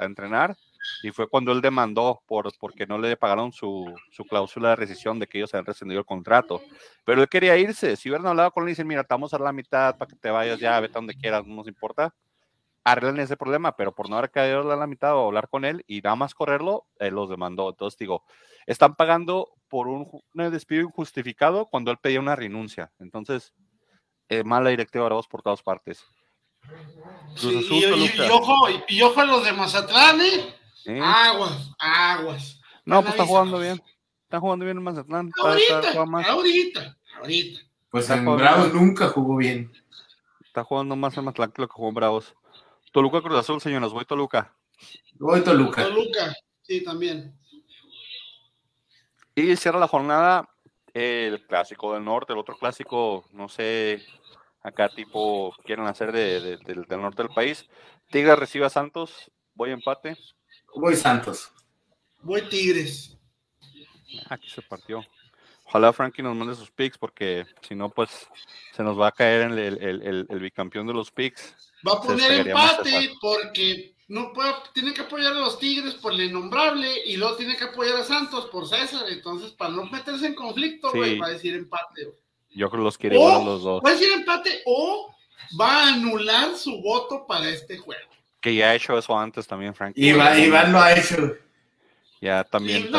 entrenar 0.00 0.56
y 1.02 1.12
fue 1.12 1.28
cuando 1.28 1.52
él 1.52 1.60
demandó 1.60 2.22
por, 2.26 2.50
porque 2.58 2.86
no 2.86 2.98
le 2.98 3.16
pagaron 3.16 3.52
su, 3.52 3.94
su, 4.10 4.24
cláusula 4.24 4.70
de 4.70 4.76
rescisión 4.76 5.18
de 5.18 5.26
que 5.26 5.38
ellos 5.38 5.54
habían 5.54 5.66
rescindido 5.66 6.00
el 6.00 6.06
contrato. 6.06 6.60
Pero 7.04 7.22
él 7.22 7.28
quería 7.28 7.56
irse. 7.56 7.96
Si 7.96 8.10
hubieran 8.10 8.26
hablado 8.26 8.50
con 8.50 8.64
él 8.64 8.70
y 8.70 8.72
dicen, 8.72 8.86
mira, 8.86 9.02
estamos 9.02 9.32
a 9.32 9.38
la 9.38 9.52
mitad 9.52 9.96
para 9.96 10.10
que 10.10 10.16
te 10.16 10.30
vayas 10.30 10.58
ya, 10.58 10.78
vete 10.80 10.92
a 10.92 11.00
donde 11.00 11.14
quieras, 11.14 11.46
no 11.46 11.54
nos 11.54 11.68
importa 11.68 12.12
arreglen 12.84 13.20
ese 13.20 13.36
problema, 13.36 13.76
pero 13.76 13.94
por 13.94 14.08
no 14.08 14.18
haber 14.18 14.30
caído 14.30 14.70
a 14.70 14.76
la 14.76 14.86
mitad 14.86 15.16
o 15.16 15.26
hablar 15.26 15.48
con 15.48 15.64
él 15.64 15.84
y 15.86 16.02
nada 16.02 16.16
más 16.16 16.34
correrlo, 16.34 16.86
él 16.98 17.14
los 17.14 17.30
demandó. 17.30 17.70
Entonces 17.70 17.98
digo, 17.98 18.24
están 18.66 18.94
pagando 18.94 19.54
por 19.68 19.88
un, 19.88 20.08
despido 20.34 20.82
injustificado 20.82 21.66
cuando 21.66 21.90
él 21.90 21.98
pedía 21.98 22.20
una 22.20 22.36
renuncia. 22.36 22.92
Entonces, 22.98 23.54
eh, 24.28 24.44
mala 24.44 24.70
directiva 24.70 25.04
ahora 25.04 25.20
por 25.28 25.42
todas 25.42 25.62
partes. 25.62 26.04
Sí, 27.36 27.66
y, 27.70 27.74
y, 27.74 28.30
ojo, 28.30 28.68
y, 28.88 29.02
ojo 29.02 29.20
a 29.20 29.24
los 29.24 29.44
de 29.44 29.52
Mazatlán, 29.52 30.18
¿eh? 30.20 31.00
Aguas, 31.02 31.72
aguas. 31.78 32.60
No, 32.84 33.02
pues 33.02 33.14
está 33.14 33.26
jugando 33.26 33.58
bien. 33.58 33.82
Está 34.22 34.40
jugando 34.40 34.64
bien 34.64 34.76
en 34.76 34.82
Mazatlán. 34.82 35.30
Ahorita, 35.42 35.92
ahorita, 36.30 36.98
ahorita. 37.20 37.60
Pues 37.90 38.10
en 38.10 38.24
Bravos 38.24 38.72
nunca 38.72 39.08
jugó 39.08 39.36
bien. 39.36 39.72
Está 40.44 40.64
jugando 40.64 40.96
más 40.96 41.16
en 41.16 41.24
Mazatlán 41.24 41.52
que 41.52 41.62
lo 41.62 41.68
que 41.68 41.74
jugó 41.74 41.88
en 41.88 41.94
Bravos. 41.94 42.34
Toluca 42.94 43.20
Cruz 43.20 43.36
Azul, 43.36 43.60
señores. 43.60 43.90
Voy 43.90 44.04
Toluca. 44.04 44.54
Voy 45.14 45.42
Toluca. 45.42 45.82
Toluca, 45.82 46.32
sí, 46.62 46.84
también. 46.84 47.36
Y 49.34 49.56
cierra 49.56 49.80
la 49.80 49.88
jornada 49.88 50.48
el 50.92 51.44
clásico 51.44 51.92
del 51.92 52.04
norte, 52.04 52.32
el 52.32 52.38
otro 52.38 52.56
clásico, 52.56 53.24
no 53.32 53.48
sé, 53.48 54.00
acá 54.62 54.88
tipo 54.88 55.52
quieren 55.64 55.86
hacer 55.86 56.12
de, 56.12 56.56
del 56.64 56.86
norte 57.00 57.24
del 57.24 57.34
país. 57.34 57.68
Tigres 58.12 58.38
recibe 58.38 58.66
a 58.66 58.70
Santos, 58.70 59.28
voy 59.54 59.72
empate. 59.72 60.16
Voy 60.76 60.94
Santos. 60.94 61.52
Voy 62.22 62.48
Tigres. 62.48 63.18
Aquí 64.30 64.48
se 64.48 64.62
partió. 64.62 65.04
Ojalá 65.64 65.92
Frankie 65.92 66.22
nos 66.22 66.36
mande 66.36 66.54
sus 66.54 66.70
picks 66.70 66.96
porque 66.96 67.44
si 67.60 67.74
no, 67.74 67.90
pues 67.90 68.28
se 68.72 68.84
nos 68.84 68.96
va 68.96 69.08
a 69.08 69.12
caer 69.12 69.50
el, 69.50 69.58
el, 69.58 70.26
el, 70.30 70.38
bicampeón 70.38 70.86
de 70.86 70.94
los 70.94 71.10
picks. 71.10 71.73
Va 71.86 71.92
a 71.92 72.00
poner 72.00 72.32
empate 72.32 73.12
porque 73.20 73.94
no 74.08 74.32
puede, 74.32 74.52
tiene 74.72 74.92
que 74.92 75.02
apoyar 75.02 75.32
a 75.32 75.40
los 75.40 75.58
Tigres 75.58 75.94
por 75.94 76.12
el 76.12 76.22
innombrable 76.22 76.88
y 77.06 77.16
luego 77.16 77.36
tiene 77.36 77.56
que 77.56 77.64
apoyar 77.64 77.96
a 77.96 78.04
Santos 78.04 78.46
por 78.46 78.68
César. 78.68 79.04
Entonces, 79.08 79.52
para 79.52 79.70
no 79.70 79.84
meterse 79.86 80.26
en 80.26 80.34
conflicto, 80.34 80.92
va 80.94 81.26
a 81.26 81.30
decir 81.30 81.54
empate. 81.54 82.12
Yo 82.50 82.70
creo 82.70 82.82
que 82.82 82.84
los 82.84 82.98
quiere 82.98 83.16
igual 83.16 83.42
a 83.42 83.44
los 83.44 83.62
dos. 83.62 83.82
Va 83.84 83.90
a 83.90 83.92
decir 83.92 84.12
empate 84.12 84.62
o 84.66 85.14
va 85.60 85.84
a 85.84 85.94
anular 85.94 86.56
su 86.56 86.80
voto 86.80 87.26
para 87.26 87.48
este 87.48 87.78
juego. 87.78 88.10
Que 88.40 88.54
ya 88.54 88.70
ha 88.70 88.74
hecho 88.74 88.96
eso 88.96 89.18
antes 89.18 89.46
también, 89.46 89.74
Frank. 89.74 89.94
Iván, 89.96 90.38
Iván 90.38 90.72
lo 90.72 90.80
ha 90.80 90.92
hecho. 90.92 91.34
Ya 92.20 92.44
también. 92.44 92.90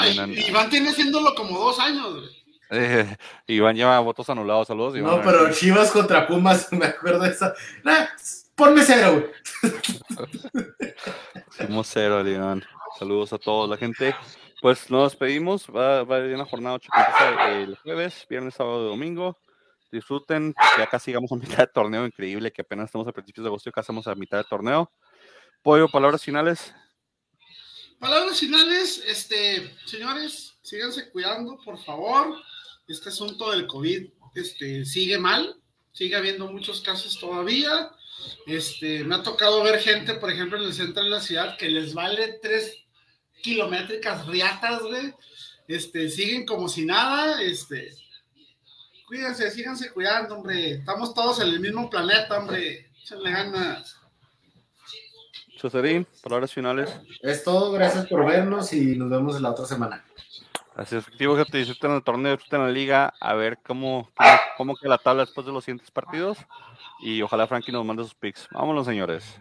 Iván 0.47 0.69
tiene 0.69 0.89
haciéndolo 0.89 1.33
como 1.33 1.57
dos 1.57 1.79
años, 1.79 2.31
eh, 2.71 3.17
Iván 3.47 3.75
lleva 3.75 3.99
votos 3.99 4.29
anulados. 4.29 4.67
Saludos, 4.67 4.95
Iván. 4.95 5.17
No, 5.17 5.21
pero 5.23 5.51
Chivas 5.51 5.91
contra 5.91 6.27
Pumas, 6.27 6.67
me 6.71 6.85
acuerdo 6.85 7.19
de 7.19 7.29
eso. 7.29 7.53
Ponme 8.55 8.83
cero, 8.83 9.29
Somos 11.57 11.87
cero, 11.91 12.27
Iván. 12.27 12.63
Saludos 12.97 13.33
a 13.33 13.37
todos, 13.37 13.69
la 13.69 13.77
gente. 13.77 14.15
Pues 14.61 14.89
nos 14.89 15.11
despedimos. 15.11 15.67
Va, 15.67 16.03
va 16.03 16.15
a 16.15 16.19
haber 16.19 16.35
una 16.35 16.45
jornada 16.45 16.75
8 16.75 16.89
el 17.49 17.75
jueves, 17.77 18.25
viernes, 18.29 18.55
sábado 18.55 18.85
y 18.85 18.89
domingo 18.89 19.37
disfruten, 19.95 20.53
ya 20.77 20.87
casi 20.87 21.11
llegamos 21.11 21.31
a 21.31 21.35
mitad 21.35 21.57
de 21.59 21.67
torneo, 21.67 22.05
increíble 22.05 22.51
que 22.51 22.61
apenas 22.61 22.85
estamos 22.85 23.07
a 23.07 23.11
principios 23.11 23.43
de 23.43 23.49
agosto 23.49 23.69
y 23.69 23.71
casi 23.71 23.85
estamos 23.85 24.07
a 24.07 24.15
mitad 24.15 24.37
de 24.37 24.43
torneo. 24.43 24.91
Pollo, 25.63 25.89
palabras 25.89 26.23
finales. 26.23 26.73
Palabras 27.99 28.39
finales, 28.39 29.03
este, 29.07 29.75
señores, 29.85 30.57
síganse 30.61 31.09
cuidando, 31.09 31.57
por 31.63 31.77
favor. 31.83 32.35
Este 32.87 33.09
asunto 33.09 33.49
del 33.51 33.65
COVID 33.65 34.09
este, 34.35 34.85
sigue 34.85 35.17
mal, 35.17 35.59
sigue 35.91 36.15
habiendo 36.15 36.51
muchos 36.51 36.81
casos 36.81 37.17
todavía. 37.19 37.91
Este, 38.45 39.03
me 39.03 39.15
ha 39.15 39.23
tocado 39.23 39.63
ver 39.63 39.79
gente, 39.79 40.15
por 40.15 40.31
ejemplo, 40.31 40.57
en 40.57 40.65
el 40.65 40.73
centro 40.73 41.03
de 41.03 41.09
la 41.09 41.19
ciudad 41.19 41.57
que 41.57 41.69
les 41.69 41.93
vale 41.93 42.39
tres 42.41 42.85
kilométricas 43.41 44.25
riatas, 44.27 44.81
güey. 44.81 45.13
Este, 45.67 46.09
siguen 46.09 46.45
como 46.45 46.69
si 46.69 46.85
nada, 46.85 47.41
este, 47.41 47.91
cuídense, 49.07 49.49
síganse 49.51 49.91
cuidando, 49.91 50.35
hombre. 50.35 50.71
Estamos 50.73 51.13
todos 51.13 51.39
en 51.41 51.47
el 51.47 51.59
mismo 51.59 51.89
planeta, 51.89 52.37
hombre. 52.37 52.91
Échenle 53.01 53.31
ganas. 53.31 53.97
Choserín, 55.57 56.05
palabras 56.21 56.53
finales. 56.53 56.93
Es 57.21 57.43
todo, 57.43 57.71
gracias 57.71 58.07
por 58.07 58.25
vernos 58.25 58.73
y 58.73 58.95
nos 58.95 59.09
vemos 59.09 59.39
la 59.41 59.51
otra 59.51 59.65
semana. 59.65 60.03
Así 60.75 60.95
es, 60.95 61.03
efectivo, 61.03 61.37
gente, 61.37 61.57
disfruten 61.57 61.91
el 61.91 62.03
torneo, 62.03 62.33
disfruten 62.33 62.61
la 62.61 62.69
liga, 62.69 63.13
a 63.21 63.33
ver 63.33 63.57
cómo, 63.65 64.11
cómo 64.57 64.75
queda 64.75 64.89
la 64.89 64.97
tabla 64.97 65.23
después 65.23 65.47
de 65.47 65.53
los 65.53 65.63
siguientes 65.63 65.89
partidos. 65.89 66.37
Y 66.99 67.21
ojalá 67.21 67.47
Frankie 67.47 67.71
nos 67.71 67.85
mande 67.85 68.03
sus 68.03 68.15
picks. 68.15 68.47
Vámonos, 68.51 68.85
señores. 68.85 69.39